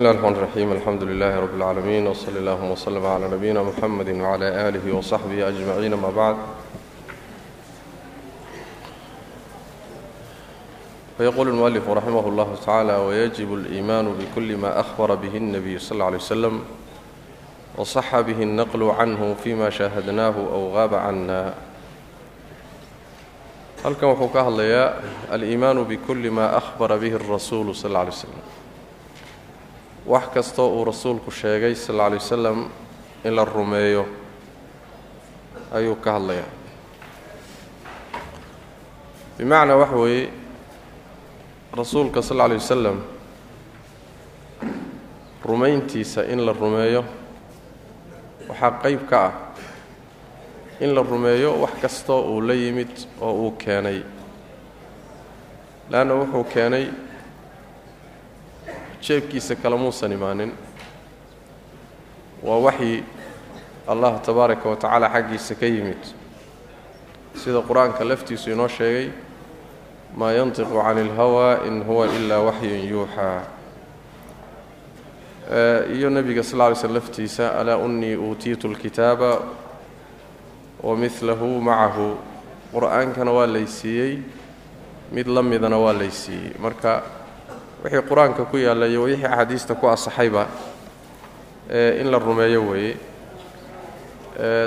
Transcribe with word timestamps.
بسم 0.00 0.06
الله 0.10 0.18
الرحمن 0.20 0.36
الرحيم 0.38 0.72
الحمد 0.72 1.02
لله 1.02 1.40
رب 1.40 1.54
العالمين 1.54 2.06
وصلى 2.06 2.38
الله 2.38 2.72
وسلم 2.72 3.06
على 3.06 3.28
نبينا 3.28 3.62
محمد 3.62 4.08
وعلى 4.08 4.68
آله 4.68 4.96
وصحبه 4.96 5.48
أجمعين 5.48 5.94
ما 5.94 6.10
بعد 6.10 6.36
فيقول 11.18 11.48
المؤلف 11.48 11.88
رحمه 11.88 12.28
الله 12.28 12.56
تعالى 12.66 12.96
ويجب 12.96 13.54
الإيمان 13.54 14.12
بكل 14.14 14.56
ما 14.56 14.80
أخبر 14.80 15.14
به 15.14 15.36
النبي 15.36 15.78
صلى 15.78 15.92
الله 15.92 16.04
عليه 16.06 16.16
وسلم 16.16 16.64
وصح 17.76 18.20
به 18.20 18.42
النقل 18.42 18.82
عنه 18.82 19.34
فيما 19.44 19.70
شاهدناه 19.70 20.34
أو 20.52 20.70
غاب 20.78 20.94
عنا 20.94 21.54
halkan 23.82 24.10
wuxuu 24.14 24.30
ka 24.34 24.42
hadlayaa 24.46 24.94
aliimaanu 25.30 25.84
bikulli 25.86 26.30
maa 26.30 26.54
ahbara 26.54 26.98
bihi 26.98 27.14
alrasuulu 27.14 27.74
sal 27.74 27.90
alla 27.90 28.10
alay 28.10 28.14
slam 28.14 28.38
wax 30.08 30.24
kastoo 30.34 30.68
uu 30.76 30.84
rasuulku 30.84 31.30
sheegay 31.30 31.74
sal 31.74 31.94
alla 31.94 32.06
alay 32.06 32.18
wasalam 32.18 32.58
in 33.24 33.34
la 33.36 33.44
rumeeyo 33.44 34.04
ayuu 35.76 35.96
ka 36.04 36.12
hadlayaa 36.12 36.50
bimacnaa 39.38 39.76
waxa 39.82 39.96
weeye 39.96 40.28
rasuulka 41.78 42.22
sal 42.22 42.36
alla 42.36 42.44
alay 42.44 42.58
wasalam 42.58 42.98
rumayntiisa 45.44 46.22
in 46.32 46.40
la 46.46 46.52
rumeeyo 46.52 47.04
waxaa 48.48 48.70
qeyb 48.82 49.00
ka 49.10 49.20
ah 49.26 49.32
in 50.80 50.94
la 50.94 51.02
rumeeyo 51.02 51.50
wax 51.62 51.70
kastoo 51.82 52.20
uu 52.32 52.40
la 52.40 52.54
yimid 52.54 52.90
oo 53.20 53.32
uu 53.32 53.50
keenay. 53.50 54.02
Leanna 55.90 56.14
wuxuu 56.14 56.44
keenay 56.44 56.86
jeebkiisa 59.00 59.56
kalamuusan 59.56 60.12
imaanin. 60.12 60.52
Waa 62.42 62.58
waxyi 62.58 63.04
allah 63.86 64.20
tabaaraka 64.22 64.68
wa 64.68 64.76
tacaala 64.76 65.08
xaggiisa 65.10 65.54
ka 65.54 65.66
yimid. 65.66 66.02
Sida 67.34 67.62
qur'aanka 67.62 68.04
laftiisu 68.04 68.50
inoo 68.50 68.68
sheegay 68.68 69.10
maa 70.16 70.32
yantiqu 70.32 70.82
cani 70.82 71.00
ilhawaa 71.06 71.64
in 71.66 71.84
huwa 71.84 72.06
ilaa 72.06 72.40
waxyun 72.40 72.88
yuuxaa 72.90 73.42
iyo 75.94 76.10
nebiga 76.10 76.42
sal 76.42 76.70
ly 76.70 76.76
slm 76.76 76.94
laftiisa 76.94 77.58
alaa 77.60 77.76
unii 77.76 78.16
uutiitu 78.16 78.68
lkitaaba 78.68 79.40
wamilahu 80.82 81.60
macahu. 81.60 82.16
Qur'aankana 82.72 83.32
waa 83.32 83.46
laysiiyey 83.46 84.18
mid 85.12 85.26
la 85.26 85.42
midana 85.42 85.78
waa 85.78 85.92
laysiiyey 85.92 86.52
marka 86.60 87.02
wixii 87.84 88.02
qur'aanka 88.08 88.44
ku 88.50 88.56
yaalla 88.58 88.86
iyo 88.86 89.02
wixii 89.02 89.24
axaadiista 89.26 89.74
ku 89.74 89.86
asaxayba 89.88 90.46
in 92.00 92.10
la 92.10 92.18
rumeeyo 92.18 92.62
weeye 92.68 92.96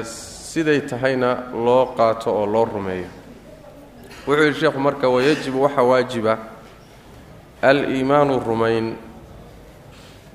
siday 0.04 0.82
tahayna 0.82 1.52
loo 1.54 1.86
qaato 1.98 2.30
oo 2.36 2.46
loo 2.46 2.66
rumeeyo. 2.66 3.08
Wuxuu 4.28 4.44
yidhi 4.44 4.60
sheekhu 4.60 4.80
marka 4.80 5.10
wayajibu 5.10 5.62
waxaa 5.64 5.84
waajiba 5.84 6.38
al-iimaanu 7.62 8.40
rumayn 8.40 8.96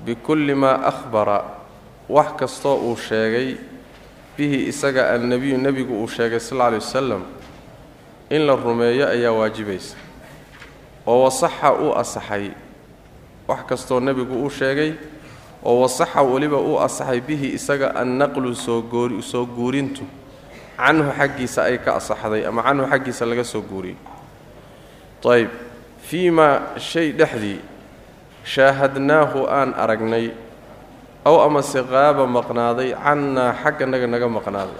bikulli 0.05 0.55
maa 0.55 0.81
ahbara 0.91 1.43
wax 2.09 2.27
kastoo 2.39 2.75
uu 2.75 2.95
sheegay 2.97 3.55
bihi 4.37 4.67
isaga 4.67 5.13
annebiyu 5.13 5.57
nebigu 5.57 5.93
uu 6.03 6.07
sheegay 6.07 6.39
sal 6.39 6.57
alla 6.61 6.67
alay 6.67 6.79
wasalam 6.79 7.23
in 8.29 8.41
la 8.45 8.55
rumeeyo 8.55 9.07
ayaa 9.09 9.31
waajibaysa 9.31 9.95
oo 11.07 11.23
wasaxa 11.23 11.73
uu 11.73 11.93
asaxay 11.95 12.51
wax 13.47 13.59
kastoo 13.69 13.99
nebigu 13.99 14.35
uu 14.43 14.49
sheegay 14.49 14.93
oo 15.63 15.81
wasaxa 15.81 16.21
weliba 16.21 16.57
uu 16.57 16.79
asaxay 16.79 17.21
bihi 17.21 17.55
isaga 17.57 17.95
annaqlu 17.95 18.55
soo 18.55 19.45
guurintu 19.55 20.03
canhu 20.77 21.09
xaggiisa 21.17 21.63
ay 21.69 21.77
ka 21.81 21.97
asaxday 21.99 22.45
ama 22.45 22.61
canhu 22.63 22.85
xaggiisa 22.91 23.25
laga 23.25 23.43
soo 23.43 23.61
guuriyey 23.61 23.97
ayb 25.27 25.49
fii 26.07 26.29
maa 26.31 26.77
shay 26.77 27.11
dhexdii 27.11 27.59
shaahadnaahu 28.45 29.43
aan 29.49 29.73
aragnay 29.73 30.31
aw 31.27 31.35
amase 31.47 31.83
qaaba 31.83 32.23
maqnaaday 32.23 32.95
cannaa 32.95 33.51
xagganaga 33.63 34.07
naga 34.07 34.27
maqnaaday. 34.31 34.79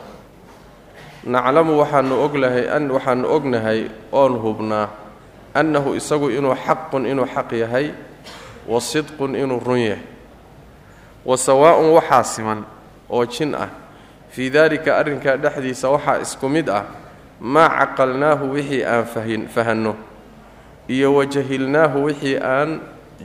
Naclamu 1.28 1.76
waxaanu 1.84 2.16
oglahay 2.24 2.72
waxaanu 2.96 3.26
ognahay 3.28 3.92
oon 4.16 4.40
hubnaa 4.40 4.88
annahu 5.52 6.00
isagu 6.00 6.32
inuu 6.32 6.56
xaqun 6.56 7.04
inuu 7.04 7.28
xaq 7.28 7.52
yahay 7.52 7.92
wa 8.68 8.80
sidqun 8.82 9.36
inuu 9.36 9.60
run 9.60 9.80
yahay. 9.80 10.04
Wa 11.26 11.38
sawaa'un 11.38 11.92
waxaa 11.96 12.24
siman 12.24 12.64
oo 13.10 13.26
jin 13.26 13.56
ah. 13.56 13.70
Fii 14.30 14.50
daalika 14.50 14.98
arrinkaa 14.98 15.38
dhexdiisa 15.38 15.90
waxaa 15.90 16.22
isku 16.22 16.50
mid 16.50 16.70
ah 16.70 16.86
maa 17.40 17.70
caqalnaahu 17.70 18.52
wixii 18.54 18.84
aan 18.84 19.06
fahin 19.06 19.48
fahanno 19.48 19.96
iyo 20.88 21.14
wa 21.16 21.26
jahilnaahu 21.26 22.04
wixii 22.12 22.38
aan 22.38 22.80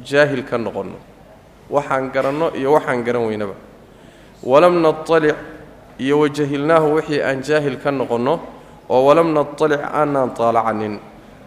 jaahil 0.04 0.42
ka 0.42 0.58
noqonno. 0.58 0.98
Waxaan 1.70 2.10
garanno 2.10 2.50
iyo 2.54 2.72
waxaan 2.72 3.04
garan 3.04 3.26
weynaba. 3.26 3.54
Walam 4.42 4.82
natalic 4.82 5.36
iyo 5.98 6.18
wajahilnaahu 6.20 6.94
wixii 6.98 7.22
aan 7.22 7.42
jaahil 7.42 7.76
ka 7.78 7.90
noqonno 7.90 8.40
oo 8.88 9.02
walam 9.06 9.32
natalic 9.34 9.80
aanaan 9.80 10.30
taalacanin 10.34 10.98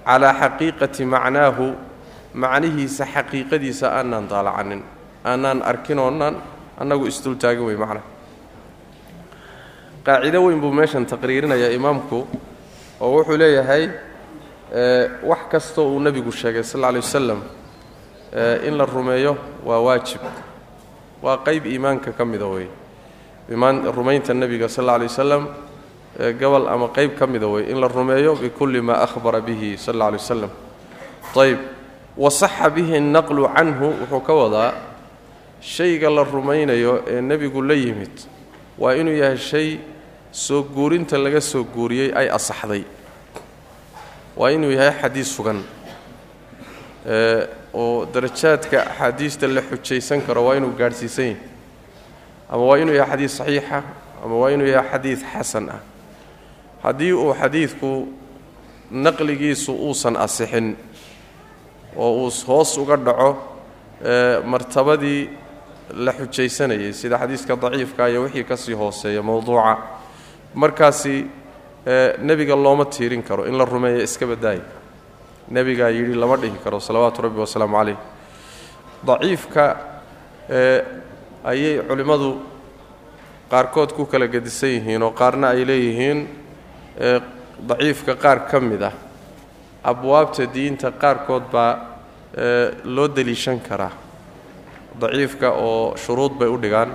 calaa 0.06 0.34
xaqiiqati 0.34 1.06
macnaahu 1.06 1.76
macnihiisa 2.44 3.04
xaqiiqadiisa 3.16 3.88
aanaan 3.98 4.28
taalacanin 4.32 4.82
aanaan 5.24 5.60
arkinoonaan 5.72 6.36
annagu 6.82 7.06
isdultaagin 7.12 7.66
wey 7.68 7.78
macnaha 7.84 8.04
qaacido 10.06 10.40
weyn 10.46 10.60
buu 10.62 10.72
meeshan 10.80 11.06
taqriirinayaa 11.06 11.72
imaamku 11.80 12.18
oo 13.02 13.10
wuxuu 13.16 13.38
leeyahay 13.42 13.84
wax 15.30 15.40
kastoo 15.52 15.88
uu 15.94 16.00
nebigu 16.00 16.32
sheegay 16.32 16.64
sal 16.64 16.80
alla 16.84 16.88
alay 16.90 17.02
wasalam 17.02 17.42
in 18.68 18.74
la 18.78 18.86
rumeeyo 18.86 19.38
waa 19.66 19.80
waajib. 19.80 20.22
Waa 21.24 21.38
qayb 21.38 21.66
iimaanka 21.66 22.12
ka 22.12 22.26
mida 22.26 22.46
wey 22.46 22.68
rumaynta 23.96 24.34
nebiga 24.34 24.68
sal 24.70 24.90
alay 24.90 25.08
wasalam 25.08 25.48
gobol 26.40 26.68
ama 26.68 26.88
qayb 26.90 27.16
ka 27.18 27.28
mida 27.28 27.48
wey 27.48 27.72
in 27.72 27.80
la 27.80 27.88
rumeeyo 27.88 28.36
bikulli 28.36 28.82
maa 28.82 29.04
ahbara 29.08 29.42
bihi 29.42 29.78
sal 29.78 30.02
alay 30.02 30.20
wasalam 30.20 30.50
ayb 31.36 31.60
wasaxa 32.18 32.70
bihi 32.70 32.98
annaqlu 32.98 33.48
canhu 33.56 33.88
wuxuu 34.02 34.20
ka 34.28 34.34
wadaa 34.34 34.74
shayga 35.62 36.10
la 36.10 36.24
rumaynayo 36.24 37.04
ee 37.08 37.22
nebigu 37.22 37.62
la 37.62 37.74
yimid 37.74 38.16
waa 38.80 38.94
inuu 38.96 39.16
yahay 39.16 39.38
shay 39.38 39.80
soo 40.32 40.64
guurinta 40.64 41.18
laga 41.18 41.42
soo 41.42 41.64
guuriyey 41.64 42.12
ay 42.16 42.30
asaxday. 42.30 42.84
Waa 44.36 44.52
inuu 44.52 44.72
yahay 44.72 44.92
xadiis 45.02 45.36
sugan 45.36 45.64
oo 47.74 48.06
darajaadka 48.14 48.82
axaadiista 48.82 49.48
la 49.48 49.62
xujaysan 49.62 50.22
karo 50.22 50.46
waa 50.46 50.56
inuu 50.56 50.72
gaadhsiisan 50.80 51.26
yahay 51.26 51.40
ama 52.50 52.64
waa 52.66 52.78
inuu 52.78 52.96
yahay 52.96 53.12
xadiis 53.12 53.38
saxiixa 53.38 53.84
ama 54.24 54.36
waa 54.36 54.52
inuu 54.52 54.68
yahay 54.68 54.90
xadiid 54.92 55.20
xasan 55.34 55.70
ah. 55.70 55.80
Haddii 56.84 57.14
uu 57.14 57.34
xadiidku 57.34 58.08
naqligiisu 58.92 59.74
uusan 59.74 60.16
asixin 60.18 60.76
oo 61.98 62.26
uu 62.26 62.32
hoos 62.48 62.78
uga 62.78 62.96
dhaco 62.98 63.30
martabadii 64.46 65.30
la 66.06 66.12
xujaysanayay 66.14 66.94
sida 66.94 67.18
xadiiska 67.18 67.56
daciifka 67.56 68.10
iyo 68.10 68.22
wixii 68.24 68.44
ka 68.44 68.58
sii 68.58 68.74
hooseeya 68.74 69.22
mowduuca 69.24 69.78
markaasi 70.54 71.26
nebiga 72.22 72.56
looma 72.56 72.86
tiirin 72.86 73.24
karo 73.24 73.46
in 73.46 73.58
la 73.58 73.66
rumeeya 73.66 74.04
iska 74.04 74.26
badaaya 74.26 74.62
nebigaa 75.52 75.90
yidhi 75.90 76.14
lama 76.16 76.36
dhihi 76.38 76.58
karo 76.64 76.80
salawaatu 76.80 77.22
rabbi 77.22 77.40
wasalaamu 77.40 77.78
calayh. 77.78 77.98
Daciifka 79.06 79.64
ayay 81.46 81.82
culimmadu 81.88 82.42
qaarkood 83.52 83.94
ku 83.94 84.06
kala 84.06 84.28
gedisan 84.28 84.70
yihiin 84.70 85.04
oo 85.04 85.12
qaarna 85.12 85.48
ay 85.54 85.66
leeyihiin 85.66 86.28
daciifka 87.70 88.16
qaar 88.16 88.40
ka 88.50 88.60
mid 88.60 88.82
ah 88.84 88.94
abwaabta 89.92 90.46
diinta 90.54 90.92
qaarkood 90.92 91.44
baa 91.52 91.74
loo 92.96 93.08
deliishan 93.16 93.60
karaa. 93.60 93.92
Daciifka 95.02 95.50
oo 95.52 95.96
shuruud 95.98 96.34
bay 96.40 96.48
u 96.48 96.58
dhigaan. 96.58 96.92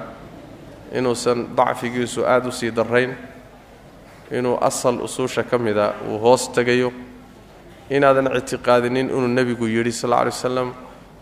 Inuusan 0.93 1.39
dacfigiisu 1.57 2.25
aada 2.27 2.49
u 2.49 2.53
sii 2.53 2.71
darrayn. 2.71 3.13
Inuu 4.31 4.59
asal 4.61 5.01
usuusha 5.07 5.43
ka 5.43 5.59
mida 5.59 5.95
uu 6.09 6.19
hoos 6.19 6.49
tegayo. 6.49 6.93
Inaadan 7.91 8.31
ictiqaadinin 8.37 9.11
inuu 9.11 9.29
nebigu 9.29 9.67
yidhi 9.67 9.93
sal 9.93 10.13
alla 10.13 10.21
alay 10.23 10.31
wasalam 10.33 10.69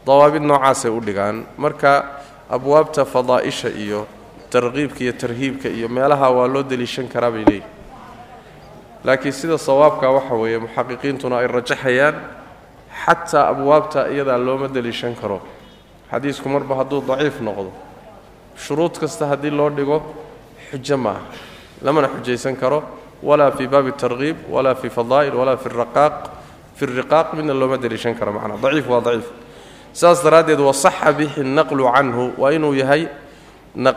dawaabid 0.07 0.43
noocaasay 0.43 0.91
u 0.91 1.01
dhigaan. 1.01 1.47
Marka 1.57 1.93
abwaabta 2.51 3.05
fadaa'isha 3.05 3.69
iyo 3.85 4.07
tarqiibka 4.51 5.01
iyo 5.05 5.13
tarhiibka 5.13 5.69
iyo 5.69 5.89
meelaha 5.89 6.31
waa 6.31 6.49
loo 6.49 6.63
deliishan 6.63 7.09
karaa 7.09 7.31
bay 7.31 7.45
leeyihiin 7.45 7.77
laakiin 9.05 9.33
sida 9.33 9.59
sawaabka 9.59 10.11
waxa 10.11 10.35
weeye 10.35 10.59
muxaqiqiintuna 10.59 11.39
ay 11.39 11.47
rajaxayaan 11.47 12.15
xataa 13.05 13.49
abwaabta 13.53 14.09
iyadaa 14.11 14.39
looma 14.39 14.69
deliishan 14.69 15.15
karo. 15.15 15.41
Xadiisku 16.11 16.49
marba 16.49 16.75
hadduu 16.81 17.01
daciif 17.09 17.41
noqdo 17.41 17.71
shuruud 18.57 18.99
kasta 18.99 19.27
haddii 19.27 19.51
loo 19.51 19.71
dhigo 19.71 20.03
xujo 20.71 20.97
maaha. 20.97 21.21
Lamana 21.83 22.09
xujaysan 22.09 22.57
karo 22.57 22.83
walaa 23.23 23.51
fii 23.51 23.67
baabi 23.69 23.93
tarkiib 23.93 24.37
walaa 24.51 24.75
fii 24.75 24.91
fadaa'il 24.91 25.35
walaa 25.35 25.57
fi 25.57 25.69
riqaaq 26.87 27.35
midna 27.37 27.55
looma 27.55 27.77
daliishan 27.77 28.15
karo. 28.19 28.33
Macnaa 28.33 28.59
daciif 28.63 28.89
waa 28.89 29.01
daciif. 29.01 29.29
Saas 29.93 30.23
daraaddeed 30.25 30.61
wasaxa 30.61 31.13
bihi 31.13 31.43
naqlu 31.45 31.85
canhu 31.93 32.33
waa 32.39 32.51
inuu 32.53 32.75
yahay 32.75 33.09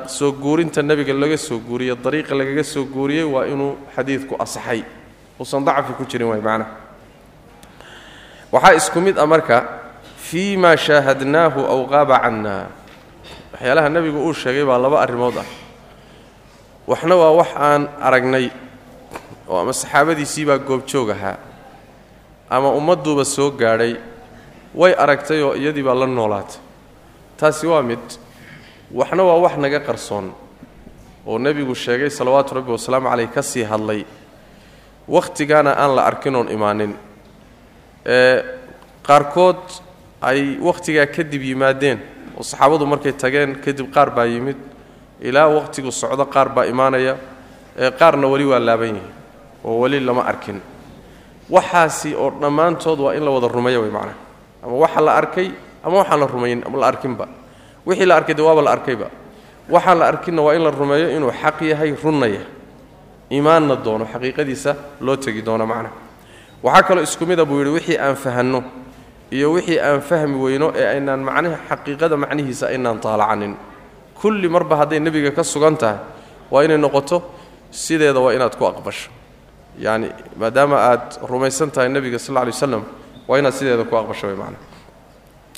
soo 0.07 0.31
guurinta 0.31 0.81
nebiga 0.81 1.13
laga 1.13 1.37
soo 1.37 1.59
guuriyey 1.59 1.95
dariiqa 1.95 2.35
lagaga 2.35 2.63
soo 2.63 2.85
guuriyey 2.85 3.23
waa 3.23 3.45
inuu 3.45 3.77
xadiidku 3.95 4.35
asaxay 4.39 4.83
uusan 5.39 5.65
dacfi 5.65 5.93
ku 5.93 6.05
jirin 6.05 6.27
waay 6.27 6.41
macnaha 6.41 6.71
waxaa 8.51 8.75
isku 8.75 8.99
mid 9.01 9.17
ah 9.17 9.25
marka 9.25 9.57
fii 10.17 10.57
ma 10.57 10.75
shaahadnaahu 10.77 11.65
aw 11.65 11.79
qaaba 11.87 12.19
canna 12.19 12.55
waxyaalaha 13.53 13.89
nebigu 13.89 14.19
uu 14.19 14.33
sheegay 14.33 14.65
baa 14.65 14.77
laba 14.77 15.01
arrimood 15.01 15.37
ah. 15.37 15.47
Waxna 16.87 17.15
waa 17.15 17.31
wax 17.39 17.51
aan 17.55 17.87
aragnay 18.01 18.51
oo 19.47 19.59
ama 19.61 19.73
saxaabadiisii 19.73 20.45
baa 20.45 20.57
goobjoog 20.57 21.09
ahaa 21.15 21.37
ama 22.49 22.69
ummadduuba 22.75 23.25
soo 23.25 23.51
gaadhay 23.51 23.95
way 24.75 24.93
aragtay 24.97 25.41
oo 25.41 25.55
iyadii 25.55 25.83
baa 25.83 25.95
la 25.95 26.07
noolaatay. 26.07 26.59
Taasi 27.37 27.67
waa 27.67 27.81
mid 27.81 28.01
waxna 28.93 29.23
waa 29.23 29.39
wax 29.45 29.55
naga 29.57 29.79
qarsoon 29.79 30.31
oo 31.27 31.37
nebigu 31.39 31.75
sheegay 31.75 32.09
salawaatu 32.09 32.55
rabbi 32.55 32.71
wasalaamu 32.71 33.09
caleyh 33.09 33.29
ka 33.35 33.41
sii 33.41 33.63
hadlay 33.63 34.05
wakhtigaana 35.07 35.71
aan 35.77 35.95
la 35.95 36.03
arkin 36.05 36.35
oon 36.35 36.49
imaanin. 36.49 36.93
Ee 38.05 38.43
qaarkood 39.07 39.61
ay 40.21 40.57
wakhtigaa 40.67 41.05
kadib 41.15 41.41
yimaadeen 41.43 41.99
oo 42.37 42.43
saxaabadu 42.43 42.85
markay 42.85 43.11
tageen 43.13 43.55
kadib 43.65 43.87
qaar 43.93 44.09
baa 44.15 44.25
yimid 44.25 44.57
ilaa 45.21 45.47
wakhtigu 45.47 45.91
socdo 45.91 46.25
qaar 46.25 46.49
baa 46.49 46.65
imaanaya 46.65 47.15
ee 47.77 47.91
qaarna 47.99 48.27
weli 48.27 48.45
waa 48.45 48.59
laaban 48.59 48.87
yihiin 48.95 49.11
oo 49.63 49.79
weli 49.79 49.99
lama 49.99 50.21
arkin. 50.31 50.61
Waxaasi 51.49 52.15
oo 52.15 52.29
dhammaantood 52.41 52.99
waa 52.99 53.13
in 53.15 53.23
la 53.25 53.31
wada 53.31 53.47
rumeeya 53.47 53.79
way 53.79 53.89
macnaha 53.89 54.17
ama 54.63 54.73
waxa 54.83 55.01
la 55.01 55.11
arkay 55.15 55.47
ama 55.83 55.97
waxaan 55.97 56.19
la 56.19 56.27
rumayn 56.27 56.63
ama 56.67 56.77
la 56.79 56.87
arkinba 56.87 57.27
wixii 57.85 58.05
la 58.05 58.15
arkay 58.15 58.35
de 58.35 58.41
waaba 58.41 58.61
la 58.61 58.71
arkayba. 58.71 59.07
Waxaan 59.69 59.99
la 59.99 60.05
arkinna 60.07 60.41
waa 60.41 60.53
in 60.55 60.63
la 60.63 60.71
rumeeyo 60.71 61.09
inuu 61.17 61.31
xaq 61.31 61.61
yahay 61.61 61.95
runnaya. 62.03 62.41
Imaanna 63.29 63.75
doono 63.75 64.05
xaqiiqadiisa 64.05 64.75
loo 65.01 65.15
tegi 65.15 65.41
doono 65.41 65.65
macnaha 65.65 65.93
waxaa 66.63 66.83
kaloo 66.83 67.03
isku 67.03 67.25
mida 67.25 67.45
buu 67.45 67.59
yidhi 67.59 67.71
wixii 67.71 67.97
aan 67.97 68.15
fahanno 68.15 68.63
iyo 69.31 69.51
wixii 69.53 69.79
aan 69.79 70.01
fahmi 70.01 70.35
weyno 70.43 70.73
ee 70.75 70.85
aynaan 70.95 71.19
macnaha 71.23 71.57
xaqiiqada 71.69 72.17
macnihiisa 72.17 72.67
aynaan 72.67 72.99
taalacanin. 72.99 73.55
Kulli 74.21 74.49
marba 74.49 74.75
hadday 74.75 74.99
nebiga 74.99 75.31
ka 75.31 75.43
sugan 75.43 75.77
tahay 75.77 75.97
waa 76.51 76.63
inay 76.63 76.77
noqoto 76.77 77.23
sideeda 77.71 78.19
waa 78.19 78.33
inaad 78.33 78.55
ku 78.59 78.65
aqbasho. 78.65 79.09
Yacni 79.79 80.11
maadaama 80.35 80.75
aad 80.77 81.07
rumaysan 81.29 81.71
tahay 81.71 81.89
nebiga 81.89 82.19
sal 82.19 82.35
lla 82.35 82.43
lay 82.43 82.51
waslam 82.51 82.83
waa 83.27 83.39
inaad 83.39 83.53
sideeda 83.53 83.83
ku 83.87 83.95
aqbasho 83.95 84.27
way 84.27 84.35
macnaha 84.35 84.61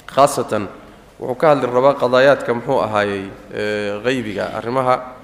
khaasatan 0.06 0.68
wuxuu 1.24 1.36
ka 1.36 1.56
hadli 1.56 1.68
rabaa 1.68 1.94
qadaayaadka 1.94 2.54
muxuu 2.54 2.80
ahaayey 2.84 3.24
haybiga 4.04 4.52
arrimaha 4.58 5.16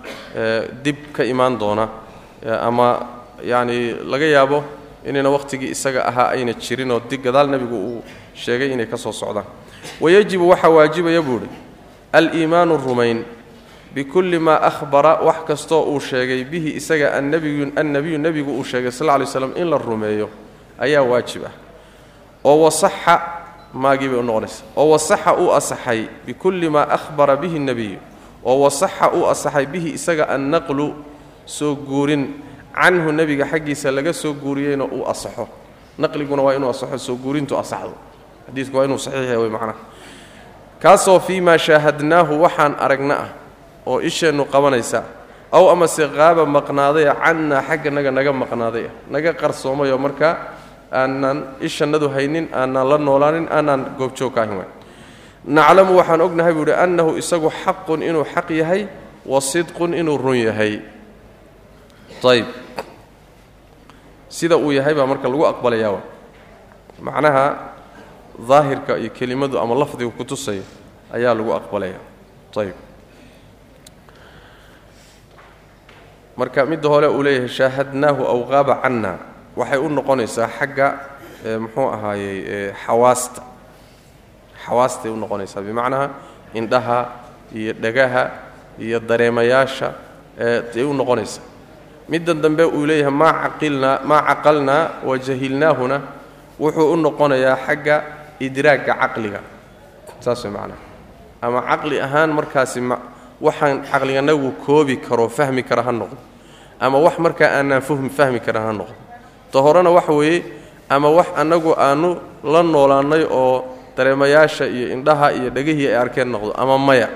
dib 0.83 1.11
ka 1.13 1.23
imaan 1.23 1.57
doona 1.59 1.89
ama 2.61 2.99
yacni 3.43 3.95
laga 4.07 4.25
yaabo 4.25 4.63
inayna 5.05 5.29
wakhtigii 5.29 5.71
isaga 5.75 6.07
ahaa 6.07 6.29
ayna 6.29 6.53
jirin 6.53 6.91
oo 6.91 7.01
dig 7.09 7.21
gadaal 7.21 7.49
nebigu 7.49 7.75
uu 7.75 8.03
sheegay 8.33 8.71
inay 8.71 8.85
ka 8.87 8.97
soo 8.97 9.11
socdaan. 9.11 9.45
Wayajibu 9.99 10.49
waxaa 10.49 10.69
waajibaya 10.69 11.21
buu 11.21 11.35
idhi 11.37 11.49
aliimaanu 12.13 12.77
rumayn 12.77 13.23
bikulli 13.93 14.39
maa 14.39 14.61
ahbara 14.61 15.19
wax 15.19 15.43
kastoo 15.47 15.83
uu 15.83 15.99
sheegay 15.99 16.43
bihi 16.43 16.75
isaga 16.79 17.13
annabiyu 17.17 17.71
annebiyu 17.75 18.17
nebigu 18.17 18.51
uu 18.55 18.63
sheegay 18.63 18.91
sal 18.91 19.07
lla 19.07 19.17
lay 19.17 19.27
slam 19.27 19.51
in 19.55 19.67
la 19.69 19.77
rumeeyo 19.77 20.29
ayaa 20.79 21.03
waajib 21.03 21.43
ah. 21.45 21.51
Oo 22.43 22.63
wasaxa 22.63 23.38
maagii 23.73 24.09
bay 24.09 24.19
u 24.19 24.23
noqonaysa. 24.23 24.63
Oo 24.75 24.89
wasaxa 24.93 25.35
uu 25.37 25.51
asaxay 25.53 26.09
bikulli 26.25 26.69
maa 26.69 26.87
ahbara 26.89 27.35
bihi 27.35 27.59
nebiyu 27.59 27.99
oo 28.43 28.61
wasaxa 28.65 29.11
uu 29.13 29.25
asaxay 29.29 29.65
bihi 29.65 29.89
isaga 29.97 30.25
annaqlu 30.29 30.93
soo 31.45 31.75
guurin. 31.75 32.47
Canhu 32.79 33.11
nebiga 33.11 33.45
xaggiisa 33.45 33.91
laga 33.91 34.13
soo 34.13 34.33
guuriyeyna 34.33 34.85
uu 34.85 35.03
asaxo. 35.03 35.47
Naqliguna 35.97 36.41
waa 36.41 36.55
inuu 36.55 36.69
asaxo 36.69 36.97
soo 36.97 37.15
guurintu 37.15 37.57
asaxdo. 37.57 37.93
Xadiidku 38.47 38.77
waa 38.77 38.85
inuu 38.87 38.97
saxiix 38.97 39.25
yahay 39.25 39.37
way 39.37 39.49
macnaha. 39.49 39.75
Kaasoo 40.79 41.19
fii 41.19 41.41
maa 41.41 41.57
shaahadnaahu 41.57 42.39
waxaan 42.41 42.75
aragna 42.79 43.15
ah 43.19 43.29
oo 43.85 43.99
isheennu 43.99 44.45
qabanaysa 44.47 45.03
aw 45.51 45.65
amase 45.73 46.07
qaaba 46.07 46.45
maqnaadaya 46.45 47.15
cannaa 47.19 47.61
xagga 47.67 47.91
naga 47.91 48.11
naga 48.11 48.31
maqnaadaya. 48.33 48.89
Naga 49.11 49.33
qarsoomayoo 49.33 49.97
markaa 49.97 50.33
aanaan 50.91 51.59
ishannadu 51.61 52.09
haynin 52.09 52.49
aanaan 52.53 52.87
la 52.89 52.97
noolaanin 52.97 53.47
aanaan 53.51 53.95
goobjoog 53.97 54.33
ka 54.35 54.41
ahin 54.43 54.57
waay 54.61 54.69
naclamu 55.45 55.97
waxaan 55.99 56.21
ognahay 56.21 56.53
buu 56.53 56.65
idhi 56.67 56.75
annahu 56.75 57.17
isagu 57.21 57.49
xaqun 57.63 58.01
inuu 58.03 58.25
xaq 58.33 58.49
yahay 58.61 58.87
wa 59.25 59.39
sidqun 59.41 59.93
inuu 59.93 60.17
run 60.17 60.37
yahay. 60.37 60.81
Ayb 62.23 62.47
sida 64.29 64.57
uu 64.57 64.71
yahay 64.71 64.93
baa 64.97 65.05
marka 65.07 65.27
lagu 65.31 65.45
aqbalayaa 65.45 65.91
wa 65.95 66.01
macnaha 66.99 67.45
daahirka 68.49 68.97
iyo 68.99 69.09
kelimadu 69.13 69.55
ama 69.59 69.75
lafdiga 69.75 70.11
ku 70.11 70.23
tusaya 70.27 70.63
ayaa 71.15 71.33
lagu 71.37 71.51
aqbalaya. 71.55 71.99
Ayb 72.59 72.75
marka 76.37 76.65
midda 76.65 76.87
hore 76.89 77.07
uu 77.07 77.23
leeyahay 77.23 77.47
shaahadnaahu 77.51 78.21
aw 78.23 78.39
qaaba 78.51 78.73
canna 78.83 79.11
waxay 79.59 79.79
u 79.79 79.87
noqonaysaa 79.97 80.47
xagga 80.57 80.87
muxuu 81.63 81.87
ahaayey 81.95 82.37
xawaasta. 82.85 83.41
Xawaastay 84.65 85.11
u 85.11 85.17
noqonaysaa 85.23 85.61
bimacnaha 85.67 86.07
indhaha 86.59 86.99
iyo 87.59 87.73
dhagaha 87.83 88.23
iyo 88.85 88.97
dareemayaasha 89.09 89.87
ay 90.75 90.83
u 90.83 90.93
noqonaysaa. 90.99 91.43
Middan 92.09 92.41
dambe 92.43 92.63
uu 92.65 92.85
leeyahay 92.89 93.13
maa 93.21 93.33
caqilnaa 93.43 93.97
maa 94.09 94.21
caqalnaa 94.29 94.83
wa 95.07 95.13
jahilnaahuna 95.25 95.97
wuxuu 96.61 96.93
u 96.93 96.95
noqonayaa 97.05 97.57
xagga 97.65 97.95
idraagga 98.45 98.93
caqliga. 99.01 99.39
Saas 100.23 100.43
way 100.43 100.51
macnaha. 100.57 100.81
Ama 101.41 101.59
caqli 101.69 101.97
ahaan 102.05 102.31
markaasi 102.37 102.79
waxaan 103.45 103.77
caqliganagu 103.91 104.49
koobi 104.65 104.95
karo 104.97 105.29
fahmi 105.29 105.63
kara 105.63 105.83
ha 105.87 105.91
noqdo. 105.91 106.17
Ama 106.79 106.97
wax 107.05 107.15
markaa 107.19 107.49
aanaan 107.59 107.81
fahmi 108.17 108.39
karan 108.45 108.63
ha 108.67 108.73
noqdo 108.73 108.95
ta 109.51 109.59
horena 109.65 109.89
waxa 109.97 110.13
weeye 110.13 110.43
ama 110.89 111.09
wax 111.17 111.27
annagu 111.41 111.71
aanu 111.77 112.09
la 112.43 112.61
noolaannay 112.63 113.23
oo 113.29 113.55
dareemayaasha 113.97 114.65
iyo 114.67 114.87
indhaha 114.95 115.27
iyo 115.37 115.49
dhegihii 115.55 115.87
ay 115.87 115.95
arkeen 116.03 116.29
noqdo 116.33 116.51
ama 116.57 116.77
maya. 116.77 117.09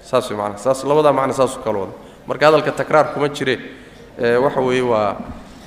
Saas 0.00 0.30
way 0.30 0.38
macnaha 0.38 0.58
saas 0.64 0.84
labadaa 0.84 1.12
macna 1.12 1.32
saasuu 1.34 1.60
kala 1.64 1.78
wada 1.78 1.92
marka 2.28 2.46
hadalka 2.46 2.72
takraar 2.72 3.06
kuma 3.14 3.28
jireen 3.28 3.60
waxa 4.44 4.60
weeye 4.60 4.82
waa 4.82 5.16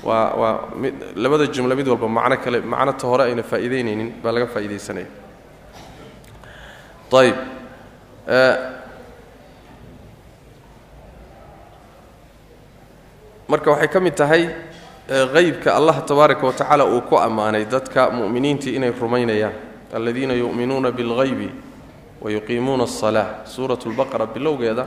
waa 0.04 0.26
waa 0.40 0.54
mid 0.82 0.94
labada 1.16 1.46
jumle 1.46 1.74
mid 1.74 1.88
walba 1.88 2.08
macno 2.08 2.36
kale 2.44 2.58
macno 2.60 2.92
ta 2.92 3.24
ayna 3.24 3.42
faa'iidaynaynin 3.42 4.08
baa 4.22 4.32
laga 4.32 4.46
faa'iidaysanaya. 4.46 5.06
Ayb 7.20 7.36
marka 13.48 13.70
waxay 13.70 13.88
ka 13.88 14.00
mid 14.00 14.14
tahay 14.14 14.42
haybka 15.10 15.74
allah 15.74 16.02
tabaaraka 16.06 16.46
wa 16.46 16.52
tacaala 16.52 16.84
uu 16.86 17.00
ku 17.02 17.16
ammaanay 17.18 17.64
dadka 17.66 18.10
mu'miniintii 18.10 18.76
inay 18.76 18.90
rumaynayaan. 18.94 19.52
Aladiina 19.92 20.34
yu'minuuna 20.34 20.92
bilghaybi 20.92 21.50
wa 22.20 22.30
yuqiimuuna 22.30 22.84
asalaa 22.84 23.42
suurat 23.44 23.82
lbaqara 23.86 24.26
bilowgeeda 24.26 24.86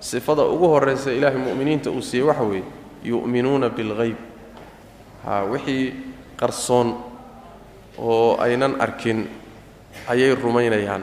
sifada 0.00 0.44
ugu 0.44 0.68
horraysa 0.68 1.12
ilaahay 1.12 1.38
mu'miniinta 1.40 1.90
uu 1.90 2.02
siiyey 2.02 2.26
waxa 2.28 2.42
weeye 2.44 2.64
yu'minuuna 3.04 3.70
bilghayb. 3.70 4.16
Ha 5.24 5.44
wixii 5.48 5.92
qarsoon 6.36 6.94
oo 7.98 8.36
aynan 8.36 8.76
arkin 8.80 9.24
ayay 10.08 10.34
rumaynayaan. 10.34 11.02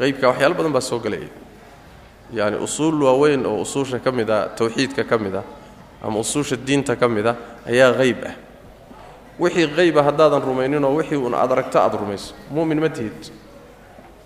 Haybka 0.00 0.26
waxyaalo 0.28 0.54
badan 0.58 0.72
baa 0.72 0.80
soo 0.82 0.98
gelaya. 0.98 1.28
Yacni 2.34 2.58
usuul 2.58 2.98
waaweyn 3.02 3.46
oo 3.46 3.62
usuusha 3.62 3.98
ka 4.02 4.10
mid 4.10 4.30
a 4.30 4.48
tawxiidka 4.58 5.04
ka 5.04 5.18
mid 5.18 5.34
ah 5.38 5.44
ama 6.02 6.18
usuusha 6.20 6.56
diinta 6.56 6.96
ka 6.96 7.08
mid 7.08 7.26
ah 7.26 7.36
ayaa 7.66 7.92
hayb 7.98 8.22
ah. 8.26 8.34
Wixii 9.38 9.66
hayba 9.76 10.02
haddaadan 10.02 10.42
rumayninoo 10.42 10.94
wixii 10.98 11.16
uun 11.16 11.34
aad 11.34 11.52
aragto 11.52 11.78
aad 11.78 11.94
rumayso 11.94 12.34
mu'min 12.50 12.80
ma 12.80 12.88
tihid. 12.88 13.30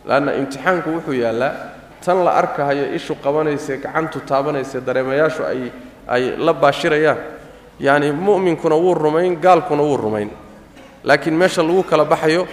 Leanna 0.09 0.33
imtixaanku 0.41 0.88
wuxuu 0.91 1.12
yaallaa 1.12 1.52
tan 2.05 2.25
la 2.25 2.33
arkahayo 2.41 2.95
ishu 2.97 3.14
qabanayse 3.14 3.76
gacantu 3.76 4.21
taabanayse 4.21 4.81
dareemayaashu 4.81 5.43
ay 5.45 5.71
ay 6.09 6.37
la 6.37 6.52
baashirayaan. 6.52 7.19
Yacni 7.81 8.12
mu'minkuna 8.12 8.75
wuu 8.75 8.95
rumayn 8.95 9.37
gaalkuna 9.37 9.83
wuu 9.83 9.97
rumayn. 9.97 10.31
Laakiin 11.05 11.37
meesha 11.37 11.62
lagu 11.62 11.83
kala 11.83 12.05
baxayo 12.05 12.47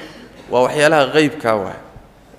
waa 0.52 0.64
waxyaalaha 0.68 1.14
haybkaa 1.16 1.56
waay. 1.56 1.80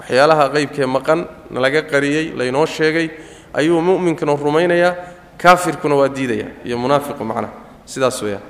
Waxyaalaha 0.01 0.49
qeybkee 0.55 0.87
maqan 0.87 1.27
nalaga 1.51 1.83
qariyey 1.83 2.37
laynoo 2.37 2.67
sheegay 2.67 3.09
ayuu 3.55 3.81
mu'minkuna 3.81 4.37
rumaynayaa 4.37 4.95
kaafirkuna 5.43 5.95
waa 6.01 6.09
diidaya 6.17 6.47
iyo 6.67 6.77
munaafiqu 6.83 7.25
macnaha 7.31 7.53
sidaas 7.93 8.19
weeyaan. 8.23 8.43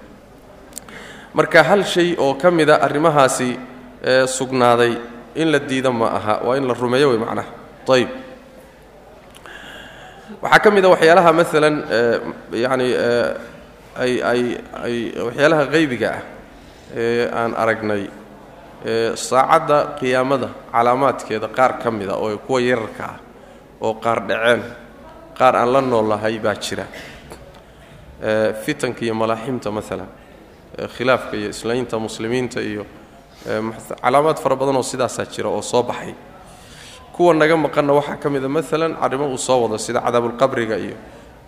Marka 1.34 1.62
hal 1.62 1.84
shay 1.84 2.08
oo 2.18 2.34
ka 2.34 2.50
mida 2.50 2.74
arrimahaasi 2.86 3.50
ee 4.04 4.26
sugnaaday 4.26 4.92
in 5.34 5.48
la 5.52 5.58
diida 5.58 5.90
ma 6.00 6.06
aha 6.18 6.34
waa 6.46 6.56
in 6.58 6.66
la 6.68 6.74
rumeeyo 6.74 7.08
wey 7.10 7.18
macnaha. 7.24 7.48
Ayib 7.94 8.08
waxaa 10.42 10.58
ka 10.64 10.70
mid 10.74 10.84
a 10.84 10.88
waxyaalaha 10.94 11.30
maalan 11.38 11.76
yacani 12.62 12.88
ay 14.02 14.12
ay 14.30 14.42
ay 14.84 14.96
waxyaalaha 15.26 15.64
qaybiga 15.74 16.08
ah 16.18 16.22
ee 17.02 17.24
aan 17.40 17.52
aragnay 17.62 18.02
saacadda 19.28 19.78
qiyaamada 20.00 20.48
calaamaadkeeda 20.72 21.48
qaar 21.58 21.72
ka 21.82 21.88
mida 21.98 22.14
oo 22.24 22.38
kuwa 22.46 22.58
yararka 22.68 23.04
ah 23.12 23.16
oo 23.84 23.94
qaar 24.04 24.18
dhaceen 24.28 24.62
qaar 25.40 25.54
aan 25.56 25.72
la 25.72 25.80
noolahay 25.80 26.38
baa 26.44 26.54
jira. 26.64 26.84
Fitanka 28.64 29.00
iyo 29.04 29.14
malaaximta 29.14 29.70
maalan 29.76 30.08
khilaafka 30.96 31.34
iyo 31.40 31.48
islaynta 31.54 31.96
muslimiinta 31.98 32.60
iyo 32.60 32.82
calaamaad 34.02 34.38
fara 34.44 34.56
badan 34.60 34.76
oo 34.76 34.82
sidaasaa 34.82 35.24
jira 35.34 35.48
oo 35.48 35.62
soo 35.62 35.82
baxay. 35.82 36.14
Kuwa 37.12 37.34
naga 37.34 37.56
maqanna 37.56 37.92
waxaa 37.98 38.16
ka 38.22 38.28
mida 38.30 38.48
maalan 38.48 38.92
arrimo 39.00 39.26
uu 39.32 39.38
soo 39.38 39.62
wado 39.62 39.78
sida 39.78 40.00
cadaabulqabriga 40.00 40.76
iyo 40.78 40.96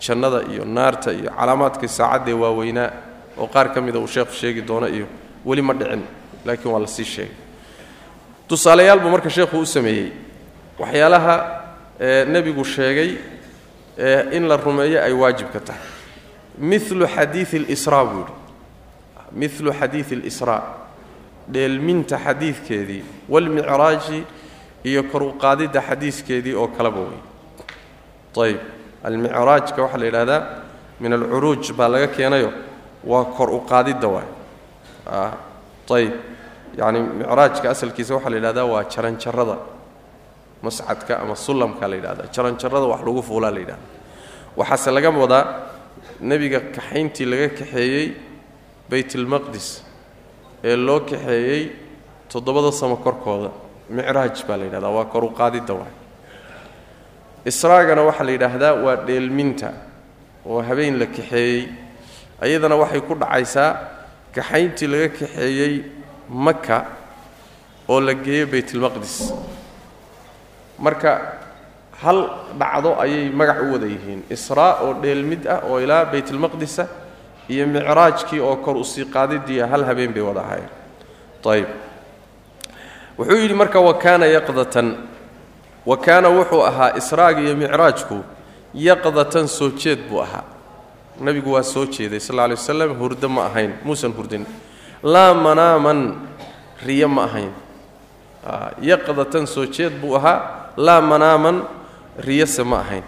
jannada 0.00 0.40
iyo 0.52 0.64
naarta 0.64 1.12
iyo 1.12 1.30
calaamaadkii 1.38 1.88
saacaddee 1.88 2.32
waaweynaa 2.34 2.90
oo 3.38 3.46
qaar 3.46 3.68
ka 3.74 3.80
mida 3.80 3.98
uu 3.98 4.06
sheekhu 4.08 4.32
sheegi 4.34 4.62
doono 4.62 4.86
iyo 4.88 5.06
weli 5.44 5.62
ma 5.62 5.74
dhicin 5.74 6.02
laakiin 6.44 6.72
waa 6.72 6.80
la 6.80 6.86
sii 6.86 7.04
sheegay. 7.04 7.34
Tusaalayaal 8.48 9.00
buu 9.00 9.10
marka 9.10 9.30
sheekhu 9.30 9.58
u 9.60 9.66
sameeyey. 9.66 10.12
Waxyaalaha 10.78 11.34
nebigu 12.32 12.64
sheegay 12.64 13.10
in 14.32 14.48
la 14.48 14.56
rumeeyo 14.56 15.02
ay 15.02 15.12
waajibka 15.12 15.60
tahay. 15.60 15.80
Milu 16.58 17.06
xadiii 17.06 17.58
lsraa 17.68 18.04
buu 18.04 18.18
yidhi. 18.18 18.32
Milu 19.32 19.72
xadiidi 19.72 20.14
اlisraa 20.14 20.62
dheelminta 21.52 22.18
xadiidkeedii 22.18 23.04
walmicraaji 23.28 24.24
iyo 24.84 25.02
koruqaadidda 25.02 25.82
xadiiskeedii 25.82 26.54
oo 26.54 26.68
kaleba 26.68 27.00
wey. 27.00 27.20
Ayb 28.44 28.58
almicraajka 29.04 29.82
waxaa 29.82 29.98
la 29.98 30.04
yidhahdaa 30.06 30.42
min 31.00 31.12
alcuruuj 31.12 31.72
baa 31.72 31.88
laga 31.88 32.06
keenayo 32.06 32.52
waa 33.04 33.24
kor 33.24 33.50
uqaadidda 33.50 34.08
waay. 34.08 34.28
Ah, 35.06 35.32
Ayb 35.90 36.12
yani 36.78 37.00
micraajka 37.00 37.70
asalkiisa 37.70 38.14
waxaa 38.14 38.30
la 38.30 38.36
yidhahdaa 38.36 38.64
waa 38.64 38.84
jaranjarada 38.84 39.56
mascadka 40.62 41.12
ama 41.22 41.34
sullamka 41.36 41.84
la 41.90 41.96
yidhahda 41.96 42.24
jaranjarada 42.34 42.86
wax 42.92 43.00
lagu 43.06 43.22
fuulaa 43.28 43.50
la 43.56 43.60
yidhahda 43.60 43.86
waxaase 44.56 44.90
laga 44.96 45.10
wadaa 45.22 45.44
nebiga 46.20 46.60
kaxayntii 46.74 47.26
laga 47.32 47.48
kaxeeyey 47.58 48.06
baytalmaqdis 48.90 49.66
ee 50.68 50.76
loo 50.86 51.00
kaxeeyey 51.10 51.62
toddobada 52.30 52.70
samo 52.80 52.96
korkooda. 53.04 53.50
Micraaj 53.96 54.36
baa 54.48 54.56
la 54.60 54.64
yidhahdaa 54.64 54.92
waa 54.96 55.04
kor 55.12 55.24
u 55.24 55.30
qaadidda 55.38 55.74
waay. 55.80 55.92
Israagana 57.50 58.02
waxaa 58.08 58.24
la 58.28 58.32
yidhaahdaa 58.36 58.74
waa 58.84 58.96
dheelminta 59.06 59.68
oo 60.46 60.62
habeen 60.68 60.98
la 61.00 61.06
kaxeeyey. 61.06 61.68
Ayadana 62.40 62.76
waxay 62.82 63.00
ku 63.08 63.14
dhacaysaa 63.14 63.70
kaxayntii 64.34 64.86
laga 64.92 65.08
kaxeeyey 65.18 65.74
maka 66.28 66.86
oo 67.88 68.00
la 68.00 68.14
geeyo 68.14 68.46
baytalmaqdis 68.46 69.14
marka 70.82 71.38
hal 72.02 72.18
dhacdo 72.58 72.98
ayay 72.98 73.30
magac 73.30 73.62
u 73.62 73.72
wada 73.78 73.86
yihiin. 73.86 74.26
Israa 74.30 74.82
oo 74.82 74.94
dheelmid 75.02 75.46
ah 75.46 75.60
oo 75.70 75.78
ilaa 75.80 76.04
baytalmaqdisa 76.10 76.86
iyo 77.48 77.66
micraajkii 77.66 78.40
oo 78.42 78.56
kor 78.64 78.76
u 78.76 78.84
sii 78.84 79.04
qaadidiiya 79.06 79.66
hal 79.70 79.84
habeen 79.86 80.12
bay 80.12 80.22
wada 80.22 80.40
ahaayeen. 80.42 80.70
Ayb 81.46 81.68
wuxuu 83.18 83.38
yidhi 83.38 83.54
marka 83.54 83.80
wa 83.80 83.94
kaana 83.94 84.26
yaqdatan. 84.26 84.88
Wa 85.86 85.96
kaana 85.96 86.28
wuxuu 86.28 86.62
ahaa 86.66 86.96
israaga 86.98 87.40
iyo 87.40 87.54
micraajku 87.56 88.18
yaqdatan 88.74 89.46
soo 89.48 89.70
jeed 89.70 90.08
buu 90.08 90.20
ahaa. 90.22 90.44
Nebigu 91.20 91.52
waa 91.52 91.62
soo 91.62 91.86
jeeday 91.86 92.18
sal 92.20 92.36
lla 92.36 92.44
alay 92.50 92.56
waslam 92.56 92.98
hurdo 92.98 93.28
ma 93.28 93.46
ahayn 93.46 93.72
muusan 93.84 94.12
hurdin. 94.16 94.46
Laa 95.02 95.34
manaaman 95.34 96.16
riyo 96.86 97.08
ma 97.08 97.24
ahayn. 97.30 97.52
Yaqdatan 98.82 99.46
soo 99.46 99.66
jeed 99.66 99.92
buu 100.00 100.16
ahaa 100.16 100.61
laa 100.76 101.00
manaaman 101.00 101.62
riyose 102.18 102.62
ma 102.64 102.78
ahayn. 102.80 103.02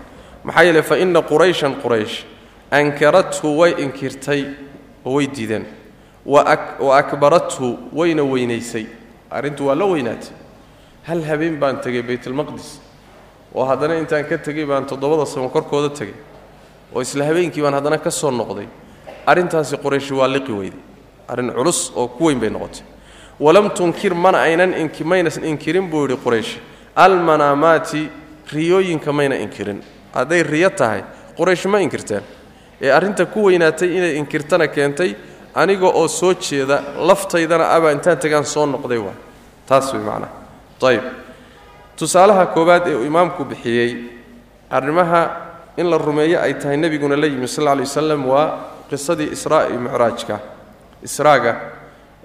Maxaa 0.45 0.63
yeele 0.65 0.83
fa 0.83 0.99
inna 0.99 1.23
qurayshan 1.23 1.75
quraysh 1.83 2.25
ankarathu 2.71 3.57
way 3.59 3.73
inkirtay 3.79 4.45
oo 5.05 5.15
way 5.17 5.27
diideen. 5.27 5.65
Wa 6.27 6.45
akbarathu 6.99 7.79
wayna 7.93 8.23
weynaysay. 8.25 8.87
Arrintu 9.31 9.67
waa 9.67 9.75
la 9.75 9.85
weynaatay. 9.85 10.33
Hal 11.05 11.23
habeen 11.25 11.57
baan 11.59 11.81
tegay 11.81 12.03
baytalmaqdis 12.03 12.81
oo 13.55 13.65
haddana 13.65 13.99
intaan 13.99 14.25
ka 14.25 14.39
tegay 14.39 14.65
baan 14.67 14.87
toddobada 14.87 15.27
samo 15.27 15.49
korkooda 15.49 15.91
tegay 15.95 16.15
oo 16.95 17.01
isla 17.03 17.25
habeenkii 17.25 17.63
baan 17.63 17.75
haddana 17.75 17.99
ka 17.99 18.11
soo 18.11 18.31
noqday. 18.31 18.67
Arrintaasi 19.27 19.77
qorayshi 19.77 20.15
waa 20.15 20.29
liqi 20.29 20.53
weyday. 20.53 20.81
Arrin 21.29 21.51
culus 21.53 21.93
oo 21.97 22.09
ku 22.09 22.25
weyn 22.27 22.41
bay 22.41 22.51
noqotay. 22.51 22.85
Walam 23.41 23.71
tunkir 23.71 24.15
mana 24.15 24.39
aynan 24.39 24.75
maynan 25.05 25.45
inkirin 25.45 25.91
buu 25.91 26.07
yidhi 26.07 26.17
quraysh 26.17 26.59
almanaamaati 26.97 28.11
riyooyinka 28.53 29.13
mayna 29.13 29.37
inkirin. 29.37 29.83
Hadday 30.15 30.43
riyo 30.43 30.71
tahay 30.71 31.03
quraysh 31.37 31.67
ma 31.67 31.79
inkirteen. 31.81 32.23
Ee 32.81 32.91
arrinta 32.91 33.27
ku 33.27 33.45
weynaatay 33.45 33.89
inay 33.97 34.17
inkirtana 34.19 34.67
keentay 34.69 35.15
aniga 35.55 35.87
oo 35.87 36.09
soo 36.09 36.35
jeeda 36.35 36.83
laftaydana 37.09 37.71
abaa 37.77 37.93
intaan 37.93 38.19
tegaan 38.19 38.45
soo 38.45 38.67
noqday 38.67 38.99
waa. 38.99 39.15
Taas 39.67 39.93
way 39.93 40.03
macnaha 40.03 40.33
ayib 40.85 41.03
tusaalaha 41.97 42.47
koowaad 42.55 42.87
ee 42.89 42.95
uu 42.95 43.05
imaamku 43.07 43.45
bixiyey 43.45 43.91
arrimaha 44.71 45.21
in 45.77 45.87
la 45.91 45.99
rumeeyo 45.99 46.41
ay 46.41 46.55
tahay 46.55 46.77
nebiguna 46.77 47.17
la 47.17 47.27
yimi 47.27 47.49
sal 47.49 47.65
lla 47.65 47.75
lay 47.75 47.85
waslam 47.87 48.27
waa 48.27 48.59
qisadii 48.91 49.31
israa 49.33 49.69
iyo 49.71 49.81
micraajka 49.81 50.39
israaga 51.03 51.53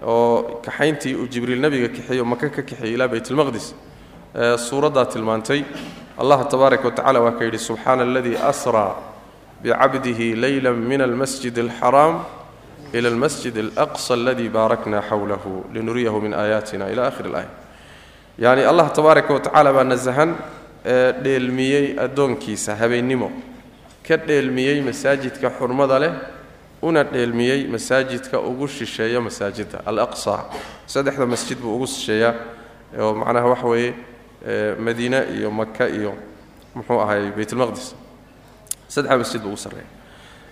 oo 0.04 0.60
kaxayntii 0.66 1.16
uu 1.16 1.28
jibriil 1.28 1.62
nebiga 1.62 1.88
kaxeeyo 1.88 2.26
maka 2.26 2.50
ka 2.50 2.62
kaxeeyey 2.62 2.94
ilaa 2.96 3.08
baytalmaqdis 3.08 3.74
suuraddaa 4.58 5.06
tilmaantay 5.06 5.64
allah 6.18 6.48
tabaaraka 6.48 6.84
wa 6.86 6.92
tacala 6.92 7.22
waa 7.22 7.32
ka 7.32 7.46
yidhi 7.46 7.58
subxaana 7.58 8.04
aladii 8.04 8.36
asraa 8.38 8.96
bicabdihi 9.64 10.36
leyla 10.36 10.74
min 10.74 11.02
almasjid 11.02 11.58
alxaraam 11.58 12.24
ila 12.94 13.10
almasjid 13.10 13.58
alaqsa 13.58 14.14
aladii 14.14 14.50
baarakna 14.50 15.02
xowlahu 15.02 15.66
linuriyahu 15.74 16.22
min 16.22 16.34
aayaatina 16.34 16.92
ila 16.92 17.08
akhiri 17.08 17.30
اlaaya 17.30 17.50
yacni 18.38 18.64
allah 18.64 18.92
tabaaraka 18.94 19.34
wa 19.34 19.40
tacaala 19.40 19.74
baa 19.74 19.84
nasahan 19.84 20.36
ee 20.86 21.14
dheelmiyey 21.24 22.00
addoonkiisa 22.00 22.76
habeennimo 22.76 23.32
ka 24.08 24.18
dheelmiyey 24.18 24.82
masaajidka 24.82 25.52
xurmada 25.60 26.00
leh 26.00 26.14
una 26.82 27.04
dheelmiyey 27.04 27.68
masaajidka 27.68 28.40
ugu 28.40 28.68
shisheeya 28.68 29.22
masaajidda 29.22 29.82
alaqsa. 29.86 30.46
Saddexda 30.88 31.26
masjid 31.26 31.58
buu 31.58 31.76
ugu 31.76 31.88
shisheeyaa 31.88 32.34
oo 33.00 33.14
macnaha 33.14 33.48
waxa 33.48 33.68
weeye 33.68 33.94
madiine 34.80 35.24
iyo 35.36 35.52
maka 35.52 35.88
iyo 35.88 36.14
muxuu 36.76 37.00
ahay 37.00 37.32
baytulmaqdis 37.32 37.96
saddexda 38.88 39.18
masjid 39.18 39.42
buu 39.42 39.50
ugu 39.50 39.58
sarreeya. 39.58 39.86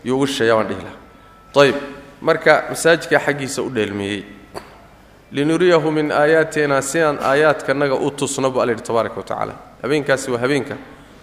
Yuu 0.04 0.16
ugu 0.16 0.28
shisheeya 0.28 0.56
baan 0.56 0.68
dhihi 0.68 0.82
lahaa. 0.82 1.62
Ayib 1.62 1.76
marka 2.22 2.64
masaajidka 2.70 3.20
xaggiisa 3.20 3.62
u 3.62 3.70
dheelmiyey 3.70 4.26
linuriyahu 5.32 5.92
min 5.92 6.12
aayaatina 6.12 6.82
sidaan 6.82 7.20
aayaadkanaga 7.22 7.96
u 7.96 8.12
tusno 8.12 8.52
bu 8.52 8.62
alla 8.62 8.72
yidhi 8.72 8.84
tabaaraka 8.84 9.22
wa 9.22 9.54
habeenkaasi 9.84 10.32
waa 10.32 10.40
habeenka. 10.40 10.78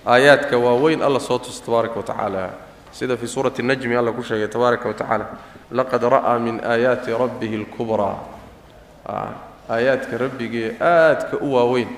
Aayaadka 0.06 0.59
waaweyn 0.59 1.02
alla 1.02 1.21
soo 1.21 1.38
tuso 1.38 1.64
tabaaraka 1.64 2.00
wa 2.00 2.50
sida 2.92 3.16
fii 3.16 3.26
suurati 3.26 3.62
najmi 3.62 3.97
alla 3.97 4.12
ku 4.12 4.23
sheegay 4.23 4.49
tabaaraka 4.49 4.88
wa 4.88 5.26
laqad 5.71 6.02
ra'aa 6.02 6.38
min 6.38 6.61
aayaati 6.61 7.11
rabbihi 7.11 7.56
اlkubraa 7.56 8.18
aayaadka 9.68 10.18
rabbigee 10.18 10.76
aadka 10.80 11.37
u 11.40 11.54
waaweyn 11.54 11.88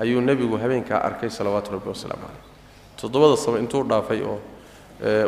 ayuu 0.00 0.20
nebigu 0.20 0.56
habeenkaa 0.62 1.00
arkay 1.08 1.30
salawaatu 1.30 1.72
rabbi 1.76 1.88
wasalaamu 1.88 2.22
caleyh 2.26 2.42
toddobada 3.00 3.36
sano 3.36 3.58
intuu 3.58 3.82
dhaafay 3.90 4.20
oo 4.22 4.38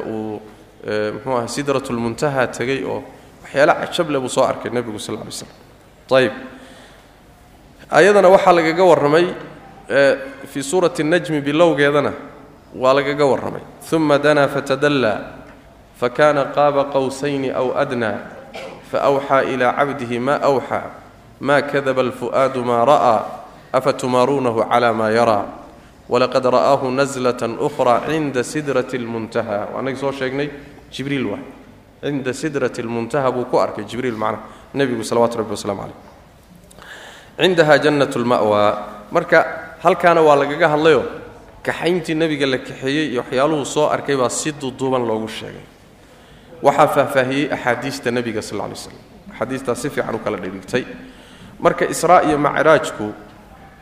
uu 0.06 0.40
muxuu 1.14 1.37
aha 1.38 1.49
sidrat 1.49 1.87
lmuntaha 1.90 2.46
tegey 2.56 2.85
oo 2.85 3.02
waxyaala 3.42 3.75
cajable 3.87 4.18
buu 4.20 4.28
soo 4.28 4.44
arkay 4.44 4.70
nebigu 4.70 4.99
sal 4.99 5.14
lay 5.18 5.30
slam 5.30 5.50
ayib 6.18 6.32
ayadana 7.90 8.28
waxaa 8.28 8.52
lagaga 8.52 8.85
warramay 8.85 9.26
fii 10.50 10.62
suurati 10.62 11.02
najmi 11.04 11.40
bilowgeedana 11.40 12.12
waa 12.75 12.94
lagaga 12.94 13.25
warramay. 13.26 13.62
Uma 13.92 14.18
danaa 14.18 14.49
fatadallaa 14.49 15.18
fakana 16.00 16.44
qaaba 16.56 16.85
qowsayni 16.94 17.50
aw 17.50 17.68
adnaa 17.82 18.18
faawxaa 18.90 19.42
ilaa 19.52 19.73
cabdihi 19.78 20.18
ma 20.18 20.35
awxaa 20.42 20.90
ma 21.40 21.62
kadaba 21.62 22.02
alfu'aadu 22.02 22.64
maa 22.64 22.85
ra'aa 22.85 23.20
afa 23.78 23.92
tumaaruunahu 23.92 24.61
cala 24.73 24.88
maa 25.00 25.11
yaraa 25.18 25.45
walaqad 26.12 26.45
ra'aahu 26.56 26.87
naslatan 27.00 27.52
ukhraa 27.66 27.99
cinda 28.09 28.42
sidrati 28.52 28.97
lmuntaha 29.04 29.59
waanagii 29.75 30.00
soo 30.04 30.12
sheegnay 30.12 30.49
jibriil 30.95 31.26
waay 31.33 31.45
cinda 32.02 32.33
sidrati 32.33 32.83
lmuntaha 32.83 33.28
buu 33.35 33.45
ku 33.50 33.56
arkay 33.64 33.85
jibriil 33.90 34.16
macnaha 34.16 34.73
nebigu 34.75 35.04
salawatu 35.04 35.38
rabbi 35.42 35.52
waslamu 35.56 35.80
caleyh 35.83 35.99
cindaha 37.40 37.75
jannat 37.85 38.12
lma'waa 38.16 38.71
marka 39.12 39.38
halkaana 39.85 40.21
waa 40.23 40.37
lagaga 40.37 40.68
hadlayo 40.75 41.02
kaxayntii 41.66 42.14
nebiga 42.14 42.47
la 42.47 42.59
kaxeeyey 42.59 43.12
iyo 43.12 43.21
waxyaaluhu 43.23 43.64
soo 43.66 43.87
arkay 43.90 44.16
baa 44.16 44.30
si 44.30 44.52
duduuban 44.52 45.02
loogu 45.02 45.28
sheegay 45.28 45.66
waxaa 46.62 46.88
faahfaahiyey 46.88 47.52
axaadiista 47.52 48.11
nebiga 48.11 48.42
sal 48.42 48.59
lay 48.59 48.78
slam 48.78 48.97
axaadiistaas 49.33 49.83
si 49.83 49.90
fiican 49.90 50.14
u 50.14 50.18
kala 50.25 50.38
dhigtay 50.38 50.85
marka 51.61 51.85
israa 51.95 52.23
iyo 52.28 52.38
macraajku 52.38 53.25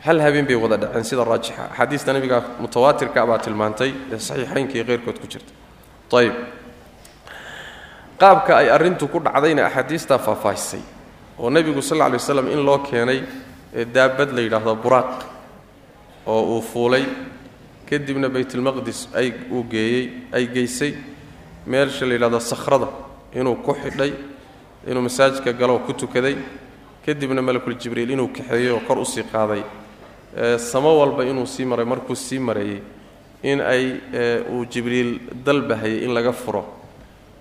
hal 0.05 0.19
habeen 0.25 0.45
bay 0.49 0.55
wada 0.55 0.77
dhaceen 0.77 1.03
sida 1.09 1.23
raajixa. 1.25 1.63
Axaadiista 1.71 2.13
nebiga 2.13 2.37
mutawaatirka 2.61 3.19
baa 3.29 3.37
tilmaantay 3.45 3.91
ee 4.13 4.19
saxiixaynka 4.27 4.73
iyo 4.77 4.85
keyrkood 4.89 5.17
ku 5.21 5.27
jirta 5.31 5.51
ayib 6.19 6.33
qaabka 8.19 8.57
ay 8.61 8.69
arrintu 8.69 9.07
ku 9.07 9.19
dhacdayna 9.19 9.65
axaadiistaa 9.67 10.17
faahfaahisay 10.19 10.81
oo 11.39 11.49
nebigu 11.49 11.81
sal 11.81 11.97
lla 11.97 12.07
lay 12.09 12.17
waslam 12.19 12.47
in 12.51 12.61
loo 12.67 12.79
keenay 12.79 13.19
daabad 13.95 14.29
la 14.31 14.41
yidhaahdo 14.41 14.75
buraaq 14.83 15.11
oo 16.27 16.41
uu 16.57 16.61
fuulay 16.61 17.03
kadibna 17.89 18.29
baytulmaqdis 18.29 18.99
ay 19.19 19.33
uu 19.51 19.63
geeyey 19.73 20.03
ay 20.31 20.47
geysay 20.47 20.93
meelsha 21.67 22.05
la 22.05 22.13
yidhahdo 22.13 22.39
sakhrada 22.39 22.87
inuu 23.33 23.55
ku 23.65 23.73
xidhay 23.73 24.13
inuu 24.87 25.01
masaajidka 25.01 25.51
galo 25.53 25.79
ku 25.79 25.93
tukaday 25.93 26.35
kadibna 27.05 27.41
malakul 27.41 27.75
jibriil 27.75 28.09
inuu 28.15 28.27
kaxeeyey 28.37 28.71
oo 28.71 28.79
kor 28.87 28.97
u 28.99 29.05
sii 29.05 29.23
qaaday 29.33 29.63
samo 30.57 30.99
walba 30.99 31.23
inuu 31.23 31.45
sii 31.45 31.65
maray 31.65 31.85
markuu 31.85 32.15
sii 32.15 32.39
mareeyey 32.39 32.81
in 33.43 33.61
ay 33.61 33.99
uu 34.51 34.65
jibriil 34.65 35.19
dalbahayay 35.45 36.03
in 36.03 36.13
laga 36.13 36.31
furo 36.33 36.65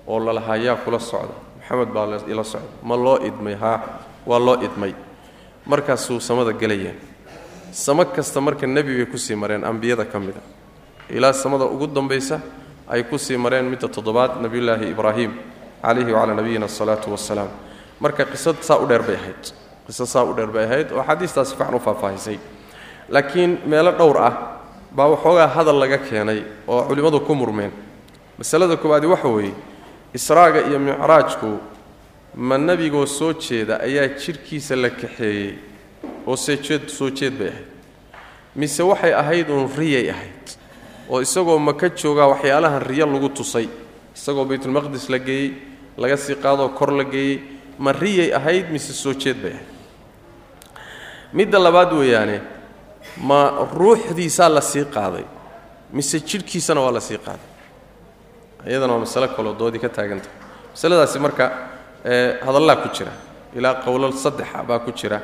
oo 0.07 0.19
lalahaa 0.21 0.57
yaa 0.57 0.77
kula 0.77 0.99
socda 1.01 1.35
maxamed 1.59 1.89
baa 1.95 2.21
ila 2.29 2.45
socda 2.45 2.69
ma 2.83 2.97
loo 2.97 3.19
idmay 3.27 3.55
haa 3.55 3.81
waa 4.27 4.39
loo 4.39 4.57
idmay. 4.63 4.95
Markaasuu 5.67 6.21
samada 6.21 6.53
gelayeen 6.53 6.95
samo 7.73 8.05
kasta 8.05 8.41
marka 8.41 8.67
nebi 8.67 8.97
bay 8.97 9.07
ku 9.07 9.19
sii 9.19 9.35
mareen 9.35 9.65
ambiyada 9.65 10.05
ka 10.05 10.21
mida. 10.21 10.41
Ilaa 11.11 11.33
samada 11.33 11.65
ugu 11.65 11.87
dambaysa 11.87 12.41
ay 12.89 13.03
ku 13.05 13.19
sii 13.19 13.37
mareen 13.37 13.65
midda 13.65 13.89
toddobaad 13.89 14.41
nebiyulaahi 14.43 14.91
ibraahim 14.91 15.33
calayhi 15.83 16.13
wacalaa 16.13 16.35
nabiyina 16.35 16.67
asalaatu 16.67 17.11
wasalaam 17.11 17.49
marka 18.01 18.25
qisad 18.25 18.57
saa 18.61 18.77
u 18.79 18.87
dheer 18.87 19.03
bay 19.03 19.17
ahayd. 19.17 19.43
Qisad 19.87 20.07
saa 20.07 20.25
u 20.25 20.35
dheer 20.37 20.49
bay 20.53 20.65
ahayd 20.65 20.93
oo 20.93 21.01
axaadiistaas 21.01 21.49
si 21.51 21.57
fiican 21.57 21.75
u 21.75 21.81
faahfaahisay 21.81 22.39
laakiin 23.09 23.59
meelo 23.67 23.93
dhowr 23.93 24.19
ah 24.19 24.35
baa 24.97 25.09
waxoogaa 25.09 25.47
hadal 25.49 25.79
laga 25.79 25.99
keenay 25.99 26.43
oo 26.69 26.83
culimmadu 26.89 27.21
ku 27.21 27.35
murmeen. 27.35 27.73
Masalada 28.39 28.77
koowaadi 28.77 29.07
waxa 29.07 29.29
weeye 29.29 29.55
israaga 30.15 30.61
iyo 30.69 30.79
micraajku 30.79 31.59
ma 32.37 32.59
nebigoo 32.59 33.07
soo 33.07 33.33
jeeda 33.33 33.81
ayaa 33.81 34.09
jidhkiisa 34.09 34.77
la 34.77 34.91
kaxeeyey 34.91 35.55
oo 36.27 36.37
seejeed 36.37 36.89
soo 36.89 37.11
jeed 37.11 37.39
bay 37.39 37.49
ahayd. 37.49 37.67
Mise 38.57 38.83
waxay 38.83 39.13
ahayd 39.15 39.51
uun 39.51 39.71
riyay 39.79 40.11
ahayd 40.11 40.47
oo 41.11 41.21
isagoo 41.21 41.59
maka 41.59 41.89
joogaa 41.91 42.27
waxyaalahan 42.29 42.83
riyo 42.83 43.07
lagu 43.07 43.29
tusay. 43.29 43.69
Isagoo 44.17 44.45
baytulmaqdis 44.45 45.09
la 45.11 45.19
geeyey 45.19 45.53
laga 45.99 46.17
sii 46.17 46.35
qaadoo 46.35 46.69
kor 46.69 46.91
la 46.93 47.05
geeyey 47.05 47.41
ma 47.79 47.93
riyay 47.93 48.33
ahayd 48.35 48.71
mise 48.71 48.93
soo 48.93 49.13
jeed 49.15 49.37
bay 49.43 49.53
ahayd. 49.53 49.69
Midda 51.33 51.59
labaad 51.59 51.93
weeyaane 51.93 52.41
ma 53.19 53.69
ruuxdiisaa 53.79 54.49
la 54.49 54.61
sii 54.61 54.85
qaaday 54.85 55.25
mise 55.93 56.21
jidhkiisana 56.21 56.81
waa 56.81 56.93
la 56.93 57.01
sii 57.01 57.19
qaaday? 57.19 57.49
Iyadana 58.67 58.93
waa 58.93 59.01
masalo 59.05 59.29
kaloo 59.29 59.55
doodii 59.59 59.79
ka 59.81 59.89
taagantah 59.89 60.31
masaladaasi 60.73 61.19
marka 61.19 61.45
hadallaa 62.47 62.77
ku 62.83 62.89
jira. 62.97 63.13
Ilaa 63.57 63.75
qowlal 63.85 64.13
saddexa 64.13 64.63
baa 64.69 64.79
ku 64.79 64.91
jira. 64.93 65.21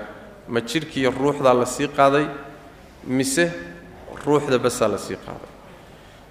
Ma 0.48 0.60
jidhkiiyo 0.60 1.10
ruuxdaa 1.10 1.54
la 1.54 1.66
sii 1.66 1.88
qaaday 1.88 2.26
mise 3.06 3.50
ruuxda 4.26 4.58
basaa 4.58 4.88
la 4.88 4.98
sii 4.98 5.16
qaaday? 5.16 5.50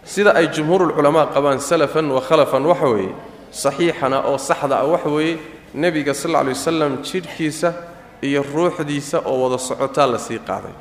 Sida 0.03 0.31
ay 0.36 0.47
jumhuurulculamaa 0.47 1.25
qabaan 1.36 1.60
salafan 1.60 2.07
wa 2.12 2.21
khalafan 2.21 2.65
waxa 2.65 2.88
weeye 2.88 3.13
saxiixana 3.51 4.17
oo 4.29 4.38
saxda 4.38 4.75
ah 4.79 4.86
waxa 4.88 5.10
weeye 5.10 5.38
nebiga 5.73 6.13
sal 6.13 6.31
lla 6.31 6.43
lay 6.43 6.53
wasalam 6.53 6.97
jidhkiisa 7.03 7.73
iyo 8.21 8.43
ruuxdiisa 8.53 9.17
oo 9.25 9.43
wada 9.43 9.57
socotaa 9.57 10.07
la 10.07 10.19
sii 10.19 10.39
qaaday 10.39 10.71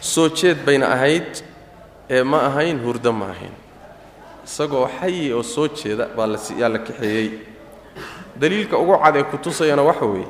soo 0.00 0.28
jeed 0.28 0.64
bayna 0.64 0.86
ahayd 0.92 1.42
ee 2.10 2.22
ma 2.22 2.38
ahayn 2.48 2.78
hurdo 2.84 3.12
ma 3.12 3.26
ahayn. 3.30 3.52
Isagoo 4.44 4.88
xayi 5.00 5.32
oo 5.32 5.42
soo 5.42 5.68
jeeda 5.68 6.06
baa 6.16 6.26
layaa 6.26 6.68
la 6.68 6.78
kaxeeyey. 6.78 7.30
Daliilka 8.36 8.78
ugu 8.78 8.96
cad 9.02 9.16
ee 9.16 9.22
ku 9.24 9.36
tusayana 9.38 9.82
waxa 9.82 10.06
weeye 10.06 10.28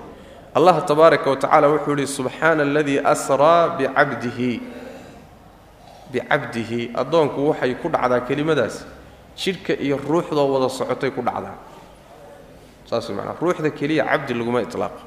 allah 0.54 0.82
tabaaraka 0.84 1.30
wa 1.30 1.36
tacala 1.36 1.68
wuxuu 1.68 1.94
yidhi 1.94 2.06
subxaana 2.06 2.62
aladii 2.62 2.98
asraa 2.98 3.68
bicabdihi 3.78 4.60
bicabdihi 6.12 6.90
addoonku 6.94 7.48
waxay 7.48 7.74
ku 7.74 7.88
dhacdaa 7.88 8.20
kelimadaas. 8.26 8.84
Jidhka 9.36 9.72
iyo 9.78 9.96
ruuxdoo 9.96 10.52
wada 10.52 10.68
socotay 10.68 11.10
ku 11.10 11.22
dhacdaa. 11.22 11.54
Saas 12.90 13.08
way 13.08 13.16
macnaa 13.16 13.38
ruuxda 13.40 13.70
keliya 13.70 14.04
cabdi 14.04 14.34
laguma 14.34 14.60
itlaaqo. 14.62 15.00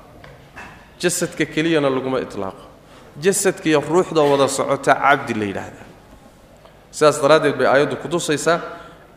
Jasadka 0.99 1.45
keliyana 1.45 1.89
laguma 1.89 2.19
itlaaqo 2.23 2.72
jasadka 3.21 3.69
iyo 3.69 3.81
ruuxdoo 3.81 4.31
wada 4.31 4.47
socota 4.47 4.95
cabdi 4.95 5.33
la 5.33 5.45
yidhaahdaa 5.45 5.87
sidaas 6.91 7.21
daraaddeed 7.21 7.57
bay 7.57 7.67
aayaddu 7.67 7.95
ku 7.97 8.07
tusaysaa 8.07 8.59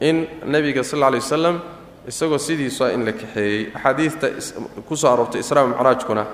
in 0.00 0.26
nebiga 0.44 0.82
sal 0.85 0.98
lla 1.00 1.11
lay 1.11 1.20
wasalam 1.20 1.61
isagoo 2.09 2.38
sidiisua 2.38 2.92
in 2.92 3.04
la 3.04 3.12
kaxeeyey. 3.12 3.72
Axaadiista 3.74 4.26
ku 4.88 4.96
soo 4.96 5.11
aroortay 5.12 5.40
israa 5.40 5.66
micraajkuna 5.66 6.26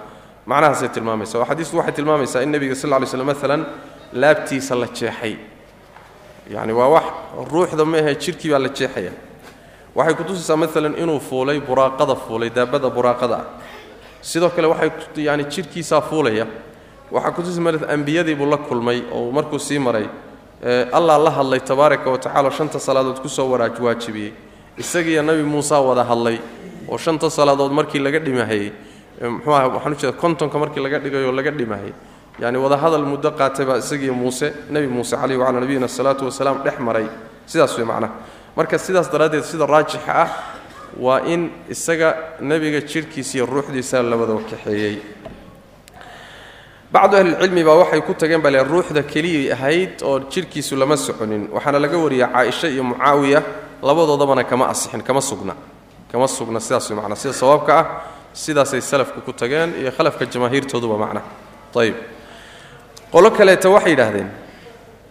macnahaasay 0.46 0.88
tilmaamaysa 0.88 1.38
oo 1.38 1.42
axaadiistu 1.42 1.76
waxay 1.78 1.94
tilmaamaysaa 1.94 2.42
in 2.42 2.50
nebiga 2.50 2.74
sal 2.74 2.90
lla 2.90 3.06
slam 3.06 3.26
maalan 3.26 3.66
laabtiisa 4.12 4.74
la 4.74 4.86
jeexay. 4.86 5.36
Yacni 6.50 6.72
waa 6.72 6.88
wax 6.88 7.04
ruuxda 7.52 7.84
ma 7.84 7.98
ahe 7.98 8.14
jidhkii 8.14 8.50
baa 8.50 8.58
la 8.58 8.68
jeexaya. 8.68 9.12
Waxay 9.94 10.14
ku 10.14 10.24
tusaysaa 10.24 10.56
maalan 10.56 10.94
inuu 10.98 11.20
fuulay 11.20 11.60
buraaqada 11.60 12.14
fuulay 12.16 12.50
daabada 12.50 12.90
buraaqada. 12.90 13.38
Sidoo 14.20 14.50
kale 14.50 14.66
waxay 14.68 14.90
yani 15.16 15.44
jidhkiisaa 15.44 16.00
fuulaya 16.00 16.46
waxaa 17.12 17.30
kutusi 17.36 17.60
mara 17.60 17.78
ambiyadii 17.94 18.34
buu 18.34 18.46
la 18.50 18.56
kulmay 18.56 19.02
oo 19.12 19.30
markuu 19.32 19.58
sii 19.58 19.78
maray 19.78 20.06
allah 20.92 21.18
la 21.24 21.30
hadlay 21.30 21.60
tabaaraka 21.60 22.10
wa 22.10 22.18
tacala 22.18 22.50
shanta 22.50 22.78
salaadood 22.80 23.18
ku 23.20 23.28
soo 23.28 23.50
waraaj 23.50 23.80
waajibiyey. 23.80 24.32
Isagiiyo 24.78 25.22
nabi 25.22 25.42
muusa 25.42 25.80
wada 25.80 26.04
hadlay 26.04 26.38
oo 26.88 26.98
shanta 26.98 27.30
salaadood 27.30 27.72
markii 27.72 27.98
laga 27.98 28.18
dhimahayey 28.18 28.72
muxuu 29.22 29.52
aha 29.54 29.68
waxaan 29.68 29.92
ujeeda 29.92 30.12
kontonka 30.12 30.58
markii 30.58 30.80
laga 30.82 30.98
dhigayoo 30.98 31.32
laga 31.32 31.50
dhimahayy 31.50 31.92
yani 32.40 32.58
wada 32.58 32.76
hadal 32.76 33.04
muddo 33.04 33.30
qaatay 33.30 33.66
baa 33.66 33.78
isagiiyo 33.78 34.14
muuse 34.14 34.52
nebi 34.70 34.86
muuse 34.86 35.16
caleyhi 35.16 35.40
wacalaa 35.40 35.60
nabiyina 35.60 35.86
asalaatu 35.86 36.24
wasalaam 36.24 36.62
dhex 36.64 36.78
maray. 36.80 37.06
Sidaas 37.46 37.76
way 37.78 37.84
macnaha. 37.86 38.12
Marka 38.56 38.78
sidaas 38.78 39.10
daraaddeed 39.12 39.44
sida 39.44 39.66
raajixa 39.66 40.12
ah 40.14 40.28
waa 40.96 41.20
in 41.26 41.50
isaga 41.68 42.08
nebiga 42.40 42.80
jidhkiisa 42.80 43.32
iyo 43.38 43.46
ruuxdiisa 43.46 44.02
labadaba 44.02 44.40
kaxeeyey 44.50 44.96
bacdu 46.94 47.16
ahlilcilmi 47.16 47.62
baa 47.68 47.76
waxay 47.82 48.00
ku 48.06 48.12
tageen 48.14 48.42
bale 48.44 48.58
ruuxda 48.72 49.02
keliyay 49.12 49.52
ahayd 49.56 50.02
oo 50.02 50.18
jidhkiisu 50.32 50.76
lama 50.76 50.96
soconin. 50.96 51.48
Waxaana 51.54 51.78
laga 51.84 51.96
wariyey 52.04 52.26
caaisha 52.34 52.68
iyo 52.68 52.84
mucaawiya 52.84 53.40
labadoodabana 53.82 54.44
kama 54.44 54.68
asixin 54.72 55.02
kama 55.02 55.20
sugna. 55.20 55.54
Kama 56.12 56.28
sugna 56.28 56.60
sidaas 56.60 56.90
macnaa. 56.90 57.16
Sida 57.16 57.32
sawaabka 57.32 57.72
ah 57.80 57.86
sidaasay 58.32 58.80
salafku 58.80 59.20
ku 59.26 59.32
tageen 59.32 59.70
iyo 59.80 59.90
khalafka 59.96 60.24
jamaahiirtooduba 60.32 60.96
macna 61.04 61.22
ayib 61.80 61.94
qolo 63.12 63.28
kaleeta 63.30 63.68
waxay 63.70 63.92
yidhaahdeen 63.92 64.28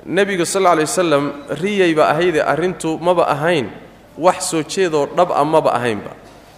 nebigu 0.05 0.45
sal 0.45 0.61
lla 0.63 0.73
wasalam 0.81 1.23
riyayba 1.63 2.03
ahaydee 2.13 2.41
arrintu 2.53 2.97
maba 2.97 3.23
ahayn 3.35 3.67
wax 4.17 4.39
soo 4.51 4.63
jeedoo 4.73 5.05
dhab 5.17 5.29
a 5.31 5.43
maba 5.45 5.69
ahaynba 5.77 6.11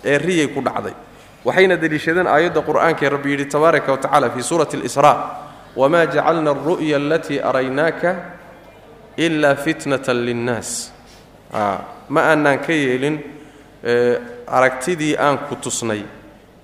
ee 0.05 0.17
riyay 0.17 0.47
ku 0.55 0.61
dhacday 0.67 0.93
waxayna 1.45 1.75
deliishadeen 1.83 2.27
aayadda 2.27 2.61
qur'aankaee 2.61 3.09
rabbi 3.09 3.29
yidhi 3.33 3.45
tabaaraka 3.45 3.91
wa 3.91 3.97
tacala 3.97 4.29
fii 4.29 4.43
suurati 4.43 4.77
اlisraa 4.77 5.15
wamaa 5.75 6.05
jacalna 6.05 6.51
alru'ya 6.51 6.97
alatii 6.97 7.39
araynaaka 7.49 8.15
ilaa 9.17 9.55
fitnatan 9.55 10.25
linnaas. 10.25 10.91
Ma 12.09 12.21
aanaan 12.21 12.59
ka 12.59 12.73
yeelin 12.73 13.17
aragtidii 14.47 15.17
aan 15.17 15.37
ku 15.49 15.55
tusnay 15.55 16.01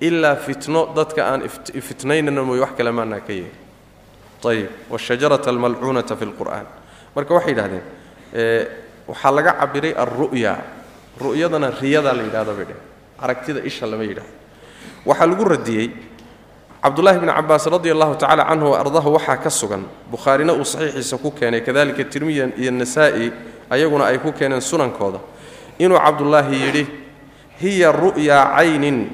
ilaa 0.00 0.36
fitno 0.36 0.92
dadka 0.96 1.26
aan 1.26 1.42
fitnaynana 1.88 2.42
mooye 2.42 2.60
wax 2.60 2.72
kale 2.76 2.90
maanaan 2.92 3.22
ka 3.22 3.32
yeelin. 3.32 3.58
Ayib 4.44 4.68
wshajarata 4.90 5.50
almalcuunata 5.50 6.16
fi 6.16 6.24
lqur'an 6.24 6.66
marka 7.14 7.34
waxay 7.34 7.52
yidhahdeen 7.52 7.84
waxaa 9.08 9.32
laga 9.36 9.52
cabiray 9.60 9.92
alru'ya 9.92 10.52
ru'yadana 11.20 11.68
riyadaa 11.82 12.14
la 12.16 12.22
yidhahdo 12.22 12.52
bay 12.58 12.64
dheh 12.64 12.78
aragtida 13.20 13.60
isha 13.70 13.86
lama 13.86 14.04
yidhahdo 14.04 14.32
waxaa 15.06 15.26
lagu 15.26 15.44
radiyey 15.44 15.90
cabdullahi 16.82 17.18
bni 17.20 17.32
cabaas 17.32 17.66
radi 17.66 17.90
allahu 17.90 18.14
tacala 18.16 18.44
canhu 18.48 18.74
ardahu 18.74 19.12
waxaa 19.16 19.36
ka 19.36 19.50
sugan. 19.50 19.84
Bukhaarina 20.10 20.52
uu 20.54 20.64
saxiixiisa 20.64 21.18
ku 21.18 21.30
keenay 21.30 21.60
kadalika 21.60 22.04
tirmiya 22.04 22.52
iyo 22.56 22.70
nasaa'i 22.72 23.32
ayaguna 23.70 24.04
ay 24.08 24.18
ku 24.18 24.32
keeneen 24.32 24.60
sunankooda 24.60 25.20
inuu 25.78 25.98
cabdullaahi 25.98 26.56
yidhi 26.56 26.86
hiya 27.60 27.92
ru'yaa 27.92 28.56
caynin 28.56 29.08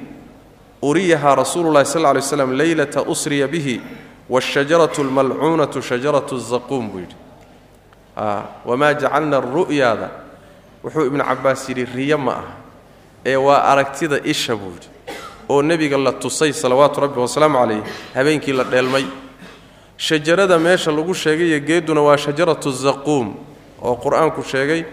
uriyahaa 0.82 1.34
rasuulu 1.34 1.72
llahi 1.74 1.86
sal 1.86 2.02
lay 2.02 2.22
slam 2.22 2.52
leylata 2.54 3.02
usriya 3.02 3.48
bihi 3.48 3.80
washajaratu 4.30 5.02
almalcuunatu 5.02 5.82
shajaratu 5.82 6.38
zaquum 6.38 6.90
buu 6.90 7.02
yidhi. 7.02 7.16
Wamaa 8.66 8.94
jacalna 8.94 9.40
ru'yaada 9.42 10.10
wuxuu 10.84 11.06
ibnu 11.10 11.22
cabaas 11.24 11.68
yidhi 11.68 11.84
riyo 11.84 12.18
ma 12.18 12.32
aha. 12.32 12.52
Ee 13.26 13.36
waa 13.36 13.62
aragtida 13.74 14.20
isha 14.24 14.54
buu 14.56 14.70
yidhi 14.70 14.88
oo 15.48 15.62
nebiga 15.62 15.96
la 15.98 16.12
tusay 16.12 16.52
salawaatu 16.52 17.00
rabbi 17.00 17.20
wasalaamu 17.20 17.58
calayh 17.58 17.82
habeenkii 18.14 18.52
la 18.52 18.64
dheelmay. 18.64 19.04
Shajarada 19.96 20.58
meesha 20.58 20.90
lagu 20.92 21.14
sheegayo 21.14 21.60
geeduna 21.60 22.00
waa 22.02 22.16
shajaratu 22.16 22.70
zaquum 22.70 23.34
oo 23.82 23.94
qur'aanku 23.96 24.42
sheegay 24.44 24.84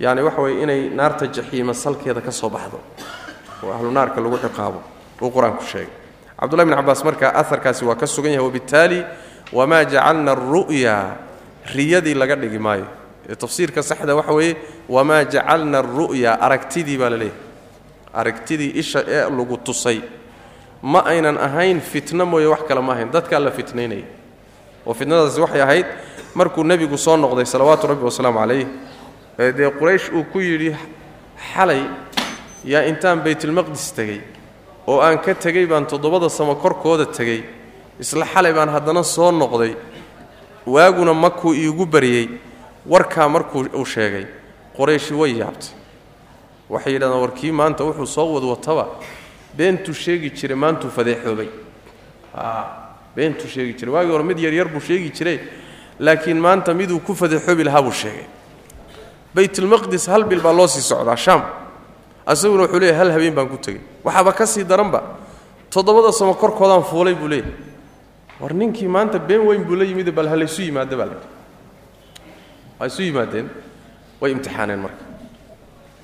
yani 0.00 0.22
waxa 0.22 0.40
weye 0.42 0.62
inay 0.62 0.88
naarta 0.90 1.26
jaxiima 1.26 1.74
salkeeda 1.74 2.20
ka 2.20 2.30
soo 2.30 2.48
baxdo 2.48 2.78
oo 3.64 3.72
ahlu 3.72 3.90
naarka 3.90 4.20
lagu 4.20 4.38
ciqaabo 4.38 4.80
uu 5.22 5.30
qur'aanku 5.30 5.64
sheegay. 5.66 5.90
Cabdullahi 6.38 6.68
bn 6.68 6.74
cabaas 6.76 7.04
marka 7.04 7.34
aharkaasi 7.34 7.84
waa 7.84 7.94
ka 7.94 8.06
sugan 8.06 8.32
yahay 8.32 8.46
wabittaali 8.46 9.04
wamaa 9.52 9.84
jacalna 9.84 10.32
aru'ya 10.32 11.16
riyadii 11.74 12.14
laga 12.14 12.36
dhigi 12.36 12.58
maayo. 12.58 12.86
Ee 13.28 13.34
tafsiirka 13.34 13.82
saxda 13.82 14.14
waxa 14.14 14.32
weeye 14.32 14.56
wamaa 14.88 15.24
jacalna 15.24 15.78
aru'ya 15.78 16.38
aragtidii 16.40 16.98
baa 16.98 17.10
la 17.10 17.16
leeyahay 17.16 17.38
aragtidii 18.14 18.70
isha 18.80 19.00
ee 19.08 19.24
lagu 19.30 19.56
tusay. 19.56 20.00
Ma 20.82 21.00
aynan 21.06 21.38
ahayn 21.38 21.80
fitno 21.80 22.26
mooye 22.26 22.46
wax 22.46 22.62
kale 22.68 22.80
ma 22.80 22.92
ahayn. 22.92 23.10
Dadkaa 23.12 23.38
la 23.40 23.50
fitnaynaya 23.50 24.04
oo 24.86 24.94
fitnadaasi 24.94 25.40
waxay 25.40 25.62
ahayd 25.62 25.86
markuu 26.34 26.64
nebigu 26.64 26.98
soo 26.98 27.16
noqday 27.16 27.44
salawaatu 27.46 27.86
rabbi 27.86 28.04
wasalaamu 28.04 28.38
calayh 28.40 28.66
ee 29.38 29.52
dee 29.52 29.70
quraysh 29.78 30.10
uu 30.12 30.24
ku 30.32 30.38
yidhi 30.40 30.74
xalay 31.54 31.82
yaa 32.64 32.82
intaan 32.90 33.20
baytulmaqdis 33.24 33.92
tegey 33.94 34.20
oo 34.86 35.00
aan 35.00 35.18
ka 35.18 35.34
tegey 35.34 35.66
baan 35.66 35.86
toddobada 35.86 36.28
samo 36.28 36.54
korkooda 36.54 37.06
tegey. 37.06 37.40
Isla 38.00 38.24
xalay 38.26 38.52
baan 38.52 38.68
haddana 38.68 39.02
soo 39.04 39.30
noqday. 39.30 39.76
Waaguna 40.66 41.14
makuu 41.14 41.54
iigu 41.54 41.86
baryey. 41.86 42.28
Warkaa 42.86 43.28
markuu 43.28 43.66
uu 43.74 43.84
sheegay. 43.84 44.26
Qorayshi 44.76 45.14
way 45.14 45.38
yaabtay 45.38 45.70
waxay 46.72 46.92
yidhahdeen 46.94 47.20
warkii 47.24 47.52
maanta 47.60 47.84
wuxuu 47.84 48.06
soo 48.16 48.28
wadwataba 48.34 48.84
beentuu 49.56 49.94
sheegi 49.94 50.30
jiray 50.38 50.56
maantuu 50.56 50.90
fadeexoobay 50.96 51.48
beentuu 53.16 53.48
sheegi 53.48 53.74
jiray. 53.78 53.92
Waagii 53.94 54.12
hore 54.12 54.24
mid 54.24 54.38
yaryar 54.38 54.68
buu 54.68 54.80
sheegi 54.80 55.10
jiray 55.12 55.38
laakiin 56.00 56.40
maanta 56.40 56.74
miduu 56.74 56.98
ku 57.00 57.14
fadeexoobi 57.14 57.64
lahaa 57.64 57.82
buu 57.82 57.92
sheegay. 57.92 58.24
Baytulmaqdis 59.34 60.06
hal 60.08 60.24
bil 60.24 60.40
baa 60.40 60.52
loo 60.52 60.66
sii 60.66 60.80
socdaa 60.80 61.16
shaam. 61.16 61.42
Asaguna 62.26 62.62
wuxuu 62.64 62.80
leeyahy 62.80 62.98
hal 62.98 63.10
habeen 63.12 63.34
baan 63.34 63.48
ku 63.48 63.56
tegey. 63.56 63.80
Waxaaba 64.04 64.32
ka 64.32 64.46
sii 64.46 64.64
daranba. 64.64 65.02
Toddobada 65.70 66.12
samo 66.12 66.34
korkoodaan 66.34 66.82
fuulay 66.84 67.14
buu 67.14 67.28
leeyahy 67.28 67.52
war 68.40 68.52
ninkii 68.54 68.88
maanta 68.88 69.18
been 69.18 69.40
weyn 69.46 69.64
buu 69.64 69.76
la 69.76 69.84
yimid 69.84 70.10
bal 70.10 70.28
ha 70.28 70.36
laysu 70.36 70.62
yimaada 70.62 70.96
baa 70.96 71.06
laydhi 71.06 71.26
waa 72.80 72.86
isu 72.86 73.02
yimaadeen. 73.02 73.48
Way 74.20 74.32
imtixaaneen 74.32 74.80
marka 74.80 75.04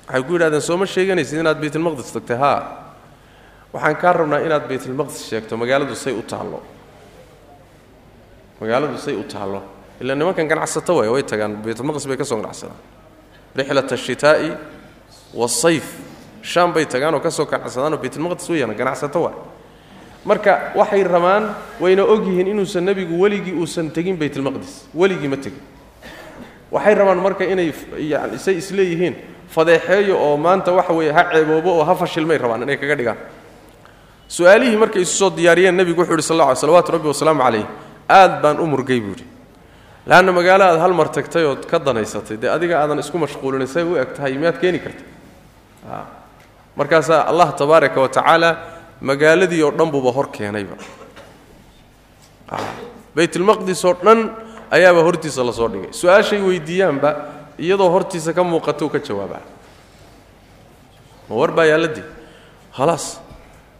waxay 0.09 0.23
ku 0.27 0.33
yidhahdeen 0.33 0.61
sooma 0.61 0.85
sheeganaysid 0.85 1.39
inaad 1.39 1.59
baytulmaqdis 1.61 2.11
tagtay 2.13 2.37
haa. 2.37 2.59
Waxaan 3.73 3.95
kaa 4.01 4.13
rabnaa 4.13 4.39
inaad 4.41 4.65
baytulmaqdis 4.67 5.29
sheegto 5.29 5.57
magaaladu 5.57 5.95
say 5.95 6.13
u 6.13 6.21
taallo. 6.21 6.61
Magaaladu 8.61 8.97
say 8.97 9.13
u 9.13 9.23
taallo. 9.23 9.61
Ila 10.01 10.15
nimankan 10.15 10.47
ganacsato 10.47 10.95
waay 10.95 11.09
way 11.09 11.23
tagaan. 11.23 11.61
Baytulmaqdis 11.63 12.07
bay 12.07 12.17
ka 12.17 12.23
soo 12.25 12.41
ganacsadaan. 12.41 12.77
Rixlat 13.55 13.91
ashitaa'i 13.91 14.57
wasayf 15.33 15.85
shaam 16.41 16.73
bay 16.73 16.85
tagaanoo 16.85 17.19
ka 17.21 17.29
soo 17.29 17.45
ganacsadaanoo 17.45 17.99
baytulmaqdis 18.01 18.49
weyaan 18.49 18.73
ganacsato 18.75 19.21
waay. 19.21 19.35
Marka 20.25 20.73
waxay 20.75 21.03
rabaan 21.03 21.55
wayna 21.79 22.03
ogyihiin 22.03 22.47
inuusan 22.47 22.83
nebigu 22.83 23.19
weligii 23.21 23.53
uusan 23.53 23.91
tegin 23.91 24.17
baytulmaqdis. 24.17 24.89
Weligii 24.95 25.27
ma 25.27 25.37
tegin. 25.37 25.61
Waxay 26.71 26.95
rabaan 26.95 27.21
marka 27.21 27.43
inay 27.45 27.73
yani 27.97 28.39
say 28.39 28.57
isleeyihiin 28.57 29.15
fadeexeeyo 29.55 30.15
oo 30.25 30.37
maanta 30.37 30.71
waxa 30.71 30.93
weeye 30.93 31.11
ha 31.11 31.23
ceeboobo 31.33 31.71
oo 31.79 31.83
ha 31.83 31.95
fashilmay 31.95 32.37
rabaan 32.37 32.63
inay 32.63 32.77
kaga 32.77 32.95
dhigaan. 32.95 33.17
Su'aalihii 34.29 34.77
markay 34.77 35.01
isu 35.01 35.15
soo 35.17 35.29
diyaariyeen 35.29 35.75
nebigu 35.75 36.01
wuxu 36.01 36.13
uhi 36.13 36.21
sal 36.21 36.37
lla 36.37 36.51
ly 36.53 36.55
salawatu 36.55 36.91
rabbi 36.91 37.07
wasalaamu 37.07 37.41
calayh 37.43 37.65
aad 38.09 38.41
baan 38.41 38.59
u 38.59 38.65
murgay 38.65 38.99
buuhi 39.01 39.25
laanna 40.05 40.31
magaalo 40.31 40.63
aad 40.69 40.79
hal 40.79 40.93
mar 40.93 41.07
tagtay 41.09 41.45
ood 41.45 41.65
ka 41.65 41.79
danaysatay 41.79 42.37
dee 42.37 42.49
adiga 42.49 42.75
aadan 42.81 42.99
isku 42.99 43.17
mashquulinin 43.17 43.67
say 43.67 43.83
u 43.83 43.97
eg 43.97 44.13
tahay 44.15 44.33
miyaad 44.37 44.57
keeni 44.61 44.79
karta 44.85 45.03
markaasaa 46.77 47.25
allah 47.31 47.49
tabaaraka 47.57 47.97
wa 48.01 48.09
tacaala 48.09 48.49
magaaladii 49.01 49.63
oo 49.63 49.71
dhan 49.71 49.89
buuba 49.91 50.11
hor 50.11 50.27
keenayba. 50.31 50.75
Baytulmaqdis 53.15 53.81
oo 53.85 53.93
dhan 54.03 54.19
ayaaba 54.71 55.01
hortiisa 55.03 55.43
la 55.43 55.51
soo 55.53 55.67
dhigay. 55.73 55.91
Su'aashay 55.93 56.41
weydiiyaanba 56.41 57.09
iyadoo 57.59 57.89
hortiisa 57.89 58.33
ka 58.33 58.43
muuqatou 58.43 58.89
ka 58.89 58.99
jawaabaa. 58.99 59.41
Ma 61.29 61.35
war 61.35 61.51
baa 61.51 61.65
yaalladii 61.65 62.03
khalaas 62.75 63.19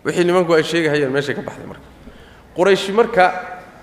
wixii 0.05 0.23
nimanku 0.23 0.53
ay 0.53 0.63
sheegahayeen 0.63 1.11
meeshay 1.11 1.35
ka 1.35 1.41
baxday 1.41 1.65
marka. 1.67 1.85
Qurayshi 2.55 2.91
marka 2.91 3.23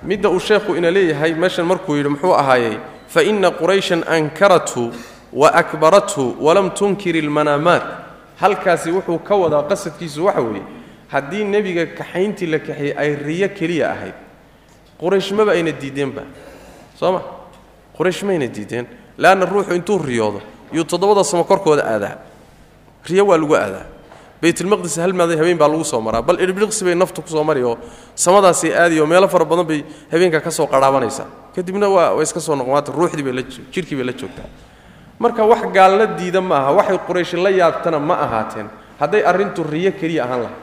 midda 0.02 0.28
uu 0.30 0.38
sheekhu 0.40 0.76
ina 0.76 0.90
leeyahay 0.90 1.34
meeshan 1.34 1.66
markuu 1.66 1.96
yidhi 1.96 2.08
muxuu 2.08 2.34
ahaayey 2.34 2.78
fa 3.08 3.22
inna 3.22 3.50
qurayshan 3.50 4.04
ankarathu 4.08 4.92
wa 5.32 5.48
akbarathu 5.54 6.36
walam 6.40 6.70
tunkir 6.70 7.16
ilmanaamaat 7.16 7.82
halkaasi 8.40 8.90
wuxuu 8.90 9.18
ka 9.18 9.34
wadaa 9.34 9.62
qasadkiisu 9.62 10.24
waxa 10.26 10.40
weeye 10.40 10.62
haddii 11.08 11.44
nebiga 11.44 11.86
kaxayntii 11.86 12.46
la 12.46 12.58
kaxeeyey 12.58 12.94
ay 12.98 13.14
riyo 13.16 13.48
keliya 13.48 13.90
ahayd 13.92 14.14
quraysh 15.00 15.32
maba 15.32 15.52
ayna 15.52 15.72
diideenba 15.72 16.22
soo 16.98 17.12
ma? 17.12 17.22
Quraysh 17.96 18.22
mayna 18.24 18.46
diideen 18.46 18.86
leanna 19.18 19.44
ruuxu 19.46 19.74
intuu 19.74 19.98
riyoodo 19.98 20.40
yuu 20.72 20.84
toddobada 20.84 21.24
samo 21.24 21.44
korkooda 21.44 21.82
aadaa. 21.84 22.16
Riyo 23.08 23.26
waa 23.26 23.38
lagu 23.38 23.54
aadaa. 23.54 23.86
Baytulmaqdis 24.42 24.96
hal 24.98 25.12
maaday 25.12 25.36
habeen 25.36 25.58
baa 25.58 25.68
lagu 25.68 25.84
soo 25.84 26.00
maraa. 26.00 26.22
Bal 26.22 26.36
idhibdhiqsi 26.40 26.84
bay 26.84 26.94
naftu 26.94 27.22
ku 27.22 27.28
soo 27.28 27.44
mari 27.44 27.62
oo 27.62 27.78
samadaasay 28.14 28.72
aadi 28.74 29.00
oo 29.00 29.06
meelo 29.06 29.28
fara 29.28 29.44
badan 29.44 29.66
bay 29.66 29.84
habeenka 30.12 30.40
ka 30.40 30.50
soo 30.50 30.66
qarhaabanaysaa 30.66 31.26
kadibna 31.54 31.88
waa 31.88 32.22
iska 32.22 32.40
soo 32.40 32.54
noqomaata 32.56 32.92
ruuxdii 32.92 33.22
bay 33.22 33.32
la 34.04 34.12
joogtaa. 34.12 34.48
Marka 35.18 35.44
wax 35.46 35.62
gaalna 35.72 36.06
diida 36.18 36.40
ma 36.40 36.56
aha 36.56 36.72
waxay 36.72 36.98
qurayshi 37.06 37.36
la 37.36 37.50
yaabtana 37.50 37.98
ma 37.98 38.14
ahaateen. 38.14 38.68
Hadday 39.00 39.22
arrintu 39.24 39.62
riyo 39.62 39.92
keliya 39.92 40.24
ahaan 40.24 40.40
lahay 40.42 40.56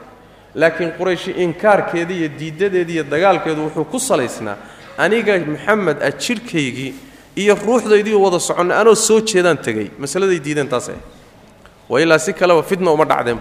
laakiin 0.54 0.92
qurayshi 0.98 1.30
inkaarkeeda 1.44 2.12
iyo 2.14 2.28
diiddadeeda 2.28 2.92
iyo 2.92 3.04
dagaalkeedu 3.04 3.60
wuxuu 3.66 3.84
ku 3.84 3.98
salaysnaa 3.98 4.56
aniga 4.98 5.34
maxamed 5.38 5.98
ah 6.02 6.12
jidhkaygii 6.14 6.94
iyo 7.36 7.54
ruuxdaydii 7.54 8.14
wada 8.14 8.38
soconna 8.38 8.80
anoo 8.80 8.94
soo 8.94 9.20
jeedaan 9.20 9.58
tegey. 9.58 9.90
Masaladay 9.98 10.38
diideen 10.44 10.68
taasay. 10.68 10.96
Waa 11.88 12.00
ilaa 12.00 12.18
si 12.18 12.32
kaleba 12.32 12.62
fidna 12.62 12.90
uma 12.90 13.04
dhacdeen. 13.04 13.40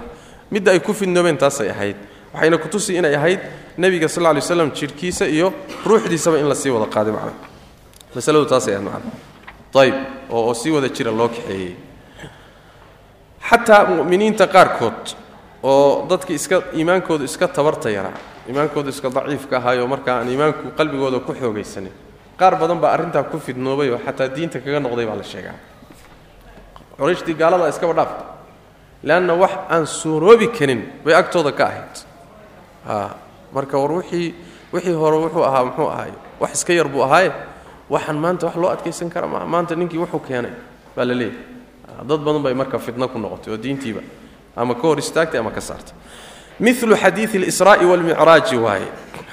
Midda 0.51 0.71
ay 0.71 0.79
ku 0.79 0.93
fidnoobeen 0.93 1.38
taasay 1.38 1.69
ahayd. 1.69 1.95
Waxayna 2.34 2.58
kutusi 2.58 2.95
inay 2.97 3.15
ahayd 3.15 3.39
nebiga 3.77 4.08
sal 4.08 4.23
lla 4.23 4.34
lay 4.34 4.41
slam 4.41 4.71
iyo 5.29 5.53
ruuxdiisaba 5.86 6.38
in 6.39 6.49
la 6.49 6.56
wada 6.73 6.91
qaaday 6.91 7.13
macna. 7.13 7.34
Masaladu 8.15 8.45
taasay 8.45 8.73
ahayd 8.75 8.86
macna. 8.86 9.12
Ayb 9.75 9.95
oo 10.29 10.47
oo 10.47 10.53
sii 10.53 10.71
wada 10.71 10.89
jira 10.89 11.12
loo 11.12 11.27
kaxeeyey. 11.29 11.75
Xataa 13.49 13.86
mu'miniinta 13.86 14.47
qaarkood 14.47 15.15
oo 15.63 16.06
dadki 16.10 16.34
iska 16.34 16.62
iimaankoodu 16.73 17.23
iska 17.23 17.47
tabarta 17.47 17.89
yaraa 17.89 18.13
iimaankoodu 18.47 18.89
iska 18.89 19.10
daciifka 19.10 19.58
ahaayo 19.58 19.88
marka 19.88 20.19
aan 20.19 20.29
iimaanku 20.29 20.71
qalbigooda 20.77 21.19
ku 21.19 21.34
xoogaysanin 21.34 21.91
qaar 22.39 22.56
badan 22.62 22.80
baa 22.80 22.91
arrintaa 22.96 23.24
ku 23.24 23.38
fidnoobay 23.39 23.89
oo 23.91 24.00
xataa 24.06 24.28
diinta 24.36 24.60
kaga 24.60 24.80
noqday 24.80 25.06
baa 25.06 25.15
la 25.15 25.24
sheegaa. 25.24 25.58
Qorayshtii 26.98 27.34
gaalada 27.41 27.67
iskaba 27.69 27.93
dhaafta 27.93 28.24
leanna 29.04 29.34
wax 29.34 29.52
aan 29.69 29.86
suuroobi 29.88 30.48
karin 30.58 30.82
bay 31.06 31.13
agtooda 31.15 31.52
ka 31.52 31.65
ahayd. 31.65 31.93
Marka 33.54 33.78
war 33.78 33.91
wixii 34.02 34.34
wixii 34.74 34.93
hore 34.93 35.17
wuxuu 35.17 35.43
ahaa 35.43 35.63
muxuu 35.65 35.88
ahaay 35.89 36.12
wax 36.39 36.54
iska 36.54 36.74
yar 36.74 36.88
buu 36.88 37.04
ahaaye 37.04 37.32
waxaan 37.89 38.17
maanta 38.17 38.46
wax 38.48 38.56
loo 38.56 38.69
adkaysan 38.72 39.10
kara 39.10 39.28
maa 39.28 39.46
maanta 39.46 39.76
ninkii 39.76 39.98
wuxuu 40.00 40.19
keenay 40.19 40.52
baa 40.96 41.06
la 41.06 41.13
leeyahy 41.13 41.38
dad 42.10 42.19
badan 42.26 42.41
bay 42.43 42.54
marka 42.54 42.80
fitno 42.80 43.08
ku 43.08 43.19
noqotay 43.19 43.54
oo 43.54 43.58
diintiiba 43.58 44.02
ama 44.56 44.74
ka 44.76 44.82
hor 44.82 44.98
istaagtay 45.00 45.39
ama 45.39 45.52
ka 45.52 45.62
saartay. 45.62 45.93
Milu 46.60 46.96
xadiidi 46.96 47.38
اlisraa'i 47.38 47.86
wاlmicraaji 47.86 48.58
waaye 48.58 48.88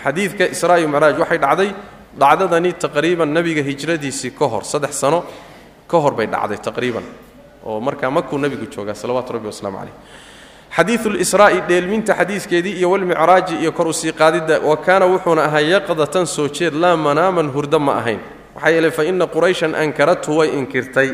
xadiidka 0.04 0.44
israai 0.48 0.86
micraaj 0.86 1.18
waxay 1.18 1.38
dhacday 1.38 1.70
dhacdadani 2.18 2.72
taqriiban 2.72 3.28
nebiga 3.32 3.62
hijradiisii 3.62 4.30
ka 4.30 4.46
hor 4.48 4.64
saddex 4.64 5.00
sano 5.00 5.24
ka 5.88 5.98
hor 5.98 6.14
bay 6.14 6.26
dhacday 6.26 6.58
taqriiban 6.58 7.04
oo 7.64 7.80
markaa 7.80 8.10
makuu 8.10 8.38
nebigu 8.38 8.66
joogaa 8.66 8.94
salawaatu 8.94 9.32
rabbi 9.32 9.46
wasalaamu 9.46 9.78
calayh. 9.78 9.94
Xadiidu 10.76 11.10
lisraa'i 11.10 11.60
dheelminta 11.68 12.14
xadiiskeedii 12.14 12.78
iyo 12.78 12.90
walmicraaji 12.90 13.54
iyo 13.62 13.72
kor 13.72 13.88
u 13.88 13.92
sii 13.92 14.12
qaadidda 14.12 14.60
wa 14.60 14.76
kaana 14.76 15.06
wuxuuna 15.06 15.44
ahaa 15.44 15.60
yaqdatan 15.60 16.26
soo 16.26 16.48
jeed 16.48 16.74
laa 16.74 16.96
manaaman 16.96 17.50
hurdo 17.50 17.78
ma 17.78 17.98
ahayn. 17.98 18.20
Maxaa 18.54 18.70
yeeley 18.70 18.90
fa 18.90 19.04
inna 19.04 19.26
qurayshan 19.26 19.74
ankarathu 19.74 20.36
way 20.38 20.48
inkirtay 20.58 21.10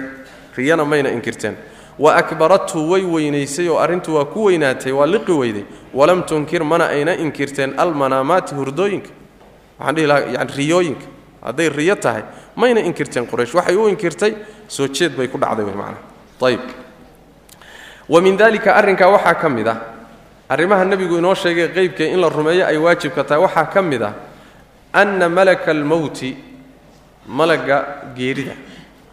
riyana 0.57 0.85
mayna 0.85 1.11
inkirteen. 1.11 1.57
Wa 1.99 2.15
akbarathu 2.17 2.91
way 2.91 3.03
weynaysay 3.03 3.69
oo 3.69 3.79
arrintu 3.79 4.15
waa 4.15 4.25
ku 4.25 4.45
weynaatay 4.45 4.93
waa 4.93 5.07
liqi 5.07 5.33
weyday. 5.33 5.65
Walam 5.95 6.23
tunkir 6.23 6.65
mana 6.65 6.89
ayna 6.89 7.15
inkirteen 7.17 7.75
almanaamaati 7.81 8.55
hurdooyinka 8.55 9.11
waxaan 9.79 9.95
dhihi 9.97 10.07
lahaa 10.07 10.33
yani 10.37 10.53
riyooyinka 10.57 11.07
hadday 11.47 11.69
riyo 11.69 11.97
tahay 11.97 12.23
mayna 12.57 12.81
inkirteen 12.81 13.27
quraysh. 13.27 13.55
Waxay 13.55 13.77
u 13.77 13.89
inkirtay 13.89 14.33
soo 14.69 14.89
jeed 14.89 15.17
bay 15.17 15.29
ku 15.29 15.39
dhacday 15.39 15.65
wey 15.65 15.75
macnaha. 15.75 16.03
Ayib 16.43 16.61
wa 18.09 18.21
min 18.21 18.37
dalika 18.37 18.75
arrinkaa 18.75 19.09
waxaa 19.11 19.35
ka 19.35 19.49
mid 19.49 19.67
ah 19.69 19.79
arrimaha 20.49 20.85
nebigu 20.85 21.19
inoo 21.19 21.35
sheegay 21.35 21.69
qeybkee 21.75 22.13
in 22.13 22.21
la 22.21 22.29
rumeeyo 22.29 22.67
ay 22.67 22.77
waajibka 22.77 23.25
tahay 23.25 23.43
waxaa 23.43 23.67
ka 23.67 23.83
mid 23.83 24.03
ah 24.03 24.15
anna 24.93 25.29
malaka 25.29 25.71
almowti 25.71 26.37
malaga 27.27 28.13
geerida 28.15 28.55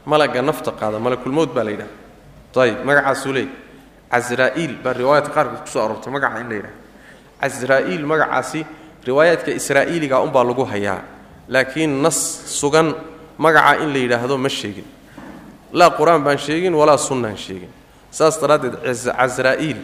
malaga 0.06 0.42
nafta 0.42 0.72
qaada 0.72 1.00
malakulmowt 1.00 1.54
baa 1.54 1.64
la 1.64 1.72
yidhaha 1.72 2.62
ayib 2.62 2.86
magacaasuu 2.86 3.34
leey 3.34 3.48
casraa'iil 4.12 4.78
baa 4.84 4.94
riwaayaadka 4.94 5.34
qaarkood 5.34 5.62
ku 5.66 5.68
soo 5.74 5.82
aroortay 5.86 6.12
magaca 6.14 6.40
in 6.42 6.50
la 6.50 6.56
yidhaha 6.56 6.76
casraa'iil 7.42 8.06
magacaasi 8.06 8.66
riwaayaadka 9.06 9.52
israa'iiliga 9.52 10.22
unbaa 10.22 10.44
lagu 10.44 10.64
hayaa. 10.66 11.02
Laakiin 11.48 12.02
nas 12.02 12.18
sugan 12.60 12.96
magaca 13.38 13.84
in 13.84 13.94
la 13.94 14.00
yidhaahdo 14.00 14.38
ma 14.38 14.50
sheegin. 14.50 14.86
Laa 15.74 15.90
qur'aan 15.90 16.24
baan 16.24 16.38
sheegin 16.38 16.74
walaa 16.74 16.98
sunnaan 16.98 17.38
sheegin. 17.38 17.70
Saas 18.12 18.40
daraaddeed 18.42 18.76
casraa'iil 18.84 19.80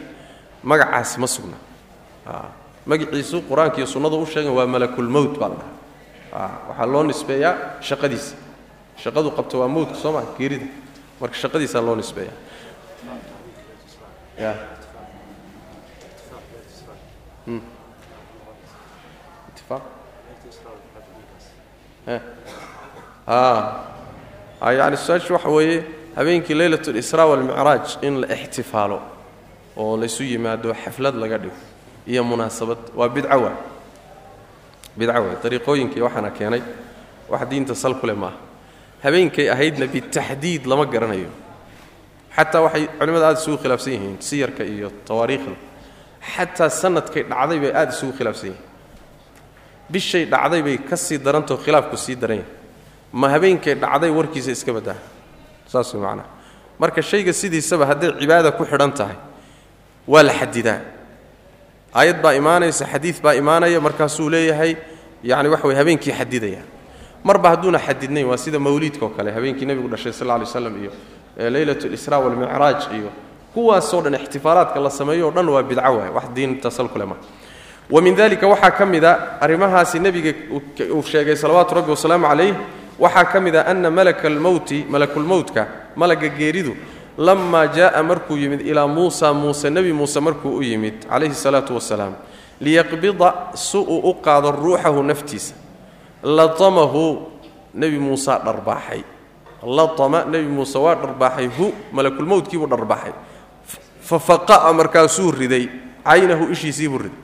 magacaasi 0.64 1.20
ma 1.20 1.28
sugna. 1.28 1.58
Magaciisu 2.86 3.44
qur'aanka 3.50 3.78
iyo 3.78 3.88
sunnadu 3.88 4.22
u 4.22 4.26
sheegan 4.26 4.54
waa 4.54 4.68
malakulmowt 4.68 5.38
baa 5.40 5.50
la 5.50 5.56
dhahaa. 5.56 6.52
Waxaa 6.70 6.86
loo 6.94 7.04
nisbeeyaa 7.04 7.56
shaqadiisa. 7.82 8.36
Shaqadu 9.04 9.32
qabta 9.38 9.58
waa 9.58 9.68
mowtka 9.68 9.96
soo 9.96 10.12
maa 10.12 10.26
geerida. 10.38 10.68
Marka 11.20 11.36
shaqadiisaa 11.36 11.82
loo 11.82 11.96
nisbeeyaa. 11.96 12.38
Ya 14.40 14.54
yani 24.62 24.98
su'aashu 24.98 25.34
waxa 25.34 25.50
weeye 25.50 25.84
habeenkii 26.16 26.56
leylat 26.58 26.88
اlisraa 26.88 27.26
walmicraaj 27.26 27.98
in 28.02 28.22
la 28.22 28.28
ixtifaalo 28.36 29.02
oo 29.78 29.98
laysu 29.98 30.24
yimaado 30.24 30.74
xaflad 30.74 31.16
laga 31.16 31.38
dhigo 31.38 31.56
iyo 32.08 32.24
munaasabad 32.24 32.78
waa 32.96 33.10
bidca 33.10 33.38
waa. 33.38 33.56
Bidca 34.98 35.22
waa. 35.22 35.36
Dariiqooyinkii 35.44 36.02
waxaana 36.02 36.30
keenay 36.32 36.62
wax 37.30 37.48
diinta 37.50 37.76
sal 37.76 37.96
maaha. 38.16 38.38
Habeenkay 39.04 39.50
ahaydna 39.50 39.88
bitaxdiid 39.88 40.66
lama 40.66 40.86
garanayo. 40.86 41.30
Xataa 42.36 42.62
waxay 42.62 42.88
culimmada 43.00 43.28
aada 43.28 43.40
isugu 43.40 43.58
khilaafsan 43.58 43.94
yihiin 43.94 44.18
siyarka 44.20 44.64
iyo 44.64 44.92
tawaariikhda. 45.06 45.56
Xataa 46.36 46.70
sanadkay 46.70 47.24
dhacday 47.24 47.60
bay 47.60 47.72
aada 47.72 47.92
isugu 47.94 48.14
khilaafsan 48.18 48.50
yihiin 48.50 48.69
bishay 49.90 50.26
dhacday 50.26 50.62
bay 50.62 50.78
ka 50.78 50.96
sii 50.96 51.18
darantao 51.18 51.58
khilaafku 51.58 51.98
sii 51.98 52.16
daran 52.16 52.44
ma 53.14 53.30
habeenkay 53.30 53.76
dhacday 53.76 54.10
warkiisa 54.10 54.52
iska 54.52 54.74
baddaa 54.74 54.96
saas 55.68 55.94
way 55.94 56.22
marka 56.80 57.02
shayga 57.02 57.34
sidiisaba 57.34 57.86
hadday 57.86 58.12
cibaada 58.20 58.52
ku 58.52 58.66
xidhan 58.66 58.94
tahay 58.94 59.16
waa 60.08 60.24
la 60.24 60.34
xadidaa 60.34 60.82
aayad 61.94 62.22
baa 62.22 62.34
imaanaysa 62.34 62.86
xadiid 62.86 63.22
baa 63.22 63.34
imaanaya 63.34 63.82
markaasuu 63.82 64.30
leeyahay 64.30 64.76
yacni 65.24 65.50
waxa 65.50 65.68
way 65.68 65.76
habeenkii 65.76 66.12
xadidaya 66.14 66.62
marba 67.24 67.50
hadduuna 67.50 67.80
xadidnayn 67.80 68.26
waa 68.28 68.38
sida 68.38 68.60
mawliidka 68.60 69.06
oo 69.06 69.10
kale 69.10 69.32
habeenkii 69.32 69.66
nebigu 69.66 69.90
dhashay 69.90 70.14
sal 70.14 70.28
lla 70.28 70.46
slam 70.46 70.84
iyo 70.84 70.92
leylat 71.50 71.84
lisraa 71.84 72.20
walmicraaj 72.20 72.94
iyo 72.94 73.12
kuwaasoo 73.54 74.02
dhan 74.02 74.16
ixtifaalaadka 74.16 74.80
la 74.80 74.90
sameeyo 74.90 75.28
o 75.28 75.32
dhan 75.32 75.50
waa 75.50 75.64
bidco 75.64 75.98
waay 75.98 76.10
wax 76.10 76.30
diinta 76.34 76.72
sal 76.72 76.88
kuleh 76.90 77.08
maa 77.08 77.18
wa 77.90 78.02
min 78.02 78.16
dalika 78.16 78.48
waxaa 78.48 78.72
ka 78.72 78.86
mid 78.86 79.04
a 79.04 79.38
arrimahaasi 79.42 80.00
nebiga 80.00 80.34
uu 80.94 81.02
sheegay 81.04 81.36
salawaatu 81.36 81.76
rabbi 81.76 81.92
wasalaamu 81.92 82.28
calayh 82.28 82.54
waxaa 83.00 83.26
ka 83.32 83.40
mid 83.40 83.56
a 83.56 83.66
ana 83.66 83.90
malaka 83.92 84.28
almowti 84.28 84.86
malakulmowtka 84.90 85.68
malaga 85.96 86.30
geeridu 86.30 86.76
lamaa 87.18 87.68
jaaa 87.68 88.04
markuu 88.04 88.38
yimid 88.38 88.62
ilaa 88.62 88.88
muusa 88.88 89.34
muuse 89.34 89.70
nebi 89.70 89.94
muuse 89.94 90.20
markuu 90.20 90.58
u 90.58 90.62
yimid 90.64 91.06
calayhi 91.10 91.34
salaatu 91.36 91.74
wasalaam 91.76 92.14
liyaqbida 92.62 93.34
si 93.56 93.78
uu 93.78 94.00
u 94.10 94.14
qaado 94.22 94.52
ruuxahu 94.52 95.04
naftiisa. 95.04 95.54
Latamahu 96.24 97.32
nebi 97.74 97.98
muusa 98.00 98.40
dharbaaxay. 98.44 99.04
Latama 99.64 100.26
nebi 100.28 100.48
muuse 100.48 100.76
waa 100.78 100.96
dharbaaxay 100.96 101.48
hu 101.58 101.72
malakulmowtkiibuu 101.96 102.68
dharbaaxay. 102.68 103.14
Fa 104.02 104.20
faqa'a 104.20 104.74
markaasuu 104.74 105.32
riday 105.32 105.70
caynahu 106.04 106.52
ishiisiibuu 106.52 106.98
riday 107.08 107.16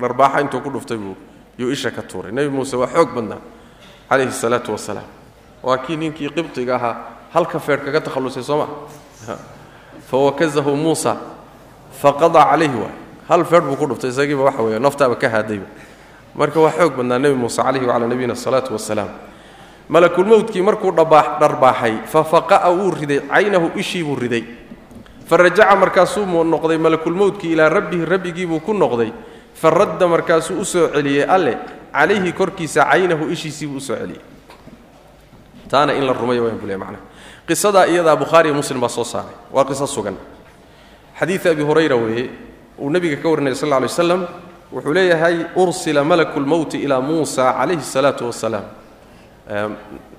dharbaaxa 0.00 0.40
intuu 0.40 0.60
ku 0.60 0.70
dhuftay 0.70 0.96
buu 0.96 1.16
yuu 1.58 1.70
isha 1.70 1.90
ka 1.90 2.02
tuuray. 2.02 2.32
Nebi 2.32 2.48
muuse 2.48 2.76
waa 2.76 2.86
xoog 2.86 3.14
badnaa 3.14 3.40
calayhi 4.08 4.32
salaatu 4.32 4.72
wasalaam. 4.72 5.06
Waa 5.62 5.78
kii 5.78 5.96
ninkii 5.96 6.30
qibdiga 6.30 6.74
ahaa 6.76 6.96
halka 7.34 7.58
feedh 7.58 7.84
kaga 7.84 8.00
takhallusay 8.00 8.42
soo 8.42 8.58
maa 8.58 8.70
fawakazahu 10.10 10.76
muusa 10.76 11.16
faqada 12.00 12.44
calayhi 12.44 12.78
waay 12.78 12.96
hal 13.28 13.44
feedh 13.44 13.64
buu 13.66 13.76
ku 13.76 13.86
dhuftay 13.86 14.10
isagiiba 14.10 14.42
waxa 14.48 14.62
weeye 14.62 14.78
naftaaba 14.78 15.16
ka 15.18 15.28
haadayba 15.28 15.66
marka 16.34 16.60
waa 16.60 16.72
xoog 16.72 16.96
badnaa 16.96 17.18
nebi 17.18 17.34
muuse 17.34 17.60
calayhi 17.62 17.86
wacalaa 17.86 18.08
nabiyina 18.08 18.32
asalaatu 18.32 18.72
wasalaam. 18.72 19.10
Malakulmowtkii 19.88 20.62
markuu 20.62 20.92
dharbaaxay 20.92 22.04
fa 22.06 22.24
faqa'a 22.24 22.70
wuu 22.70 22.92
riday 22.92 23.20
caynahu 23.24 23.72
ishii 23.76 24.04
buu 24.04 24.16
riday. 24.16 24.44
Fa 25.26 25.36
rajaca 25.36 25.76
markaasuu 25.76 26.24
noqday 26.44 26.78
malakulmowtkii 26.78 27.52
ilaa 27.52 27.68
rabbihi 27.68 28.04
rabbigiibuu 28.04 28.60
ku 28.60 28.72
noqday 28.72 29.12
fa 29.60 29.70
radda 29.70 30.06
markaasuu 30.08 30.60
u 30.60 30.64
soo 30.64 30.88
celiyey 30.94 31.24
alle 31.24 31.58
calayhi 31.92 32.32
korkiisa 32.32 32.84
caynahu 32.90 33.24
ishiisiibuu 33.34 33.76
u 33.76 33.80
soo 33.80 33.96
celiyey. 33.96 34.20
Taana 35.68 35.92
in 35.94 36.04
la 36.06 36.12
rumayo 36.12 36.44
waan 36.44 36.58
bule 36.58 36.76
macnaha. 36.76 37.02
Qisadaa 37.46 37.86
iyadaa 37.86 38.16
bukhaariyo 38.16 38.54
muslim 38.54 38.80
baa 38.80 38.88
soo 38.88 39.04
saaray. 39.04 39.34
Waa 39.52 39.64
qiso 39.64 39.86
sugan. 39.86 40.16
Xadiid 41.18 41.46
abi 41.46 41.62
hurayra 41.62 41.96
weeye 41.96 42.30
uu 42.78 42.90
nebiga 42.90 43.16
ka 43.16 43.28
warinaya 43.28 43.54
sal 43.54 43.68
lla 43.68 43.80
lay 43.80 43.88
waslam 43.88 44.26
wuxuu 44.72 44.92
leeyahay 44.92 45.36
ursila 45.56 46.04
malaku 46.04 46.40
lmowti 46.40 46.78
ilaa 46.78 47.00
muusa 47.00 47.52
calayhi 47.52 47.82
salaatu 47.82 48.26
wasalaam. 48.26 48.64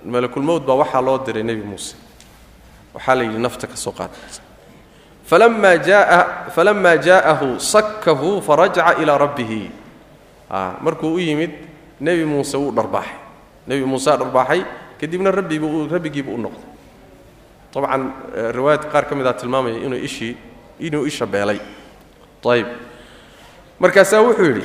Malakulmowt 0.05 0.65
baa 0.65 0.75
waxaa 0.75 1.01
loo 1.01 1.17
diray 1.25 1.43
nebi 1.43 1.61
muuse. 1.63 1.95
Waxaa 2.93 3.15
la 3.15 3.23
yidhi 3.23 3.39
nafta 3.39 3.67
ka 3.67 3.75
soo 3.75 3.91
qaad 3.91 4.09
falama 5.29 5.71
jaa 5.77 6.49
falama 6.55 6.91
jaa'ahu 6.97 7.59
sakkahu 7.61 8.41
farajaca 8.41 8.97
ilaa 9.01 9.17
rabbihi 9.25 9.61
markuu 10.81 11.13
u 11.15 11.19
yimid 11.21 11.51
nebi 12.01 12.25
muuse 12.25 12.57
wuu 12.57 12.71
dharbaaxay 12.73 13.13
nebi 13.69 13.85
muusea 13.85 14.17
dharbaaxay 14.17 14.61
kadibna 14.99 15.29
rabbibu 15.31 15.85
rabbigiibu 15.93 16.31
u 16.33 16.39
noqday 16.45 16.65
dabcan 17.73 18.01
riwaayadka 18.57 18.89
qaar 18.93 19.05
ka 19.05 19.13
mid 19.15 19.27
a 19.29 19.33
tilmaamaya 19.37 19.77
inuu 19.85 20.01
ishii 20.07 20.33
inuu 20.81 21.05
isha 21.05 21.25
beelay 21.29 21.59
ayib 22.49 22.67
markaasaa 23.79 24.21
wuxuu 24.25 24.45
yidhi 24.49 24.63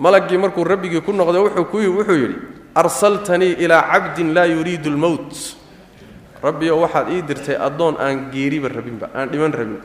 malaggii 0.00 0.38
markuu 0.40 0.64
rabbigii 0.64 1.04
ku 1.04 1.12
noqday 1.12 1.42
wuxuu 1.44 2.16
yidhi 2.16 2.36
arsaltanii 2.74 3.52
ilaa 3.64 3.82
cabdin 3.92 4.32
laa 4.32 4.48
yuriidu 4.48 4.88
lmowt 4.90 5.32
rabbiyo 6.42 6.80
waxaad 6.80 7.08
ii 7.12 7.22
dirtay 7.28 7.56
addoon 7.66 7.94
aan 8.00 8.30
geeriba 8.32 8.68
rabinba 8.72 9.06
aan 9.14 9.28
dhiman 9.28 9.52
rabin 9.52 9.80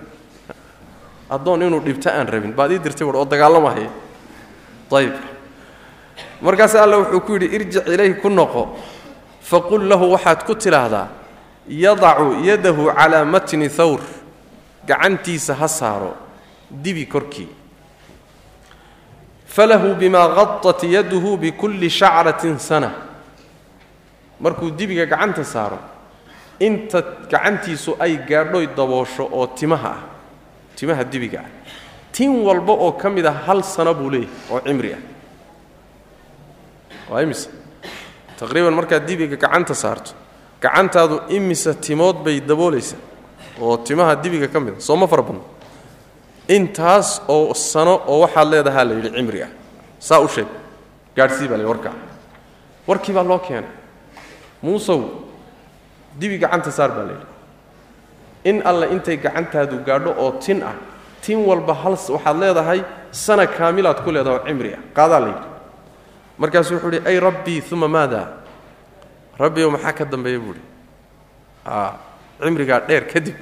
addoon 1.36 1.62
inuu 1.68 1.80
dhibto 1.80 2.10
aan 2.10 2.28
rabin 2.28 2.54
baad 2.54 2.72
ii 2.72 2.80
dirtay 2.84 3.06
buui 3.08 3.18
oo 3.18 3.26
dagaalamahaya 3.26 3.90
ayib 5.00 5.16
markaasa 6.42 6.84
alla 6.84 6.98
wuxuu 7.02 7.22
ku 7.26 7.32
yidhi 7.38 7.56
irjic 7.56 7.88
ilayhi 7.88 8.16
ku 8.24 8.30
noqo 8.30 8.64
faqul 9.52 9.88
lahu 9.92 10.12
waxaad 10.14 10.44
ku 10.44 10.56
tidhaahdaa 10.56 11.08
yadacu 11.68 12.28
yadahu 12.50 12.92
calaa 12.98 13.26
matni 13.26 13.70
thawr 13.70 14.02
gacantiisa 14.88 15.54
ha 15.56 15.68
saaro 15.68 16.12
dibi 16.72 17.06
korkii. 17.06 17.48
Falahu 19.46 19.96
bimaa 20.00 20.32
qadat 20.36 20.84
yaduhu 20.88 21.38
bikulli 21.38 21.90
shacratin 21.90 22.56
sana 22.60 22.92
markuu 24.40 24.72
dibiga 24.72 25.06
gacanta 25.06 25.44
saaro 25.44 25.80
inta 26.60 27.02
gacantiisu 27.32 27.96
ay 28.00 28.24
gaadhoy 28.24 28.68
daboosho 28.78 29.28
oo 29.32 29.48
timaha 29.48 29.92
ah 29.92 30.11
timaha 30.82 31.04
dibiga 31.06 31.40
ah. 31.46 31.50
Tin 32.12 32.42
walba 32.42 32.74
oo 32.74 32.92
ka 32.98 33.10
mid 33.10 33.26
ah 33.26 33.38
hal 33.46 33.62
sano 33.64 33.94
buu 33.94 34.10
leeyahay 34.10 34.50
oo 34.52 34.60
cimri 34.66 34.94
ah. 34.98 35.02
Waa 37.10 37.22
imise. 37.22 37.50
Taqriiban 38.40 38.74
markaad 38.74 39.06
dibiga 39.06 39.36
gacanta 39.38 39.76
saarto 39.78 40.12
gacantaadu 40.62 41.16
imise 41.38 41.74
timood 41.86 42.18
bay 42.26 42.42
daboolaysaa 42.42 42.98
oo 43.62 43.78
timaha 43.78 44.16
dibiga 44.16 44.48
ka 44.48 44.60
mid 44.60 44.74
a 44.78 44.80
soo 44.82 44.96
ma 44.98 45.08
fara 45.08 45.22
badno. 45.22 45.44
Intaas 46.50 47.22
oo 47.30 47.54
sano 47.54 48.02
oo 48.08 48.20
waxaad 48.26 48.48
leedahaa 48.52 48.84
la 48.90 48.94
yidhi 48.98 49.12
cimri 49.18 49.42
ah. 49.44 49.52
Saa 50.00 50.20
u 50.20 50.28
sheeg. 50.28 50.48
Gaadhsii 51.16 51.48
baa 51.48 51.58
la 51.62 51.68
warkaa 51.70 51.94
warkii 52.88 53.14
baa 53.14 53.24
loo 53.24 53.40
keenay. 53.40 53.70
Muusow 54.64 55.02
dibi 56.20 56.38
gacanta 56.42 56.72
saar 56.72 56.90
baa 56.98 57.06
la 57.06 57.14
yidhi 57.14 57.28
in 58.44 58.62
alle 58.66 58.88
intay 58.92 59.18
gacantaadu 59.18 59.84
gaadho 59.86 60.12
oo 60.18 60.32
tin 60.40 60.64
ah. 60.64 60.76
Tin 61.22 61.38
walba 61.46 61.74
hal 61.74 61.94
waxaad 61.94 62.38
leedahay 62.42 62.84
sana 63.12 63.46
kaamilaad 63.48 64.04
ku 64.04 64.12
leedaha 64.12 64.40
oo 64.42 64.46
cimri 64.48 64.74
ah. 64.74 64.82
Qaadaa 64.94 65.20
la 65.20 65.28
yidhi. 65.28 65.48
Markaasuu 66.38 66.76
wuxuu 66.76 66.90
idhi 66.90 67.08
ay 67.08 67.20
rabbii 67.20 67.62
uma 67.72 67.88
maada? 67.88 68.22
Rabbiyow 69.40 69.70
maxaa 69.72 69.94
ka 69.94 70.06
dambeeya 70.06 70.40
buu 70.40 70.54
idhi 70.58 70.64
cimrigaa 72.42 72.80
dheer 72.88 73.06
kadib. 73.08 73.36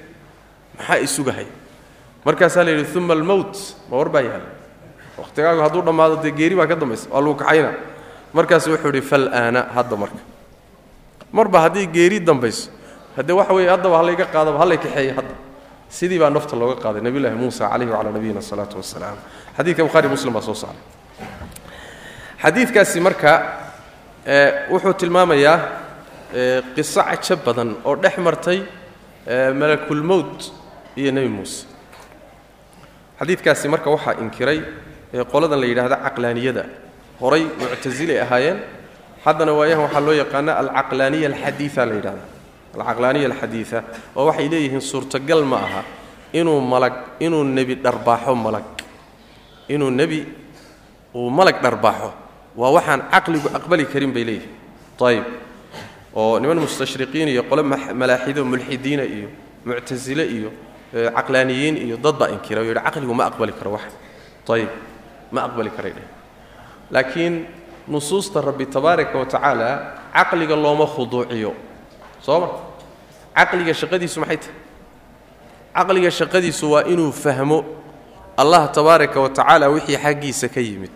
Maxaa 0.78 1.00
isugahay 1.00 1.48
markaasaa 2.26 2.64
la 2.64 2.72
yidhi 2.72 2.98
uma 2.98 3.14
almowt 3.14 3.56
ma 3.90 3.98
war 3.98 4.10
baa 4.10 4.22
yahay 4.22 4.44
wakhtigaagu 5.18 5.62
hadduu 5.62 5.82
dhammaado 5.82 6.16
dee 6.24 6.32
geeri 6.32 6.56
baa 6.56 6.68
ka 6.68 6.76
dambaysa. 6.76 7.08
Waa 7.10 7.22
lagu 7.22 7.36
kaxayna 7.36 7.72
markaasu 8.34 8.72
wuxuu 8.76 8.90
idhi 8.92 9.02
falaana 9.02 9.62
hadda 9.76 9.96
marka. 9.96 10.22
Marba 11.32 11.60
haddii 11.62 11.88
geeri 11.88 12.20
dambayso 12.20 12.70
haddee 13.20 13.36
waxa 13.40 13.54
weeye 13.54 13.70
haddaba 13.70 13.96
hallayga 14.00 14.26
qaadaba 14.34 14.58
hallay 14.64 14.78
kaxeeya 14.78 15.14
hadda. 15.20 15.36
Sidii 15.90 16.20
baa 16.22 16.30
nafta 16.30 16.56
looga 16.56 16.76
qaaday 16.84 17.02
nebiyullahi 17.02 17.36
muusa 17.42 17.68
calayhi 17.72 17.92
wacalaa 17.92 18.14
nabiyina 18.18 18.40
asalaatu 18.46 18.76
wasalaam 18.82 19.18
xadiidka 19.58 19.84
bukhari 19.88 20.08
muslim 20.08 20.34
baa 20.34 20.42
soo 20.48 20.54
saaray. 20.54 20.82
Xadiidkaasi 22.44 23.00
marka 23.08 23.32
wuxuu 24.72 24.94
tilmaamayaa 25.02 25.58
qiso 26.76 27.02
cajo 27.04 27.36
badan 27.46 27.70
oo 27.86 27.96
dhex 28.04 28.16
martay 28.28 28.60
malakulmowt 29.60 30.40
iyo 30.96 31.12
nebi 31.12 31.30
muuse. 31.38 31.66
Xadiidkaasi 33.20 33.66
marka 33.74 33.90
waxaa 33.90 34.16
inkiray 34.24 34.60
qoladan 35.32 35.60
la 35.62 35.66
yidhaahda 35.66 35.98
caqlaaniyada. 36.06 36.64
Horay 37.22 37.44
muctasilay 37.60 38.22
ahaayeen. 38.22 38.60
Haddana 39.26 39.52
waayahan 39.58 39.84
waxaa 39.90 40.06
loo 40.08 40.14
yaqaana 40.24 40.52
alcaqlaaniya 40.62 41.28
alxadiia 41.32 41.86
la 41.90 41.96
yidhahda 42.00 42.39
alcaqlaaniya 42.76 43.28
alxadiida 43.32 43.84
oo 44.16 44.26
waxay 44.30 44.48
leeyihiin 44.50 44.82
suurtagal 44.82 45.44
ma 45.44 45.58
aha 45.58 45.82
inuu 46.34 46.62
malag 46.62 46.94
inuu 47.20 47.44
nebi 47.44 47.76
dharbaaxo 47.76 48.36
malag. 48.36 48.66
Inuu 49.70 49.90
nebi 49.90 50.26
uu 51.14 51.30
malag 51.30 51.62
dharbaaxo 51.62 52.14
waa 52.56 52.72
waxaan 52.78 53.02
caqligu 53.12 53.50
aqbali 53.54 53.86
karin 53.86 54.14
bay 54.14 54.24
leeyihiin. 54.24 54.54
Ayib 55.02 55.26
oo 56.14 56.40
niman 56.40 56.60
mustashriqiin 56.60 57.30
iyo 57.30 57.44
qole 57.50 57.64
malaaxido 57.94 58.46
mulxidiina 58.46 59.04
iyo 59.04 59.30
muctasile 59.66 60.26
iyo 60.26 60.50
caqlaaniyiin 60.92 61.78
iyo 61.86 61.98
dad 61.98 62.18
baa 62.18 62.30
inkira 62.30 62.62
o 62.62 62.66
caqligu 62.66 63.14
ma 63.14 63.26
aqbali 63.30 63.54
karo 63.54 63.72
wax. 63.78 63.90
Ayib 64.50 64.70
ma 65.32 65.46
aqbali 65.46 65.70
karay 65.70 65.94
dheh. 65.98 66.08
Laakiin 66.92 67.46
nusuusta 67.88 68.42
rabbi 68.42 68.66
tabaaraka 68.66 69.18
wa 69.18 69.26
tacaala 69.26 69.70
caqliga 70.14 70.56
looma 70.56 70.86
khuduuciyo 70.86 71.54
soo 72.22 72.40
ma? 72.40 72.48
Caqliga 73.36 73.74
shaqadiisu 73.74 74.20
maxay 74.20 74.38
tahay 74.38 74.56
caqliga 75.76 76.12
shaqadiisu 76.12 76.66
waa 76.72 76.84
inuu 76.84 77.12
fahmo 77.12 77.64
allah 78.38 78.68
tabaaraka 78.72 79.20
wa 79.20 79.30
tacaala 79.30 79.70
wixii 79.70 79.98
xaggiisa 79.98 80.48
ka 80.50 80.60
yimid. 80.60 80.92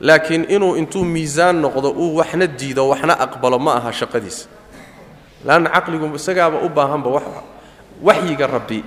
Laakiin 0.00 0.44
inuu 0.48 0.76
intuu 0.76 1.04
miisaan 1.04 1.60
noqdo 1.60 1.90
uu 1.92 2.16
waxna 2.16 2.46
diido 2.46 2.88
waxna 2.88 3.14
aqbalo 3.18 3.58
ma 3.58 3.76
aha 3.76 3.92
shaqadiisa 3.92 4.48
leanna 5.44 5.70
caqligu 5.70 6.08
isagaaba 6.16 6.60
u 6.64 6.68
baahanba 6.68 7.10
wax 7.10 7.24
waxyiga 8.02 8.46
rabbi. 8.46 8.80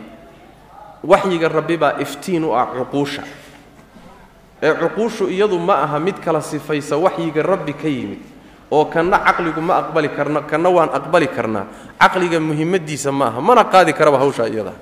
Waxyiga 1.04 1.48
rabbi 1.50 1.78
baa 1.78 2.02
iftiin 2.02 2.44
u 2.44 2.52
ah 2.58 2.66
cuquusha. 2.74 3.24
Ee 4.62 4.74
cuquushu 4.74 5.30
iyadu 5.30 5.60
ma 5.60 5.76
aha 5.86 6.00
mid 6.00 6.18
kala 6.20 6.42
sifaysa 6.42 6.98
waxyiga 6.98 7.44
rabbi 7.44 7.74
ka 7.74 7.88
yimid 7.88 8.22
oo 8.72 8.86
kanna 8.86 9.20
caqligu 9.20 9.62
ma 9.62 9.78
aqbali 9.78 10.10
karna 10.10 10.42
kanna 10.42 10.70
waan 10.70 10.90
aqbali 10.94 11.28
karnaa. 11.28 11.66
Caqliga 12.00 12.40
muhimmadiisa 12.40 13.12
ma 13.12 13.28
aha 13.28 13.42
mana 13.42 13.64
qaadi 13.64 13.94
karaba 13.94 14.18
hawshaa 14.20 14.48
iyada. 14.50 14.74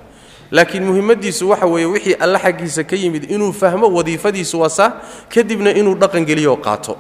Laakiin 0.52 0.84
muhimmadiisu 0.84 1.50
waxa 1.50 1.66
weeye 1.66 1.86
wixii 1.86 2.16
alle 2.20 2.40
xaggiisa 2.40 2.84
ka 2.84 2.96
yimid 2.96 3.30
inuu 3.32 3.52
fahmo 3.54 3.88
wadiifadiisu 3.90 4.60
wasaa 4.62 5.02
kadibna 5.30 5.72
inuu 5.74 5.96
dhaqangeliyooo 5.96 6.58
qaato. 6.58 6.98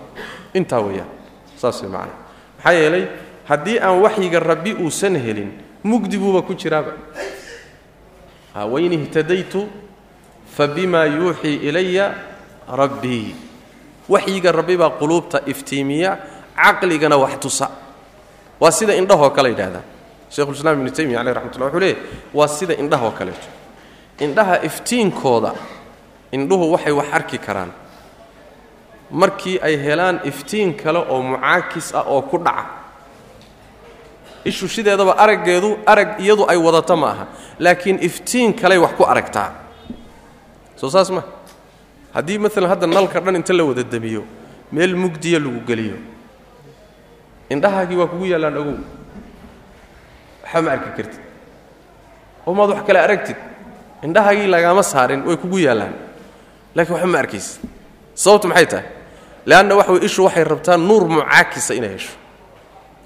Intaa 0.53 0.81
weeyaan 0.81 1.09
saas 1.57 1.81
way 1.81 1.89
macana 1.91 2.13
maxaa 2.57 2.73
yeelay 2.73 3.05
haddii 3.47 3.79
aan 3.79 4.01
waxyiga 4.01 4.39
rabbi 4.39 4.73
uusan 4.73 5.15
helin 5.17 5.51
mugdi 5.83 6.17
buuba 6.17 6.41
ku 6.41 6.53
jiraaba. 6.53 6.91
Wain 8.55 8.93
ihtadaytu 8.93 9.67
fa 10.55 10.67
bimaa 10.67 11.05
yuuxii 11.05 11.55
ilaya 11.67 12.13
rabbii. 12.71 13.35
Waxyiga 14.09 14.51
rabbi 14.51 14.77
baa 14.77 14.89
quluubta 14.97 15.41
iftiimiya 15.45 16.17
caqligana 16.55 17.17
wax 17.17 17.39
tusa. 17.39 17.69
Waa 18.59 18.71
sida 18.71 18.93
indhahoo 18.95 19.29
kale 19.29 19.49
yidhahdaan 19.49 19.83
shekhulislaam 20.29 20.79
ibnu 20.79 20.91
taymiya 20.91 21.19
caleyh 21.19 21.33
raxmatullah 21.35 21.67
wuxuu 21.67 21.79
leeyahy 21.79 22.01
waa 22.33 22.47
sida 22.47 22.73
indhahoo 22.83 23.11
kaleeto 23.11 23.47
indhaha 24.19 24.55
iftiinkooda 24.67 25.51
indhuhu 26.31 26.71
waxay 26.73 26.91
wax 26.93 27.07
arki 27.13 27.37
karaan. 27.37 27.71
Markii 29.11 29.59
ay 29.61 29.77
helaan 29.77 30.19
iftiin 30.23 30.73
kale 30.73 30.99
oo 30.99 31.21
mucaakis 31.21 31.93
ah 31.93 32.03
oo 32.07 32.21
ku 32.21 32.37
dhaca 32.37 32.65
ishu 34.45 34.67
sideedaba 34.67 35.13
araggeedu 35.17 35.77
arag 35.85 36.19
iyadu 36.19 36.45
ay 36.49 36.57
wadato 36.57 36.95
ma 36.97 37.07
aha 37.11 37.25
laakiin 37.59 37.97
iftiin 38.01 38.53
kaley 38.53 38.77
wax 38.77 38.93
ku 38.97 39.03
aragtaa. 39.03 39.51
Soo 40.75 40.89
saas 40.89 41.09
ma? 41.11 41.21
Haddii 42.13 42.37
maalan 42.37 42.69
hadda 42.69 42.87
nalka 42.87 43.19
dhan 43.21 43.35
inta 43.35 43.53
la 43.53 43.63
wada 43.63 43.83
demiyo 43.83 44.23
meel 44.71 44.95
mugdiya 44.95 45.39
lagu 45.39 45.59
geliyo 45.67 45.97
indhahaagii 47.49 47.97
waa 47.97 48.08
kugu 48.08 48.25
yaallaan 48.25 48.58
ogow. 48.58 48.77
Waxba 50.43 50.62
ma 50.62 50.71
arki 50.71 50.89
kartid. 50.97 51.21
Oo 52.47 52.53
wax 52.53 52.81
kale 52.88 52.99
aragtid 52.99 53.38
indhahaagii 54.03 54.47
lagaama 54.47 54.84
saarin 54.84 55.21
way 55.27 55.38
kugu 55.38 55.58
yaallaan. 55.60 55.93
Laakiin 56.75 56.93
waxba 56.95 57.08
ma 57.08 57.19
arkaysid 57.19 57.62
sababtu 58.15 58.47
maxay 58.47 58.65
tahay? 58.65 58.86
Leanna 59.45 59.75
waxa 59.75 59.99
ishu 60.05 60.23
waxay 60.25 60.43
rabtaa 60.43 60.77
nuur 60.77 61.03
mucaakisa 61.08 61.73
inay 61.73 61.93
hesho. 61.97 62.13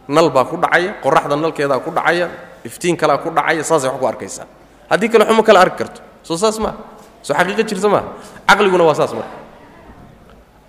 Nal 0.08 0.30
baa 0.30 0.46
ku 0.46 0.58
dhacaya 0.58 0.94
qoraxda 1.04 1.36
nalkeedaa 1.36 1.80
ku 1.80 1.92
dhacaya 1.92 2.30
iftiin 2.66 2.98
kalaa 2.98 3.18
ku 3.18 3.30
dhacaya 3.30 3.64
saasay 3.64 3.90
wax 3.90 4.00
ku 4.00 4.08
arkaysaa. 4.08 4.48
Haddii 4.90 5.10
kale 5.10 5.24
waxuma 5.24 5.44
kale 5.44 5.60
arki 5.60 5.78
karto. 5.78 6.02
Soo 6.24 6.38
saas 6.38 6.60
maa 6.60 6.74
soo 7.22 7.34
xaqiiqo 7.36 7.64
jirta 7.64 7.90
maaha 7.90 8.08
caqliguna 8.48 8.84
waa 8.84 8.96
saas 8.96 9.14
marka 9.14 9.36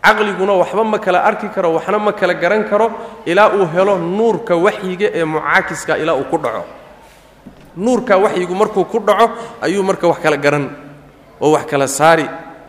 caqliguna 0.02 0.52
waxba 0.62 0.84
ma 0.84 0.98
kala 0.98 1.18
arki 1.28 1.48
karo 1.54 1.68
waxna 1.76 1.98
ma 1.98 2.12
kala 2.12 2.34
garan 2.34 2.64
karo 2.70 2.86
ilaa 3.26 3.48
uu 3.56 3.66
helo 3.74 3.94
nuurka 3.98 4.54
waxyiga 4.56 5.08
ee 5.18 5.24
mucaakiska 5.24 5.92
ilaa 6.02 6.14
uu 6.20 6.24
ku 6.30 6.38
dhaco. 6.38 6.64
Nuurka 7.76 8.14
waxyigu 8.24 8.54
markuu 8.54 8.84
ku 8.84 8.98
dhaco 8.98 9.26
ayuu 9.62 9.82
marka 9.82 10.06
wax 10.08 10.18
kala 10.24 10.36
garan 10.36 10.64
oo 11.40 11.50
wax 11.54 11.64
kala 11.70 11.86
saari 11.88 12.26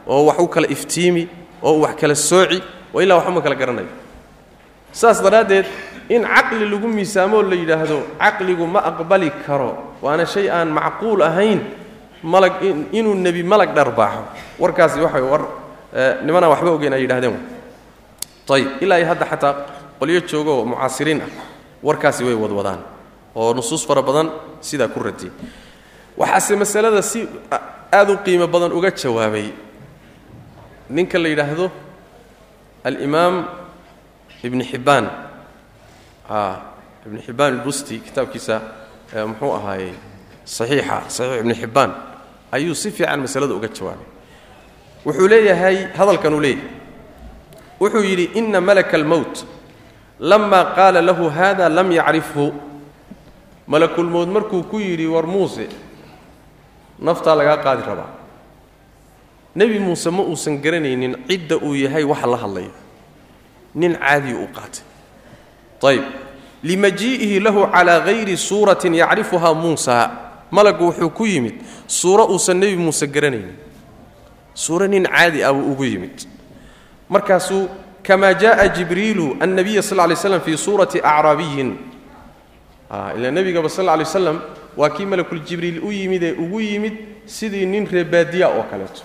oo 0.08 0.26
wax 0.28 0.38
u 0.40 0.48
kala 0.48 0.68
iftiimi 0.76 1.24
oo 1.64 1.80
wax 1.84 1.94
kala 2.02 2.16
sooci 2.16 2.58
oo 2.94 3.02
ilaa 3.02 3.16
waxba 3.18 3.32
ma 3.32 3.42
kala 3.42 3.56
garanayo. 3.56 3.88
Saas 4.92 5.22
daraaddeed 5.24 5.66
in 6.10 6.24
caqli 6.28 6.66
lagu 6.72 6.88
miisaamoo 6.88 7.42
la 7.42 7.56
yidhaahdo 7.56 7.98
caqligu 8.20 8.66
ma 8.68 8.80
aqbali 8.90 9.30
karo 9.48 9.72
waana 10.04 10.26
shay 10.26 10.50
aan 10.50 10.68
macquul 10.78 11.22
ahayn 11.24 11.60
malag 12.24 12.54
inuu 12.92 13.16
nebi 13.16 13.44
malag 13.44 13.72
dharbaaxo. 13.78 14.22
Warkaasi 14.60 15.00
waxa 15.02 15.22
war 15.32 15.42
nimanaan 16.26 16.52
waxba 16.54 16.70
ogeyn 16.72 16.94
ay 16.94 17.02
yidhahdeen 17.06 17.38
ayib 18.52 18.70
ilaa 18.84 18.98
iyo 19.00 19.08
hadda 19.08 19.26
xataa 19.32 19.54
qolyo 20.00 20.20
jooga 20.28 20.52
oo 20.52 20.66
mucaasiriin 20.66 21.22
ah 21.24 21.30
warkaasi 21.84 22.24
way 22.28 22.36
wadwadaan 22.36 22.80
oo 23.36 23.54
nusuus 23.54 23.88
fara 23.88 24.02
badan 24.02 24.28
sidaa 24.60 24.88
ku 24.92 25.00
radiyey 25.00 25.32
waxaase 26.20 26.56
masalada 26.60 27.02
si 27.02 27.20
aad 27.92 28.10
u 28.12 28.18
qiimo 28.26 28.48
badan 28.48 28.72
uga 28.76 28.92
jawaabay. 28.92 29.48
Ninka 30.92 31.16
la 31.20 31.30
yidhaahdo 31.32 31.72
alimaam 32.84 33.36
ibni 34.44 34.64
xibbaan 34.72 35.06
ibni 37.06 37.22
xibbaan 37.26 37.52
ilbusti 37.56 38.00
kitaabkiisa 38.04 38.56
muxuu 39.32 39.52
ahaayey 39.56 39.94
saxiixa 40.46 40.98
saxiix 41.08 41.40
ibni 41.40 41.56
xibbaan 41.62 41.92
ayuu 42.52 42.76
si 42.76 42.92
fiican 42.92 43.20
masalada 43.24 43.54
uga 43.56 43.68
jawaabay 43.78 44.08
wuxuu 45.06 45.28
leeyahay 45.28 45.78
hadalkan 45.98 46.34
uu 46.34 46.40
leeyahay. 46.40 46.70
Wuxuu 47.80 48.04
yidhi 48.04 48.24
ina 48.40 48.62
malaka 48.62 48.98
almowt 48.98 49.46
lama 50.20 50.66
qaala 50.76 51.02
lahu 51.02 51.30
hada 51.30 51.70
lam 51.70 51.92
yacrifhu 51.92 52.54
malakulmowt 53.68 54.30
markuu 54.30 54.64
ku 54.64 54.80
yidhi 54.80 55.08
war 55.08 55.26
muuse 55.28 55.68
naftaa 57.00 57.36
lagaa 57.36 57.58
qaadi 57.58 57.82
rabaa. 57.82 58.12
Nebi 59.56 59.80
muuse 59.80 60.10
ma 60.10 60.24
uusan 60.24 60.62
garanaynin 60.62 61.16
cidda 61.28 61.58
uu 61.58 61.76
yahay 61.76 62.04
waxa 62.04 62.28
la 62.28 62.38
hadlayo. 62.38 62.72
Nin 63.76 63.96
caadiyu 63.98 64.44
u 64.44 64.48
qaatay. 64.48 64.84
Ayb 65.82 66.04
limajii'ihi 66.64 67.40
lahu 67.42 67.66
calaa 67.74 68.06
hayri 68.06 68.38
suuratin 68.38 68.94
yacrifuhaa 68.94 69.54
muusa 69.54 70.12
malaggu 70.52 70.86
wuxuu 70.94 71.10
ku 71.10 71.26
yimid 71.26 71.56
suuro 71.88 72.26
uusan 72.30 72.58
nebi 72.62 72.78
muuse 72.78 73.08
garanaynin 73.08 73.56
suuro 74.54 74.88
nin 74.88 75.06
caadi 75.06 75.44
ah 75.44 75.54
buu 75.54 75.72
ugu 75.72 75.84
yimid. 75.86 76.28
Markaasuu 77.10 77.70
kamaa 78.04 78.34
jaءa 78.34 78.68
jibriilu 78.68 79.38
annabiya 79.40 79.82
sal 79.82 79.98
lay 80.08 80.16
slam 80.16 80.42
fii 80.42 80.58
suurati 80.58 81.00
acraabiyin 81.04 81.78
ila 83.18 83.32
nebigaba 83.32 83.70
sal 83.70 83.86
lay 83.86 83.98
waslam 84.04 84.42
waa 84.78 84.90
kii 84.90 85.06
malakuljibriil 85.06 85.80
u 85.84 85.92
yimid 85.92 86.24
ee 86.24 86.32
ugu 86.34 86.62
yimid 86.62 86.94
sidii 87.26 87.66
nin 87.66 87.88
reebaadiya 87.92 88.48
oo 88.50 88.64
kaleeto. 88.64 89.02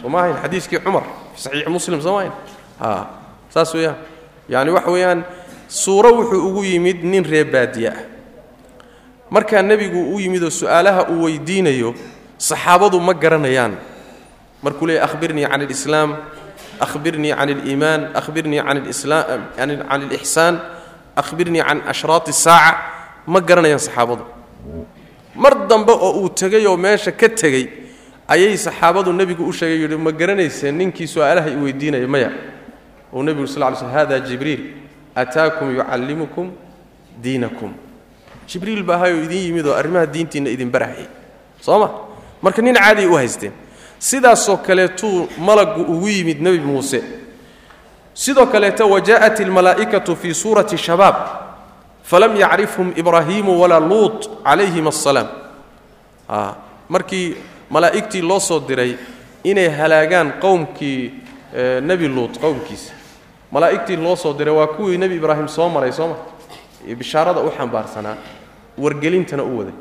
Soo 0.00 0.08
ma 0.08 0.32
xadiiskii 0.42 0.78
cumar 0.78 1.02
fi 1.36 1.64
muslim 1.68 2.00
soo 2.00 2.12
ma 2.12 2.18
ahayn? 2.20 2.32
Saas 3.48 3.74
weeyaan. 3.74 3.96
Yani 4.48 4.70
waxa 4.70 4.90
weeyaan 4.90 5.24
suuro 5.68 6.10
wuxuu 6.12 6.48
ugu 6.48 6.64
yimid 6.64 7.04
nin 7.04 7.24
reebaadiye 7.24 7.88
ah 7.88 8.00
markaa 9.30 9.62
nebigu 9.62 10.14
u 10.14 10.20
yimid 10.20 10.42
oo 10.44 10.50
su'aalaha 10.50 11.08
uu 11.08 11.24
weydiinayo 11.24 11.94
saxaabadu 12.38 13.00
ma 13.00 13.14
garanayaan 13.14 13.76
markuu 14.64 14.86
leeyay 14.88 15.04
ahbirnii 15.04 15.46
can 15.50 15.60
alislaam 15.62 16.10
ahbirnii 16.86 17.32
can 17.38 17.48
aliimaan 17.52 18.00
ahbirnii 18.20 18.60
can 18.66 19.76
alixsaan 19.94 20.54
ahbirnii 21.22 21.62
can 21.68 21.78
ashraati 21.92 22.30
asaaca 22.30 22.72
ma 23.26 23.40
garanayaan 23.40 23.78
saxaabadu. 23.86 24.24
Mar 25.36 25.54
dambe 25.68 25.92
oo 25.92 26.10
uu 26.22 26.28
tegay 26.28 26.66
oo 26.66 26.76
meesha 26.76 27.12
ka 27.12 27.28
tegey 27.28 27.66
ayay 28.28 28.56
saxaabadu 28.56 29.12
nebigu 29.12 29.44
u 29.48 29.52
sheegay 29.52 29.78
yidhi 29.82 29.96
ma 29.96 30.10
garanayseen 30.12 30.74
ninkii 30.78 31.06
su'aalaha 31.06 31.48
i 31.50 31.56
weydiinaya 31.56 32.08
maya. 32.08 32.30
Uu 33.12 33.22
nebigu 33.22 33.46
sal 33.46 33.70
ly 33.70 33.76
slm 33.76 33.90
hada 33.92 34.20
jibriil 34.20 34.62
ataakum 35.14 35.76
yucallimukum 35.76 36.50
diinakum. 37.22 37.72
Jibriil 38.46 38.82
baa 38.82 38.96
ahayoo 38.96 39.24
idin 39.24 39.42
yimid 39.46 39.66
oo 39.66 39.74
arrimaha 39.74 40.06
diintiinna 40.06 40.50
idin 40.50 40.70
barahayay 40.70 41.08
soo 41.60 41.78
ma? 41.78 41.88
Marka 42.42 42.62
nin 42.62 42.74
caadiay 42.74 43.08
u 43.08 43.16
haysteen 43.16 43.52
sidaasoo 44.08 44.56
kaleetuu 44.56 45.28
malaggu 45.38 45.82
ugu 45.92 46.08
yimid 46.08 46.40
nebi 46.42 46.58
muuse. 46.58 47.00
Sidoo 48.14 48.46
kaleeta 48.46 48.84
wajaءat 48.86 49.40
almalaa'ikatu 49.40 50.16
fii 50.16 50.34
suurati 50.34 50.78
shabaab 50.78 51.16
falam 52.02 52.36
yacrifhum 52.36 52.92
ibraahiimu 52.96 53.60
walaa 53.60 53.80
luut 53.80 54.28
calayhim 54.44 54.86
asalaam 54.88 55.28
markii 56.88 57.36
malaa'igtii 57.70 58.22
loo 58.22 58.40
soo 58.40 58.60
diray 58.68 58.94
inay 59.44 59.68
halaagaan 59.68 60.32
qowmkii 60.40 61.12
nebi 61.82 62.08
luut 62.08 62.38
qowmkiisa. 62.38 62.92
Malaa'igtii 63.50 63.96
loo 63.96 64.16
soo 64.16 64.32
diray 64.38 64.54
waa 64.54 64.66
kuwii 64.66 64.98
nebi 64.98 65.16
ibraahim 65.16 65.48
soo 65.48 65.68
maray 65.68 65.92
soo 65.92 66.08
ma? 66.08 66.16
Bishaarada 66.98 67.40
u 67.40 67.50
xambaarsanaa 67.56 68.16
wargelintana 68.78 69.42
u 69.42 69.58
waday. 69.58 69.74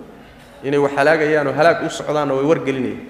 Inay 0.64 0.80
wax 0.80 0.92
halaagayaanoo 0.96 1.54
halaag 1.54 1.86
u 1.86 1.90
socdaanna 1.90 2.34
way 2.34 2.46
wargelinayaan 2.46 3.02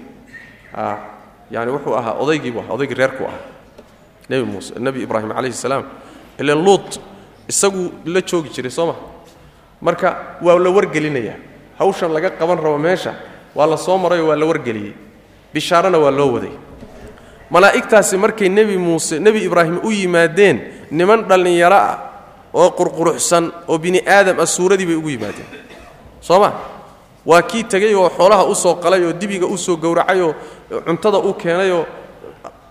yani 1.50 1.70
wuxuu 1.70 1.94
ahaa 1.96 2.14
odaygiibu 2.22 2.58
ahaa 2.60 2.74
odaygii 2.74 2.94
reerku 2.98 3.24
ahaa. 3.24 3.42
Nebi 4.28 4.44
muuse 4.44 4.74
nebi 4.78 5.02
ibraahim 5.02 5.30
calayhi 5.32 5.52
salaam. 5.56 5.84
Ilan 6.38 6.58
luut 6.64 6.98
isagu 7.48 7.92
la 8.06 8.20
joogi 8.20 8.48
jiray 8.50 8.70
soo 8.70 8.86
ma? 8.86 8.94
Marka 9.80 10.38
waa 10.42 10.58
la 10.58 10.70
wargelinayaa 10.70 11.36
hawshan 11.78 12.12
laga 12.12 12.30
qaban 12.30 12.58
rabo 12.58 12.78
meesha 12.78 13.14
waa 13.54 13.66
la 13.66 13.76
soo 13.76 13.98
marayoo 13.98 14.28
waa 14.28 14.36
la 14.36 14.46
wargeliyey. 14.46 14.94
Bishaarana 15.54 15.98
waa 15.98 16.10
loo 16.10 16.32
waday. 16.32 16.54
Malaa'igtaasi 17.50 18.16
markay 18.16 18.48
nebi 18.48 18.76
muuse 18.78 19.18
nebi 19.20 19.44
ibraahim 19.44 19.78
u 19.84 19.90
yimaadeen 19.92 20.60
niman 20.90 21.22
dhallinyaro 21.28 21.76
ah 21.76 21.98
oo 22.54 22.70
qurquruxsan 22.70 23.52
oo 23.68 23.78
bini 23.78 24.00
aadam 24.06 24.40
ah 24.40 24.46
suuradii 24.46 24.86
bay 24.86 24.96
ugu 24.96 25.10
yimaadeen. 25.10 25.46
Soo 26.20 26.40
ma? 26.40 26.50
Waa 27.26 27.42
kii 27.42 27.64
tegey 27.64 27.94
oo 27.94 28.08
xoolaha 28.10 28.44
u 28.48 28.54
soo 28.54 28.74
qalay 28.80 29.04
oo 29.04 29.12
dibiga 29.12 29.46
u 29.46 29.56
soo 29.58 29.76
gowracay 29.76 30.20
oo 30.20 30.34
cuntada 30.86 31.18
u 31.18 31.34
keenayoo 31.34 31.86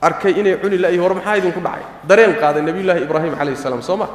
arkay 0.02 0.34
inay 0.40 0.58
cuni 0.62 0.78
la'yihin 0.78 1.02
war 1.02 1.14
maxaa 1.16 1.38
idinku 1.38 1.60
dhacay? 1.60 1.84
Dareen 2.08 2.36
qaaday 2.42 2.62
nebiyullaahi 2.62 3.02
ibraahim 3.04 3.36
calayhi 3.36 3.58
salaam 3.58 3.82
soo 3.82 3.98
ma? 3.98 4.08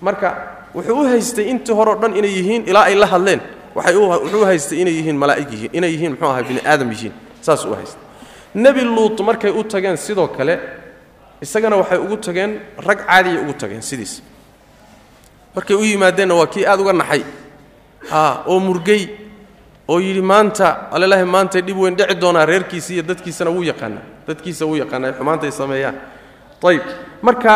Marka 0.00 0.28
wuxuu 0.74 1.00
u 1.00 1.04
haystay 1.08 1.48
intii 1.50 1.74
horeo 1.74 1.94
dhan 2.00 2.16
inay 2.16 2.30
yihiin 2.38 2.62
ilaa 2.70 2.84
ay 2.88 2.94
la 2.94 3.06
hadleen. 3.06 3.40
Wuxuu 3.74 4.42
u 4.42 4.44
haystay 4.44 4.80
inay 4.80 4.94
yihiin 4.98 5.16
malaa'ig 5.16 5.50
yihiin 5.52 5.70
inay 5.72 5.90
yihiin 5.92 6.12
muxuu 6.12 6.28
ahaa 6.28 6.42
bini 6.42 6.60
aadam 6.64 6.90
yihiin 6.90 7.12
saas 7.40 7.64
u 7.64 7.74
haystay. 7.74 8.00
Nebi 8.54 8.80
luut 8.84 9.20
markay 9.20 9.50
u 9.50 9.64
tageen 9.64 9.96
sidoo 9.96 10.28
kale 10.28 10.58
isagana 11.42 11.76
waxay 11.76 11.98
ugu 11.98 12.16
tageen 12.16 12.60
rag 12.86 12.98
caadiyay 13.06 13.38
ugu 13.44 13.52
tageen 13.52 13.82
sidiis. 13.82 14.22
Markay 15.54 15.76
u 15.76 15.84
yimaadeenna 15.84 16.34
waa 16.34 16.46
kii 16.46 16.64
aad 16.66 16.80
uga 16.80 16.92
naxay. 16.92 17.22
Oo 18.46 18.60
murgey 18.60 19.25
oo 19.88 19.98
yidhi 20.00 20.22
maanta 20.22 20.90
allelahi 20.92 21.24
maantay 21.24 21.62
dhib 21.62 21.78
weyn 21.78 21.96
dhici 21.96 22.14
doonaa 22.20 22.46
reerkiisa 22.46 22.92
iyo 22.94 23.02
dadkiisana 23.02 23.50
wuu 23.50 23.62
yaqaanaa. 23.62 24.02
Dadkiisa 24.28 24.66
wuu 24.66 24.76
yaqaanaa 24.82 25.12
xumaantay 25.18 25.50
sameeyaan 25.50 25.94
ayib 26.66 26.82
marka 27.22 27.52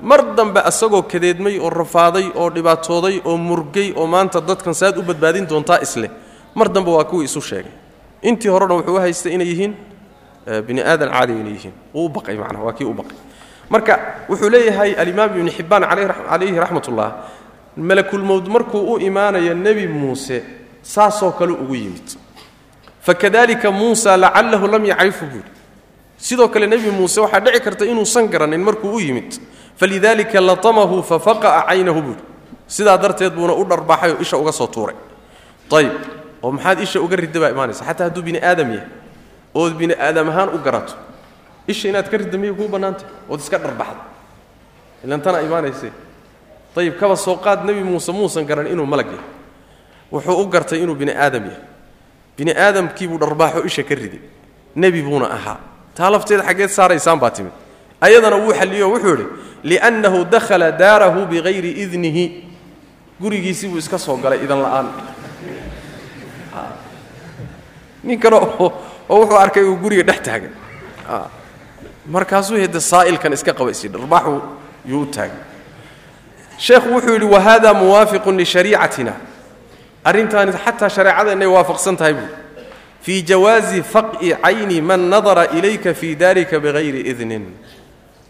mar 0.00 0.20
dambe 0.36 0.60
asagoo 0.60 1.02
kadeedmay 1.02 1.58
oo 1.58 1.70
rafaaday 1.70 2.26
oo 2.34 2.50
dhibaatooday 2.50 3.20
oo 3.24 3.36
murgey 3.36 3.92
oo 3.96 4.06
maanta 4.06 4.40
dadkan 4.40 4.74
saad 4.74 4.98
u 4.98 5.02
badbaadin 5.02 5.46
doontaa 5.48 5.78
isleh 5.82 6.10
mar 6.54 6.68
dambe 6.68 6.90
waa 6.90 7.04
kuwii 7.04 7.24
isu 7.24 7.40
sheegay. 7.40 7.72
Intii 8.22 8.48
horena 8.50 8.74
wuxuu 8.74 8.96
u 8.96 9.00
haystay 9.00 9.32
inay 9.34 9.46
yihiin 9.48 9.74
bini 10.66 10.80
aadan 10.82 11.08
caadiga 11.10 11.40
inay 11.40 11.52
yihiin. 11.52 11.72
Wuu 11.94 12.04
u 12.06 12.08
baqay 12.08 12.36
macnaha 12.36 12.64
waa 12.64 12.72
kii 12.72 12.84
u 12.84 12.92
baqay. 12.94 13.16
Marka 13.70 13.98
wuxuu 14.28 14.50
leeyahay 14.50 14.92
alimaam 14.94 15.30
ibnu 15.38 15.50
xibbaan 15.50 15.82
calayhi 16.28 16.58
raxmatullah 16.60 17.08
malakulmowd 17.76 18.48
markuu 18.48 18.92
u 18.94 18.98
imaanayo 18.98 19.54
nebi 19.54 19.86
muuse 19.88 20.42
saasoo 20.82 21.32
kale 21.32 21.52
ugu 21.52 21.74
yimid. 21.74 22.08
Fakadalika 23.02 23.70
muusa 23.70 24.16
lacalahu 24.16 24.66
lam 24.68 24.84
yacrifu 24.84 25.24
buuri 25.26 25.50
sidoo 26.18 26.48
kale 26.48 26.66
nebi 26.66 26.90
muuse 26.90 27.20
waxaa 27.20 27.40
dhici 27.40 27.60
karta 27.60 27.84
inuusan 27.84 28.28
garanin 28.28 28.60
markuu 28.60 28.94
u 28.96 29.00
yimid. 29.00 29.40
Falidalika 29.76 30.40
latamahu 30.40 31.02
fafaqa'a 31.02 31.64
caynahu 31.68 32.02
buuri 32.02 32.22
sidaa 32.68 32.98
darteed 32.98 33.32
buuna 33.32 33.54
u 33.54 33.64
dharbaaxay 33.64 34.12
oo 34.12 34.20
isha 34.20 34.36
uga 34.36 34.52
soo 34.52 34.66
tuuray. 34.66 34.96
Ayib 35.72 35.92
oo 36.42 36.52
maxaad 36.52 36.80
isha 36.80 37.00
uga 37.00 37.16
ridda 37.16 37.40
baa 37.40 37.50
imaanaysa. 37.50 37.84
Xataa 37.84 38.04
hadduu 38.12 38.22
bini 38.22 38.38
aadam 38.38 38.68
yahay 38.72 38.86
ood 39.54 39.74
bini 39.74 39.94
aadam 39.94 40.28
ahaan 40.28 40.48
u 40.54 40.58
garato 40.58 40.94
isha 41.66 41.88
inaad 41.88 42.08
ka 42.10 42.16
ridda 42.16 42.38
miyay 42.38 42.54
kuu 42.54 42.68
bannaantay? 42.68 43.06
Ood 43.30 43.40
iska 43.40 43.58
dharbaxda 43.58 44.04
ilan 45.04 45.20
tanaa 45.24 45.40
imaanayse 45.40 45.88
ayib 46.76 47.00
kaba 47.00 47.16
soo 47.16 47.36
qaad 47.40 47.64
nebi 47.64 47.80
muuse 47.82 48.12
muusan 48.12 48.44
garan 48.44 48.66
inuu 48.66 48.86
malag 48.86 49.06
yahay 49.06 49.24
wuxuu 50.12 50.40
u 50.42 50.46
gartay 50.46 50.82
inuu 50.82 50.94
bini 50.94 51.12
aadam 51.12 51.44
yahay. 51.44 51.64
Bini 52.36 52.52
aadamkiibuu 52.52 53.18
dharbaaxo 53.18 53.64
isha 53.66 53.82
ka 53.82 53.94
riday 53.94 54.20
nebi 54.76 55.02
buuna 55.02 55.30
ahaa. 55.30 55.58
Taa 55.94 56.10
lafteeda 56.10 56.42
xaggeed 56.44 56.70
saaraysaan 56.70 57.18
baa 57.20 57.30
timid. 57.30 57.52
Ayadana 58.00 58.36
wuu 58.36 58.52
xalliyo 58.52 58.90
wuxuu 58.90 59.14
idhi 59.14 59.26
liannahu 59.64 60.24
dakhala 60.24 60.72
daarahu 60.72 61.26
bikayri 61.26 61.70
idnihi. 61.82 62.44
Gurigiisii 63.20 63.68
buu 63.68 63.78
iska 63.78 63.98
soo 63.98 64.16
galay 64.16 64.40
idan 64.44 64.62
la'aan. 64.62 64.86
Nin 68.04 68.18
kale 68.18 68.36
oo 68.36 68.72
wuxuu 69.08 69.36
arkay 69.36 69.62
uu 69.64 69.76
guriga 69.76 70.02
dhex 70.02 70.20
taagan. 70.22 70.52
Markaasuu 72.06 72.56
hede 72.56 72.80
saa'ilkan 72.80 73.32
iska 73.32 73.52
qaba 73.52 73.70
isi 73.70 73.88
dharbaaxu 73.88 74.40
yuu 74.86 75.02
u 75.02 75.06
taagay. 75.06 75.36
Sheekhu 76.58 76.88
wuxuu 76.94 77.12
yidhi 77.12 77.26
wahada 77.26 77.74
muwaafiqun 77.74 78.36
lishariicatina 78.36 79.12
arrintaani 80.04 80.52
xataa 80.52 80.88
shareecadeenay 80.88 81.46
waafaqsan 81.48 81.96
tahay 81.96 82.14
buui 82.14 82.28
fii 83.02 83.22
jawaazi 83.22 83.82
faq'i 83.82 84.34
cayni 84.42 84.80
man 84.80 85.08
nadara 85.10 85.46
ilayka 85.56 85.94
fii 85.94 86.14
daarika 86.16 86.60
bikayri 86.60 87.00
idnin. 87.00 87.46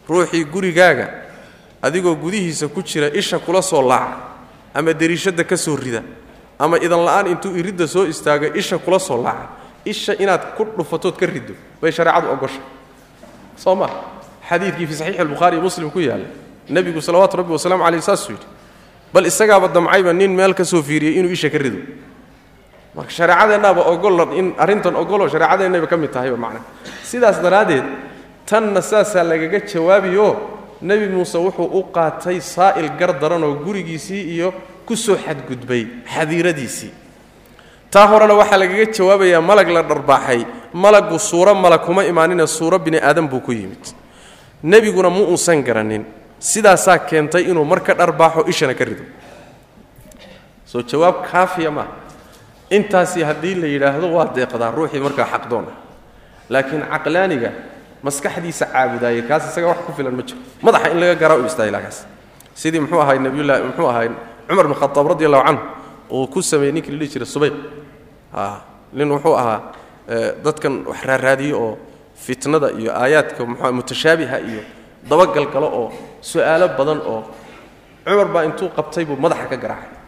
Ruuxii 0.09 0.45
gurigaaga 0.45 1.09
adigoo 1.83 2.15
gudihiisa 2.15 2.69
ku 2.69 2.83
jira 2.83 3.09
isha 3.15 3.39
kula 3.39 3.63
soo 3.63 3.83
laaca 3.83 4.17
ama 4.75 4.93
deriishadda 4.93 5.45
ka 5.45 5.57
soo 5.57 5.77
rida 5.77 6.03
ama 6.59 6.79
idan 6.79 7.05
la'aan 7.05 7.27
intuu 7.27 7.57
iridda 7.57 7.87
soo 7.87 8.07
istaago 8.07 8.47
isha 8.55 8.79
kula 8.79 8.99
soo 8.99 9.23
laaca 9.23 9.49
isha 9.85 10.15
inaad 10.19 10.55
ku 10.57 10.65
dhufatood 10.77 11.17
ka 11.17 11.27
riddo 11.27 11.55
bay 11.81 11.93
shareecadu 11.93 12.31
ogoshay. 12.31 12.63
Soo 13.57 13.75
ma? 13.75 13.89
Xadiidkii 14.49 14.87
fii 14.87 14.95
saxiixi 14.95 15.21
albukhaari 15.21 15.57
iyo 15.57 15.63
muslim 15.63 15.91
ku 15.91 16.01
yaalla 16.01 16.27
nebigu 16.69 17.01
salawaatu 17.03 17.37
rabbi 17.37 17.53
wasalamu 17.53 17.85
caleyh 17.85 18.03
saasuu 18.03 18.33
yidhi 18.33 18.47
bal 19.13 19.27
isagaaba 19.27 19.69
damcayba 19.69 20.13
nin 20.13 20.31
meel 20.35 20.55
ka 20.55 20.65
soo 20.65 20.83
fiiriyey 20.83 21.19
inuu 21.19 21.33
isha 21.33 21.51
ka 21.51 21.59
rido. 21.59 21.79
Marka 22.95 23.11
shareecadeennaaba 23.11 23.83
ogol 23.93 24.35
in 24.39 24.55
arrintan 24.59 24.97
ogoloo 24.97 25.29
shareecadeennayba 25.29 25.87
ka 25.87 25.97
mid 25.97 26.11
tahayba 26.11 26.37
macna. 26.37 26.61
Sidaas 27.05 27.39
daraaddeed 27.43 27.85
tanna 28.47 28.83
saasaa 28.83 29.23
lagaga 29.23 29.61
jawaabiyo 29.67 30.27
nebi 30.83 31.07
muuse 31.09 31.39
wuxuu 31.39 31.69
u 31.79 31.83
qaatay 31.95 32.41
saa'il 32.41 32.89
gar 32.99 33.13
daranoo 33.21 33.55
gurigiisii 33.65 34.35
iyo 34.35 34.55
ku 34.87 34.97
soo 34.97 35.17
xadgudbay 35.17 35.87
xadiiradiisii. 36.15 36.93
Taa 37.91 38.07
horena 38.07 38.35
waxaa 38.35 38.59
lagaga 38.59 38.87
jawaabayaa 38.97 39.41
malag 39.43 39.69
la 39.71 39.83
dharbaaxay 39.83 40.41
malaggu 40.75 41.19
suuro 41.19 41.55
malag 41.55 41.83
kuma 41.87 42.05
imaanina 42.07 42.47
suuro 42.47 42.79
bini 42.79 42.99
aadan 42.99 43.27
buu 43.29 43.41
ku 43.41 43.53
yimid. 43.53 43.83
Nebiguna 44.63 45.11
mu 45.11 45.25
uusan 45.31 45.63
garanin 45.63 46.05
sidaasaa 46.41 46.99
keentay 47.09 47.43
inuu 47.53 47.65
mar 47.65 47.81
ka 47.87 47.95
dharbaaxo 47.95 48.49
ishana 48.49 48.75
ka 48.75 48.85
rido. 48.85 49.05
Soo 50.67 50.83
jawaab 50.83 51.17
kaafiya 51.31 51.71
maaha 51.71 51.93
intaasi 52.71 53.23
haddii 53.23 53.55
la 53.55 53.67
yidhaahdo 53.67 54.07
waa 54.17 54.27
deeqdaa 54.37 54.71
ruuxii 54.77 55.01
markaa 55.07 55.27
xaqdoon 55.33 55.67
ah 55.73 55.77
laakiin 56.53 56.83
caqlaaniga 56.93 57.51
maskaxdiisa 58.03 58.65
caabudaayay 58.73 59.23
kaas 59.29 59.45
isaga 59.51 59.67
wax 59.75 59.79
ku 59.87 59.93
filan 59.93 60.15
ma 60.19 60.23
jiro. 60.23 60.39
Madaxa 60.63 60.89
in 60.93 60.99
laga 61.01 61.15
garaa 61.23 61.39
u 61.43 61.47
istaahilaa 61.51 61.83
kaas 61.87 61.99
sidii 62.55 62.81
muxuu 62.81 63.01
ahay 63.03 63.19
nabiyullahi 63.19 63.63
muxuu 63.69 63.89
ahay 63.93 64.09
cumar 64.49 64.67
bin 64.67 64.77
khataab 64.81 65.07
radi 65.13 65.25
allahu 65.27 65.45
canhu 65.47 65.63
uu 66.11 66.27
ku 66.27 66.43
sameeyey 66.43 66.73
ninkii 66.73 66.95
la 67.01 67.07
jiray 67.07 67.27
subayq. 67.35 67.55
Nin 68.93 69.09
wuxuu 69.13 69.35
ahaa 69.37 69.61
dadkan 70.45 70.87
wax 70.87 71.01
raaraadiyo 71.11 71.57
oo 71.65 71.79
fitnada 72.25 72.71
iyo 72.81 72.91
aayaadka 72.95 73.47
mxua 73.47 73.73
mutashaabiha 73.73 74.39
iyo 74.41 74.63
dabagalgalo 75.11 75.67
oo 75.81 75.89
su'aalo 76.21 76.67
badan 76.79 77.01
oo 77.13 77.23
cumar 78.05 78.29
baa 78.35 78.45
intuu 78.49 78.69
qabtay 78.77 79.05
buu 79.09 79.17
madaxa 79.17 79.47
ka 79.51 79.57
garaacay. 79.57 79.99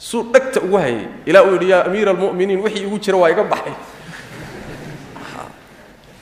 Suu 0.00 0.22
dhegta 0.32 0.60
ugu 0.64 0.76
hayay. 0.80 1.08
Ilaa 1.28 1.42
uu 1.44 1.52
yidhi 1.54 1.68
yaa 1.70 1.84
amiira 1.86 2.10
almu'miniin 2.16 2.60
wixii 2.64 2.84
igu 2.88 2.98
jira 2.98 3.18
waa 3.20 3.30
iga 3.30 3.44
baxay. 3.44 3.74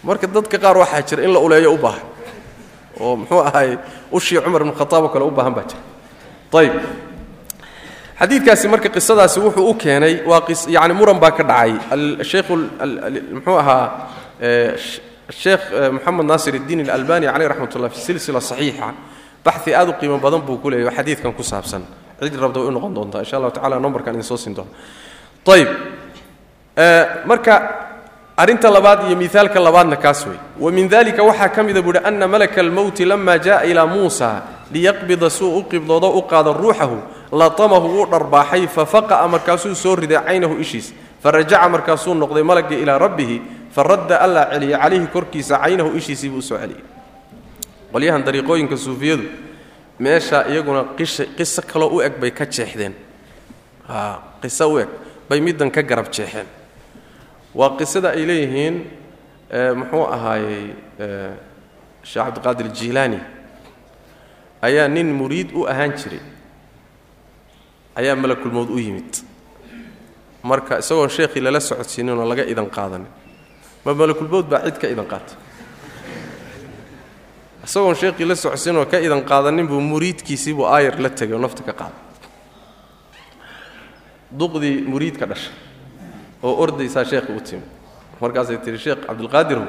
Marka 0.03 0.27
dadka 0.27 0.59
qaar 0.59 0.77
waxaa 0.83 1.03
jira 1.09 1.23
in 1.23 1.33
la 1.33 1.39
uleeyo 1.41 1.73
u 1.75 1.79
baahan. 1.79 2.03
Oo 3.01 3.17
muxuu 3.17 3.41
ahay 3.49 3.79
ushii 4.11 4.41
cumar 4.45 4.63
ibn 4.63 4.73
khataab 4.75 5.05
oo 5.05 5.09
kale 5.15 5.25
u 5.25 5.31
baahan 5.31 5.55
baa 5.55 5.67
jira. 5.71 5.83
Ayib 6.59 6.75
xadiidkaasi 8.19 8.67
marka 8.69 8.89
qisadaasi 8.97 9.39
wuxuu 9.47 9.71
u 9.71 9.75
keenay 9.75 10.15
waa 10.27 10.43
yani 10.77 10.95
muran 10.99 11.19
baa 11.23 11.31
ka 11.31 11.43
dhacay. 11.51 11.73
Sheekhu 12.31 12.55
muxuu 13.37 13.59
ahaa 13.63 13.85
sheekh 15.31 15.93
moxamed 15.93 16.27
naasir 16.27 16.55
iddiin 16.55 16.89
alalbani 16.91 17.27
caleyh 17.27 17.49
raxmat 17.49 17.75
ullah 17.77 17.91
fi 17.91 18.01
silsila 18.01 18.41
saxiixa. 18.41 18.93
Baxi 19.45 19.75
aad 19.75 19.89
u 19.89 19.93
qiimo 20.01 20.19
badan 20.19 20.41
buu 20.41 20.59
ku 20.59 20.71
leeyahy 20.71 20.97
xadiidkan 20.97 21.33
ku 21.33 21.43
saabsan. 21.43 21.83
Cid 22.21 22.35
rabda 22.35 22.61
u 22.61 22.71
noqon 22.71 22.95
doontaa 22.95 23.21
insha 23.21 23.37
allahu 23.37 23.53
tacala 23.53 23.79
numbarkan 23.79 24.15
idin 24.15 24.23
soo 24.27 24.37
siin 24.37 24.55
doona 24.55 24.71
ayib 25.47 25.69
marka 27.27 27.55
arrinta 28.37 28.71
labaad 28.71 29.09
iyo 29.09 29.17
miaalka 29.17 29.61
labaadna 29.61 29.97
kaas 29.97 30.27
wey. 30.27 30.39
Wa 30.59 30.71
min 30.71 30.89
dalika 30.89 31.23
waxaa 31.23 31.49
ka 31.49 31.63
mida 31.63 31.83
buuhi 31.83 31.99
ana 32.05 32.27
malaka 32.29 32.61
almowti 32.61 33.05
lama 33.05 33.39
jaءa 33.39 33.65
ilaa 33.65 33.87
muusa 33.87 34.43
liyaqbida 34.73 35.31
suu 35.31 35.59
u 35.59 35.63
qibdoodo 35.65 36.11
u 36.19 36.23
qaado 36.23 36.53
ruuxahu 36.53 36.99
latamahu 37.33 37.89
wuu 37.89 38.07
dharbaaxay 38.07 38.67
fafaqa'a 38.67 39.29
markaasuu 39.29 39.75
soo 39.75 39.97
riday 39.97 40.19
caynahu 40.27 40.59
ishiis 40.61 40.93
farajaca 41.23 41.69
markaasuu 41.69 42.15
noqday 42.15 42.43
malagii 42.43 42.83
ilaa 42.83 42.99
rabbihi 42.99 43.43
faradda 43.71 44.21
allaa 44.21 44.51
celiyay 44.53 44.81
calayhi 44.81 45.07
korkiisa 45.07 45.59
caynahu 45.59 45.97
ishiisii 45.97 46.31
buu 46.31 46.39
u 46.39 46.43
soo 46.43 46.59
celiyey 46.59 46.83
qolyahan 47.93 48.23
dariiqooyinka 48.25 48.77
suufiyadu 48.77 49.25
meesha 49.99 50.47
iyaguna 50.49 50.85
qiso 51.37 51.63
kaloo 51.63 51.97
u 51.97 52.03
eg 52.03 52.21
bay 52.21 52.31
ka 52.31 52.47
jeexdeen. 52.47 52.95
Qiso 54.43 54.73
u 54.73 54.79
eg 54.79 54.89
bay 55.29 55.41
middan 55.41 55.71
ka 55.71 55.83
garab 55.83 56.11
jeexeen. 56.13 56.47
Waa 57.55 57.77
qisada 57.77 58.11
ay 58.11 58.27
leeyihiin 58.27 58.77
muxuu 59.75 60.05
ahaayey 60.07 60.75
sheekh 62.03 62.25
cabdiqaadir 62.25 62.69
jiilaani. 62.71 63.21
Ayaa 64.63 64.89
nin 64.89 65.11
muriid 65.13 65.51
u 65.55 65.67
ahaan 65.67 65.93
jiray. 65.97 66.21
Ayaa 67.97 68.17
malakulmowd 68.17 68.71
u 68.71 68.79
yimid. 68.79 69.25
Marka 70.43 70.79
isagoon 70.79 71.11
sheekhii 71.11 71.43
lala 71.43 71.61
socodsiininoo 71.61 72.29
laga 72.29 72.45
idan 72.47 72.71
qaadanin 72.71 73.07
ma 73.89 73.95
malakulmowd 73.95 74.47
baa 74.53 74.61
cid 74.69 74.77
ka 74.79 74.87
idan 74.93 75.07
qaata. 75.09 75.33
Isagoon 77.65 77.95
sheekhii 77.97 78.27
la 78.29 78.35
socodsiinoo 78.37 78.85
ka 78.87 78.99
idan 79.01 79.23
qaadanin 79.25 79.67
buu 79.69 79.81
muriidkiisii 79.81 80.55
buu 80.55 80.67
aayar 80.69 81.01
la 81.01 81.09
tegay 81.11 81.35
oo 81.37 81.41
nafta 81.41 81.63
ka 81.65 81.73
qaaday 81.73 82.05
duqdii 84.39 84.85
muriid 84.93 85.17
dhashay 85.17 85.53
oo 86.43 86.55
ordaysaa 86.63 87.05
sheekhi 87.05 87.33
u 87.33 87.41
timid 87.41 87.65
markaasay 88.21 88.59
tihi 88.65 88.79
sheekh 88.79 89.07
cabdilqaadirow 89.07 89.67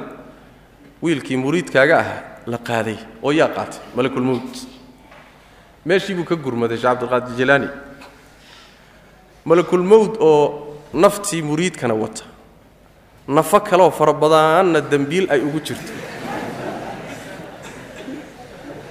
wiilkii 1.01 1.38
muriidkaaga 1.38 1.99
ahaa 1.99 2.22
la 2.45 2.57
qaaday 2.57 2.97
oo 3.24 3.32
yaa 3.32 3.47
qaatay 3.57 3.80
malakulmowd 3.95 4.51
meeshii 5.86 6.15
buu 6.15 6.28
ka 6.28 6.36
gurmaday 6.36 6.78
sheekh 6.78 6.91
cabdilqaadir 6.91 7.36
jilaani. 7.39 7.70
Malakulmowd 9.45 10.17
oo 10.20 10.43
naftii 10.93 11.41
muriidkana 11.41 11.93
wata 11.93 12.24
nafo 13.36 13.59
kaleoo 13.59 13.91
fara 13.91 14.13
badaanna 14.13 14.82
dembiil 14.91 15.25
ay 15.30 15.41
ugu 15.47 15.59
jirto. 15.61 15.91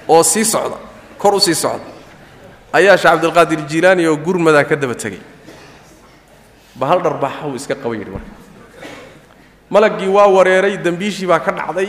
Oo 0.09 0.22
sii 0.22 0.45
socda 0.45 0.76
kor 1.18 1.34
u 1.34 1.41
sii 1.41 1.55
socda. 1.55 1.84
Ayaa 2.72 2.97
sheekh 2.97 3.12
cabdilqaadir 3.12 3.61
jilaani 3.70 4.07
oo 4.07 4.16
gurmadaa 4.16 4.64
ka 4.64 4.76
daba 4.76 4.95
tegay. 4.95 5.20
Ba 6.78 6.86
hal 6.86 7.01
dharbaaxa 7.03 7.47
uu 7.49 7.57
iska 7.57 7.74
qaba 7.74 7.95
yidhi 7.97 8.11
marka. 8.11 8.30
Malaggii 9.70 10.09
waa 10.16 10.26
wareeray 10.36 10.76
dembiishii 10.78 11.26
baa 11.26 11.41
ka 11.41 11.53
dhacday. 11.53 11.89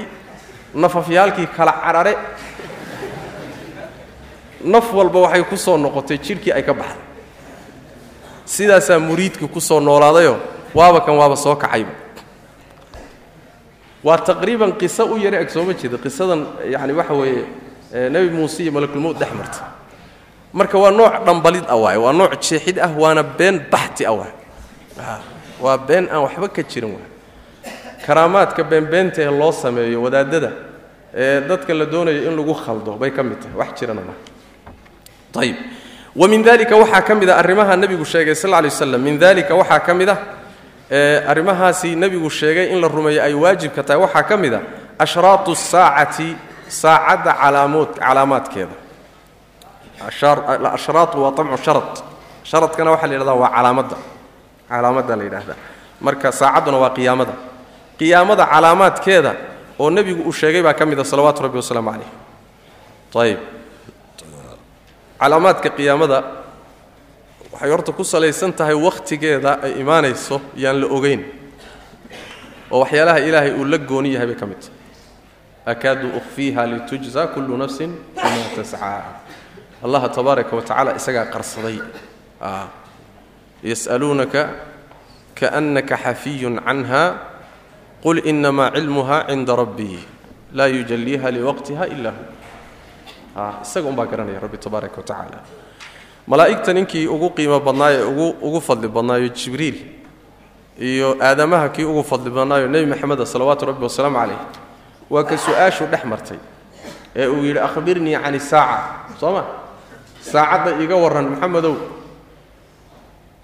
Nafafyaalkii 0.73 1.47
kala 1.55 1.71
carare. 1.83 2.13
Naf 4.63 4.93
walba 4.93 5.19
waxay 5.19 5.43
ku 5.43 5.57
soo 5.57 5.77
noqotay 5.77 6.17
jidhkii 6.17 6.51
ay 6.51 6.63
ka 6.63 6.73
baxday. 6.73 7.05
Sidaasaa 8.45 8.99
muriidkii 8.99 9.47
ku 9.47 9.61
soo 9.61 9.79
noolaadayoo 9.79 10.37
waaba 10.73 10.99
kan 11.05 11.15
waaba 11.15 11.35
soo 11.35 11.55
kacayba 11.55 11.91
waa 14.03 14.17
taqriiban 14.17 14.71
qiso 14.79 15.05
u 15.13 15.17
yara 15.17 15.39
eg 15.41 15.49
sooma 15.49 15.73
jeeda 15.73 15.97
qisadan 15.97 16.45
yacani 16.71 16.93
waxa 16.93 17.13
weeye 17.13 17.43
nebi 18.09 18.29
muuse 18.29 18.63
iyo 18.63 18.71
malakulmowd 18.71 19.17
dhex 19.17 19.31
marta. 19.33 19.63
Marka 20.53 20.77
waa 20.79 20.91
nooc 20.91 21.25
dhambalid 21.25 21.65
ah 21.67 21.75
waaye 21.75 21.97
waa 21.97 22.13
nooc 22.13 22.31
jeexid 22.41 22.79
ah 22.79 22.89
waana 22.97 23.23
been 23.23 23.59
baxti 23.71 24.05
ah 24.05 24.13
waay 24.13 24.31
waa 25.61 25.77
been 25.77 26.07
aan 26.09 26.21
waxba 26.23 26.47
ka 26.49 26.61
jirin 26.63 26.91
waay 26.95 27.07
karaamaadka 28.05 28.63
beenbeenta 28.63 29.21
ee 29.21 29.29
loo 29.39 29.51
sameeyo 29.51 30.01
wadaadada 30.01 30.51
ee 31.13 31.41
dadka 31.41 31.73
la 31.73 31.85
doonayo 31.85 32.23
in 32.31 32.35
lagu 32.37 32.53
khaldo 32.53 32.91
bay 32.97 33.11
ka 33.11 33.23
mid 33.23 33.39
tahay. 33.41 33.55
Wax 33.57 33.79
jirana 33.79 34.01
ma. 34.01 34.13
Ayib 35.41 35.55
wa 36.15 36.27
min 36.27 36.41
dalika 36.43 36.75
waxaa 36.77 37.01
ka 37.01 37.15
mid 37.15 37.29
a 37.29 37.35
arrimaha 37.37 37.75
nebigu 37.75 38.05
sheegay 38.05 38.35
sal 38.35 38.49
lla 38.51 38.61
lay 38.61 38.69
waslam 38.71 39.01
min 39.01 39.17
dalika 39.19 39.53
waxaa 39.55 39.79
ka 39.79 39.93
mid 39.93 40.09
a 40.09 40.17
arrimahaasi 40.91 41.95
nebigu 41.95 42.29
sheegay 42.29 42.71
in 42.73 42.81
la 42.81 42.87
rumeeyo 42.87 43.21
ay 43.23 43.33
waajibka 43.33 43.83
tahay. 43.83 44.01
Waxaa 44.01 44.23
ka 44.23 44.37
mid 44.37 44.53
a 44.53 44.61
ashraatu 44.99 45.55
saacati 45.55 46.35
saacadda 46.67 47.33
calaamood 47.41 47.89
calaamaadkeeda. 47.99 48.75
Ashraatu 50.07 51.21
waa 51.23 51.33
amcu 51.37 51.57
sharad. 51.63 51.93
Sharadkana 52.43 52.91
waxaa 52.91 53.07
la 53.07 53.13
yidhahdaa 53.13 53.35
waa 53.43 53.49
calaamadda. 53.55 53.95
Calaamadda 54.69 55.15
la 55.15 55.23
yidhaahdaa. 55.23 55.55
Marka 56.01 56.31
saacadduna 56.31 56.77
waa 56.77 56.89
qiyaamada. 56.97 57.33
Qiyaamada 57.99 58.45
calaamaadkeeda 58.45 59.31
oo 59.79 59.89
nebigu 59.89 60.23
uu 60.23 60.31
sheegay 60.33 60.61
baa 60.63 60.73
ka 60.73 60.85
mid 60.85 60.99
a 60.99 61.03
salawaatu 61.03 61.43
rabbi 61.43 61.57
wasalaamu 61.61 61.91
calayh 61.91 62.09
ayib 63.23 63.39
calaamaadka 65.19 65.69
qiyaamada 65.77 66.17
waxay 67.51 67.69
horta 67.71 67.91
ku 67.91 68.03
salaysan 68.03 68.53
tahay 68.53 68.75
wakhtigeeda 68.77 69.59
ay 69.65 69.81
imaanayso 69.81 70.41
yaan 70.55 70.81
la 70.81 70.87
ogeyn. 70.87 71.21
Oo 72.71 72.79
waxyaalaha 72.85 73.19
ilaahay 73.19 73.51
uu 73.57 73.65
la 73.65 73.77
gooni 73.77 74.13
yahay 74.13 74.27
bay 74.27 74.35
ka 74.37 74.45
mid 74.45 74.59
tahay. 74.61 74.77
Akaadu 75.65 76.07
ukhfiiha 76.17 76.61
litujza 76.65 77.27
kullu 77.33 77.57
nafsin 77.57 77.91
bima 78.15 78.45
tascaa 78.55 79.21
allaha 79.83 80.09
tabaaraka 80.09 80.55
wa 80.55 80.61
tacala 80.61 80.95
isagaa 80.95 81.25
qarsaday. 81.33 81.77
Yas'aluunaka 83.63 84.41
kaannaka 85.35 85.97
xafiyun 85.97 86.61
canha 86.63 87.03
qul 88.03 88.21
inamaa 88.23 88.71
cilmuha 88.71 89.27
cinda 89.27 89.55
rabbii 89.55 89.99
laa 90.53 90.67
yujaliiha 90.69 91.27
liwaqtiha 91.31 91.83
ila 91.97 92.11
hu. 92.11 92.23
Isaga 93.65 93.87
umbaa 93.89 94.05
garanaya 94.05 94.39
rabbi 94.39 94.57
tabaaraka 94.57 94.97
wa 95.01 95.03
tacaala 95.03 95.39
malaa'igta 96.29 96.73
ninkii 96.73 97.07
ugu 97.07 97.29
qiimo 97.35 97.59
badnaayo 97.59 98.09
ugu 98.11 98.27
ugu 98.47 98.59
fadli 98.61 98.87
badnaayo 98.87 99.27
jibriil 99.33 99.77
iyo 100.79 101.17
aadamaha 101.21 101.69
kii 101.75 101.83
ugu 101.91 102.03
fadli 102.03 102.29
badnaayo 102.29 102.67
nebi 102.67 102.85
maxameda 102.91 103.25
salawaatu 103.25 103.65
rabbi 103.65 103.83
wasalaamu 103.83 104.17
calayh 104.21 104.39
waa 105.09 105.23
ka 105.29 105.35
su'aashu 105.37 105.85
dhex 105.91 106.03
martay 106.05 106.37
ee 107.15 107.27
uu 107.27 107.41
yidhi 107.47 107.59
akhbirnii 107.59 108.15
can 108.23 108.35
isaaca 108.35 109.09
soo 109.19 109.33
ma? 109.33 109.43
Saacadda 110.21 110.71
iiga 110.81 110.95
warran 110.95 111.27
maxamedow. 111.33 111.75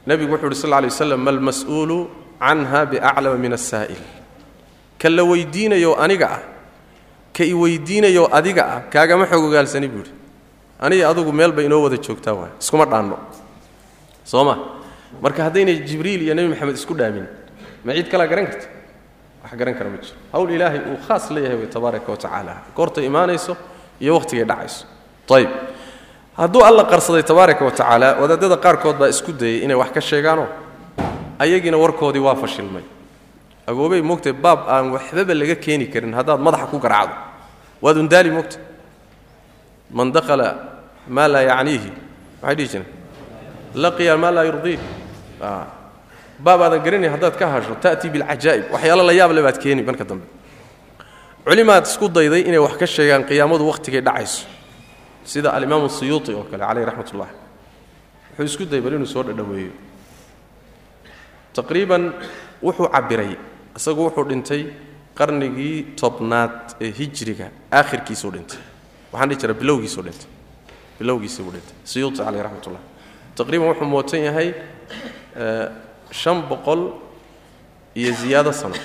Nebigu 0.07 0.31
wuxu 0.37 0.45
uhi 0.47 0.55
sal 0.55 0.69
lla 0.69 0.81
lay 0.81 0.89
waslam 0.93 1.19
ma 1.25 1.31
almas'uulu 1.31 1.97
canha 2.39 2.85
biaclama 2.85 3.37
min 3.43 3.53
asaa'il 3.53 4.03
ka 5.01 5.09
la 5.09 5.23
weydiinayo 5.23 5.95
aniga 5.97 6.27
ah 6.37 6.41
ka 7.33 7.43
i 7.43 7.53
weydiinayo 7.53 8.29
adiga 8.37 8.63
ah 8.75 8.79
kaagama 8.93 9.25
xog 9.25 9.43
ogaalsani 9.49 9.87
buu 9.87 10.03
yidhi 10.05 10.13
aniga 10.79 11.09
adugu 11.09 11.31
meel 11.31 11.51
bay 11.51 11.65
inoo 11.65 11.81
wada 11.83 11.97
joogtaa 11.97 12.33
waay. 12.33 12.51
Iskuma 12.59 12.85
dhaanno. 12.85 13.17
Soo 14.23 14.43
ma 14.43 14.55
marka 15.21 15.43
haddaynay 15.43 15.83
jibriil 15.87 16.21
iyo 16.21 16.33
nebi 16.35 16.49
maxamed 16.49 16.75
isku 16.75 16.93
dhaamin 16.93 17.25
ma 17.85 17.93
ciid 17.93 18.07
kalaa 18.11 18.27
garan 18.27 18.45
karta 18.47 18.67
wax 19.43 19.53
garan 19.59 19.75
kara 19.77 19.89
ma 19.89 19.97
jiro. 19.97 20.15
Hawl 20.33 20.49
ilaahay 20.51 20.79
uu 20.91 20.97
khaas 21.07 21.29
leeyahay 21.31 21.57
way 21.57 21.67
tabaaraka 21.67 22.11
wa 22.11 22.17
tacaala. 22.17 22.53
Goortay 22.75 23.05
imaanayso 23.05 23.55
iyo 24.01 24.13
wakhtigay 24.17 24.45
dhacayso. 24.45 24.85
Ayib 25.29 25.49
hadduu 26.37 26.61
alla 26.65 26.83
qarsaday 26.83 27.23
tabaaraka 27.23 27.63
wa 27.65 27.71
tacaala 27.71 28.07
wadaadada 28.21 28.57
qaarkood 28.57 28.97
baa 28.97 29.07
isku 29.09 29.31
dayay 29.31 29.63
inay 29.63 29.75
wax 29.75 29.91
ka 29.95 30.01
sheegaanoo 30.01 30.47
ayagiina 31.39 31.77
warkoodii 31.77 32.19
waa 32.27 32.35
fashilmay. 32.35 32.83
Agoobay 33.67 34.01
mogtay 34.01 34.33
baab 34.33 34.67
aan 34.67 34.91
waxbaba 34.91 35.33
laga 35.33 35.55
keeni 35.55 35.85
karin 35.93 36.13
haddaad 36.13 36.39
madaxa 36.41 36.67
ku 36.67 36.77
garacdo 36.79 37.15
waad 37.81 37.97
undaali 37.97 38.31
mogta 38.31 38.57
man 39.97 40.11
dakhala 40.15 40.47
maa 41.15 41.27
laa 41.33 41.43
yacniihi. 41.51 41.89
Maxay 42.41 42.55
dhihi 42.57 42.67
jireen? 42.71 42.87
Laqiya 43.83 44.13
maa 44.23 44.31
laa 44.35 44.45
yurdiih. 44.49 44.79
Baab 46.45 46.61
aadan 46.65 46.81
garanayn 46.85 47.11
haddaad 47.15 47.35
ka 47.39 47.45
hasho 47.53 47.75
ta'tii 47.83 48.09
bilcajaa'ib 48.13 48.65
waxyaalo 48.73 49.03
la 49.09 49.13
yaab 49.19 49.31
le 49.31 49.41
baad 49.45 49.57
keeni 49.63 49.81
marka 49.87 50.03
dambe. 50.09 50.25
Culimaad 51.45 51.85
isku 51.87 52.09
dayday 52.09 52.41
inay 52.49 52.59
wax 52.65 52.75
ka 52.81 52.85
sheegaan 52.85 53.23
qiyaamadu 53.29 53.63
wakhtigay 53.71 54.01
dhacayso. 54.01 54.43
Sida 55.23 55.49
alimaamu 55.57 55.89
siyuuti 55.89 56.33
oo 56.35 56.43
kale 56.51 56.63
caleyh 56.67 56.85
raxmat 56.85 57.09
ullah 57.13 57.29
wuxuu 58.37 58.45
isku 58.51 58.63
dayay 58.65 58.81
bal 58.85 58.93
inuu 58.99 59.07
soo 59.07 59.23
dhadhaweeyo. 59.23 59.71
Taqriiban 61.55 62.03
wuxuu 62.61 62.89
cabbiray 62.91 63.31
isagu 63.77 64.01
wuxuu 64.07 64.25
dhintay 64.29 64.61
qarnigii 65.17 65.95
tobnaad 66.01 66.75
ee 66.83 66.91
hijriga 66.99 67.47
aakhirkiisuu 67.71 68.31
dhintay 68.35 68.59
waxaan 69.15 69.29
dhihi 69.29 69.39
jira 69.41 69.53
bilowgiisuu 69.53 70.03
dhintay. 70.03 70.27
Bilowgiisii 70.99 71.43
buu 71.43 71.51
dhintay. 71.55 71.75
Siyuuti 71.83 72.17
caleyh 72.19 72.43
raxmat 72.43 72.79
taqriiban 73.35 73.67
wuxuu 73.71 73.87
mootan 73.87 74.19
yahay 74.27 74.53
shan 76.11 76.41
boqol 76.49 76.93
iyo 77.95 78.11
ziyaado 78.13 78.51
sano. 78.51 78.75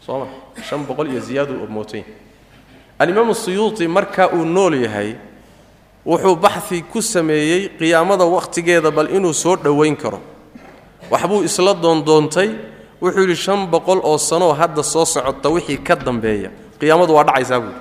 Soo 0.00 0.18
ma? 0.18 0.26
Shan 0.62 0.86
boqol 0.86 1.08
iyo 1.10 1.20
ziyaadu 1.20 1.54
mootan 1.68 2.00
yahay 2.00 2.14
alimaamu 2.98 3.34
siyuuti 3.34 3.88
marka 3.88 4.28
uu 4.34 4.44
nool 4.44 4.74
yahay 4.74 5.16
wuxuu 6.06 6.36
baxi 6.36 6.82
ku 6.82 7.00
sameeyey 7.02 7.68
qiyaamada 7.78 8.24
wakhtigeeda 8.24 8.90
bal 8.90 9.08
inuu 9.10 9.32
soo 9.34 9.56
dhowayn 9.56 9.96
karo. 9.96 10.20
Waxbuu 11.10 11.42
isla 11.44 11.74
doondoontay 11.74 12.50
wuxuu 13.00 13.20
yidhi 13.20 13.36
shan 13.36 13.66
boqol 13.70 14.00
oo 14.02 14.18
sanoo 14.18 14.52
hadda 14.52 14.82
soo 14.82 15.04
socota 15.04 15.48
wixii 15.48 15.78
ka 15.78 15.96
dambeeya. 15.96 16.50
Qiyaamadu 16.80 17.14
waa 17.14 17.24
dhacaysaa 17.24 17.60
buuri 17.60 17.78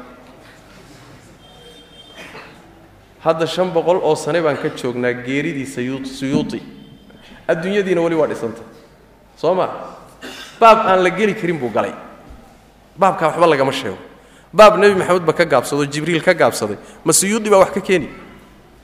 hadda 3.23 3.45
shan 3.47 3.69
boqol 3.71 3.99
oo 4.03 4.15
sane 4.15 4.41
baan 4.41 4.57
ka 4.57 4.69
joognaa 4.69 5.13
geeridii 5.13 5.65
siyuuti 6.05 6.59
adduunyadiina 7.47 8.01
weli 8.01 8.15
waa 8.15 8.27
dhisantay 8.27 8.63
soo 9.37 9.53
ma? 9.55 9.69
Baab 10.59 10.79
aan 10.87 11.03
la 11.03 11.09
geli 11.09 11.33
karin 11.35 11.57
buu 11.57 11.69
galay. 11.71 11.93
Baabkaa 12.99 13.27
waxba 13.31 13.47
lagama 13.47 13.71
sheego. 13.71 13.97
Baab 14.53 14.77
nebi 14.77 14.95
maxamed 14.99 15.23
ba 15.23 15.33
ka 15.33 15.45
gaabsado 15.45 15.85
jibriil 15.85 16.21
ka 16.21 16.33
gaabsaday. 16.33 16.75
Ma 17.05 17.13
suyuudi 17.13 17.49
baa 17.49 17.59
wax 17.63 17.71
ka 17.71 17.79
keeni 17.81 18.09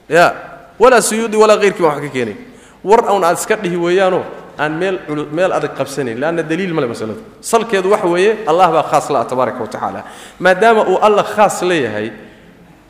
ya 0.08 0.32
walaa 0.78 1.00
suyuudi 1.02 1.36
walaa 1.36 1.58
hayrkii 1.60 1.82
baan 1.82 1.94
wax 2.00 2.04
ka 2.08 2.12
keenay. 2.12 2.36
War 2.84 3.04
awn 3.08 3.24
aad 3.24 3.36
iska 3.36 3.56
dhihi 3.56 3.76
weeyaanoo 3.76 4.24
aan 4.58 4.72
meel 4.72 4.98
meel 5.32 5.52
adag 5.52 5.76
qabsanayn 5.76 6.18
leanna 6.18 6.42
daliil 6.42 6.72
male 6.72 6.86
masaladu 6.86 7.20
salkeedu 7.40 7.90
waxa 7.90 8.06
weeye 8.08 8.38
allah 8.46 8.72
baa 8.72 8.82
khaas 8.90 9.10
la 9.10 9.20
ah 9.20 9.24
tabaaraka 9.28 9.60
wa 9.60 9.68
tacaala. 9.68 10.04
Maadaama 10.40 10.82
uu 10.88 10.96
alla 10.96 11.22
khaas 11.22 11.60
leeyahay 11.62 12.10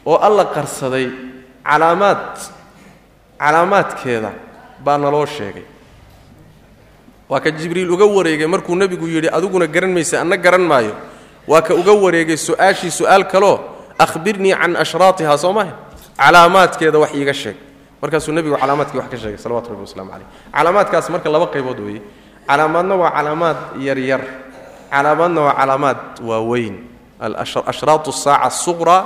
oo 0.07 0.15
alla 0.17 0.45
qarsaday 0.45 1.11
calaamaad 1.69 2.23
calaamaadkeeda 3.39 4.31
baa 4.85 4.99
naloo 4.99 5.27
sheegay. 5.27 5.65
Waa 7.29 7.41
ka 7.41 7.51
jibriil 7.51 7.91
uga 7.91 8.05
wareegay 8.07 8.47
markuu 8.47 8.77
nebigu 8.77 9.07
yidhi 9.09 9.29
adiguna 9.29 9.67
garan 9.67 9.93
maysa 9.93 10.21
anna 10.21 10.37
garan 10.37 10.63
maayo. 10.63 10.95
Waa 11.47 11.63
ka 11.63 11.75
uga 11.75 11.93
wareegay 11.93 12.37
su'aashii 12.37 12.91
su'aal 12.91 13.25
kaloo 13.27 13.59
ahbirnii 13.99 14.55
can 14.55 14.77
ashraatiha 14.77 15.39
soo 15.39 15.53
maaha 15.53 15.75
calaamaadkeeda 16.17 16.99
wax 16.99 17.13
iiga 17.15 17.35
sheeg. 17.35 17.57
Markaasuu 18.03 18.33
nebigu 18.33 18.57
calaamaadkii 18.57 18.99
wax 18.99 19.09
ka 19.11 19.17
sheegay 19.19 19.39
salawatu 19.39 19.69
rabbi 19.75 19.83
waslamu 19.83 20.11
caleyh 20.11 20.29
calaamaadkaas 20.55 21.11
marka 21.11 21.29
laba 21.31 21.47
qaybood 21.55 21.81
weeye. 21.81 22.03
Calaamaadna 22.47 22.95
waa 22.95 23.11
calaamaad 23.11 23.59
yaryar 23.87 24.23
calaamaadna 24.91 25.41
waa 25.41 25.55
calaamaad 25.61 25.99
waaweyn. 26.23 26.77
Ashraatu 27.67 28.13
saaca 28.13 28.47
asuqraa 28.47 29.03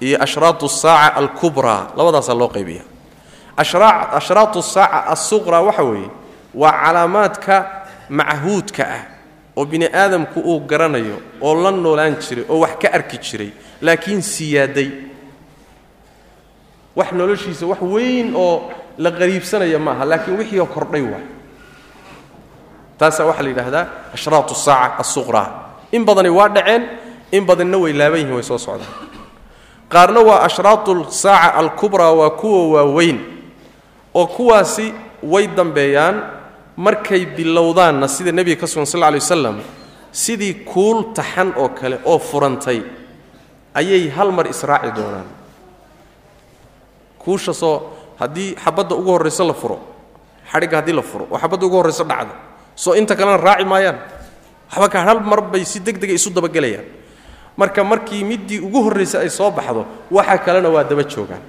iyo 0.00 0.16
ashraatu 0.22 0.68
saaca 0.68 1.14
alkubraa 1.20 1.82
labadaasaa 1.96 2.34
loo 2.40 2.48
qaybiya 2.56 2.82
ashraatu 4.18 4.62
saaca 4.62 5.06
asuqraa 5.14 5.60
waxa 5.68 5.82
weeye 5.82 6.10
waa 6.54 6.72
calaamaadka 6.84 7.54
machuudka 8.08 8.82
ah 8.96 9.02
oo 9.56 9.64
bini 9.64 9.86
aadamku 10.02 10.40
uu 10.40 10.60
garanayo 10.70 11.16
oo 11.40 11.54
la 11.62 11.70
noolaan 11.70 12.16
jiray 12.24 12.44
oo 12.48 12.58
wax 12.64 12.74
ka 12.82 12.88
arki 12.92 13.18
jiray 13.18 13.50
laakiin 13.82 14.22
siyaaday. 14.22 14.90
Wax 16.96 17.12
noloshiisa 17.12 17.66
wax 17.66 17.80
weyn 17.82 18.34
oo 18.36 18.72
la 18.98 19.10
qariibsanaya 19.10 19.78
maaha 19.78 20.04
laakiin 20.10 20.36
wixii 20.38 20.66
kordhay 20.74 21.02
waay 21.12 21.26
taasaa 22.98 23.24
waxaa 23.30 23.42
la 23.42 23.48
yidhaahdaa 23.52 23.86
ashraatu 24.14 24.54
saaca 24.54 24.98
asuqraa 25.04 25.48
in 25.92 26.04
badani 26.04 26.28
waa 26.38 26.48
dhaceen 26.48 26.82
in 27.32 27.42
badanna 27.46 27.78
way 27.78 27.92
laaban 27.92 28.18
yihiin 28.20 28.34
way 28.34 28.42
soo 28.42 28.58
socdaan 28.58 28.90
qaarna 29.92 30.20
waa 30.28 30.40
ashraatu 30.48 30.92
saaca 31.10 31.54
alkubraa 31.60 32.12
waa 32.20 32.30
kuwa 32.40 32.60
waaweyn 32.74 33.18
oo 34.14 34.26
kuwaasi 34.26 34.94
way 35.22 35.46
dambeeyaan 35.46 36.16
markay 36.76 37.26
bilowdaanna 37.26 38.08
sida 38.08 38.32
nebiga 38.32 38.60
ka 38.62 38.66
sugan 38.66 38.86
sal 38.86 39.00
lay 39.00 39.18
wasalam 39.20 39.56
sidii 40.12 40.54
kuul 40.70 41.12
taxan 41.14 41.52
oo 41.56 41.68
kale 41.74 41.98
oo 42.06 42.18
furantay 42.18 42.82
ayay 43.74 44.08
hal 44.16 44.30
mar 44.32 44.46
israaci 44.50 44.90
doonaan. 44.96 45.28
Kuushasoo 47.18 47.76
haddii 48.18 48.54
xabadda 48.64 48.94
ugu 48.96 49.10
horrayso 49.14 49.44
la 49.46 49.54
furo 49.54 49.78
xadhigga 50.52 50.76
haddii 50.80 50.92
la 50.98 51.02
furo 51.02 51.26
oo 51.30 51.38
xabadda 51.38 51.66
ugu 51.66 51.76
horrayso 51.76 52.04
dhacdo 52.04 52.34
soo 52.74 52.94
inta 52.94 53.14
kalena 53.16 53.36
raaci 53.36 53.64
maayaan. 53.64 53.98
Waxba 54.70 54.88
ka 54.88 54.98
hal 55.04 55.20
mar 55.20 55.40
bay 55.52 55.64
si 55.64 55.78
deg 55.80 55.98
dega 56.00 56.14
isu 56.14 56.30
dabagelayaan 56.30 56.84
marka 57.56 57.84
markii 57.84 58.24
middii 58.24 58.60
ugu 58.60 58.82
horraysay 58.82 59.22
ay 59.22 59.30
soo 59.30 59.50
baxdo 59.50 59.86
waxa 60.10 60.38
kalena 60.38 60.68
waa 60.68 60.84
daba 60.84 61.02
joogaan. 61.04 61.42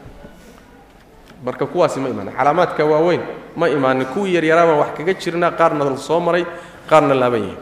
Marka 1.43 1.65
kuwaasi 1.65 1.99
ma 1.99 2.09
imaanin. 2.09 2.33
Calaamaadka 2.37 2.85
waaweyn 2.85 3.21
ma 3.55 3.69
imaanin. 3.69 4.05
Kuwii 4.05 4.33
yaryaraabaan 4.35 4.77
wax 4.79 4.91
kaga 4.97 5.13
jirnaa 5.13 5.51
qaarna 5.51 5.83
la 5.85 6.19
maray 6.19 6.45
qaarna 6.89 7.13
laaban 7.15 7.41
yihiin 7.41 7.57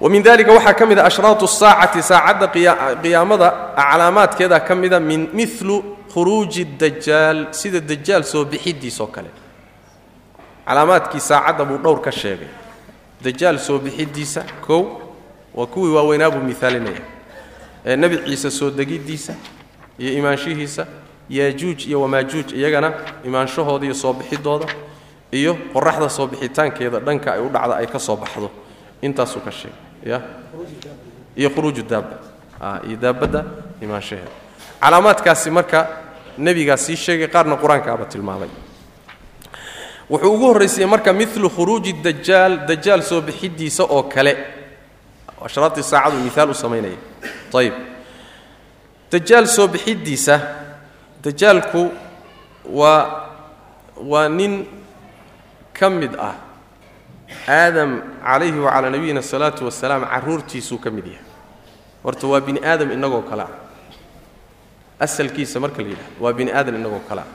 wamin 0.00 0.22
dalika 0.22 0.52
waxaa 0.52 0.74
ka 0.74 0.86
mid 0.86 0.98
a 0.98 1.04
ashraatu 1.04 1.48
saacati 1.48 2.02
saacadda 2.02 2.48
qiyaamada 3.02 3.48
calaamaadkeeda 3.76 4.60
ka 4.60 4.74
mida 4.74 5.00
min 5.00 5.28
milu 5.32 5.96
khuruuji 6.12 6.64
dajaal 6.78 7.48
sida 7.52 7.80
dajaal 7.80 8.24
soo 8.24 8.44
bixidiisoo 8.44 9.06
kale. 9.06 9.30
Calaamaadkii 10.66 11.20
saacadda 11.20 11.64
buu 11.64 11.78
dhowr 11.78 12.00
ka 12.00 12.10
sheegay. 12.12 12.48
Dajaal 13.24 13.58
soo 13.58 13.78
bixidiisa 13.78 14.44
kow 14.66 15.05
waa 15.56 15.66
kuwii 15.66 15.92
waaweynaa 15.94 16.30
buu 16.30 16.40
miaalinaya 16.40 17.00
ee 17.86 17.96
nebi 17.96 18.18
ciise 18.26 18.50
soo 18.50 18.70
degiddiisa 18.70 19.34
iyo 19.98 20.12
imaanshihiisa 20.18 20.86
yaajuuj 21.30 21.86
iyo 21.86 22.00
wamaajuuj 22.00 22.52
iyagana 22.52 22.92
imaanshahooda 23.24 23.84
iyo 23.84 23.94
soo 23.94 24.12
bixidooda 24.12 24.66
iyo 25.32 25.54
qoraxda 25.72 26.08
soo 26.08 26.26
bixitaankeeda 26.26 26.98
dhanka 27.00 27.32
ay 27.34 27.40
u 27.40 27.48
dhacda 27.48 27.76
ay 27.76 27.86
ka 27.86 27.98
soo 27.98 28.16
baxdo. 28.16 28.50
Intaasuu 29.02 29.40
ka 29.40 29.50
sheegay 29.52 30.12
ya? 30.12 30.20
Iyo 31.36 31.50
khuruuju 31.50 31.82
daabba. 31.82 32.16
Iyo 32.88 32.96
daabadda 32.96 33.44
imaanshaheeda. 33.82 34.30
Calaamaadkaasi 34.80 35.50
marka 35.50 35.86
nebigaa 36.38 36.76
sii 36.76 36.96
sheegay 36.96 37.28
qaarna 37.28 37.56
qur'aankaaba 37.56 38.04
tilmaamay. 38.04 38.48
Wuxuu 40.10 40.32
ugu 40.34 40.46
horraysayey 40.46 40.86
marka 40.88 41.12
milu 41.12 41.50
khuruuji 41.50 41.92
dajaal 41.92 42.66
dajaal 42.66 43.02
soo 43.02 43.20
bixidiisa 43.20 43.84
oo 43.84 44.02
kale 44.02 44.36
ashraadii 45.46 45.82
saacadu 45.92 46.16
miaal 46.26 46.50
u 46.50 46.54
samaynaya 46.54 46.98
ayib 47.60 47.74
dajaal 49.12 49.46
soo 49.56 49.66
bixidiisa 49.74 50.34
dajaalku 51.24 51.82
waa 52.78 53.00
waa 54.12 54.28
nin 54.28 54.66
ka 55.78 55.90
mid 55.90 56.12
ah 56.28 56.34
aadam 57.48 57.90
calayhi 58.24 58.58
wacalaa 58.66 58.90
nabiyina 58.94 59.20
asalaatu 59.24 59.64
wasalaam 59.68 60.02
carruurtiisuu 60.12 60.78
ka 60.84 60.90
mid 60.90 61.06
yahay. 61.06 61.24
Horta 62.04 62.26
waa 62.26 62.40
bini 62.40 62.60
aadam 62.70 62.90
innagoo 62.92 63.22
kale 63.30 63.42
ah 63.42 63.52
asalkiisa 65.00 65.60
marka 65.60 65.82
la 65.82 65.88
yidhahdo 65.88 66.20
waa 66.24 66.32
bini 66.32 66.50
aadam 66.52 66.74
innagoo 66.74 67.02
kale 67.08 67.22
ah 67.22 67.30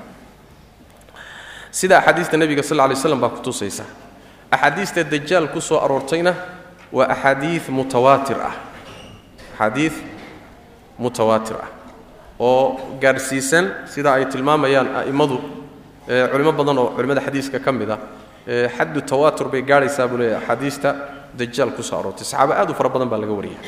sida 1.72 1.98
axaadiista 2.00 2.38
nebiga 2.38 2.64
sal 2.64 2.78
ly 2.90 2.96
slam 2.96 3.20
baa 3.20 3.30
ku 3.30 3.40
tusaysa. 3.42 3.84
Axaadiista 4.52 5.04
dajaal 5.04 5.48
ku 5.54 5.62
soo 5.62 5.80
aroortayna 5.80 6.36
waa 6.94 7.08
axaadii 7.14 7.62
mutawaatir 7.70 8.38
ah. 8.50 8.56
Axaadiid 9.54 9.94
mutawaatir 11.00 11.56
ah. 11.64 11.70
Oo 12.40 12.98
gaadhsiisan 13.02 13.66
sida 13.94 14.14
ay 14.14 14.26
tilmaamayaan 14.26 14.88
a'immadu 15.06 15.38
culimo 16.32 16.52
badan 16.52 16.78
oo 16.78 16.88
culimmada 16.96 17.22
xadiiska 17.22 17.60
ka 17.60 17.72
mid 17.72 17.90
a 17.90 17.98
xaddu 18.78 19.00
tawaatur 19.02 19.48
bay 19.54 19.62
gaadhaysaa 19.62 20.08
buu 20.10 20.18
leeyahay 20.18 20.42
axaadiista 20.44 20.90
dajaal 21.38 21.72
ku 21.78 21.84
soo 21.84 22.00
aroortay. 22.00 22.26
Saxaaba 22.26 22.54
aad 22.60 22.70
u 22.70 22.74
fara 22.74 22.90
badan 22.90 23.10
baa 23.10 23.20
laga 23.22 23.34
wariya 23.40 23.60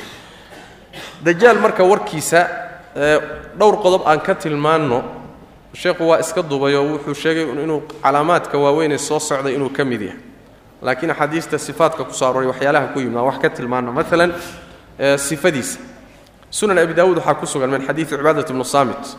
dajaal 1.25 1.57
marka 1.63 1.83
warkiisa 1.83 2.39
dhowr 3.59 3.75
qodob 3.83 4.01
aan 4.09 4.19
ka 4.19 4.33
tilmaanno 4.35 4.99
sheekhu 5.73 6.03
waa 6.09 6.19
iska 6.19 6.41
dubayoo 6.41 6.85
wuxuu 6.97 7.13
sheegay 7.13 7.45
inuu 7.63 7.81
calaamaadka 8.03 8.57
waaweynee 8.57 8.97
soo 8.97 9.19
socday 9.19 9.53
inuu 9.55 9.69
ka 9.69 9.85
mid 9.85 10.01
yahay 10.01 10.19
laakiin 10.83 11.11
axaadiista 11.11 11.57
sifaatka 11.57 12.03
ku 12.03 12.13
soo 12.13 12.29
arooray 12.29 12.47
waxyaalaha 12.47 12.87
ku 12.93 12.99
yimid 12.99 13.15
wax 13.17 13.37
ka 13.41 13.49
tilmaanno 13.49 13.91
maalan 13.91 14.31
sifadiisa. 15.17 15.79
Sunan 16.49 16.77
abi 16.77 16.93
daawuud 16.93 17.17
waxaa 17.17 17.35
ku 17.35 17.45
sugan 17.45 17.69
min 17.71 17.81
xadiidi 17.87 18.09
cibaadat 18.09 18.51
bnu 18.51 18.63
saamit. 18.63 19.17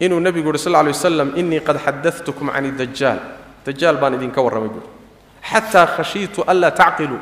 Inuu 0.00 0.20
nebigu 0.20 0.46
yuri 0.46 0.58
sal 0.58 0.72
ly 0.72 0.92
waslam 0.92 1.32
innii 1.36 1.60
qad 1.60 1.76
xadatukum 1.78 2.50
can 2.52 2.64
idajaal 2.64 3.18
dajaal 3.66 3.96
baan 3.96 4.14
idinka 4.14 4.42
warramay 4.42 4.68
buui 4.68 4.86
xataa 5.42 5.86
khashiitu 5.96 6.44
anlaa 6.46 6.70
tacqiluu. 6.70 7.18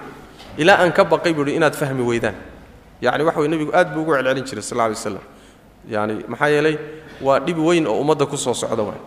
Ilaa 0.59 0.83
aan 0.83 0.93
ka 0.93 1.05
baqay 1.05 1.33
buuhi 1.33 1.57
inaad 1.57 1.75
fahmi 1.75 2.03
weydaan. 2.03 2.35
Yani 3.01 3.25
waxa 3.25 3.41
wey 3.41 3.49
nebigu 3.49 3.73
aad 3.73 3.95
buu 3.95 4.03
ugu 4.03 4.13
celcelin 4.13 4.45
jiray 4.45 4.63
sal 4.63 4.79
lay 4.79 4.89
waslam 4.91 5.23
yani 5.89 6.15
maxaa 6.29 6.49
yeelay 6.49 6.77
waa 7.23 7.39
dhib 7.41 7.59
weyn 7.59 7.87
oo 7.87 8.01
ummadda 8.01 8.27
ku 8.27 8.37
soo 8.37 8.55
socda 8.55 8.83
waay 8.83 9.01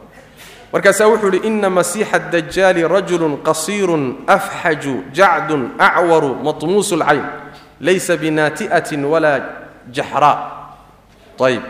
markaasaa 0.74 1.07
wuxuu 1.07 1.30
idhi 1.38 1.47
ina 1.47 1.69
masiixa 1.69 2.19
dajaali 2.34 2.82
rajulun 2.88 3.38
qasiirun 3.47 4.26
afxaju 4.28 4.93
jacdun 5.13 5.63
acwaru 5.78 6.36
matmuusu 6.45 6.95
lcayn 6.97 7.26
laysa 7.80 8.17
binaati'atin 8.17 9.05
walaa 9.05 9.39
jaxraa 9.95 10.38
ayb 11.45 11.63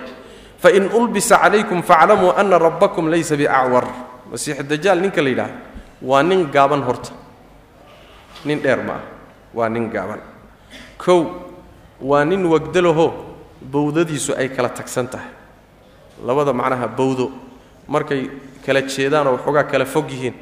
fain 0.64 0.88
ulbisa 1.00 1.38
calaykum 1.44 1.84
faaclamuu 1.84 2.32
ana 2.32 2.56
rabbakum 2.60 3.08
laysa 3.12 3.36
biacwar. 3.36 3.86
Masiix 4.32 4.64
dajaal 4.64 4.98
ninka 5.04 5.22
la 5.22 5.30
yidhaahdo 5.30 5.58
waa 6.02 6.24
nin 6.24 6.48
gaaban 6.52 6.82
horta. 6.88 7.12
Nin 8.46 8.62
dheer 8.64 8.80
ma 8.88 8.94
ah 8.98 9.04
waa 9.54 9.70
nin 9.70 9.90
gaaban. 9.94 10.22
Kow 10.98 11.20
waa 12.02 12.24
nin 12.26 12.46
wagdalaho 12.46 13.14
bowdadiisu 13.62 14.34
ay 14.40 14.50
kala 14.56 14.70
tagsan 14.70 15.08
tahay. 15.08 15.30
Labada 16.26 16.54
macnaha 16.54 16.88
bowdo. 16.88 17.32
Markay 17.88 18.32
kala 18.66 18.82
jeedaanoo 18.82 19.34
waxoogaa 19.38 19.64
kala 19.64 19.86
fog 19.86 20.10
yihiin 20.12 20.36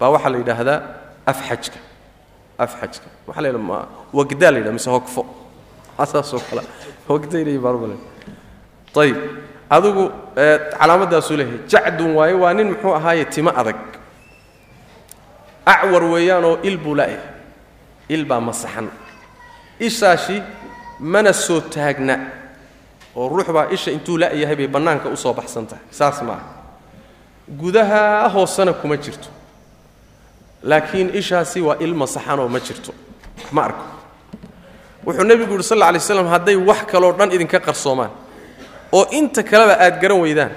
baa 0.00 0.10
waxaa 0.14 0.30
la 0.30 0.38
yidhaahdaa 0.38 0.78
afxajka 1.26 1.78
afxajka. 2.58 3.06
Waxaa 3.26 3.42
la 3.42 3.48
yidhaha 3.48 3.86
wagdaa 4.12 4.50
la 4.50 4.58
yidhaha 4.58 4.72
mise 4.78 4.90
hogfo. 4.90 5.26
Saasoo 6.12 6.40
kale 6.50 6.62
wagdaynay 7.08 7.58
baarmale 7.58 7.96
ayib 8.96 9.16
adigu 9.70 10.10
calaamadaasuu 10.78 11.36
leeyahay 11.36 11.60
jacdun 11.68 12.10
waaye 12.18 12.34
waa 12.34 12.54
nin 12.54 12.68
muxuu 12.72 12.94
ahaaye 12.94 13.24
timo 13.24 13.50
adag. 13.50 13.76
Acwar 15.66 16.04
weeyaanoo 16.04 16.58
il 16.62 16.76
buu 16.78 16.94
la'yahay 16.94 17.34
il 18.08 18.24
baa 18.24 18.40
masaxan 18.40 18.88
ishaashi 19.80 20.42
mana 21.00 21.32
soo 21.32 21.60
taagna 21.60 22.18
oo 23.16 23.28
ruux 23.28 23.48
baa 23.52 23.66
isha 23.70 23.90
intuu 23.90 24.16
la'yahay 24.18 24.56
bay 24.56 24.68
bannaanka 24.68 25.08
u 25.08 25.34
baxsan 25.34 25.66
tahay. 25.66 25.84
Saas 25.90 26.22
ma 26.22 26.55
gudaha 27.48 28.28
hoosena 28.28 28.72
kuma 28.72 28.96
jirto. 28.96 29.28
Laakiin 30.62 31.14
ishaasi 31.14 31.60
waa 31.60 31.76
il 31.80 31.94
masaxanoo 31.94 32.48
ma 32.48 32.58
jirto. 32.60 32.92
Ma 33.52 33.64
arko. 33.64 33.84
Wuxuu 35.06 35.24
nebigu 35.24 35.52
yidhi 35.54 35.62
sal 35.62 35.78
lla 35.78 35.86
alay 35.88 36.00
slam 36.00 36.26
hadday 36.26 36.56
wax 36.56 36.82
kaloo 36.90 37.12
dhan 37.12 37.30
idinka 37.30 37.60
qarsoomaan 37.60 38.10
oo 38.92 39.06
inta 39.14 39.42
kaleba 39.42 39.78
aad 39.78 40.00
garan 40.02 40.18
weydaan 40.20 40.50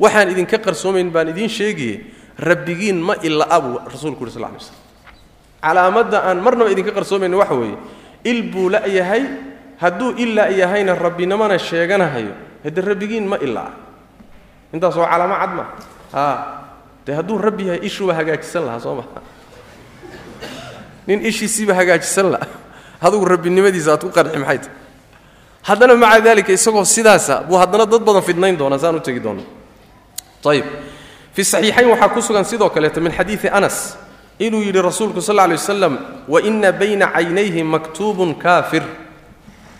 waxaan 0.00 0.30
idinka 0.32 0.56
qarsoomayn 0.58 1.10
baan 1.12 1.28
idiin 1.28 1.48
sheegaye 1.48 2.00
rabbigiin 2.38 2.96
ma 2.96 3.14
ila'a 3.20 3.60
buu 3.60 3.76
rasuulku 3.92 4.24
yidhi 4.24 4.34
sal 4.40 4.48
lay 4.48 4.56
slam 4.56 4.78
calaamadda 5.60 6.18
aan 6.24 6.38
marnaba 6.40 6.70
idinka 6.72 6.92
qarsoomayna 6.96 7.36
waxa 7.36 7.54
weeye 7.60 7.76
il 8.24 8.40
buu 8.48 8.68
la'yahay 8.72 9.22
hadduu 9.82 10.16
il 10.16 10.32
la'yahayna 10.34 10.94
rabbinimana 10.96 11.58
sheeganahayo 11.60 12.32
haddee 12.64 12.80
rabbigiin 12.80 13.28
ma 13.28 13.36
ila'a 13.36 13.70
intaas 14.72 14.96
waa 14.96 15.12
calaamo 15.12 15.36
cad 15.36 15.52
ma 15.60 15.64
dee 17.06 17.14
hadduu 17.14 17.38
rabbi 17.38 17.66
yahay 17.68 17.80
ishuuba 17.86 18.14
hagaajisan 18.14 18.64
lahaa 18.66 18.80
soo 18.80 18.94
maha 18.94 19.20
nin 21.06 21.24
ishiisiiba 21.26 21.74
hagaajisan 21.74 22.30
laha 22.34 22.46
adugu 23.00 23.24
rabbinimadiisa 23.24 23.92
aad 23.94 24.02
ku 24.04 24.10
qanci 24.12 24.38
maxay 24.38 24.68
haddana 25.62 25.94
maca 25.96 26.20
dalika 26.20 26.52
isagoo 26.52 26.84
sidaasa 26.84 27.42
buu 27.48 27.56
haddana 27.56 27.86
dad 27.86 28.02
badan 28.02 28.22
fidnayn 28.22 28.56
doonaa 28.58 28.78
saan 28.78 28.96
u 28.96 29.00
tegi 29.00 29.20
doona 29.20 29.42
ayib 30.46 30.66
fi 31.32 31.44
saxiixayn 31.44 31.88
waxaa 31.90 32.08
ku 32.14 32.20
sugan 32.22 32.44
sidoo 32.44 32.70
kaleeto 32.70 33.00
min 33.00 33.12
xadiidi 33.12 33.48
anas. 33.48 33.96
Inuu 34.40 34.64
yidhi 34.64 34.80
rasuulku 34.80 35.20
sal 35.20 35.36
lay 35.36 35.52
wasalam 35.52 36.24
waina 36.28 36.72
bayna 36.72 37.12
caynayhi 37.12 37.60
maktuubun 37.62 38.34
kaafir. 38.40 38.82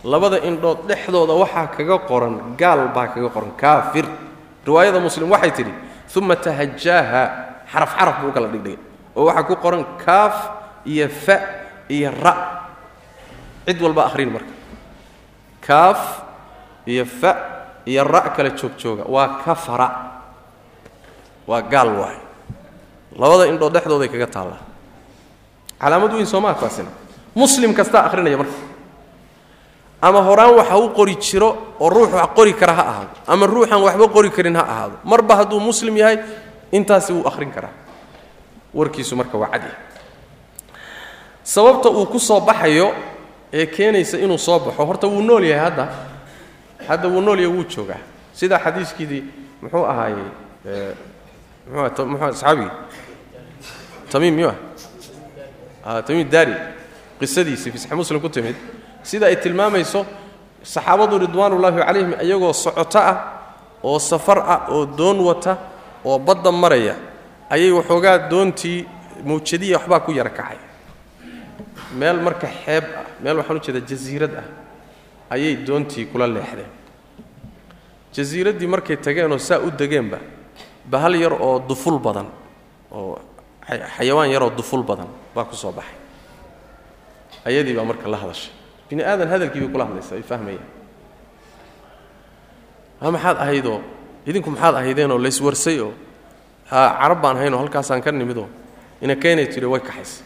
Labada 0.05 0.37
indhood 0.45 0.85
dhexdooda 0.85 1.33
waxaa 1.33 1.67
kaga 1.73 1.99
qoran 2.05 2.55
gaal 2.61 2.93
baa 2.93 3.09
kaga 3.09 3.29
qoran 3.33 3.57
kaafir. 3.57 4.05
Riwaayada 4.67 5.01
muslim 5.01 5.33
waxay 5.33 5.51
tidhi 5.51 5.73
uma 6.17 6.37
tahajaaha 6.37 7.23
xaraf 7.73 7.91
xaraf 7.99 8.17
buu 8.23 8.29
u 8.29 8.33
kala 8.37 8.49
dhigdhigay 8.49 8.79
oo 9.17 9.25
waxaa 9.29 9.47
ku 9.49 9.55
qoran 9.57 9.85
kaaf 10.05 10.37
iyo 10.87 11.07
fa 11.09 11.37
iyo 11.89 12.11
ra 12.23 12.33
cid 13.67 13.79
walba 13.83 14.03
akhrin 14.11 14.31
marka 14.35 14.53
kaaf 15.67 16.01
iyo 16.87 17.05
fa 17.07 17.31
iyo 17.87 18.03
ra 18.05 18.21
kala 18.37 18.51
joogjooga 18.59 19.05
waa 19.15 19.29
kafara 19.45 19.89
waa 21.47 21.63
gaal 21.73 21.91
waay 22.01 22.19
labada 23.21 23.45
indhood 23.51 23.73
dhexdooday 23.75 24.09
kaga 24.09 24.27
taallaa 24.27 24.63
calaamad 25.81 26.13
weyn 26.17 26.27
soomaa 26.27 26.55
taasina 26.55 26.91
muslim 27.35 27.71
kastaa 27.75 28.03
akhrinaya 28.11 28.37
marka 28.43 28.55
ama 30.03 30.21
horaan 30.23 30.55
waxa 30.57 30.77
u 30.79 30.89
qori 30.97 31.17
jiro 31.21 31.77
oo 31.81 31.89
ruux 31.91 32.09
wax 32.13 32.31
qori 32.37 32.55
kara 32.55 32.73
ha 32.75 32.83
ahaado. 32.83 33.11
Ama 33.27 33.47
ruuxaan 33.47 33.83
waxba 33.83 34.09
qori 34.09 34.31
karin 34.31 34.57
ha 34.57 34.63
ahaado. 34.63 34.97
Marba 35.05 35.37
hadduu 35.37 35.61
muslim 35.61 35.97
yahay 35.97 36.19
intaasi 36.73 37.13
wuu 37.13 37.27
akhrin 37.29 37.51
karaa. 37.53 37.73
Warkiisu 38.75 39.17
marka 39.17 39.39
waa 39.39 39.51
cadi. 39.51 39.71
Sababta 41.43 41.89
uu 41.91 42.07
ku 42.07 42.19
soo 42.19 42.41
baxayo 42.41 42.95
ee 43.53 43.67
keenaysa 43.67 44.19
inuu 44.19 44.39
soo 44.39 44.59
baxo 44.59 44.85
horta 44.87 45.07
wuu 45.07 45.23
nool 45.23 45.45
yahay 45.45 45.65
hadda. 45.71 45.89
Hadda 46.89 47.09
wuu 47.09 47.21
nool 47.21 47.39
yahay 47.41 47.53
wuu 47.57 47.65
joogaa. 47.69 47.99
Sida 48.33 48.59
xadiiskiidii 48.59 49.25
muxuu 49.63 49.85
ahaayey 49.85 50.25
muxuu 51.69 52.25
asxaabigii 52.25 52.71
tamiim 54.11 54.35
miyuu 54.35 54.53
ah? 55.85 56.03
Tamiim 56.03 56.29
daari. 56.31 56.55
Qisadiisii 57.21 57.71
fi 57.71 57.79
saxi 57.79 57.95
muslim 57.95 58.21
ku 58.21 58.29
timid 58.29 58.57
sida 59.03 59.27
ay 59.27 59.37
tilmaamayso 59.37 60.07
saxaabadu 60.63 61.19
ridwaanullaahi 61.25 61.79
calayhim 61.79 62.13
iyagoo 62.23 62.53
socoto 62.53 62.99
ah 62.99 63.17
oo 63.85 63.99
safar 63.99 64.39
ah 64.55 64.61
oo 64.75 64.87
doon 64.87 65.19
wata 65.21 65.57
oo 66.05 66.19
badda 66.19 66.53
maraya 66.53 66.95
ayay 67.51 67.71
waxoogaa 67.73 68.19
doontii 68.31 68.85
mawjadiya 69.25 69.77
waxbaa 69.79 70.01
ku 70.01 70.13
yara 70.13 70.31
kacay. 70.31 70.59
Meel 71.99 72.21
marka 72.21 72.47
xeeb 72.65 72.85
ah 73.01 73.05
meel 73.23 73.37
waxaan 73.41 73.57
u 73.57 73.61
jeedaa 73.65 73.87
jasiirad 73.91 74.35
ah 74.43 74.47
ayay 75.35 75.57
doontii 75.67 76.07
kula 76.13 76.27
leexdeen. 76.27 76.71
Jasiiraddii 78.15 78.67
markay 78.67 78.97
tageenoo 78.97 79.39
saa 79.39 79.59
u 79.61 79.71
degeenba 79.71 80.19
bahal 80.91 81.15
yar 81.17 81.33
oo 81.33 81.59
duful 81.69 81.99
badan 81.99 82.27
oo 82.93 83.19
xayawaan 83.97 84.31
yaroo 84.31 84.51
duful 84.51 84.83
badan 84.83 85.09
baa 85.35 85.45
ku 85.45 85.57
soo 85.57 85.73
baxay. 85.73 85.97
Ayadii 87.45 87.75
baa 87.75 87.85
marka 87.85 88.09
la 88.09 88.17
hadashay 88.17 88.53
bini 88.91 89.03
aadan 89.07 89.29
hadalkii 89.33 89.61
bay 89.61 89.71
kula 89.73 89.85
hadlaysaa 89.87 90.17
ay 90.19 90.23
fahmayaan. 90.31 90.67
Ha 93.01 93.11
maxaad 93.15 93.37
ahaydoo 93.45 93.79
idinku 94.27 94.51
maxaad 94.51 94.75
ahaydeenoo 94.81 95.19
layswarsay 95.25 95.79
oo 95.81 95.93
carab 96.71 97.21
baan 97.23 97.37
ahaynoo 97.37 97.59
halkaasaan 97.63 98.03
ka 98.03 98.11
nimidoo 98.13 98.49
ina 99.03 99.15
keenay 99.17 99.47
tidhi 99.47 99.67
way 99.67 99.81
kaxaysay. 99.81 100.25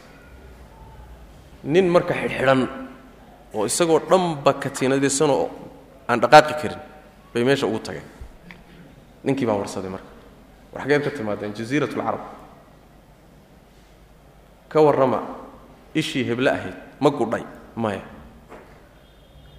Nin 1.65 1.87
marka 1.89 2.15
xidhxidhan 2.15 2.61
oo 3.55 3.65
isagoo 3.67 4.01
dhanba 4.11 4.53
katiinadaysanoo 4.53 5.51
aan 6.09 6.21
dhaqaaqi 6.21 6.55
karin 6.63 6.81
bay 7.35 7.45
meesha 7.45 7.67
ugu 7.67 7.79
tageen. 7.79 8.09
Ninkii 9.25 9.47
baa 9.47 9.57
warsaday 9.61 9.91
marka. 9.91 10.09
War 10.73 10.83
xageed 10.83 11.03
ka 11.05 11.11
timaadeen 11.11 11.53
jasiirat 11.55 11.93
alcarab 11.95 12.21
ka 14.69 14.81
warrama 14.83 15.21
ishii 15.95 16.25
heble 16.27 16.51
ahayd 16.51 16.75
ma 17.01 17.11
gudhay 17.11 17.45
maya 17.77 18.03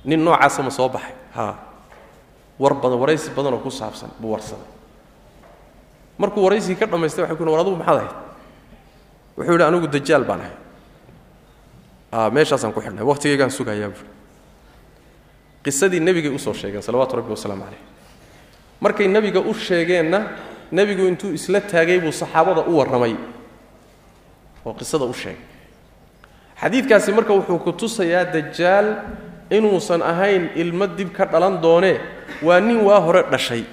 nin 0.05 0.23
noocaasa 0.23 0.63
ma 0.63 0.69
soo 0.69 0.89
baxay. 0.89 1.13
Haa 1.35 1.55
war 2.59 2.73
badan 2.73 2.99
waraysi 2.99 3.29
badanoo 3.35 3.59
ku 3.59 3.69
saabsan 3.69 4.09
buu 4.19 4.31
warsaday. 4.31 4.67
Markuu 6.17 6.43
waraysigii 6.43 6.79
ka 6.79 6.85
dhammaystay 6.87 7.23
waxay 7.23 7.37
ku 7.37 7.43
war 7.43 7.59
adugu 7.59 7.75
maxaad 7.75 7.97
ahayd? 7.97 8.13
Wuxuu 9.37 9.51
yidhi 9.53 9.63
anigu 9.67 9.87
dajaal 9.87 10.23
baan 10.23 10.41
ahay. 10.41 10.55
Meeshaasaan 12.31 12.71
ku 12.73 12.79
xidhnay. 12.81 13.03
Waqtigaygaan 13.03 13.51
sugayaa 13.51 13.89
buui 13.91 14.07
qisadii 15.65 15.99
nebigay 15.99 16.31
u 16.31 16.39
soo 16.39 16.53
sheegeen 16.53 16.81
salawaatu 16.81 17.15
rabbi 17.17 17.31
wasalaamu 17.35 17.63
calayh. 17.65 17.81
Markay 18.79 19.07
nebiga 19.07 19.39
u 19.41 19.53
sheegeenna 19.53 20.19
nebigu 20.71 21.07
intuu 21.09 21.33
isla 21.33 21.59
taagay 21.61 21.99
buu 21.99 22.11
saxaabada 22.13 22.61
u 22.69 22.77
warramay. 22.77 23.15
Oo 24.65 24.73
qisada 24.73 25.05
u 25.05 25.13
sheegay. 25.13 25.41
Xadiidkaasi 26.61 27.11
marka 27.11 27.33
wuxuu 27.33 27.59
ku 27.59 27.71
tusayaa 27.73 28.23
dajaal 28.31 28.87
inuusan 29.49 30.01
ahayn 30.01 30.49
ilmo 30.55 30.87
dib 30.87 31.11
ka 31.13 31.25
dhalan 31.25 31.61
doonee 31.61 31.99
waa 32.41 32.59
nin 32.59 32.79
waa 32.81 32.99
hore 32.99 33.23
dhashay 33.31 33.63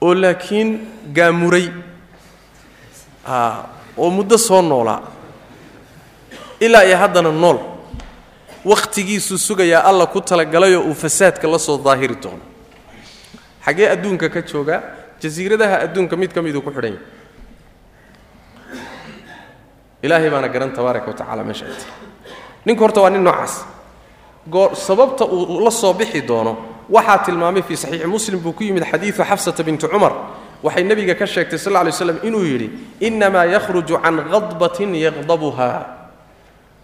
oo 0.00 0.14
laakiin 0.14 0.88
gaamuray. 1.12 1.68
Oo 3.96 4.10
muddo 4.10 4.38
soo 4.38 4.62
noolaa 4.62 5.02
ilaa 6.60 6.82
iyo 6.84 6.96
haddana 6.96 7.32
nool. 7.32 7.58
Wakhtigiisuu 8.64 9.38
sugayaa 9.38 9.82
alla 9.84 10.06
ku 10.06 10.20
talagalayoo 10.20 10.82
uu 10.88 10.94
fasaadka 10.94 11.48
la 11.48 11.58
soo 11.58 11.78
daahiri 11.84 12.16
doono. 12.22 12.42
Xaggee 13.64 13.88
adduunka 13.92 14.28
ka 14.28 14.42
joogaa 14.42 14.80
jasiiradaha 15.22 15.76
adduunka 15.84 16.16
mid 16.16 16.32
ka 16.32 16.42
miduu 16.42 16.62
ku 16.62 16.70
xidhan 16.70 16.92
yahay 16.92 17.04
ilaahay 20.02 20.30
baana 20.30 20.48
garan 20.48 20.72
tabaaraka 20.72 21.06
wa 21.12 21.14
tacala 21.16 21.44
meesha 21.44 21.66
ninku 22.64 22.80
horta 22.84 23.00
waa 23.04 23.10
nin 23.10 23.22
noocaas 23.24 23.64
sababta 24.74 25.24
uu 25.24 25.60
la 25.60 25.70
soo 25.70 25.92
bixi 25.92 26.20
doono 26.22 26.56
waxaa 26.90 27.18
tilmaamay 27.24 27.62
fii 27.62 27.76
saxiixi 27.76 28.06
muslim 28.06 28.40
buu 28.40 28.52
ku 28.52 28.62
yimid 28.64 28.84
xadiidu 28.84 29.22
xafsata 29.24 29.62
binti 29.62 29.86
cumar. 29.88 30.12
Waxay 30.62 30.84
nebiga 30.84 31.14
ka 31.14 31.26
sheegtay 31.26 31.58
sal 31.58 31.72
lla 31.72 31.90
slam 31.92 32.18
inuu 32.22 32.44
yidhi 32.44 32.68
innamaa 33.00 33.44
yakhruju 33.46 33.96
can 34.02 34.16
khadbatin 34.30 34.94
yaqdabuha 34.94 35.70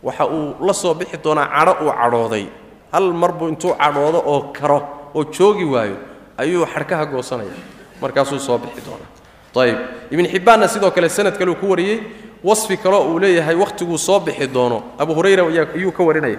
waxa 0.03 0.25
uu 0.27 0.55
la 0.67 0.73
soo 0.73 0.95
bixi 0.95 1.17
doonaa 1.25 1.47
cadho 1.49 1.73
uu 1.85 1.93
cadhooday. 1.93 2.47
Hal 2.93 3.13
mar 3.13 3.33
buu 3.33 3.49
intuu 3.49 3.75
cadhoodo 3.77 4.23
oo 4.27 4.41
karo 4.53 4.79
oo 5.15 5.25
joogi 5.25 5.65
waayo 5.65 5.97
ayuu 6.39 6.65
xadhkaha 6.67 7.05
goosanaya. 7.07 7.53
Markaasuu 8.01 8.39
soo 8.39 8.59
bixi 8.59 8.81
doonaa. 8.87 9.11
Ayib 9.57 9.79
ibn 10.11 10.27
xibbaanna 10.29 10.69
sidoo 10.69 10.91
kale 10.91 11.09
sanad 11.09 11.37
kale 11.39 11.51
uu 11.51 11.57
ku 11.61 11.67
wariyey 11.71 12.01
wasfi 12.45 12.77
kaleo 12.77 13.03
uu 13.13 13.19
leeyahay 13.19 13.57
wakhtiguu 13.57 13.99
soo 13.99 14.21
bixi 14.21 14.47
doono. 14.47 14.83
Abu 14.99 15.15
hurayra 15.15 15.43
ayuu 15.75 15.93
ka 15.93 16.03
warinaya 16.05 16.39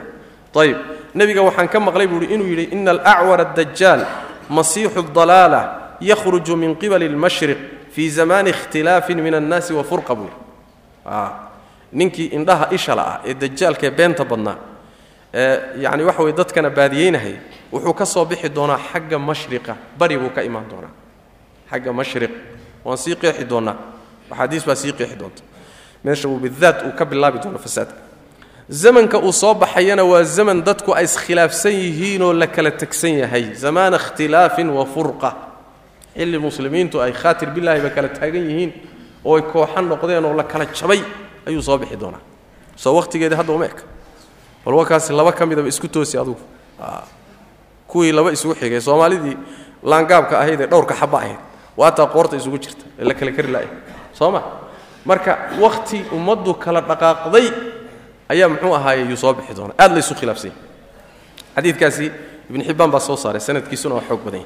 ayib 0.55 0.77
nebiga 1.15 1.41
waxaan 1.41 1.67
ka 1.67 1.79
maqlay 1.79 2.07
buu 2.07 2.19
hi 2.19 2.33
inuu 2.33 2.47
yidhi 2.47 2.63
ina 2.71 2.91
alacwar 2.91 3.41
addajaal 3.41 4.05
masiixu 4.49 5.03
dalaala 5.13 5.95
yakhruju 6.01 6.55
min 6.55 6.75
qibali 6.75 7.05
اlmashriq 7.07 7.57
fii 7.91 8.09
zamani 8.09 8.49
ikhtilaafin 8.49 9.21
min 9.21 9.33
annaasi 9.33 9.73
wa 9.73 9.83
furqa 9.83 10.15
buu 10.15 10.29
yidhi. 10.29 11.31
Ninkii 11.93 12.25
indhaha 12.25 12.67
ishala 12.71 13.03
ah 13.07 13.21
ee 13.25 13.33
dajaalkaee 13.33 13.91
beenta 13.91 14.25
badnaa 14.25 14.57
ee 15.33 15.59
yacni 15.83 16.03
waxa 16.03 16.23
weye 16.23 16.35
dadkana 16.35 16.69
baadiyeynahay 16.69 17.35
wuxuu 17.71 17.93
ka 17.93 18.05
soo 18.05 18.25
bixi 18.25 18.49
doonaa 18.49 18.79
xagga 18.91 19.19
mashriqa 19.19 19.75
bari 19.97 20.17
buu 20.17 20.29
ka 20.29 20.43
imaan 20.43 20.67
doonaa. 20.69 20.91
Xagga 21.71 21.93
mashriq 21.93 22.31
waan 22.83 22.97
sii 22.97 23.15
qeexi 23.15 23.45
doonnaa 23.45 23.75
axaadiis 24.31 24.65
baa 24.65 24.75
sii 24.75 24.93
qeexi 24.93 25.15
doonta. 25.15 25.41
Meesha 26.03 26.27
uu 26.27 26.39
bidaat 26.39 26.83
uu 26.85 26.91
ka 26.91 27.05
bilaabi 27.05 27.39
doono 27.39 27.57
fasaadka 27.57 28.06
zamanka 28.70 29.18
uu 29.20 29.32
soo 29.34 29.53
baxayana 29.53 30.03
waa 30.03 30.24
zaman 30.24 30.61
dadku 30.63 30.93
ay 30.93 31.05
iskhilaafsan 31.05 31.72
yihiinoo 31.74 32.34
la 32.34 32.47
kala 32.47 32.72
tegsan 32.72 33.13
yahay. 33.20 33.53
Zamaana 33.55 33.97
ikhtilaafin 33.97 34.70
wa 34.70 34.86
furqa. 34.86 35.36
Xilli 36.15 36.38
muslimiintu 36.39 37.01
ay 37.01 37.11
khaatir 37.13 37.49
bilahi 37.55 37.82
ba 37.82 37.89
kala 37.89 38.09
taagan 38.09 38.43
yihiin 38.49 38.72
oo 39.26 39.36
ay 39.38 39.41
kooxan 39.41 39.86
noqdeen 39.88 40.26
oo 40.26 40.34
la 40.34 40.43
kala 40.43 40.65
jabay 40.65 41.01
ayuu 41.47 41.61
soo 41.61 41.78
bixi 41.78 41.95
doonaa. 41.95 42.20
Soo 42.76 42.93
wakhtigeedi 42.95 43.36
hadda 43.36 43.53
uma 43.53 43.65
eka. 43.65 43.84
Bal 44.65 44.74
wakaasi 44.76 45.13
laba 45.13 45.32
ka 45.32 45.45
midaba 45.45 45.68
isku 45.68 45.88
toosi 45.88 46.18
adugu. 46.18 46.41
Kuwii 47.88 48.11
laba 48.11 48.32
isugu 48.32 48.55
xigay 48.55 48.82
soomaalidii 48.82 49.38
laangaabka 49.84 50.39
ahayd 50.39 50.61
ee 50.61 50.68
dhowrka 50.68 50.93
xaba 50.95 51.18
ahayd 51.18 51.39
waataa 51.78 52.07
qoorta 52.07 52.36
isugu 52.36 52.57
jirta 52.59 52.84
ee 52.99 53.03
la 53.05 53.13
kala 53.13 53.32
kari 53.32 53.47
laaya 53.51 53.68
soo 54.13 54.32
ma 54.32 54.41
marka 55.05 55.38
wakhti 55.61 56.03
ummaddu 56.11 56.53
kala 56.53 56.82
dhaqaaqday 56.82 57.47
ayaa 58.30 58.49
muxuu 58.49 58.73
ahaaye 58.75 59.01
yuu 59.09 59.17
soo 59.17 59.34
bixi 59.34 59.53
doonaa 59.57 59.75
aad 59.80 59.91
la 59.93 59.99
isu 59.99 60.13
khilaafsanya 60.19 60.55
xadiidkaasi 61.55 62.05
ibn 62.49 62.61
xibbaan 62.67 62.91
baa 62.91 62.99
soo 62.99 63.15
saaray 63.15 63.41
sanadkiisuna 63.41 63.95
waa 63.95 64.05
xoog 64.09 64.21
badan 64.25 64.45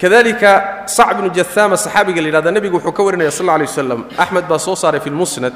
kadalika 0.00 0.52
sac 0.86 1.14
bnu 1.16 1.30
jahaama 1.30 1.76
saxaabiga 1.76 2.20
la 2.20 2.26
yidhahda 2.28 2.50
nebigu 2.50 2.76
wuxuu 2.76 2.92
ka 2.92 3.02
warinaya 3.02 3.30
sal 3.30 3.46
lla 3.46 3.58
lay 3.58 3.66
waslam 3.66 4.04
axmed 4.18 4.44
baa 4.48 4.58
soo 4.58 4.74
saaray 4.76 5.00
fi 5.00 5.10
lmusnad 5.10 5.52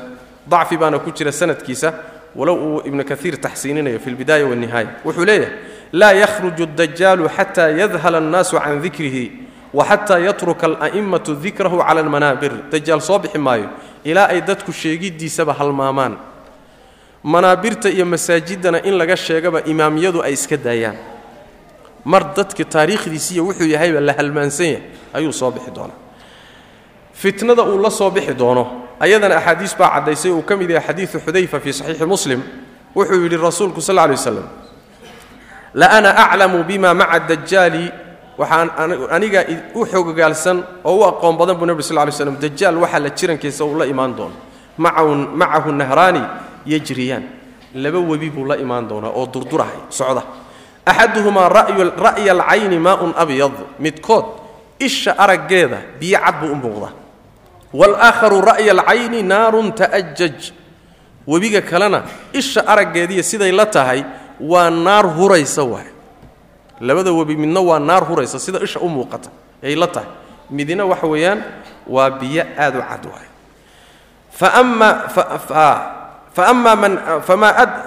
dacfi 0.47 0.77
baana 0.77 0.99
ku 0.99 1.11
jira 1.11 1.33
sanadkiisa 1.33 1.93
walow 2.37 2.57
uu 2.57 2.83
ibnu 2.89 3.05
kaiir 3.05 3.37
taxsiininayo 3.41 3.99
fi 3.99 4.11
lbidaaya 4.11 4.47
walnihaaya 4.47 4.89
wuxuu 5.05 5.25
leeyahay 5.25 5.53
laa 5.93 6.13
yakhruju 6.13 6.63
اdajaalu 6.65 7.29
xata 7.37 7.71
yadhala 7.71 8.19
annaasu 8.19 8.59
can 8.61 8.81
dikrihi 8.83 9.33
waxataa 9.75 10.19
yatruka 10.19 10.67
ala'immatu 10.67 11.35
dikrahu 11.37 11.79
cala 11.79 12.01
almanaabir. 12.01 12.53
Dajaal 12.73 13.01
soo 13.01 13.19
bixi 13.19 13.39
maayo 13.39 13.69
ilaa 14.05 14.29
ay 14.29 14.41
dadku 14.41 14.73
sheegiddiisaba 14.73 15.53
halmaamaan 15.53 16.17
manaabirta 17.23 17.89
iyo 17.91 18.07
masaajiddana 18.07 18.83
in 18.85 18.95
laga 18.99 19.17
sheegaba 19.17 19.63
imaamyadu 19.65 20.23
ay 20.23 20.33
iska 20.33 20.57
daayaan. 20.57 20.97
Mar 22.05 22.35
dadka 22.37 22.65
taariikhdiisiiyo 22.65 23.45
wuxuu 23.45 23.67
yahayba 23.67 24.01
la 24.01 24.13
halmaansan 24.13 24.67
yahay 24.67 24.83
ayuu 25.15 25.33
soo 25.33 25.51
bixi 25.51 25.71
doonaa. 25.71 25.97
Fitnada 27.13 27.63
uu 27.63 27.79
la 27.83 27.91
soo 27.91 28.11
bixi 28.11 28.35
doono 28.35 28.65
ayadana 29.01 29.37
axaadiis 29.37 29.77
baa 29.77 29.91
caddaysay. 29.99 30.31
Uu 30.31 30.43
ka 30.43 30.57
mid 30.57 30.71
yahay 30.71 30.87
xadiidu 30.87 31.19
xudayfa 31.21 31.61
fii 31.61 31.73
saxiixi 31.73 32.07
muslim. 32.07 32.43
Wuxuu 32.95 33.23
yidhi 33.23 33.37
rasuulku 33.37 33.81
sal 33.81 33.97
lay 33.97 34.11
waslam 34.11 34.47
la 35.75 35.87
ana 35.91 36.11
aclamu 36.17 36.65
bima 36.65 36.95
maca 36.95 37.19
dajaali 37.29 37.93
waxaan 38.39 38.71
aniga 39.11 39.45
u 39.75 39.85
xogogaalsan 39.85 40.63
oo 40.85 40.97
u 40.97 41.05
aqoon 41.05 41.37
badan 41.37 41.57
buu 41.59 41.67
nebi 41.67 41.83
sal 41.83 41.97
lay 41.97 42.11
slam 42.13 42.37
dajaal 42.41 42.77
waxaa 42.79 42.99
la 43.01 43.11
jirankiisa 43.11 43.65
uu 43.65 43.77
la 43.79 43.85
imaan 43.87 44.15
doono. 44.17 44.35
Macahu 44.79 45.73
nahraani 45.73 46.23
yajriyaan 46.73 47.25
laba 47.75 47.99
webi 48.11 48.29
buu 48.31 48.45
la 48.45 48.57
imaan 48.57 48.85
doonaa 48.89 49.11
oo 49.19 49.27
durdurahay 49.27 49.79
socda. 49.89 50.23
Axaduhumaa 50.87 51.49
ra'ya 51.49 52.33
alcayni 52.33 52.79
maaun 52.79 53.13
abyad. 53.17 53.53
Midkood 53.79 54.25
isha 54.81 55.13
araggeeda 55.19 55.79
biyo 56.01 56.19
cad 56.25 56.37
buu 56.41 56.53
u 56.53 56.57
muuqdaa. 56.57 56.93
Walaakharu 57.73 58.41
ra'ya 58.41 58.73
alcayni 58.73 59.23
naarun 59.23 59.73
ta'ajaj 59.73 60.53
webiga 61.29 61.61
kalena 61.61 62.03
isha 62.33 62.61
araggeediiyo 62.67 63.23
siday 63.23 63.53
la 63.53 63.67
tahay 63.67 64.01
waa 64.41 64.71
naar 64.71 65.05
huraysa 65.17 65.65
waay 65.65 65.89
labada 66.81 67.13
webi 67.13 67.37
midna 67.37 67.61
waa 67.61 67.79
naar 67.79 68.05
huraysa 68.09 68.39
sida 68.41 68.59
isha 68.65 68.81
u 68.81 68.89
muuqata 68.89 69.29
ay 69.63 69.75
la 69.77 69.87
tahay. 69.93 70.09
Midina 70.51 70.87
waxa 70.89 71.07
weeyaan 71.07 71.41
waa 71.87 72.11
biyo 72.21 72.45
aad 72.57 72.75
u 72.77 72.81
cad 72.81 73.05
waay 73.13 73.29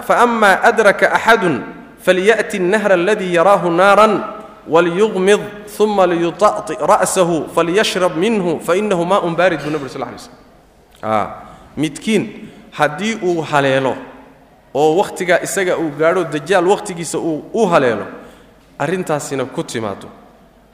faama 0.06 0.62
adraka 0.62 1.12
axadun 1.12 1.62
falyأti 2.04 2.56
الnahra 2.58 2.94
اladii 2.94 3.34
yaraahu 3.34 3.70
naaran 3.70 4.22
walyuqmid 4.68 5.40
uma 5.80 6.06
liyuطaطi 6.06 6.78
ra'sahu 6.80 7.48
falyashrab 7.54 8.16
minhu 8.16 8.60
fainahu 8.60 9.04
maaun 9.04 9.34
baarid 9.36 9.60
buu 9.62 9.70
nabg 9.70 9.88
sl 9.88 10.00
lay 10.02 10.18
slm 10.18 10.34
midkiin 11.76 12.48
haddii 12.72 13.18
uu 13.22 13.42
haleelo 13.42 13.96
oo 14.74 14.96
wakhtigaa 14.96 15.38
isaga 15.42 15.78
uu 15.78 15.90
gaadho 15.98 16.24
dajaal 16.24 16.66
wakhtigiisa 16.66 17.18
uu 17.18 17.44
u 17.54 17.66
haleelo 17.66 18.06
arrintaasina 18.78 19.44
ku 19.44 19.62
timaado 19.62 20.08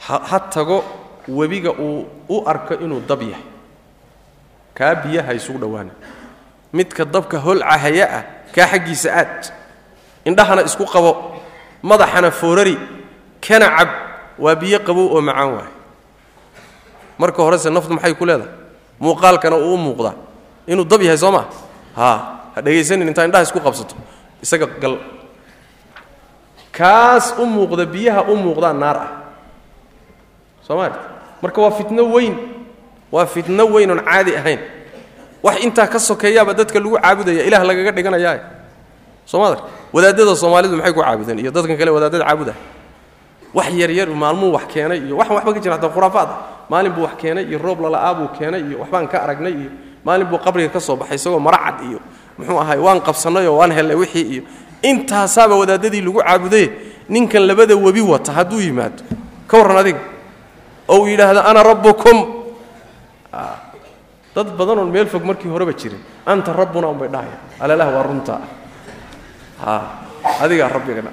ha 0.08 0.40
tago 0.40 0.84
webiga 1.28 1.70
uu 1.70 2.06
u 2.28 2.42
arko 2.46 2.74
inuu 2.74 3.00
dab 3.08 3.22
yahay 3.22 3.44
kaa 4.74 4.94
biyaha 4.94 5.34
isugu 5.34 5.58
dhowaana 5.58 5.90
midka 6.73 7.05
dabka 7.05 7.37
holcahaya 7.39 8.05
ah 8.17 8.23
kaa 8.55 8.67
xaggiisa 8.67 9.09
aad. 9.13 9.51
Indhahana 10.25 10.61
isku 10.67 10.85
qabo 10.85 11.39
madaxana 11.83 12.31
foorari 12.31 12.75
kana 13.41 13.67
cab 13.77 13.89
waa 14.39 14.55
biyo 14.55 14.79
qabow 14.83 15.07
oo 15.15 15.21
macaan 15.21 15.51
waay 15.55 15.71
marka 17.17 17.39
horese 17.43 17.69
naftu 17.69 17.93
maxay 17.93 18.13
ku 18.13 18.25
leedahay? 18.25 18.51
Muuqaalkana 18.99 19.55
uu 19.57 19.73
u 19.73 19.77
muuqdaa. 19.77 20.15
Inuu 20.67 20.85
dab 20.85 21.01
yahay 21.01 21.17
soo 21.17 21.31
maa 21.31 21.45
haa 21.95 22.17
ha 22.55 22.61
dhegaysanin 22.61 23.07
intaa 23.07 23.25
indhaha 23.25 23.45
isku 23.45 23.59
qabsato. 23.61 23.95
Isaga 24.41 24.65
gal. 24.81 24.97
Kaas 26.71 27.33
u 27.37 27.45
muuqda 27.45 27.85
biyaha 27.85 28.21
u 28.29 28.35
muuqdaa 28.37 28.73
naar 28.73 28.97
ah. 28.97 29.09
Soo 30.65 30.75
maarta 30.77 30.99
marka 31.41 31.57
waa 31.61 31.71
fitno 31.71 32.03
weyn 32.13 32.35
waa 33.11 33.25
fitno 33.25 33.63
weyn 33.73 33.89
oon 33.91 34.01
caadi 34.05 34.35
ahayn 34.35 34.59
wax 35.47 35.57
intaa 35.65 35.87
ka 35.93 35.99
sokeeyaaba 35.99 36.51
dadka 36.59 36.79
lagu 36.79 36.97
caabudaya 36.99 37.41
ilaah 37.47 37.63
lagaga 37.69 37.91
dhiganayaa. 37.97 38.39
Soo 39.25 39.39
maadar? 39.41 39.59
Wadaadada 39.93 40.35
soomaalidu 40.41 40.75
maxay 40.79 40.93
ku 40.93 41.01
caabudeen 41.03 41.39
iyo 41.43 41.51
dadkan 41.55 41.77
kale 41.79 41.91
wadaadada 41.95 42.23
caabuda? 42.27 42.53
Wax 43.55 43.67
yaryar 43.81 44.07
maalmuu 44.21 44.51
wax 44.55 44.65
keenay 44.73 44.99
iyo 45.07 45.15
waxan 45.19 45.35
waxba 45.39 45.51
ka 45.55 45.59
jira 45.63 45.73
hataa 45.79 45.91
khuraafaad. 45.95 46.29
Ah 46.31 46.39
maalin 46.71 46.91
buu 46.95 47.03
wax 47.07 47.15
keenay 47.21 47.43
iyo 47.49 47.57
roob 47.65 47.79
lala'aabuu 47.85 48.27
keenay 48.37 48.61
iyo 48.67 48.77
waxbaan 48.83 49.07
ka 49.11 49.17
aragnay 49.23 49.53
iyo 49.61 49.69
maalin 50.05 50.27
buu 50.31 50.39
qabriga 50.45 50.69
ka 50.75 50.79
soo 50.79 50.95
baxay 50.99 51.15
isagoo 51.19 51.39
maracad 51.39 51.79
iyo 51.89 51.99
muxuu 52.37 52.59
ahay 52.59 52.79
waan 52.79 52.99
qabsannay 53.07 53.47
oo 53.47 53.57
waan 53.59 53.71
hellay 53.77 53.95
wixii 54.01 54.25
iyo 54.33 54.43
intaasaaba 54.83 55.55
wadaadadii 55.61 56.01
lagu 56.05 56.19
caabudaye 56.23 56.67
ninkan 57.09 57.43
labada 57.49 57.75
webi 57.75 58.01
wata 58.03 58.31
hadduu 58.37 58.59
yimaado. 58.61 59.01
Ka 59.47 59.57
warran 59.57 59.77
adiga. 59.79 59.99
Oo 60.91 61.01
uu 61.03 61.07
yidhaahdo 61.07 61.41
ana 61.49 61.63
rabbukum 61.63 62.17
dad 64.37 64.53
badanoon 64.53 64.89
meel 64.93 65.07
fog 65.09 65.23
markii 65.25 65.49
horeba 65.49 65.73
jirin. 65.73 65.97
Anta 66.25 66.53
rabbuna 66.53 66.87
unbay 66.93 67.09
dhahaya 67.09 67.37
alalah 67.59 67.87
waa 67.95 68.03
runtaa 68.05 68.41
a 69.65 69.81
adigaa 70.45 70.69
rabbigana. 70.69 71.09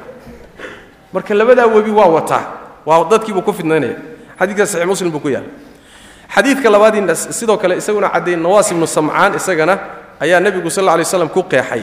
Marka 1.12 1.33
labadaa 1.35 1.66
webi 1.66 1.91
waa 1.91 2.09
wataa 2.16 2.45
waa 2.85 3.05
dadkiibuu 3.09 3.41
ku 3.43 3.53
fidnaynaya. 3.53 3.97
Xadiidka 4.39 4.66
saxiix 4.66 4.87
muslim 4.87 5.11
buu 5.11 5.20
ku 5.25 5.29
yaalla 5.33 5.49
xadiidka 6.35 6.68
labaadiina 6.70 7.14
sidoo 7.14 7.57
kale 7.57 7.81
isaguna 7.81 8.09
caddeeyey 8.12 8.37
nawaas 8.41 8.68
ibnu 8.72 8.87
samcaan 8.87 9.33
isagana 9.41 9.75
ayaa 10.20 10.41
nebigu 10.45 10.68
sal 10.70 10.85
alla 10.85 11.01
lay 11.01 11.05
slam 11.09 11.29
ku 11.33 11.43
qeexay. 11.49 11.83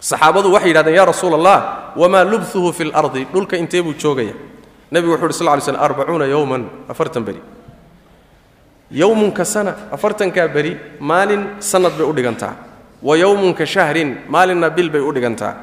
Saxaabadu 0.00 0.52
waxay 0.52 0.68
yidhahdeen 0.74 0.96
yaa 0.98 1.06
rasuula 1.06 1.36
allah 1.40 1.58
wamaa 1.96 2.24
lubhuhu 2.28 2.72
fi 2.76 2.84
lardi 2.90 3.24
dhulka 3.32 3.56
intee 3.56 3.82
buu 3.82 3.94
joogaya. 3.94 4.34
Nebigu 4.92 5.14
wuxu 5.16 5.24
uhi 5.24 5.32
sal 5.32 5.56
ly 5.56 5.62
slm 5.62 5.78
arbacuuna 5.80 6.26
yowman 6.26 6.62
afartan 6.90 7.22
beri 7.24 7.40
yowmunka 8.92 9.44
sana 9.44 9.74
afartankaa 9.92 10.48
beri 10.48 10.76
maalin 11.00 11.46
sanad 11.58 11.92
bay 11.98 12.06
u 12.06 12.12
dhigantaa. 12.12 12.54
Wa 13.02 13.16
yowmunka 13.16 13.66
shahrin 13.66 14.16
maalinna 14.28 14.70
bil 14.70 14.90
bay 14.90 15.00
u 15.00 15.12
dhigantaa. 15.12 15.54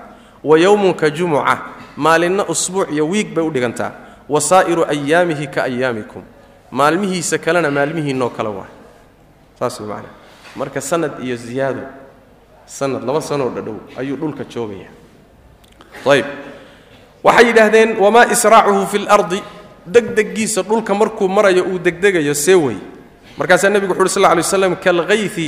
Wa 0.44 0.60
yowmunka 0.60 1.10
jumuca 1.10 1.58
maalinna 1.98 2.46
usbuuc 2.48 2.92
iyo 2.92 3.08
wiig 3.08 3.34
bay 3.34 3.44
u 3.46 3.52
dhigantaa. 3.52 3.92
Wa 4.30 4.42
saa'iru 4.42 4.86
ayaamihi 4.86 5.48
ka 5.48 5.64
ayaamikum 5.64 6.22
maalmihiisa 6.72 7.38
kalena 7.38 7.72
maalmihiinoo 7.72 8.30
kale 8.30 8.50
waa. 8.50 8.68
Saas 9.60 9.80
macnaa 9.80 10.16
marka 10.56 10.82
sanad 10.82 11.12
iyo 11.24 11.36
ziyaado 11.36 11.82
sanad 12.66 13.04
laba 13.06 13.22
sanoo 13.22 13.50
dhadhow 13.50 13.78
ayuu 13.98 14.18
dhulka 14.18 14.44
joogaya 14.44 14.90
ayb 16.10 16.26
waxay 17.24 17.46
yidhaahdeen 17.48 17.98
wamaa 18.00 18.26
israacuhu 18.34 18.88
fi 18.88 18.98
lardi 18.98 19.44
degdegiisa 19.86 20.62
dhulka 20.64 20.94
markuu 20.96 21.28
marayo 21.30 21.64
uu 21.64 21.80
degdegayo 21.80 22.34
see 22.34 22.56
wey 22.56 22.78
markaasaa 23.40 23.70
nebigu 23.74 23.94
wuxu 23.94 24.20
uhi 24.20 24.26
sl 24.26 24.36
ly 24.38 24.44
slam 24.44 24.74
kalkayfi 24.86 25.48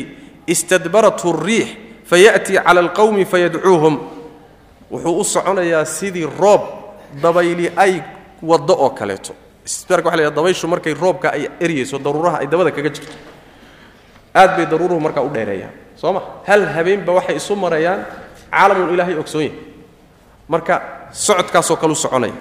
istadbarathu 0.53 1.29
riix 1.47 1.67
fayaأtii 2.09 2.57
cala 2.65 2.79
alqowmi 2.85 3.25
fayadcuuhum. 3.31 3.95
Wuxuu 4.91 5.19
u 5.19 5.23
soconayaa 5.23 5.85
sidii 5.85 6.27
roob 6.39 6.61
dabayli 7.23 7.67
ay 7.75 7.93
waddo 8.49 8.73
oo 8.85 8.89
kaleeto. 8.99 9.33
Istidbaarka 9.65 10.07
waxa 10.09 10.17
la 10.17 10.23
yhaha 10.23 10.35
dabayshu 10.35 10.67
markay 10.67 10.93
roobka 10.93 11.27
ay 11.35 11.43
eryayso 11.59 11.97
daruuraha 12.05 12.37
ay 12.41 12.47
dabada 12.47 12.71
kaga 12.71 12.89
jirto. 12.89 13.13
Aad 14.35 14.51
bay 14.57 14.65
daruuruhu 14.65 14.99
markaa 14.99 15.21
u 15.23 15.29
dheereeyaan 15.29 15.71
soo 15.95 16.13
ma? 16.13 16.21
Hal 16.47 16.65
habeenba 16.75 17.11
waxay 17.13 17.35
isu 17.35 17.55
marayaan 17.55 18.05
caalamun 18.51 18.93
ilaahay 18.93 19.15
ogsoon 19.21 19.43
yahay 19.43 19.57
marka 20.47 20.75
socodkaasoo 21.11 21.75
kale 21.81 21.91
u 21.93 21.95
soconaya. 21.95 22.33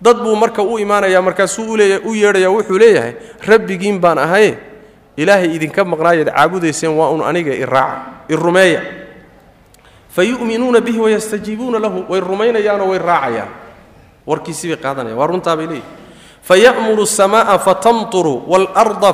Dad 0.00 0.16
buu 0.24 0.36
marka 0.36 0.62
u 0.62 0.78
imaanaya 0.78 1.22
markaasuu 1.22 1.72
uleeya 1.72 2.00
u 2.04 2.14
yeedhaya 2.14 2.50
wuxuu 2.50 2.78
leeyahay 2.78 3.12
rabbigiin 3.48 3.98
baan 4.00 4.18
ahaye 4.18 4.58
ilaahay 5.20 5.52
idinka 5.56 5.84
maqnaayaad 5.84 6.32
caabudayseen 6.32 6.96
waa 6.96 7.12
un 7.12 7.20
aniga 7.20 7.52
iraaca 7.52 8.24
irumeeya 8.32 8.80
fa 10.08 10.22
yuminuuna 10.24 10.80
bihi 10.80 10.98
wayastajiibuuna 10.98 11.78
lahu 11.78 12.04
way 12.08 12.20
rumaynayaanoo 12.20 12.88
way 12.90 12.98
raacayaan. 12.98 13.50
Warkiisibay 14.26 14.76
qaadanaya 14.76 15.16
waa 15.16 15.26
runtaabay 15.26 15.66
leeyihi 15.66 15.88
fayamuru 16.42 17.06
samaaa 17.06 17.58
fatamuru 17.58 18.44
wlrda 18.48 19.12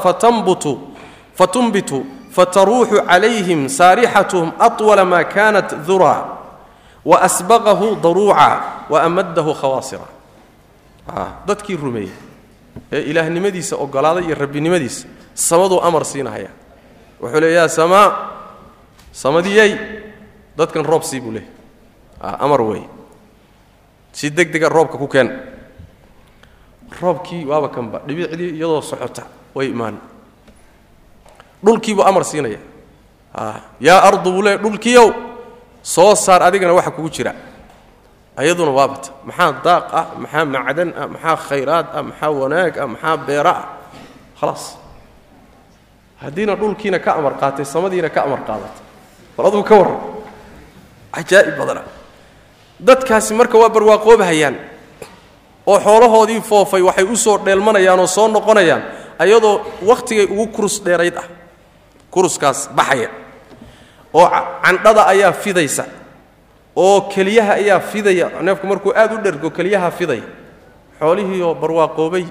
fatumbitu 1.37 2.07
fataruuxu 2.31 3.03
calayhim 3.07 3.69
saarixatuhum 3.69 4.53
awala 4.59 5.05
maa 5.05 5.25
kanat 5.25 5.75
dura 5.87 6.39
waasbaqahu 7.05 7.97
daruuca 8.03 8.85
waamadahu 8.91 9.55
khawaasira. 9.55 10.07
Ah, 11.09 11.29
dadkii 11.47 11.77
rumeeyey 11.77 12.13
ee 12.93 13.03
ilaahnimadiisa 13.11 13.77
ogolaaday 13.77 14.25
iyo 14.27 14.35
rabbinimadiisa 14.35 15.16
samaduu 15.37 15.81
amar 15.85 16.05
siinahaya. 16.09 16.49
Wuxuu 17.21 17.41
le 17.41 17.53
yaa 17.53 17.69
samaa 17.69 18.09
samadiyey 19.13 19.73
dadkan 20.57 20.85
roob 20.85 21.03
sii 21.05 21.21
buu 21.21 21.33
leehay 21.37 21.53
amar 22.41 22.61
wey. 22.65 22.83
Si 24.13 24.31
deg 24.33 24.49
dega 24.53 24.69
roobka 24.73 24.97
ku 24.99 25.07
keen. 25.09 25.29
Roobkii 27.01 27.45
waaba 27.45 27.69
kanba 27.69 28.01
dhibicdii 28.09 28.57
iyadoo 28.57 28.81
socota 28.81 29.23
way 29.55 29.69
imaan. 29.69 30.01
Dhulkiibuu 31.65 32.05
amar 32.05 32.25
siinaya. 32.25 32.59
Yaa 33.81 34.01
ardu 34.09 34.33
buu 34.33 34.43
leey 34.43 34.57
dhulkiiow 34.59 35.11
soo 35.83 36.15
saar 36.17 36.43
adigana 36.43 36.73
waxa 36.73 36.91
kugu 36.97 37.11
jira. 37.11 37.35
Ayaduna 38.37 38.71
waabata 38.71 39.11
maxaa 39.25 39.53
daaq 39.65 39.85
ah 39.93 40.07
maxaa 40.21 40.45
macdan 40.45 40.91
ah 40.97 41.07
maxaa 41.09 41.37
khayraad 41.49 41.87
ah 41.93 42.03
maxaa 42.05 42.31
wanaag 42.41 42.73
ah 42.79 42.87
maxaa 42.87 43.17
beera 43.27 43.53
ah. 43.53 43.67
Khalaas 44.41 44.65
haddiina 46.23 46.55
dhulkiina 46.57 46.99
ka 46.99 47.13
amar 47.19 47.35
qaatay 47.41 47.65
samadiina 47.65 48.09
ka 48.11 48.23
amar 48.25 48.41
qaadatay 48.49 48.83
bal 49.37 49.47
aduu 49.47 49.63
ka 49.63 49.75
warran. 49.77 50.01
Cajaa'ib 51.17 51.57
badana. 51.59 51.83
Dadkaasi 52.81 53.35
marka 53.35 53.59
waa 53.59 53.69
barwaaqoobahayaan 53.69 54.57
oo 55.67 55.79
xoolahoodii 55.81 56.41
foofay 56.41 56.83
waxay 56.83 57.05
u 57.05 57.17
soo 57.17 57.39
dheelmanayaan 57.39 58.01
oo 58.01 58.07
soo 58.07 58.29
noqonayaan 58.29 58.83
ayadoo 59.19 59.61
wakhtigay 59.83 60.25
ugu 60.29 60.47
kurus 60.53 60.81
dheerayd 60.85 61.17
ah. 61.17 61.25
Kuruskaas 62.11 62.69
baxaya. 62.77 63.09
Oo 64.13 64.29
candhada 64.65 65.07
ayaa 65.07 65.33
fidaysa. 65.33 65.85
Oo 66.77 67.01
keliyaha 67.13 67.53
ayaa 67.61 67.81
fidaya. 67.81 68.31
Neefku 68.41 68.67
markuu 68.67 68.93
aad 68.97 69.13
u 69.13 69.19
dhergo 69.25 69.51
keliyaha 69.51 69.91
fidaya 69.91 70.23
xoolihii 71.01 71.43
oo 71.43 71.55
barwaaqoobay 71.55 72.25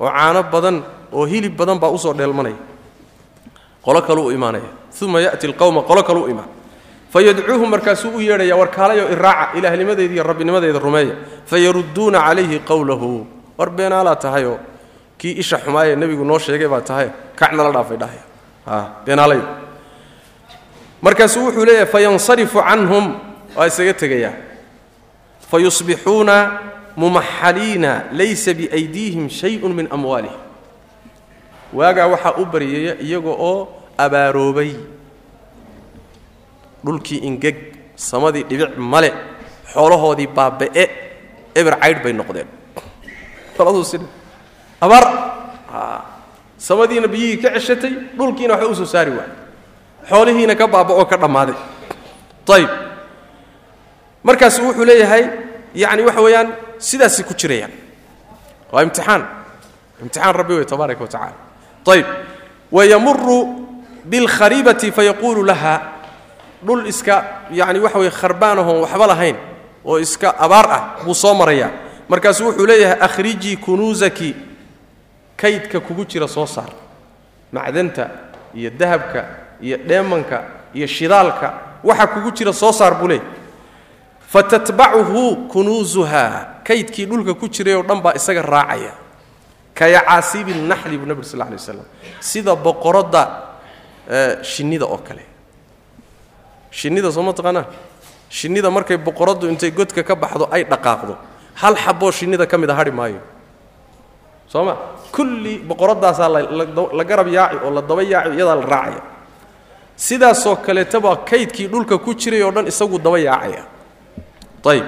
oo 0.00 0.10
caano 0.10 0.42
badan 0.42 0.82
oo 1.12 1.26
hilib 1.26 1.56
badan 1.56 1.78
baa 1.78 1.90
u 1.90 1.98
soo 1.98 2.14
dheelmanaya 2.14 2.56
qolo 3.84 4.02
kalu 4.02 4.22
u 4.26 4.30
imaanaya 4.32 4.70
uma 5.02 5.20
ya'ti 5.20 5.46
alqowma 5.46 5.82
qolo 5.82 6.02
kalu 6.02 6.24
u 6.24 6.28
imaan 6.28 6.48
fayadcuuhum 7.12 7.70
markaasuu 7.70 8.16
u 8.16 8.20
yeedhaya 8.20 8.56
war 8.56 8.70
kaalayo 8.70 9.08
iraaca 9.12 9.58
ilaahnimadeeda 9.58 10.14
iyo 10.14 10.22
rabbinimadeeda 10.22 10.78
rumeeya. 10.78 11.14
Fayarudduuna 11.46 12.20
calayhi 12.20 12.58
qowlahu 12.60 13.26
war 13.58 13.70
beenaalaa 13.70 14.16
tahayoo 14.16 14.58
kii 15.18 15.32
isha 15.40 15.58
xumaayee 15.58 15.96
nebigu 15.96 16.24
noo 16.24 16.38
sheegay 16.38 16.68
baa 16.68 16.80
tahay 16.80 17.08
kacnala 17.36 17.84
beenaalay 19.06 19.40
markaasuu 21.02 21.44
wuxuu 21.46 21.64
leeyahay 21.64 21.86
fayansarifu 21.86 22.58
canhum 22.60 23.14
waa 23.56 23.66
isaga 23.66 23.94
tegayaa. 23.94 24.34
Fayusbixuuna 25.50 26.36
mumaxaliina 26.96 28.10
laysa 28.12 28.54
biaydiihim 28.54 29.30
shayun 29.30 29.72
min 29.72 29.88
amwaalihim 29.90 30.47
waagaa 31.72 32.08
waxaa 32.08 32.38
u 32.40 32.44
baryaya 32.46 32.96
iyaga 33.00 33.32
oo 33.32 33.68
abaaroobay 33.98 34.72
dhulkii 36.84 37.20
ingeg 37.28 37.56
samadii 37.96 38.44
dhibic 38.48 38.76
male 38.78 39.12
xoolahoodii 39.72 40.26
baaba'e 40.26 40.84
eber 41.54 41.74
caydh 41.80 42.02
bay 42.02 42.12
noqdeen. 42.12 42.48
Abaar 44.80 45.04
samadiina 46.58 47.08
biyihii 47.08 47.42
ka 47.42 47.50
ceshatay 47.54 47.92
dhulkiina 48.16 48.54
waxba 48.54 48.70
u 48.70 48.74
soo 48.74 48.86
saari 48.86 49.10
waay 49.10 49.30
xoolihiina 50.08 50.54
ka 50.54 50.66
baaba'oo 50.68 51.04
ka 51.04 51.16
dhammaaday. 51.16 51.56
Ayb 52.48 52.70
markaasu 54.24 54.62
wuxuu 54.64 54.84
leeyahay 54.86 55.24
yacni 55.74 56.02
waxa 56.08 56.22
weeyaan 56.22 56.48
sidaasay 56.78 57.24
ku 57.28 57.34
jirayaan. 57.34 57.72
Waa 58.72 58.82
imtixaan. 58.82 59.22
Imtixaan 60.00 60.34
rabbi 60.34 60.54
wey 60.54 60.64
tabaaraka 60.64 61.04
wa 61.04 61.47
ayb 61.92 62.06
wayamuru 62.72 63.66
biاlkharibati 64.04 64.92
fayaquulu 64.92 65.44
laha. 65.44 65.80
Dhul 66.64 66.86
iska 66.86 67.24
yani 67.52 67.78
waxa 67.78 67.98
weye 67.98 68.10
kharbaanahoon 68.10 68.80
waxba 68.82 69.06
lahayn 69.06 69.36
oo 69.84 69.98
iska 69.98 70.34
abaar 70.38 70.66
ah 70.70 70.82
buu 71.04 71.14
soo 71.14 71.34
marayaa 71.34 71.70
markaasuu 72.08 72.46
wuxuu 72.46 72.66
leeyahay 72.66 72.98
akhrijii 73.00 73.56
kunuusaki 73.56 74.34
kaydka 75.36 75.80
kugu 75.80 76.04
jira 76.04 76.28
soo 76.28 76.46
saar. 76.46 76.70
Macdanta 77.52 78.10
iyo 78.54 78.70
dahabka 78.70 79.24
iyo 79.62 79.76
dheemanka 79.76 80.42
iyo 80.74 80.86
shidaalka 80.86 81.54
waxa 81.84 82.06
kugu 82.06 82.30
jira 82.32 82.52
soo 82.52 82.72
saar 82.72 82.94
buu 82.94 83.06
leeyahy 83.08 83.26
fatatbacuhu 84.28 85.36
kunuusuha 85.48 86.46
kaydkii 86.64 87.06
dhulka 87.06 87.34
ku 87.34 87.48
jiray 87.48 87.74
oo 87.74 87.82
dhan 87.82 88.00
baa 88.02 88.12
isaga 88.16 88.42
raacaya 88.42 88.92
kayacaasiibi 89.78 90.52
naxli 90.70 90.96
buu 90.98 91.06
nabig 91.10 91.24
sal 91.24 91.38
lay 91.40 91.54
waslam 91.58 91.86
sida 92.20 92.52
boqoradda 92.66 93.22
shinnida 94.42 94.86
oo 94.86 94.98
kale. 95.06 95.24
Shinnida 96.70 97.08
soo 97.12 97.22
ma 97.22 97.32
taqaanaa? 97.32 97.66
Shinnida 98.30 98.70
markay 98.70 98.96
boqoraddu 98.96 99.48
intay 99.48 99.70
godka 99.70 100.02
ka 100.02 100.14
baxdo 100.14 100.48
ay 100.50 100.64
dhaqaaqdo. 100.64 101.14
Hal 101.60 101.74
xaboo 101.76 102.10
shinnida 102.12 102.46
ka 102.46 102.58
mid 102.58 102.70
a 102.70 102.74
hadhi 102.74 102.90
maayo. 102.90 103.20
Soo 104.48 104.64
ma? 104.64 104.74
Kulli 105.12 105.58
boqoraddaasaa 105.58 106.28
la 106.98 107.04
garab 107.04 107.28
yaaci 107.28 107.56
oo 107.64 107.70
la 107.70 107.82
daba 107.82 108.02
yaaci 108.02 108.36
iyadaa 108.36 108.56
la 108.56 108.66
raacaya. 108.66 109.02
Sidaasoo 109.96 110.56
kaleetaba 110.56 111.16
kaydkii 111.24 111.68
dhulka 111.68 111.98
ku 111.98 112.14
jiray 112.14 112.42
oo 112.42 112.50
dhan 112.52 112.66
isagu 112.66 112.98
daba 112.98 113.18
yaacaya. 113.18 113.64
Ayb 114.68 114.86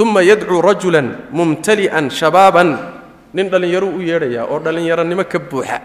uma 0.00 0.22
yadcuu 0.22 0.60
rajulan 0.62 1.26
mumtali'an 1.30 2.10
shabaaban 2.10 2.78
nin 3.34 3.50
dhallinyaro 3.50 3.86
u 3.90 4.00
yeedhayaa 4.00 4.46
oo 4.46 4.58
dhallinyaronimo 4.62 5.24
ka 5.26 5.38
buuxa. 5.38 5.78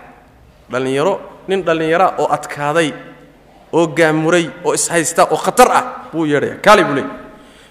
Dhallinyaro 0.71 1.13
nin 1.47 1.63
dhallinyara 1.65 2.07
oo 2.21 2.27
adkaaday 2.29 2.93
oo 3.73 3.87
gaamuray 3.87 4.45
oo 4.65 4.73
ishaysta 4.73 5.23
oo 5.33 5.37
khatar 5.37 5.69
ah 5.71 5.83
buu 6.13 6.25
yeedhaya. 6.25 6.55
Kaali 6.61 6.83
buu 6.83 6.95
leey 6.95 7.07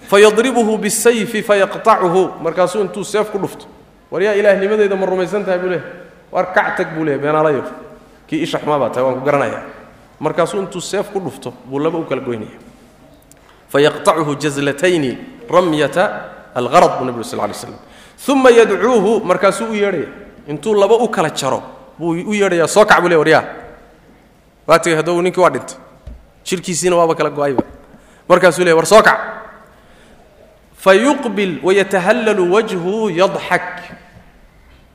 fayadribuhu 0.09 0.77
bisayfi 0.77 1.41
fayaqtacuhu. 1.43 2.41
Markaasuu 2.43 2.81
intuu 2.81 3.03
seef 3.03 3.29
ku 3.31 3.37
dhufto 3.39 3.65
war 4.11 4.21
yaa 4.21 4.33
ilaahnimadeyda 4.35 4.95
ma 4.95 5.05
rumaysan 5.05 5.45
tahay? 5.45 5.59
buu 5.59 5.69
leehay 5.69 5.85
war 6.31 6.45
kac 6.53 6.75
tag 6.77 6.87
buu 6.97 7.03
leehay 7.05 7.21
beenaalayo 7.21 7.63
kii 8.27 8.41
isha 8.43 8.59
xumaa 8.59 8.79
baa 8.79 8.89
tahay 8.89 9.05
waan 9.05 9.19
ku 9.21 9.25
garanayaa 9.25 9.63
markaasuu 10.19 10.59
intuu 10.65 10.81
seef 10.81 11.07
ku 11.13 11.19
dhufto 11.21 11.53
buu 11.69 11.79
laba 11.79 11.97
u 12.01 12.03
kala 12.09 12.21
goynaya 12.21 12.57
fayaqtacuhu 13.69 14.35
jazlatayni 14.35 15.17
ramyata 15.49 16.03
algarad 16.57 16.97
buu 16.99 17.05
nebigu 17.05 17.23
sal 17.23 17.39
lay 17.45 17.53
slam 17.53 17.77
uma 18.27 18.49
yadcuuhu 18.51 19.21
markaasuu 19.25 19.69
u 19.71 19.73
yeedhaya 19.73 20.07
intuu 20.47 20.73
laba 20.73 20.95
u 20.95 21.07
kala 21.09 21.29
jaro 21.29 21.61
buu 21.99 22.11
u 22.11 22.33
yeedhayaa 22.33 22.67
soo 22.67 22.85
kac 22.85 23.01
buu 23.01 23.09
le 23.09 23.15
waryaa. 23.15 23.43
Waa 24.67 24.79
tegay 24.79 24.97
haddou 24.97 25.21
ninkii 25.21 25.41
waa 25.41 25.49
dhintay. 25.49 25.77
Jirkiisiina 26.45 26.95
waaba 26.95 27.15
kala 27.15 27.29
go'ayba 27.29 27.63
markaasuu 28.29 28.63
leey 28.63 28.73
war 28.75 28.85
soo 28.85 29.01
kac. 29.01 29.19
Fayuqbil 30.79 31.59
wayatahallalu 31.63 32.53
wajhu 32.53 33.09
yadxak 33.09 33.65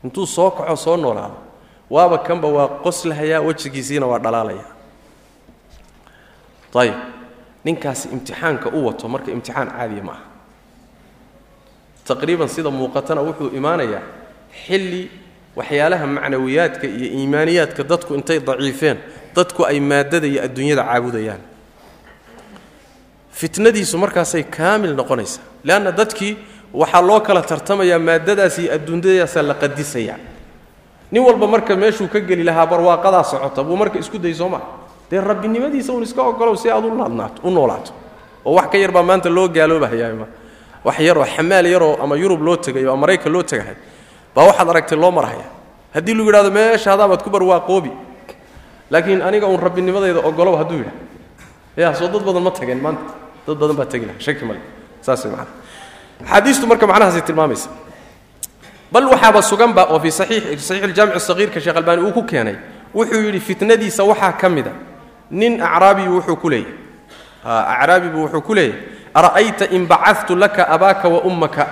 intuu 0.05 0.27
soo 0.27 0.51
kaco 0.51 0.77
soo 0.77 0.97
noolaado 0.97 1.37
waaba 1.91 2.18
kanba 2.18 2.49
waa 2.49 2.68
qoslahayaa 2.85 3.41
wejigiisiina 3.41 4.07
waa 4.07 4.18
dhalaalaya 4.18 4.64
ayib 6.75 6.95
ninkaasi 7.64 8.09
imtixaanka 8.09 8.68
u 8.70 8.87
wato 8.87 9.09
marka 9.09 9.31
imtixaan 9.31 9.68
caadiya 9.70 10.03
ma 10.05 10.12
aha 10.12 10.22
taqriiban 12.09 12.48
sida 12.48 12.70
muuqatana 12.70 13.20
wuxuu 13.26 13.50
imaanayaa 13.59 14.02
xilli 14.66 15.02
waxyaalaha 15.57 16.07
macnawiyaadka 16.07 16.86
iyo 16.86 17.09
iimaaniyaadka 17.18 17.82
dadku 17.90 18.14
intay 18.14 18.38
daciifeen 18.48 18.98
dadku 19.36 19.61
ay 19.70 19.80
maaddada 19.80 20.26
iyo 20.26 20.40
adduunyada 20.46 20.82
caabudayaan. 20.84 21.40
Fitnadiisu 23.32 23.98
markaasay 23.98 24.42
kaamil 24.57 24.94
noqonaysaa 25.00 25.42
leanna 25.64 25.90
dadkii 25.92 26.36
waxaa 26.80 27.02
loo 27.09 27.20
kala 27.20 27.42
tartamayaa 27.42 27.98
maaddadaas 27.98 28.59
iyo 28.59 28.70
adduunyadaasaa 28.76 29.42
la 29.42 29.55
qadisayaa. 29.55 30.18
Nin 31.11 31.22
walba 31.22 31.46
marka 31.46 31.76
meeshuu 31.76 32.09
ka 32.09 32.20
geli 32.20 32.44
lahaa 32.44 32.66
barwaaqadaa 32.66 33.24
socota 33.24 33.64
buu 33.64 33.76
marka 33.76 33.98
isku 33.98 34.18
day 34.18 34.34
soo 34.34 34.48
maa 34.48 34.62
dee 35.11 35.20
rabbinimadiisa 35.20 35.92
uun 35.92 36.02
iska 36.02 36.22
ogolow 36.22 36.57
si 36.57 36.70
aad 36.70 36.84
u 36.84 37.50
noolaato. 37.50 37.92
Oo 38.44 38.55
wax 38.55 38.66
ka 38.72 38.78
yar 38.78 38.92
baa 38.92 39.02
maanta 39.02 39.28
loo 39.30 39.48
gaaloobahayaa 39.48 40.26
wax 40.85 40.99
yaroo 41.01 41.24
xamaal 41.24 41.66
yaroo 41.66 41.97
ama 42.03 42.16
yurub 42.16 42.43
loo 42.43 42.57
tegayo 42.57 42.93
ama 42.93 43.01
maraykan 43.07 43.32
loo 43.32 43.43
tegahay 43.43 43.74
baa 44.35 44.45
waxaad 44.47 44.68
aragtay 44.68 44.99
loo 44.99 45.11
marhaya. 45.11 45.47
Haddii 45.95 46.14
lagu 46.14 46.28
yidhahdo 46.30 46.51
meesha 46.51 46.91
hadaabaad 46.91 47.22
ku 47.22 47.30
barwaaqoobi 47.30 47.91
laakiin 48.91 49.22
aniga 49.22 49.47
uun 49.47 49.61
rabbinimadayda 49.61 50.20
ogolow 50.20 50.57
hadduu 50.57 50.78
yidhah 50.82 50.95
ya 51.76 51.95
soo 51.95 52.09
dad 52.09 52.22
badan 52.24 52.43
ma 52.43 52.51
tageen 52.51 52.80
maanta. 52.82 53.14
Dad 53.47 53.59
badan 53.59 53.76
baa 53.76 53.87
tegi 53.87 54.07
laha 54.07 54.18
shaki 54.20 54.45
male 54.45 54.61
saas 55.01 55.24
macana 55.24 55.47
axaadiistu 56.24 56.66
marka 56.66 56.87
macnahaasay 56.87 57.22
tilmaamaysa. 57.22 57.68
Bal 58.93 59.05
waxaaba 59.09 59.43
suganba 59.43 59.82
oo 59.91 60.01
fii 60.01 60.11
saxiix 60.11 60.70
aljaamic 60.82 61.20
sagiirka 61.20 61.61
sheekh 61.61 61.76
albaani 61.76 62.03
uu 62.03 62.12
ku 62.12 62.22
keenay. 62.22 62.57
Wuxuu 62.95 63.22
yidhi 63.26 63.41
fitnadiisa 63.41 64.05
waxaa 64.05 64.32
ka 64.32 64.49
mida 64.49 64.72
nin 65.30 65.61
acraabiyu 65.62 66.11
wuxuu 66.18 66.37
ku 66.37 66.49
leeyahy 66.51 66.74
acraabibu 67.45 68.18
wuxuu 68.26 68.41
ku 68.43 68.55
leeyahy 68.55 68.78
ara'ayta 69.15 69.71
in 69.71 69.87
bacadtu 69.87 70.35
laka 70.37 70.67
abaaka 70.69 71.09
wa 71.09 71.21
ummaka? 71.23 71.65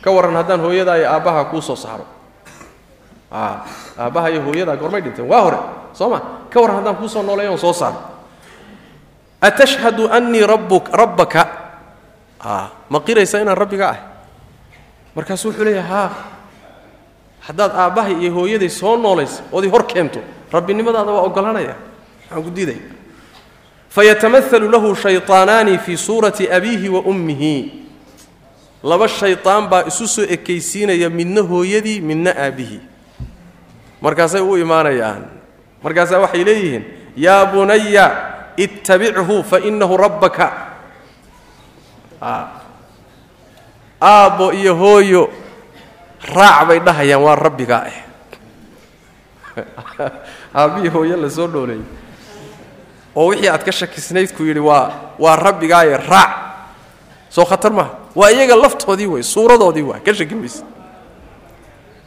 Ka 0.00 0.08
warran 0.10 0.36
haddaan 0.36 0.60
hooyadaa 0.64 0.96
iyo 0.96 1.08
aabbaha 1.12 1.44
kuu 1.52 1.60
soo 1.60 1.76
saaro. 1.76 2.06
Aabbaha 3.98 4.30
iyo 4.32 4.40
hooyadaa 4.42 4.76
gormay 4.76 5.00
dhinteen. 5.04 5.28
Waa 5.28 5.40
hore 5.44 5.58
soo 5.92 6.08
ma? 6.10 6.20
Ka 6.50 6.56
warran 6.60 6.76
haddaan 6.80 6.96
kuu 6.96 7.08
soo 7.08 7.22
nooleeyo 7.22 7.52
on 7.52 7.58
soo 7.60 7.72
saaro 7.72 8.00
atashhadu 9.40 10.08
annii 10.08 10.44
rabbaka? 10.92 11.42
Ma 12.90 12.98
qiraysa 13.04 13.40
inaan 13.44 13.56
rabbiga 13.56 13.88
ahay? 13.92 14.02
Markaasuu 15.16 15.48
wuxuu 15.52 15.64
leeyahay 15.64 15.88
haa 15.90 16.10
haddaad 17.48 17.72
aabbahay 17.76 18.14
iyo 18.24 18.32
hooyaday 18.40 18.68
soo 18.68 18.96
noolaysa 18.96 19.42
oodii 19.52 19.68
hor 19.70 19.84
keento 19.86 20.20
rabbinimadaada 20.52 21.12
waa 21.12 21.24
oggolaanaya. 21.28 21.74
Maxaan 22.28 22.42
ku 22.44 22.50
diidaya 22.50 22.80
fayatamaalu 23.90 24.70
lahu 24.70 24.94
shayطaanaani 24.96 25.78
fii 25.78 25.96
suurati 25.96 26.46
abiihi 26.52 26.88
wa 26.88 27.00
ummihi 27.02 27.54
laba 28.82 29.08
shayطaan 29.08 29.68
baa 29.68 29.84
isu 29.90 30.08
soo 30.08 30.26
ekaysiinaya 30.36 31.10
midna 31.10 31.42
hooyadii 31.42 32.00
midna 32.00 32.30
aabbihii 32.36 32.80
markaasay 34.00 34.40
u 34.40 34.56
imaanayaan 34.56 35.24
markaasaa 35.82 36.18
waxay 36.24 36.44
leeyihiin 36.44 36.84
yaa 37.16 37.46
bunaya 37.52 38.06
ittabichu 38.56 39.42
fainahu 39.50 39.96
rabbaka 39.96 40.46
aabbo 44.02 44.52
iyo 44.52 44.74
hooyo 44.76 45.22
raac 46.34 46.68
bay 46.68 46.78
dhahayaan 46.80 47.22
waa 47.22 47.36
rabbigaa 47.36 47.84
ah 47.84 47.96
aabbihii 50.54 50.88
hooyo 50.94 51.16
la 51.16 51.30
soo 51.30 51.46
dhooleeyey 51.48 51.84
oo 53.16 53.26
wixii 53.30 53.48
aad 53.48 53.64
ka 53.64 53.72
shakisnayd 53.72 54.32
ku 54.36 54.42
yidhi 54.44 54.60
waa 54.60 55.14
waa 55.18 55.36
rabbigaaye 55.36 55.96
raac. 55.96 56.30
Soo 57.30 57.44
khatar 57.44 57.72
maaha 57.72 57.90
waa 58.14 58.30
iyaga 58.30 58.56
laftoodii 58.56 59.06
wey 59.06 59.22
suuradoodii 59.22 59.82
waa 59.82 60.00
ka 60.00 60.14
shaki 60.14 60.34
mayse 60.34 60.62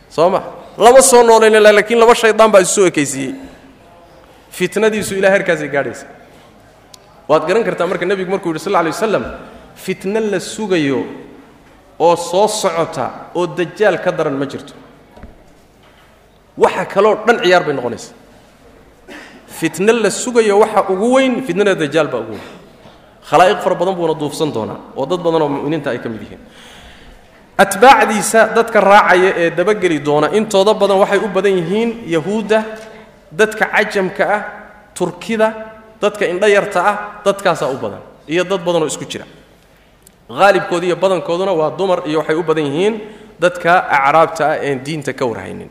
soo 0.10 0.30
ma 0.30 0.42
lama 0.78 1.02
soo 1.02 1.24
noolayna 1.24 1.60
laakiin 1.60 2.00
laba 2.00 2.16
shaydaan 2.16 2.52
baa 2.52 2.62
isu 2.62 2.74
soo 2.74 2.86
ekaysiiyey. 2.88 3.34
Fitnadiisu 4.52 5.16
ilaa 5.16 5.32
herkaasay 5.32 5.68
gaadhaysa. 5.68 6.06
Waad 7.30 7.48
garan 7.48 7.64
kartaa 7.64 7.88
marka 7.88 8.06
nebigu 8.06 8.32
markuu 8.32 8.50
yidhi 8.52 8.60
sal 8.64 8.72
lla 8.74 8.80
alay 8.80 8.92
waslam 8.94 9.24
fitno 9.76 10.20
la 10.20 10.40
sugayo 10.40 11.00
oo 12.00 12.16
soo 12.16 12.48
socota 12.48 13.06
oo 13.36 13.48
dajaal 13.48 13.98
ka 14.04 14.12
daran 14.12 14.34
ma 14.38 14.46
jirto. 14.46 14.74
Waxa 16.58 16.86
kaloo 16.86 17.16
dhan 17.26 17.38
ciyaar 17.44 17.64
bay 17.66 17.74
noqonaysa 17.74 18.12
fitno 19.60 19.94
la 20.04 20.10
sugayo 20.10 20.60
waxa 20.64 20.82
ugu 20.94 21.08
weyn 21.16 21.34
fitnada 21.48 21.74
dajaal 21.76 22.08
baa 22.14 22.20
ugu 22.26 22.32
weyn. 22.38 22.48
Khalaa'iq 23.30 23.60
fara 23.64 23.76
badan 23.76 23.96
buuna 23.96 24.14
duufsan 24.22 24.50
doonaa 24.56 24.80
oo 25.00 25.06
dad 25.06 25.22
badan 25.26 25.42
mu'miniinta 25.56 25.90
ay 25.94 26.00
ka 26.04 26.10
mid 26.10 26.22
yihiin. 26.26 26.42
Atbaacdiisa 27.58 28.42
dadka 28.56 28.80
raacaya 28.82 29.30
ee 29.42 29.50
dabageli 29.58 30.00
doona 30.08 30.28
intooda 30.38 30.74
badan 30.74 30.98
waxay 31.04 31.20
u 31.20 31.28
badan 31.36 31.54
yihiin 31.60 31.90
yahuudda 32.16 32.60
dadka 33.40 33.66
cajamka 33.74 34.24
ah 34.36 34.42
turkida 34.98 35.48
dadka 36.02 36.26
indhayarta 36.34 36.80
ah 36.92 36.96
dadkaasaa 37.26 37.70
u 37.70 37.78
badan 37.84 38.02
iyo 38.28 38.44
dad 38.44 38.62
badanoo 38.66 38.88
isku 38.90 39.06
jira. 39.12 39.26
Haalibkooda 40.30 40.86
iyo 40.90 40.96
badankooduna 41.04 41.54
waa 41.54 41.72
dumar 41.80 42.00
iyo 42.10 42.20
waxay 42.20 42.36
u 42.36 42.44
badan 42.44 42.66
yihiin 42.70 42.94
dadka 43.40 43.72
acraabta 43.98 44.44
ah 44.52 44.58
een 44.68 44.80
diinta 44.86 45.14
ka 45.14 45.26
warhaynin 45.26 45.70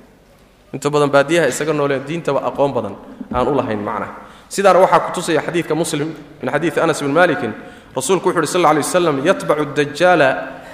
inta 0.73 0.91
badan 0.91 1.11
baadiyaha 1.11 1.49
isaga 1.49 1.73
noolee 1.73 2.01
diintaba 2.01 2.41
aqoon 2.49 2.73
badan 2.73 2.95
aan 3.33 3.49
u 3.49 3.55
lahayn 3.55 3.81
macnaha 3.81 4.13
sidaana 4.49 4.79
waxaa 4.85 5.01
ku 5.01 5.21
tusaya 5.21 5.41
xadiidka 5.41 5.75
muslim 5.75 6.13
min 6.43 6.49
xadiidi 6.53 6.81
anas 6.81 7.01
bn 7.03 7.13
malikin. 7.13 7.53
Rasuulku 7.97 8.33
wuxu 8.33 8.41
uhi 8.41 8.47
sal 8.49 8.61
lla 8.65 8.73
lay 9.13 9.25
yatbacu 9.25 9.65
dajaala 9.77 10.29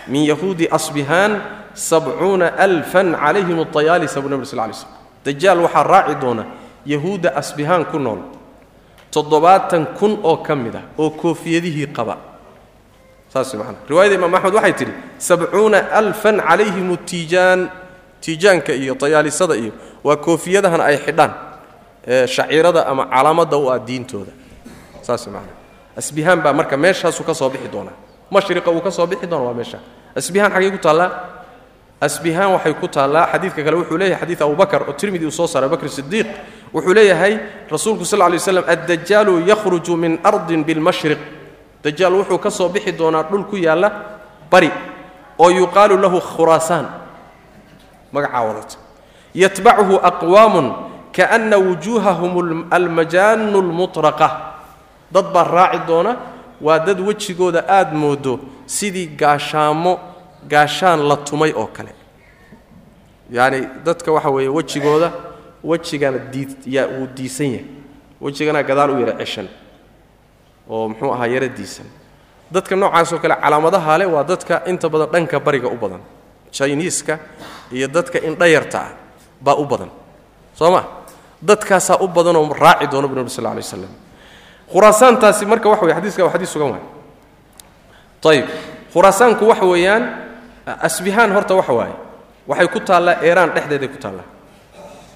min 0.07 0.23
yahuudi 0.23 0.71
asbihaan 0.71 1.43
sabcuuna 1.75 2.55
alfan 2.59 3.15
calayhim 3.15 3.59
ayaalisa 3.63 4.23
buu 4.23 4.31
nabg 4.31 4.47
sl 4.47 4.57
lay 4.57 4.71
slm 4.71 4.91
dajaal 5.25 5.59
waxaa 5.67 5.83
raaci 5.83 6.15
doona 6.23 6.45
yahuudda 6.87 7.35
asbihaan 7.35 7.85
ku 7.91 7.99
nool. 7.99 8.23
Toddobaatan 9.11 9.99
kun 9.99 10.21
oo 10.23 10.37
ka 10.47 10.55
mid 10.55 10.75
ah 10.79 10.85
oo 10.99 11.11
koofiyadihii 11.11 11.91
qaba. 11.91 12.19
Saas 13.29 13.55
man 13.55 13.77
riwaayada 13.91 14.15
imaam 14.15 14.35
axmed 14.35 14.55
waxay 14.55 14.75
tidhi 14.75 14.95
sabcuuna 15.19 15.91
alfan 15.91 16.39
calayhim 16.39 16.97
tiijaan 17.03 17.71
tiijaanka 18.21 18.73
iyo 18.73 18.95
tayaalisada 18.95 19.55
iyo 19.59 19.73
waa 20.05 20.17
koofiyadahan 20.17 20.81
ay 20.81 20.97
xidhaan 21.07 21.33
shaciirada 22.27 22.87
ama 22.87 23.07
calaamadda 23.07 23.57
u 23.59 23.69
ah 23.71 23.79
diintooda. 23.79 24.33
Saas 25.03 25.27
man 25.29 25.45
asbihaan 25.97 26.41
baa 26.43 26.53
marka 26.53 26.77
meeshaasuu 26.77 27.25
ka 27.27 27.35
soo 27.35 27.49
bixi 27.51 27.69
doonaa. 27.69 27.97
Mashriqa 28.31 28.71
uu 28.71 28.81
ka 28.81 28.91
soo 28.91 29.07
bixi 29.07 29.27
doona 29.27 29.45
waa 29.51 29.55
meesha. 29.55 29.79
Asbihaan 30.17 30.53
xaggay 30.53 30.71
ku 30.71 30.79
taallaa? 30.79 31.11
Asbihaan 32.01 32.53
waxay 32.55 32.75
ku 32.75 32.89
taallaa. 32.89 33.27
Xadiidka 33.33 33.63
kale 33.65 33.77
wuxuu 33.83 33.99
leeyahay 33.99 34.21
xadiid 34.23 34.41
abubakar 34.43 34.83
oo 34.89 34.93
tirmidi 34.93 35.27
uu 35.27 35.31
soo 35.35 35.47
saaray 35.47 35.67
abubakr 35.67 35.89
sidiiq 35.91 36.27
wuxuu 36.75 36.95
leeyahay 36.95 37.39
rasuulku 37.71 38.05
sal 38.05 38.19
lla 38.19 38.29
lay 38.31 38.39
waslam 38.39 38.65
addajaalu 38.75 39.33
yakhruju 39.51 39.97
min 39.97 40.19
ardin 40.25 40.65
bilmashriq 40.65 41.19
dajaal 41.85 42.15
wuxuu 42.23 42.39
ka 42.39 42.51
soo 42.51 42.69
bixi 42.69 42.93
doonaa 42.93 43.23
dhul 43.31 43.45
ku 43.51 43.57
yaalla 43.57 43.89
bari 44.51 44.71
oo 45.39 45.51
yuqaalu 45.51 45.97
lahu 45.99 46.21
khuraasaan 46.21 46.87
magacaa 48.13 48.43
wadata 48.47 48.77
yatbacuhu 49.43 49.97
aqwaamun 50.11 50.67
kaana 51.17 51.57
wujuuhahum 51.67 52.33
almajaanu 52.77 53.59
lmutraqa 53.69 54.29
dad 55.15 55.27
baa 55.35 55.45
raaci 55.57 55.79
doona 55.89 56.13
waa 56.67 56.79
dad 56.87 56.99
wejigooda 57.09 57.61
aad 57.69 57.91
moodo 58.03 58.35
sidii 58.67 59.07
gaashaamo 59.21 59.93
gaashaan 60.51 61.01
la 61.09 61.17
tumay 61.17 61.53
oo 61.57 61.67
kale. 61.77 61.93
Yacni 63.31 63.61
dadka 63.85 64.13
waxa 64.13 64.31
weeye 64.31 64.49
wejigooda 64.49 65.13
wejigana 65.65 66.19
diid 66.33 66.51
yaa 66.67 66.87
wuu 66.87 67.07
diisan 67.17 67.47
yahay. 67.53 67.67
Wejigana 68.21 68.63
gadaal 68.63 68.91
u 68.91 69.01
yara 69.01 69.13
ceshan 69.21 69.49
oo 70.71 70.89
muxuu 70.89 71.13
ahaa 71.15 71.27
yara 71.27 71.49
diisan. 71.49 71.87
Dadka 72.53 72.77
noocaasoo 72.77 73.19
kale 73.19 73.35
calaamadaha 73.43 73.99
le 73.99 74.05
waa 74.07 74.25
dadka 74.25 74.63
inta 74.67 74.89
badan 74.89 75.09
dhanka 75.13 75.41
bariga 75.41 75.69
u 75.69 75.77
badan. 75.77 76.01
Jiniiska 76.53 77.19
iyo 77.73 77.89
dadka 77.89 78.19
indhayarta 78.29 78.79
ah 78.81 78.91
baa 79.41 79.55
u 79.55 79.65
badan. 79.65 79.91
Soo 80.55 80.71
ma 80.71 80.85
dadkaasaa 81.43 81.99
u 82.01 82.09
badanoo 82.09 82.53
raaci 82.53 82.87
doono 82.91 83.09
bu 83.09 83.15
nab 83.15 83.29
sal 83.29 83.45
lay 83.45 83.55
waslam 83.57 83.91
khuraasaantaasi 84.73 85.47
marka 85.47 85.69
waxa 85.69 85.85
wey 85.87 85.95
xadiiska 85.95 86.25
waa 86.25 86.33
xadiis 86.33 86.53
sugan 86.53 86.71
waay. 86.71 86.85
Ayib 88.25 88.47
khuraasaanku 88.93 89.45
waxa 89.49 89.65
weeyaan 89.65 90.03
asbihaan 90.67 91.33
horta 91.33 91.55
waxa 91.55 91.73
waaye. 91.73 91.95
Waxay 92.49 92.69
ku 92.69 92.81
taallaa 92.81 93.23
eeraan 93.23 93.51
dhexdeeday 93.55 93.89
ku 93.89 93.99
taallaa. 93.99 94.27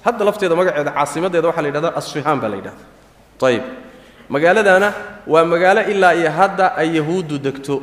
Hadda 0.05 0.25
lafteeda 0.25 0.55
magaceeda 0.55 0.91
caasimadeeda 0.91 1.47
waxaa 1.47 1.61
la 1.61 1.67
yidhahdaa 1.67 1.95
asfihaan 1.99 2.39
baa 2.41 2.49
la 2.49 2.55
yidhahda 2.55 2.81
ayib 3.43 3.63
magaaladana 4.29 4.93
waa 5.27 5.45
magaalo 5.45 5.81
ilaa 5.91 6.13
iyo 6.15 6.31
hadda 6.31 6.75
ay 6.75 6.95
yahuuddu 6.97 7.37
degto. 7.37 7.81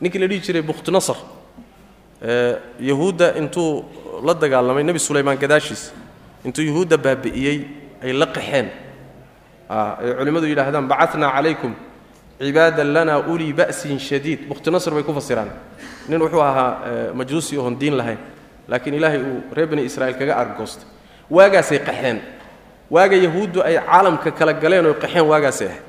Ninkii 0.00 0.18
la 0.18 0.26
dhihi 0.26 0.40
jiray 0.40 0.62
bukhtinasar 0.62 1.16
yahuudda 2.80 3.34
intuu 3.38 3.84
la 4.26 4.34
dagaalamay 4.34 4.84
nebi 4.84 4.98
sulaymaan 4.98 5.38
gadaashiis. 5.38 5.92
Intuu 6.44 6.62
yahuudda 6.64 6.96
baabi'iyey 6.96 7.58
ay 8.02 8.12
la 8.12 8.26
qaxeen. 8.26 8.68
Ay 9.68 10.14
culimmadu 10.18 10.46
yidhaahdaan 10.46 10.88
bacatnaa 10.88 11.32
calaykum 11.36 11.74
cibaadan 12.38 12.92
lana 12.94 13.18
ulii 13.32 13.52
ba'sin 13.52 13.98
shadiid. 13.98 14.48
Bukhtinasr 14.48 14.94
bay 14.94 15.02
ku 15.02 15.12
fasiraan. 15.12 15.50
Nin 16.08 16.20
wuxuu 16.22 16.40
ahaa 16.40 17.12
majruusi 17.14 17.58
oon 17.58 17.74
diin 17.78 17.96
lahayn 17.96 18.18
laakiin 18.68 18.94
ilaahay 18.94 19.20
uu 19.20 19.42
reer 19.52 19.66
bani 19.66 19.82
israa'iil 19.84 20.16
kaga 20.18 20.34
argoostay. 20.36 20.86
Waagaasay 21.30 21.78
qaxeen. 21.84 22.18
Waaga 22.90 23.16
yahuuddu 23.16 23.60
ay 23.62 23.76
caalamka 23.76 24.30
kala 24.30 24.52
galeen 24.52 24.86
oo 24.86 24.94
qaxeen 24.94 25.26
waagaasay 25.26 25.68
ahayd. 25.68 25.82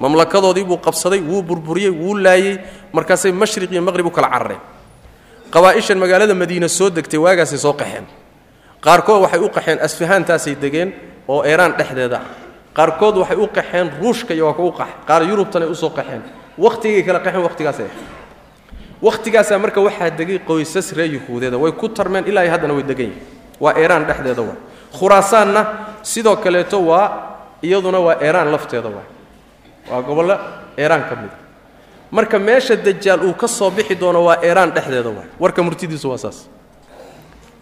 Mamlakadoodii 0.00 0.64
buu 0.64 0.76
qabsaday 0.78 1.20
wuu 1.20 1.42
burburiyey 1.42 1.90
wuu 1.90 2.14
laayey 2.14 2.58
markaasay 2.92 3.32
mashriq 3.32 3.72
iyo 3.72 3.82
maqrib 3.82 4.06
u 4.06 4.10
kala 4.10 4.28
carareen 4.28 4.60
qabaa'ishan 5.50 5.98
magaalada 5.98 6.34
madiina 6.34 6.68
soo 6.68 6.90
degtay 6.90 7.18
waagaasay 7.18 7.58
soo 7.58 7.72
qaxeen. 7.72 8.04
Qaarkood 8.80 9.20
waxay 9.24 9.40
u 9.40 9.48
qaxeen 9.48 9.78
asfahaantaasay 9.80 10.54
degeen 10.60 10.92
oo 11.28 11.42
eeraan 11.44 11.72
dhexdeeda. 11.78 12.20
Qaarkood 12.74 13.16
waxay 13.16 13.36
u 13.36 13.46
qaxeen 13.48 13.90
ruushka 14.00 14.34
iyo 14.34 14.46
waa 14.46 14.54
ku 14.54 14.72
qax. 14.72 14.88
Qaar 15.06 15.22
yurubtanay 15.22 15.68
u 15.68 15.74
soo 15.74 15.90
qaxeen. 15.90 16.22
Wakhtigay 16.58 17.02
kala 17.02 17.20
qaxeen 17.20 17.42
wakhtigaasay 17.42 17.86
ahayd 17.86 18.14
wakhtigaasaa 19.02 19.58
marka 19.58 19.80
waxaa 19.80 20.10
degay 20.10 20.38
qoysas 20.38 20.92
reer 20.96 21.10
yuhuudeeda. 21.14 21.58
Way 21.58 21.72
ku 21.72 21.88
tarmeen 21.88 22.24
ilaa 22.26 22.48
haddana 22.50 22.74
way 22.74 22.82
degan 22.82 23.06
yihiin 23.06 23.26
waa 23.60 23.72
eeraan 23.76 24.04
dhexdeeda 24.06 24.42
waa. 24.42 24.56
Khuraasaanna 24.98 25.62
sidoo 26.02 26.36
kaleeto 26.36 26.80
waa 26.80 27.06
iyaduna 27.62 28.00
waa 28.00 28.16
eeraan 28.20 28.52
lafteeda 28.52 28.88
waa. 28.88 29.04
Waa 29.90 30.02
gobollo 30.02 30.36
eeraan 30.78 31.04
ka 31.08 31.14
mida 31.16 31.34
marka 32.10 32.38
meesha 32.38 32.76
dajaal 32.76 33.24
uu 33.24 33.34
ka 33.34 33.48
soo 33.48 33.70
bixi 33.70 33.94
doono 33.94 34.24
waa 34.24 34.38
eeraan 34.42 34.70
dhexdeeda 34.72 35.10
waa 35.10 35.24
warka 35.40 35.62
murtidiisu 35.62 36.10
waa 36.10 36.18
saas. 36.18 36.48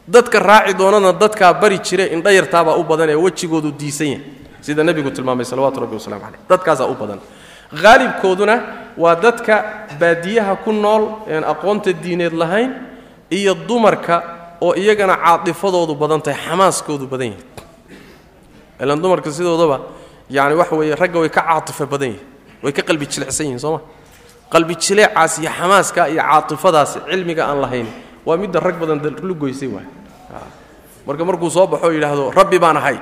Dadka 0.09 0.39
raaci 0.39 0.75
doonana 0.75 1.13
dadkaa 1.13 1.55
bari 1.55 1.79
jire 1.79 2.07
indhayartaabaa 2.13 2.77
u 2.77 2.85
badan 2.85 3.09
ee 3.11 3.15
wejigoodu 3.17 3.71
diisan 3.73 4.07
yahay. 4.07 4.25
Sida 4.61 4.83
nebigu 4.85 5.11
tilmaamay 5.11 5.45
salawatu 5.45 5.81
rabbi 5.81 5.95
waslamu 5.97 6.21
caleyh 6.21 6.41
dadkaasaa 6.49 6.87
u 6.87 6.95
badan. 6.95 7.21
Haalibkooduna 7.83 8.55
waa 8.99 9.15
dadka 9.17 9.65
baadiyaha 10.01 10.57
ku 10.65 10.73
nool 10.73 11.03
ean 11.29 11.45
aqoonta 11.45 11.93
diineed 11.93 12.33
lahayn 12.33 12.71
iyo 13.31 13.55
dumarka 13.55 14.23
oo 14.61 14.75
iyagana 14.75 15.17
caatifadoodu 15.17 15.95
badan 15.95 16.21
tahay 16.23 16.39
xamaaskoodu 16.47 17.07
badan 17.07 17.27
yahay. 17.33 17.45
Ilaan 18.81 19.01
dumarka 19.03 19.33
sidoodaba 19.33 19.81
yani 20.31 20.55
waxa 20.55 20.77
weeye 20.77 20.95
ragga 20.97 21.19
way 21.21 21.29
ka 21.29 21.41
caatifo 21.43 21.87
badan 21.87 22.09
yihiin 22.09 22.27
way 22.63 22.73
ka 22.73 22.83
qalbi 22.83 23.07
jilicsan 23.07 23.47
yihiin 23.47 23.59
sooma 23.61 23.81
qalbi 24.53 24.75
jileecaas 24.77 25.39
iyo 25.39 25.51
xamaaska 25.59 26.09
iyo 26.09 26.23
caatifadaas 26.23 26.91
cilmiga 27.11 27.45
aan 27.51 27.61
lahayn. 27.65 27.87
Waa 28.27 28.37
midda 28.37 28.61
rag 28.61 28.77
badan 28.81 28.99
lugoysay 29.23 29.69
waay. 29.69 29.87
Marka 31.07 31.25
markuu 31.25 31.51
soo 31.51 31.67
baxo 31.67 31.91
yidhaahdo 31.93 32.31
rabbi 32.31 32.59
baan 32.59 32.77
ahay. 32.77 32.97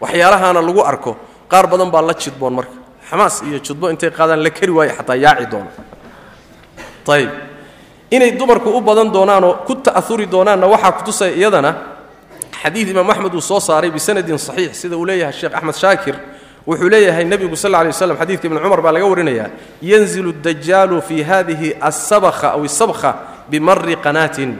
Waxyaalahaana 0.00 0.60
lagu 0.62 0.82
arko. 0.82 1.16
Qaar 1.48 1.66
badan 1.66 1.90
baa 1.90 2.02
la 2.02 2.14
jidboon 2.14 2.54
marka. 2.58 2.74
Xamaas 3.10 3.42
iyo 3.46 3.58
judbo 3.66 3.90
intay 3.90 4.10
qaadaan 4.10 4.42
la 4.42 4.50
kari 4.50 4.72
waayo 4.72 4.92
xataa 4.98 5.16
yaaci 5.16 5.46
doona. 5.52 5.70
Ayib 7.08 7.30
inay 8.10 8.30
dumarku 8.32 8.68
u 8.70 8.80
badan 8.80 9.12
doonaanoo 9.12 9.64
ku 9.66 9.74
ta'auri 9.76 10.26
doonaanna 10.26 10.66
waxaa 10.66 10.92
kutusaya 10.98 11.32
iyadana 11.36 11.70
xadiid 12.62 12.88
imaam 12.88 13.10
axmed 13.10 13.34
uu 13.34 13.40
soo 13.40 13.60
saaray 13.60 13.90
bisanadin 13.90 14.38
saxiix 14.38 14.72
sida 14.80 14.96
uu 14.96 15.04
leeyahay 15.06 15.32
sheekh 15.32 15.54
axmed 15.54 15.74
shaakir 15.82 16.14
wuxuu 16.66 16.88
leeyahay 16.88 17.24
nebigu 17.24 17.56
sal 17.56 17.72
lay 17.72 17.86
waslam 17.92 18.16
xadidka 18.16 18.46
ibni 18.48 18.60
cumar 18.64 18.80
baa 18.84 18.92
laga 18.96 19.06
warinayaa 19.12 19.50
yanzilu 19.82 20.32
dajaalu 20.32 21.02
fi 21.08 21.22
hadihi 21.22 21.68
asabkha 21.80 22.48
aw 22.56 22.64
isabkha 22.64 23.10
bimari 23.50 23.96
qanaatin. 23.96 24.52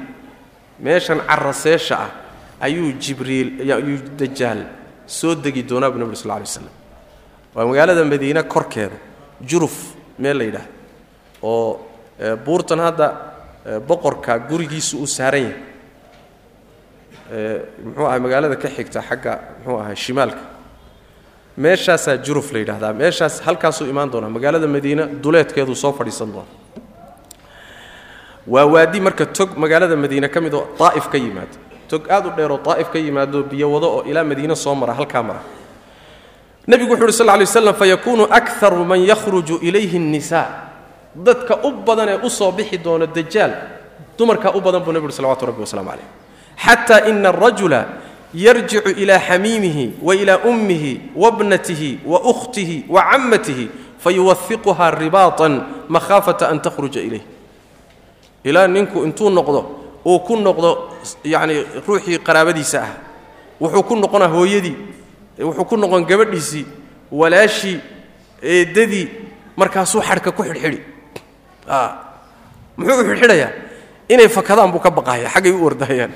Meeshan 0.85 1.21
caraseesha 1.29 1.97
ah 2.05 2.11
ayuu 2.61 2.93
jibriil 3.03 3.49
ayuu 3.63 3.99
dajaal 4.21 4.61
soo 5.07 5.35
degi 5.35 5.63
doonaa 5.63 5.91
bu 5.93 5.99
nebi 5.99 6.17
sl 6.17 6.29
lay 6.29 6.41
waslam 6.45 6.69
waa 7.55 7.65
magaalada 7.69 8.05
madiine 8.05 8.43
korkeeda 8.55 8.97
juruf 9.51 9.95
meel 10.19 10.37
la 10.39 10.45
yidhaahdo 10.45 10.71
oo 11.43 11.81
buurtan 12.45 12.81
hadda 12.87 13.07
boqorka 13.89 14.33
gurigiisu 14.49 14.99
uu 15.03 15.07
saaran 15.07 15.43
yahay. 15.43 15.57
Muxuu 17.85 18.07
ahay 18.07 18.21
magaalada 18.21 18.57
ka 18.57 18.69
xigta 18.69 19.01
xagga 19.09 19.33
muxuu 19.65 19.79
ahay 19.81 19.97
shimaalka 19.97 20.43
meeshaasaa 21.57 22.17
juruf 22.17 22.53
la 22.53 22.59
yidhahdaa. 22.59 22.93
Meeshaas 22.93 23.41
halkaasuu 23.47 23.87
imaan 23.87 24.11
doonaa. 24.13 24.29
Magaalada 24.31 24.67
madiine 24.67 25.07
duleedkeeduu 25.23 25.75
soo 25.75 25.93
fadhiisan 25.93 26.33
doona 26.33 26.51
waa 28.47 28.65
waadi 28.67 29.01
marka 29.01 29.27
tog 29.27 29.57
magaalada 29.57 29.97
madiine 29.97 30.29
ka 30.29 30.41
mid 30.41 30.53
oo 30.55 30.67
daa'if 30.79 31.09
ka 31.09 31.17
yimaado 31.19 31.57
tog 31.89 32.03
aad 32.11 32.27
u 32.27 32.31
dheeroo 32.37 32.59
daa'if 32.67 32.91
ka 32.93 32.99
yimaado 32.99 33.43
biyo 33.43 33.73
wado 33.73 33.89
oo 33.97 34.03
ilaa 34.05 34.25
madiine 34.25 34.57
soo 34.57 34.75
mara 34.75 34.93
halkaa 34.95 35.23
mara. 35.23 35.41
Nebigu 36.67 36.93
wuxu 36.93 37.05
uhi 37.05 37.13
sal 37.13 37.39
ly 37.41 37.47
slam 37.47 37.75
fayakuunu 37.75 38.25
akaru 38.31 38.85
man 38.85 39.01
yakhruju 39.01 39.59
ilayhi 39.63 39.97
الnisaa 39.99 40.47
dadka 41.17 41.57
u 41.65 41.71
badan 41.87 42.09
ee 42.09 42.19
u 42.23 42.29
soo 42.31 42.53
bixi 42.53 42.79
doona 42.79 43.07
dajaal 43.07 43.53
dumarkaa 44.19 44.53
u 44.53 44.61
badan 44.61 44.83
buu 44.85 44.93
nebi 44.93 45.07
uhi 45.07 45.13
salawatu 45.17 45.47
rabbi 45.47 45.61
waslamu 45.61 45.89
calayh 45.91 46.09
xata 46.65 47.09
ina 47.09 47.29
arajula 47.29 47.81
yarjicu 48.35 48.91
ilaa 48.91 49.19
xamiimihi 49.19 49.93
wa 50.03 50.15
ilaa 50.15 50.39
ummihi 50.45 51.01
wabnatihi 51.17 51.99
wa 52.07 52.21
ukhtihi 52.21 52.85
wa 52.89 53.03
cammatihi 53.11 53.69
fayuwahiquhaa 53.99 54.91
ribaatan 54.91 55.63
makhaafata 55.89 56.49
an 56.49 56.61
takhruja 56.61 57.01
ilayh. 57.01 57.23
Ilaa 58.45 58.67
ninku 58.67 59.05
intuu 59.05 59.31
noqdo 59.31 59.61
uu 60.05 60.19
ku 60.21 60.37
noqdo 60.37 60.91
yacni 61.25 61.65
ruuxii 61.87 62.19
qaraabadiisa 62.19 62.83
ah. 62.83 62.95
Wuxuu 63.61 63.83
ku 63.83 63.97
noqonaa 63.97 64.29
hooyadii 64.29 64.77
wuxuu 65.39 65.65
ku 65.65 65.77
noqon 65.77 66.05
gabadhiisii 66.05 66.67
walaashii 67.13 67.81
eeddadii 68.43 69.09
markaasuu 69.57 70.03
xadhka 70.03 70.33
ku 70.33 70.43
xidhxidhi. 70.43 70.81
Muxuu 72.77 73.01
u 73.01 73.05
xidhxidhayaa? 73.05 73.51
Inay 74.09 74.29
fakadaan 74.29 74.73
buu 74.73 74.83
ka 74.83 74.91
baqahaya 74.91 75.31
xaggay 75.31 75.53
u 75.53 75.65
ordahayaan 75.65 76.13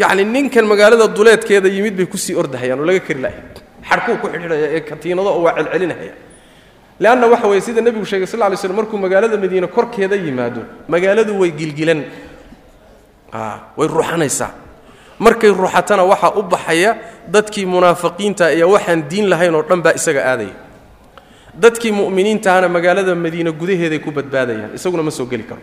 yacni 0.00 0.24
ninkan 0.34 0.64
magaalada 0.72 1.06
duleedkeeda 1.16 1.68
yimid 1.76 1.94
bay 1.98 2.06
ku 2.12 2.16
sii 2.24 2.34
ordahayaan 2.42 2.80
oo 2.82 2.86
laga 2.90 3.00
kari 3.06 3.20
lahay 3.24 3.40
xadhkuu 3.88 4.16
ku 4.22 4.26
xidhxidhaya 4.32 4.66
ee 4.76 4.80
katiinado 4.90 5.28
oo 5.36 5.42
waa 5.46 5.54
celcelinahaya 5.58 6.14
leanna 7.02 7.26
waxa 7.32 7.46
weye 7.50 7.60
sida 7.66 7.80
nebigu 7.86 8.04
sheegay 8.10 8.26
sal 8.32 8.40
ly 8.52 8.56
slm 8.62 8.76
markuu 8.80 8.98
magaalada 9.04 9.36
madiine 9.44 9.66
korkeeda 9.76 10.16
yimaado 10.24 10.60
magaaladu 10.92 11.32
way 11.40 11.50
gilgilan. 11.60 12.00
Way 13.78 13.88
ruuxanaysaa. 13.88 14.50
Markay 15.18 15.50
ruuxatana 15.60 16.02
waxaa 16.12 16.32
u 16.40 16.42
baxaya 16.52 16.90
dadkii 17.34 17.66
munaafiqiinta 17.66 18.44
iyo 18.56 18.66
waxaan 18.74 19.00
diin 19.10 19.26
lahayn 19.32 19.54
oo 19.58 19.62
dhan 19.68 19.80
baa 19.84 19.92
isaga 19.98 20.20
aadaya 20.30 20.54
dadkii 21.62 21.92
mu'miniintahana 22.00 22.68
magaalada 22.76 23.14
madiine 23.14 23.50
gudaheeday 23.60 23.98
ku 24.04 24.10
badbaadayaan 24.18 24.70
isaguna 24.78 25.02
ma 25.02 25.10
soo 25.10 25.26
geli 25.32 25.44
karo 25.50 25.60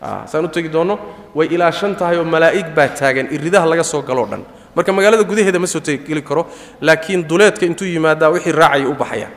saan 0.00 0.44
u 0.44 0.48
tegi 0.48 0.68
doonno 0.68 0.98
way 1.34 1.46
ilaashan 1.54 1.96
tahay 1.96 2.16
oo 2.18 2.24
malaa'ig 2.24 2.68
baa 2.76 2.88
taagan 2.88 3.26
iridaha 3.30 3.66
laga 3.66 3.84
soo 3.84 4.02
galoo 4.02 4.26
dhan. 4.26 4.42
Marka 4.76 4.92
magaalada 4.92 5.24
gudaheeda 5.24 5.58
ma 5.58 5.66
soo 5.66 5.80
tegeli 5.80 6.22
karo 6.22 6.46
laakiin 6.80 7.26
duleedka 7.28 7.66
intuu 7.66 7.86
yimaadaa 7.86 8.30
wixii 8.34 8.52
raacaya 8.52 8.88
u 8.88 8.94
baxaya. 8.94 9.28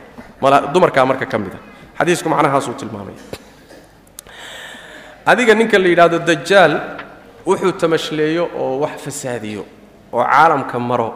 Dumarkaa 0.74 1.06
marka 1.06 1.26
ka 1.26 1.38
mid 1.38 1.54
a. 1.54 1.60
Xadiisku 1.98 2.30
macnahaasuu 2.30 2.74
tilmaamaya 2.74 3.18
adiga 5.26 5.54
ninka 5.56 5.78
la 5.80 5.88
yidhaahdo 5.88 6.20
dajaal 6.20 6.74
wuxuu 7.46 7.72
tamashleeyo 7.82 8.44
oo 8.62 8.80
wax 8.84 8.96
fasaadiyo 9.06 9.64
oo 10.14 10.24
caalamka 10.24 10.80
maro 10.80 11.10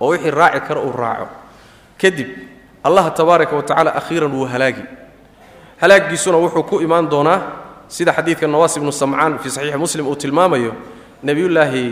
oo 0.00 0.08
wixii 0.12 0.30
raaci 0.30 0.60
karo 0.68 0.80
uu 0.82 0.92
raaco. 0.92 1.26
Kadib 2.00 2.28
allah 2.84 3.04
tabaaraka 3.14 3.56
wa 3.56 3.62
tacala 3.62 3.90
akhiiran 3.94 4.32
wuu 4.32 4.46
halaagi. 4.52 4.82
Halaagiisuna 5.80 6.36
wuxuu 6.38 6.62
ku 6.62 6.80
imaan 6.80 7.08
doonaa 7.10 7.38
sida 7.88 8.12
xadiidka 8.12 8.46
nawaas 8.46 8.76
ibnu 8.76 8.92
samcaan 8.92 9.38
fii 9.42 9.50
saxiixi 9.50 9.78
muslim 9.78 10.06
uu 10.06 10.16
tilmaamayo 10.16 10.72
nebiyullaahi 11.22 11.84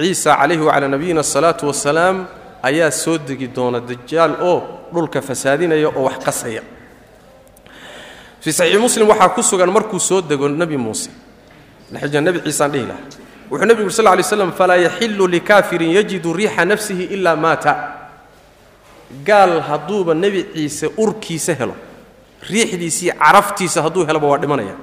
ciisa 0.00 0.36
calayhi 0.40 0.62
wacalaa 0.68 0.88
nabiyina 0.94 1.20
asalaatu 1.20 1.66
wasalaam 1.70 2.26
ayaa 2.62 2.90
soo 2.90 3.18
degi 3.18 3.48
doona 3.56 3.80
dajaal 3.80 4.32
oo 4.42 4.58
dhulka 4.94 5.22
fasaadinaya 5.22 5.88
oo 5.88 6.02
wax 6.08 6.18
qasaya. 6.26 6.62
Fii 8.40 8.52
saxiixi 8.52 8.78
muslim 8.78 9.08
waxaa 9.08 9.28
ku 9.34 9.42
sugan 9.42 9.70
markuu 9.70 10.00
soo 10.00 10.20
dego 10.22 10.48
nebi 10.48 10.76
muuse. 10.76 11.10
Nebi 11.92 12.40
ciisaan 12.44 12.70
dhihi 12.72 12.86
lahaa. 12.86 13.04
Wuxuu 13.50 13.66
nebigu 13.66 13.90
sal 13.90 14.04
lay 14.04 14.22
slam 14.22 14.52
falaa 14.52 14.76
yaxilu 14.76 15.26
likaafirin 15.34 15.90
yajidu 15.96 16.32
riixa 16.32 16.64
nafsihi 16.64 17.04
ilaa 17.14 17.36
maata. 17.36 17.72
Gaal 19.24 19.60
hadduuba 19.68 20.14
nebi 20.14 20.40
ciise 20.54 20.86
urkiisa 20.98 21.54
helo. 21.54 21.74
Riixdiisii 22.50 23.12
caraftiisa 23.12 23.82
hadduu 23.82 24.04
heloba 24.06 24.26
waa 24.26 24.38
dhimanaya 24.38 24.74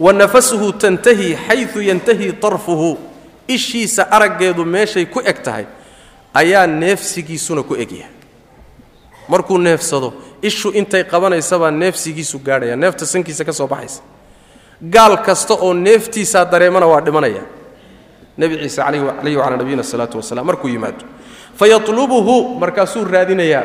wa 0.00 0.12
nafasuhu 0.12 0.72
tantahi 0.72 1.36
xayu 1.36 1.82
yantahi 1.82 2.32
tarfuhu. 2.32 2.98
Ishiisa 3.48 4.10
araggeedu 4.10 4.64
meeshay 4.64 5.06
ku 5.06 5.20
eg 5.22 5.38
tahay 5.42 5.66
ayaa 6.34 6.66
neefsigiisuna 6.66 7.62
ku 7.62 7.74
egyahay 7.78 8.10
markuu 9.28 9.58
neefsado 9.58 10.12
ishu 10.42 10.74
intay 10.74 11.04
qabanaysabaa 11.04 11.70
neefsigiisu 11.70 12.38
gaadhaya 12.42 12.74
neefta 12.76 13.06
sankiisa 13.06 13.44
ka 13.44 13.52
soo 13.52 13.66
baxaysa. 13.70 14.02
Gaal 14.82 15.22
kasta 15.22 15.54
oo 15.54 15.74
neeftiisaa 15.74 16.44
dareemana 16.44 16.86
waa 16.86 17.00
dhimanaya. 17.00 17.42
Nebi 18.36 18.58
ciise 18.58 18.82
calayhi 18.82 19.36
wacalaa 19.36 19.56
nabiyina 19.56 19.80
asalaatu 19.86 20.18
wasalaam 20.18 20.46
markuu 20.46 20.68
yimaado 20.68 21.06
fayatlubuhu 21.54 22.58
markaasuu 22.58 23.04
raadinayaa. 23.04 23.64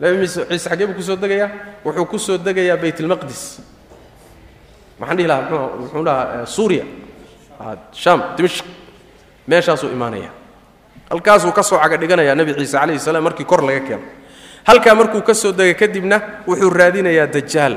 Nebi 0.00 0.26
ciise 0.26 0.58
xaggee 0.58 0.86
buu 0.86 0.94
ku 0.98 1.02
soo 1.02 1.16
degayaa? 1.16 1.50
Wuxuu 1.84 2.06
ku 2.06 2.18
soo 2.18 2.38
degayaa 2.38 2.76
baytlmaqdis 2.82 3.62
maxaan 5.02 5.18
dhihi 5.18 5.28
lahaa 5.28 5.50
muxuu 5.82 6.04
dhahaa 6.06 6.46
suuriya. 6.46 6.84
Shaam 7.92 8.38
dimishq 8.38 8.64
meeshaasuu 9.50 9.90
imaanaya. 9.90 10.30
Halkaasuu 11.10 11.52
ka 11.52 11.62
soo 11.62 11.78
caga 11.82 11.98
dhiganayaa 11.98 12.34
nebi 12.38 12.54
ciise 12.54 12.78
calayhi 12.78 13.02
salaam 13.02 13.24
markii 13.26 13.44
kor 13.44 13.62
laga 13.66 13.80
keeno. 13.80 14.02
Halkaa 14.64 14.94
markuu 14.94 15.22
ka 15.26 15.34
soo 15.34 15.52
degay 15.52 15.74
kadibna 15.74 16.20
wuxuu 16.46 16.70
raadinayaa 16.70 17.26
dajaal 17.26 17.76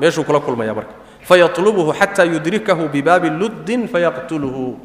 meeshuu 0.00 0.24
kula 0.24 0.40
kulmaya 0.40 0.74
marka. 0.74 0.92
Fayatlubuhu 1.22 1.94
xataa 1.94 2.26
yudrikahu 2.26 2.88
bibaabi 2.88 3.30
luddin 3.30 3.88
fayaqtuluhu. 3.88 4.78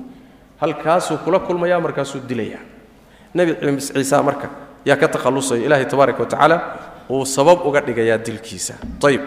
Halkaasuu 0.62 1.18
kula 1.26 1.40
kulmaya 1.40 1.80
markaasuu 1.82 2.22
dilaya 2.22 2.62
nebi 3.34 3.82
ciisa 3.82 4.22
marka 4.24 4.50
yaa 4.86 4.98
ka 4.98 5.08
takhallusaya 5.08 5.66
ilaahay 5.66 5.86
tabaaraka 5.86 6.24
wa 6.24 6.62
uu 7.10 7.26
sabab 7.26 7.66
uga 7.66 7.82
dhigayaa 7.82 8.18
dilkiisa. 8.18 8.74
Ayb 9.04 9.22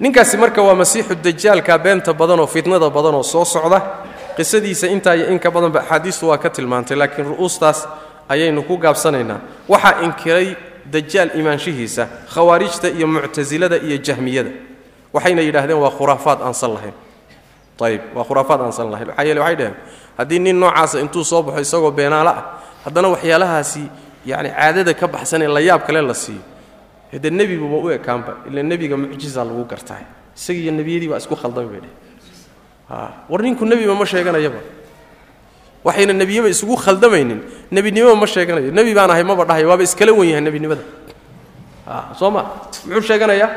ninkaasi 0.00 0.36
marka 0.36 0.62
waa 0.62 0.74
masiixu 0.74 1.14
dajaalka 1.14 1.78
beenta 1.78 2.12
badanoo 2.12 2.46
fitnada 2.46 2.90
badanoo 2.90 3.22
soo 3.22 3.44
socda. 3.44 3.80
Qisadiisa 4.36 4.86
intaa 4.88 5.14
iyo 5.16 5.26
in 5.32 5.38
ka 5.38 5.50
badanba 5.50 5.80
axaadiistu 5.80 6.28
waa 6.28 6.38
ka 6.38 6.50
tilmaantay 6.50 6.96
laakiin 6.96 7.26
ru'uustaas 7.36 7.88
ayaynu 8.28 8.62
ku 8.62 8.76
gaabsanaynaa. 8.78 9.40
Waxaa 9.68 10.00
inkiray 10.06 10.56
dajaal 10.92 11.30
imaanshihiisa 11.40 12.06
khawaarijta 12.34 12.88
iyo 12.88 13.06
muctasilada 13.06 13.76
iyo 13.76 13.96
jahmiyada. 13.98 14.50
Waxayna 15.12 15.42
yidhaahdeen 15.42 15.78
waa 15.78 15.90
khuraafaad 15.90 16.40
aansan 16.42 16.72
lahayn. 16.74 16.94
Ayib 17.80 18.00
waa 18.14 18.24
khuraafaad 18.24 18.60
aansan 18.60 18.90
lahayn. 18.90 19.08
Maxaa 19.08 19.24
yeele 19.24 19.40
waxay 19.40 19.56
dhaheen 19.56 19.74
haddii 20.18 20.38
nin 20.38 20.56
noocaasa 20.60 21.00
intuu 21.00 21.24
soo 21.24 21.42
baxo 21.42 21.60
isagoo 21.60 21.90
beenaalo 21.90 22.30
ah 22.30 22.44
haddana 22.84 23.08
waxyaalahaasi 23.08 23.82
yacni 24.26 24.50
caadada 24.50 24.94
ka 24.94 25.06
baxsan 25.08 25.42
ee 25.42 25.48
la 25.48 25.60
yaab 25.60 25.82
kale 25.86 26.00
la 26.02 26.14
siiyo 26.14 26.40
hade 27.12 27.30
nebiguba 27.30 27.76
u 27.76 27.90
ekaanba 27.90 28.36
ila 28.48 28.62
nebiga 28.62 28.96
mucjiza 28.96 29.44
lagu 29.44 29.64
gartaay. 29.64 30.04
Isaga 30.36 30.58
iyo 30.58 30.72
nebiyadii 30.72 31.08
baa 31.08 31.18
isku 31.18 31.36
khaldamay 31.36 31.68
bay 31.70 31.80
dheh 31.80 31.94
war 33.28 33.42
ninku 33.42 33.64
nebiba 33.66 33.94
ma 33.94 34.04
sheeganayaba. 34.04 34.60
Waxayna 35.84 36.12
nebiyaba 36.12 36.48
isugu 36.48 36.76
khaldamaynin 36.76 37.40
nebinimoba 37.72 38.16
ma 38.16 38.26
sheeganayo 38.26 38.70
nebi 38.70 38.94
baan 38.94 39.10
ahay 39.10 39.24
maba 39.24 39.44
dhahay 39.44 39.64
waaba 39.64 39.82
iskala 39.82 40.12
wen 40.12 40.28
yahay 40.28 40.42
nebinimada. 40.44 40.82
Soo 42.18 42.30
ma? 42.30 42.42
Muxuu 42.86 43.02
sheeganayaa 43.02 43.50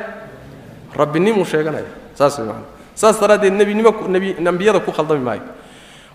rabbinimuu 0.95 1.45
sheeganaya. 1.45 1.85
Saas 2.15 2.39
way 2.39 2.47
saas 2.95 3.19
daraaddeed 3.19 3.53
nebinimo 3.53 4.07
nebi 4.07 4.35
ambiyada 4.39 4.79
ku 4.79 4.91
khaldami 4.91 5.19
maayo. 5.19 5.41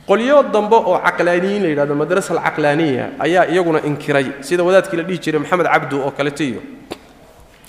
Qolyo 0.09 0.43
dambe 0.48 0.77
oo 0.77 0.97
caqlaaniyiin 0.97 1.62
la 1.62 1.69
yidhahdo 1.69 1.94
madrasa 1.94 2.32
alcaqlaaniya 2.32 3.20
ayaa 3.20 3.47
iyaguna 3.52 3.85
inkiray. 3.85 4.40
Sida 4.40 4.65
wadaadkii 4.65 4.97
la 4.97 5.02
dhihi 5.05 5.19
jiray 5.20 5.40
maxamed 5.40 5.66
cabdu 5.66 6.01
oo 6.01 6.10
kalete 6.16 6.44
iyo 6.48 6.62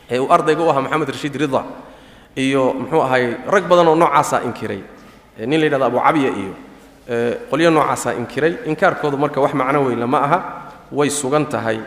ee 0.09 0.19
uu 0.19 0.27
ardayga 0.35 0.63
u 0.63 0.69
ahaa 0.69 0.81
maxamed 0.81 1.09
rashiid 1.09 1.35
rida 1.35 1.61
iyo 2.35 2.73
muxuu 2.73 3.01
ahay 3.01 3.25
rag 3.53 3.63
badan 3.71 3.87
oo 3.87 3.95
noocaasaa 3.95 4.41
inkiray 4.47 4.81
nin 5.49 5.59
la 5.59 5.65
yidhahdo 5.65 5.85
abu 5.85 5.99
cabya 5.99 6.29
iyo 6.41 6.53
qolyo 7.49 7.69
noocaasaa 7.71 8.13
inkiray. 8.21 8.53
Inkaarkoodu 8.65 9.17
marka 9.17 9.41
wax 9.41 9.53
macno 9.53 9.79
weynla 9.85 10.07
ma 10.07 10.19
aha 10.25 10.39
way 10.91 11.09
sugan 11.09 11.45
tahay 11.45 11.79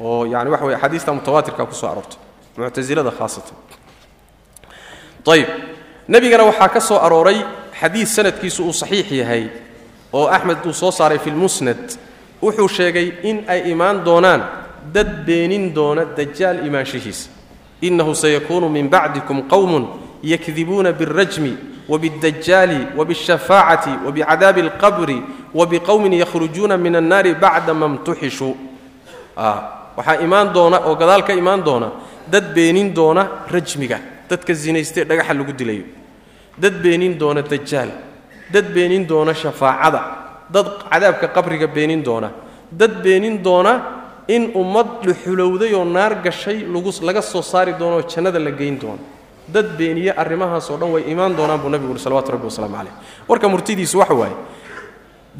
oo 0.00 0.24
yani 0.26 0.50
waxa 0.50 0.64
weye 0.66 0.76
axaadiista 0.76 1.12
mutawaatirka 1.12 1.66
ku 1.66 1.74
aroortay 1.86 2.18
muctasilada 2.56 3.10
khaasatan. 3.10 3.56
Ayib 5.26 5.48
nebigana 6.08 6.44
waxaa 6.44 6.68
ka 6.68 6.80
soo 6.80 6.98
arooray 6.98 7.38
xadiid 7.80 8.06
sanadkiisu 8.06 8.64
uu 8.64 8.72
saxiix 8.72 9.10
yahay 9.12 9.48
oo 10.12 10.26
axmed 10.26 10.58
uu 10.66 10.72
soo 10.72 10.90
saaray 10.90 11.18
fi 11.18 11.30
lmusnad 11.30 11.84
wuxuu 12.42 12.68
sheegay 12.68 13.12
in 13.22 13.44
ay 13.48 13.70
imaan 13.70 14.04
doonaan 14.04 14.42
dad 14.94 15.24
beenin 15.26 15.74
doona 15.74 16.04
dajaal 16.04 16.66
imaanshihiisa 16.66 17.28
inahu 17.81 18.15
sayakuunu 18.15 18.69
min 18.69 18.89
bacdikum 18.89 19.43
qowmun 19.47 19.87
yakdibuuna 20.23 20.91
biاlrajmi 20.91 21.53
wbiاdajaali 21.89 22.87
wbاshafaacati 22.97 23.89
wbicadaabi 24.07 24.61
اlqabri 24.61 25.17
wbiqowmin 25.53 26.13
yakhrujuuna 26.13 26.77
min 26.77 26.95
annaari 26.95 27.35
bacda 27.35 27.73
ma 27.73 27.87
mtuxishuu 27.87 28.55
waxaa 29.97 30.19
imaan 30.23 30.53
doona 30.53 30.77
oo 30.87 30.95
gadaal 30.95 31.23
ka 31.23 31.33
imaan 31.33 31.63
doona 31.63 31.91
dad 32.27 32.53
beenin 32.53 32.93
doona 32.93 33.27
rajmiga 33.51 33.99
dadka 34.29 34.53
zinaystee 34.53 35.05
dhagaxa 35.05 35.33
lagu 35.33 35.53
dilayo 35.53 35.83
dad 36.57 36.73
beenin 36.83 37.17
doona 37.17 37.41
dajaal 37.41 37.89
dad 38.51 38.65
beenin 38.73 39.05
doona 39.07 39.33
shafaacada 39.33 40.01
dad 40.49 40.67
cadaabka 40.89 41.27
qabriga 41.27 41.67
beenin 41.67 42.01
doona 42.03 42.31
dad 42.71 43.01
beenin 43.03 43.37
doona 43.43 43.71
in 44.34 44.42
ummad 44.60 44.88
dhuxulowday 45.06 45.72
oo 45.78 45.84
naar 45.96 46.12
gashay 46.24 46.58
laga 47.08 47.22
soo 47.32 47.42
saari 47.42 47.72
doonooo 47.80 48.02
jannada 48.12 48.38
la 48.46 48.50
geyn 48.60 48.76
doono 48.82 49.02
dad 49.54 49.68
beeniye 49.78 50.12
arrimahaasoo 50.22 50.76
dhan 50.80 50.90
way 50.94 51.02
imaan 51.12 51.32
doonaan 51.38 51.60
buu 51.62 51.70
nabigu 51.74 51.92
uhi 51.94 52.02
salawatu 52.06 52.32
rabbi 52.34 52.46
wasalaamu 52.50 52.76
caleyh 52.78 52.94
warka 53.28 53.46
murtidiisu 53.52 53.96
waxa 54.02 54.14
waaye 54.20 54.36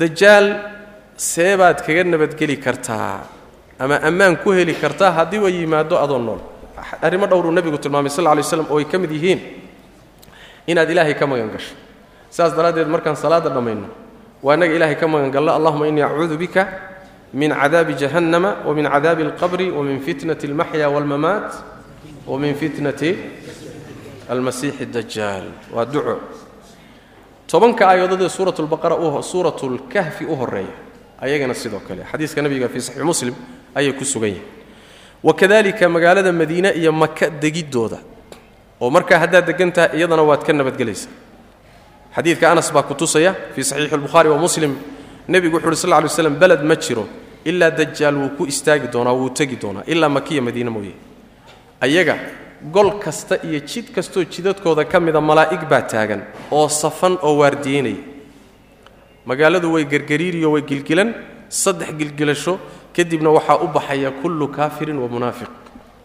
dajaal 0.02 0.46
seebaad 1.16 1.78
kaga 1.86 2.02
nabadgeli 2.04 2.56
kartaa 2.66 3.20
ama 3.78 3.96
ammaan 4.08 4.36
ku 4.42 4.50
heli 4.52 4.74
kartaa 4.74 5.10
haddii 5.18 5.38
way 5.44 5.52
yimaado 5.60 5.96
adoo 6.04 6.18
nool. 6.18 6.40
Arrimo 7.02 7.26
dhowruu 7.26 7.52
nebigu 7.52 7.78
tilmaamay 7.78 8.10
sal 8.10 8.24
lay 8.24 8.42
slam 8.42 8.66
oo 8.70 8.78
ay 8.78 8.84
ka 8.84 8.98
mid 8.98 9.10
yihiin 9.10 9.40
inaad 10.66 10.90
ilaahay 10.90 11.14
ka 11.14 11.26
magan 11.26 11.48
gasho. 11.54 11.74
Saas 12.30 12.52
daraaddeed 12.56 12.88
markaan 12.88 13.16
salaadda 13.16 13.48
dhammayno 13.50 13.88
waa 14.42 14.54
innaga 14.56 14.74
ilaahay 14.74 14.96
ka 14.96 15.06
magan 15.08 15.30
gallo 15.30 15.52
allahuma 15.52 15.88
innii 15.88 16.02
acuudu 16.02 16.36
bika 16.36 16.62
min 17.32 17.50
cadaabi 17.50 17.94
jahannama 17.94 18.56
wa 18.66 18.74
min 18.74 18.84
cadaabi 18.84 19.22
alqabri 19.22 19.70
wa 19.70 19.82
min 19.82 20.00
fitnati 20.00 20.46
almaxya 20.46 20.90
waalmamaat 20.90 21.50
wa 22.26 22.38
min 22.38 22.54
fitnati 22.54 23.16
almasiixi 24.28 24.86
dajaal 24.86 25.46
waa 25.72 25.84
duco. 25.84 26.20
Tobanka 27.46 27.86
aayadood 27.88 28.22
ee 28.22 28.28
suurat 28.28 28.58
lbaqara 28.58 28.96
suurat 29.22 29.58
lkahfi 29.62 30.24
u 30.24 30.34
horreeya 30.36 30.74
ayagana 31.20 31.54
sidoo 31.54 31.80
kale 31.86 32.02
xadiiska 32.04 32.42
nabiga 32.42 32.68
fii 32.68 32.80
saxiix 32.80 33.04
muslim 33.04 33.34
ayay 33.74 33.92
ku 33.92 34.04
sugan 34.04 34.30
yihiin 34.30 34.46
wakadalika 35.22 35.88
magaalada 35.88 36.32
madiine 36.32 36.70
iyo 36.74 36.92
maka 36.92 37.30
degiddooda 37.30 37.98
oo 38.80 38.90
markaa 38.90 39.18
haddaad 39.18 39.46
degan 39.46 39.70
iyadana 39.94 40.22
waad 40.22 40.42
ka 40.42 40.52
nabadgelaysaa. 40.52 41.10
Xadiidka 42.14 42.50
anas 42.50 42.72
baa 42.72 42.82
ku 42.82 42.94
tusaya 42.94 43.34
fii 43.54 43.64
saxiixi 43.64 43.96
lbukhaari 43.96 44.28
wa 44.28 44.38
muslim. 44.38 44.74
Nebigu 45.28 45.56
wuxu 45.56 45.68
uhi 45.68 45.76
sal 45.76 46.02
ly 46.02 46.08
slam 46.08 46.34
beled 46.34 46.62
ma 46.64 46.74
jiro 46.74 47.06
ilaa 47.44 47.70
dajaal 47.70 48.16
wuu 48.16 48.28
ku 48.38 48.44
istaagi 48.46 48.88
doonaa 48.92 49.12
wuu 49.14 49.30
tegi 49.30 49.56
doonaa 49.62 49.82
ilaa 49.86 50.08
makiya 50.08 50.42
madiine 50.42 50.70
mooye. 50.70 50.94
Ayaga 51.80 52.16
gol 52.72 52.90
kasta 53.00 53.34
iyo 53.42 53.60
jid 53.60 53.86
kastoo 53.94 54.24
jidadkooda 54.24 54.84
ka 54.84 55.00
mida 55.00 55.20
malaa'ig 55.20 55.62
baa 55.70 55.82
taagan 55.82 56.22
oo 56.50 56.68
safan 56.68 57.18
oo 57.22 57.36
waardiyeynaya. 57.40 58.02
Magaaladu 59.26 59.72
way 59.72 59.84
gergariiriyo 59.84 60.50
way 60.52 60.62
gilgilan 60.62 61.14
saddex 61.48 61.90
gilgilasho 61.98 62.58
kadibna 62.96 63.30
waxaa 63.30 63.58
u 63.64 63.68
baxaya 63.68 64.10
kullu 64.10 64.48
kaafirin 64.48 64.98
wa 64.98 65.08
munaafiq. 65.08 65.48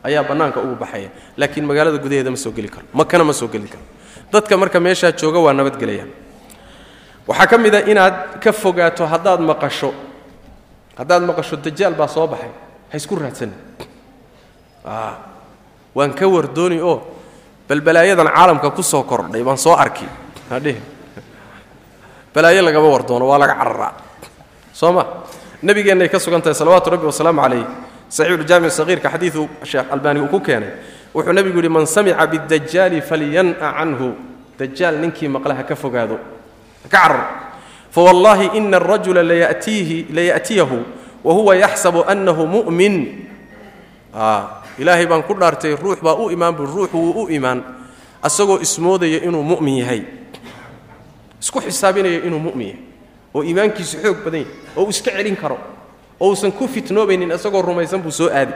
Ayaa 0.04 0.24
bannaanka 0.24 0.60
ugu 0.62 0.76
baxaya 0.76 1.10
laakiin 1.38 1.66
magaalada 1.66 1.98
gudaheeda 1.98 2.32
ma 2.32 2.38
soo 2.38 2.52
geli 2.52 2.70
karo 2.70 2.86
makana 2.94 3.24
ma 3.24 3.34
soo 3.34 3.48
geli 3.48 3.68
karo. 3.68 3.84
Dadka 4.32 4.58
marka 4.58 4.80
meeshaa 4.80 5.12
jooga 5.12 5.40
waa 5.40 5.54
nabadgelayaan 5.54 6.10
waxaa 7.28 7.48
ka 7.48 7.58
mid 7.58 7.76
a 7.76 7.82
inaad 7.92 8.40
ka 8.44 8.52
fogaato 8.52 9.06
haddaad 9.06 9.40
maqasho 9.42 9.94
haddaad 10.98 11.24
maqasho 11.24 11.56
dajaal 11.58 11.94
baa 11.96 12.08
soo 12.08 12.28
baxay. 12.28 12.50
Ha 12.92 12.96
isku 12.98 13.16
raadsan. 13.16 13.52
Waan 15.96 16.14
ka 16.14 16.28
wardooni 16.28 16.80
oo 16.82 17.02
balbalaayadan 17.70 18.28
caalamka 18.28 18.70
ku 18.72 18.84
soo 18.84 19.04
kordhay 19.04 19.44
baan 19.44 19.58
soo 19.58 19.74
arki 19.74 20.06
hadhihi 20.50 20.82
balaayo 22.36 22.62
lagama 22.62 22.88
wardoono 22.92 23.26
waa 23.28 23.40
laga 23.40 23.56
cararaa 23.56 23.94
soo 24.74 24.92
ma? 24.92 25.04
Nabigeennay 25.64 26.10
ka 26.12 26.20
sugan 26.20 26.42
tahay 26.44 26.54
salawaatu 26.54 26.90
rabbi 26.94 27.06
wasalaamu 27.08 27.42
calayh 27.42 27.66
saxiixuljaamic 28.10 28.70
sahiirka 28.72 29.10
xadiidu 29.10 29.50
sheekh 29.64 29.88
albaani 29.90 30.20
uu 30.22 30.28
ku 30.30 30.40
keenay. 30.40 30.70
Wuxuu 31.16 31.34
nebigu 31.34 31.58
yidhi 31.64 31.70
man 31.72 31.88
samica 31.88 32.28
bidajaali 32.28 33.02
falyan'a 33.02 33.72
canhu. 33.80 34.14
Dajaal 34.60 35.00
ninkii 35.00 35.28
maqla 35.32 35.56
ha 35.56 35.64
ka 35.64 35.76
fogaado. 35.76 36.20
Ha 36.84 36.88
ka 36.92 36.92
carar 36.92 37.24
fawallaahi 37.96 38.58
ina 38.60 38.78
arajula 38.78 39.24
laya'tiyahu 39.24 40.78
wa 41.24 41.34
huwa 41.34 41.56
yaxsabu 41.56 42.04
annahu 42.04 42.44
mu'min 42.48 43.24
ilaahay 44.80 45.06
baan 45.08 45.24
ku 45.24 45.34
dhaartay 45.34 45.76
ruux 45.80 45.96
baa 46.04 46.16
u 46.20 46.28
imaan 46.32 46.52
bu 46.56 46.66
ruuxu 46.68 46.98
wuu 46.98 47.24
u 47.26 47.30
imaan 47.32 47.64
asagoo 48.22 48.60
ismoodaya 48.60 49.24
inuu 49.24 49.44
mu'min 49.44 49.78
yahay 49.80 50.02
isku 51.42 51.62
xisaabinaya 51.64 52.24
inuu 52.28 52.40
mu'min 52.40 52.68
yahay 52.68 52.84
oo 53.36 53.44
iimaankiisu 53.44 53.98
xoog 54.04 54.18
badan 54.28 54.44
yahay 54.44 54.76
oo 54.76 54.84
uu 54.84 54.90
iska 54.92 55.12
celin 55.16 55.36
karo 55.40 55.58
oo 56.20 56.30
uusan 56.36 56.52
ku 56.52 56.68
fitnoobaynin 56.68 57.32
isagoo 57.32 57.62
rumaysan 57.64 58.02
buu 58.04 58.12
soo 58.12 58.28
aadi 58.30 58.54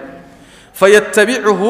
fayattabicuhu 0.76 1.70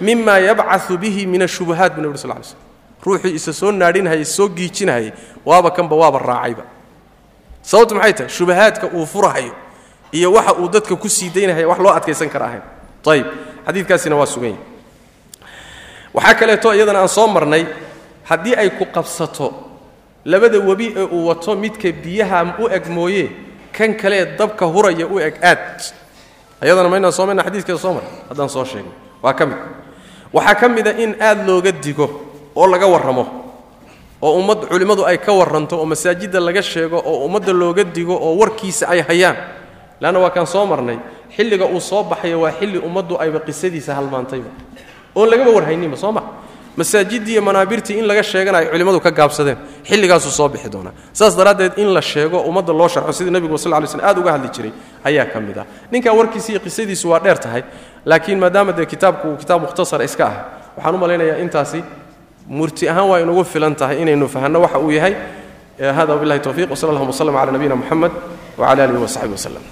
mima 0.00 0.38
yabcau 0.40 0.96
bihi 0.96 1.26
min 1.28 1.42
ashubuhaat 1.44 1.92
bu 1.96 2.00
nabg 2.00 2.16
sl 2.16 2.28
lay 2.32 2.40
slm 2.42 2.60
ruuxii 3.04 3.34
isa 3.36 3.52
soo 3.52 3.72
naadhinhayay 3.72 4.24
soo 4.24 4.48
giijinahayay 4.48 5.12
waaba 5.44 5.70
kanba 5.70 5.96
waaba 5.96 6.18
raacayba 6.18 6.64
sababtu 7.62 7.94
maxay 7.94 8.12
tahay? 8.12 8.28
Shubahaadka 8.30 8.86
uu 8.94 9.06
furahayo 9.06 9.52
iyo 10.12 10.32
waxa 10.32 10.54
uu 10.58 10.68
dadka 10.68 10.96
ku 10.96 11.08
sii 11.08 11.30
daynahaya 11.30 11.68
wax 11.68 11.78
loo 11.78 11.92
adkaysan 11.92 12.28
kara 12.30 12.46
ahayn. 12.46 12.62
Ayib 13.06 13.26
xadiidkaasina 13.66 14.16
waa 14.16 14.26
sugan 14.26 14.50
yahy 14.50 14.60
waxaa 16.14 16.34
kaleeto 16.34 16.74
iyadana 16.74 17.00
aan 17.00 17.08
soo 17.08 17.26
marnay 17.28 17.66
haddii 18.24 18.54
ay 18.56 18.70
ku 18.78 18.84
qabsato 18.86 19.52
labada 20.24 20.58
webi 20.58 20.92
ee 20.96 21.04
uu 21.04 21.26
wato 21.28 21.54
midka 21.56 21.92
biyaha 21.92 22.56
u 22.58 22.68
eg 22.68 22.86
mooye 22.88 23.30
kan 23.72 23.94
kalee 23.94 24.36
dabka 24.38 24.66
huraya 24.66 25.06
u 25.06 25.18
eg 25.20 25.34
aad. 25.42 25.80
Ayadana 26.60 26.88
maynaan 26.88 27.12
soo 27.12 27.26
marna 27.26 27.42
xadiiskeeda 27.42 27.78
soo 27.78 27.92
marnay. 27.94 28.12
Haddaan 28.28 28.48
soo 28.48 28.64
sheegnay 28.64 28.92
waa 29.22 29.32
ka 29.34 29.46
mid. 29.46 29.56
Waxaa 30.32 30.54
ka 30.54 30.68
mida 30.68 30.90
in 30.98 31.14
aad 31.20 31.46
looga 31.46 31.72
digo 31.72 32.06
oo 32.56 32.66
laga 32.66 32.86
warramo 32.86 33.49
oo 34.22 34.32
ummad 34.40 34.60
culimmadu 34.68 35.04
ay 35.06 35.18
ka 35.18 35.32
warranto 35.32 35.78
oo 35.80 35.86
masaajidda 35.86 36.40
laga 36.40 36.62
sheego 36.62 36.98
oo 37.04 37.24
ummadda 37.26 37.52
looga 37.52 37.84
digo 37.84 38.14
oo 38.14 38.36
warkiisa 38.40 38.88
ay 38.88 39.00
hayaan. 39.08 39.36
Leanna 40.00 40.18
waa 40.18 40.30
kaan 40.30 40.46
soo 40.46 40.66
marnay. 40.66 40.98
Xilliga 41.36 41.64
uu 41.66 41.80
soo 41.80 42.02
baxayo 42.04 42.40
waa 42.40 42.52
xilli 42.58 42.78
ummaddu 42.78 43.16
ayba 43.20 43.40
qisadiisa 43.40 43.94
halmaantayba. 43.94 44.48
Oon 45.16 45.28
lagaba 45.30 45.50
warhayninba 45.50 45.96
soo 45.96 46.12
ma? 46.12 46.22
Masaajiddii 46.76 47.32
iyo 47.32 47.42
manaabirtii 47.42 47.98
in 47.98 48.06
laga 48.06 48.22
sheegana 48.22 48.58
ay 48.58 48.66
culimmadu 48.70 49.00
ka 49.00 49.10
gaabsadeen. 49.10 49.56
Xilligaasuu 49.84 50.30
soo 50.30 50.48
bixi 50.48 50.68
doonaa. 50.70 50.92
Saas 51.12 51.36
daraaddeed 51.36 51.72
in 51.78 51.92
la 51.94 52.00
sheego 52.02 52.40
ummadda 52.48 52.72
loo 52.72 52.88
sharxo 52.88 53.12
sidii 53.12 53.30
nebigu 53.30 53.58
sal 53.58 53.72
lay 53.72 53.86
slm 53.86 54.00
aad 54.04 54.18
uga 54.18 54.32
hadli 54.32 54.48
jiray 54.54 54.72
ayaa 55.04 55.26
ka 55.26 55.40
mid 55.40 55.58
ah. 55.58 55.66
Ninkan 55.92 56.16
warkiisi 56.16 56.52
iyo 56.52 56.60
qisadiisu 56.60 57.10
waa 57.10 57.18
dheer 57.20 57.38
tahay 57.40 57.62
laakiin 58.04 58.38
maadaama 58.38 58.72
dee 58.72 58.86
kitaabku 58.86 59.28
uu 59.28 59.36
kitaab 59.36 59.60
mukhtasara 59.62 60.04
iska 60.04 60.24
ah 60.26 60.34
waxaan 60.76 60.94
u 60.94 60.98
malaynayaa 60.98 61.38
intaasi 61.44 61.82
murti 62.50 62.84
ahaan 62.90 63.06
waa 63.10 63.20
inugu 63.24 63.42
filan 63.52 63.74
tahay 63.80 63.96
inaynu 64.02 64.26
fahanno 64.34 64.58
waxa 64.64 64.78
uu 64.84 64.90
yahay. 64.98 65.14
Hada 65.80 66.12
wabillahi 66.14 66.40
towfiiq 66.46 66.68
wsala 66.74 66.90
allahuma 66.92 67.12
wslm 67.14 67.34
cala 67.40 67.52
nabiyina 67.56 67.76
moxamed 67.80 68.12
wcala 68.58 68.80
alihi 68.84 69.00
wasaxbi 69.06 69.32
waslem 69.38 69.64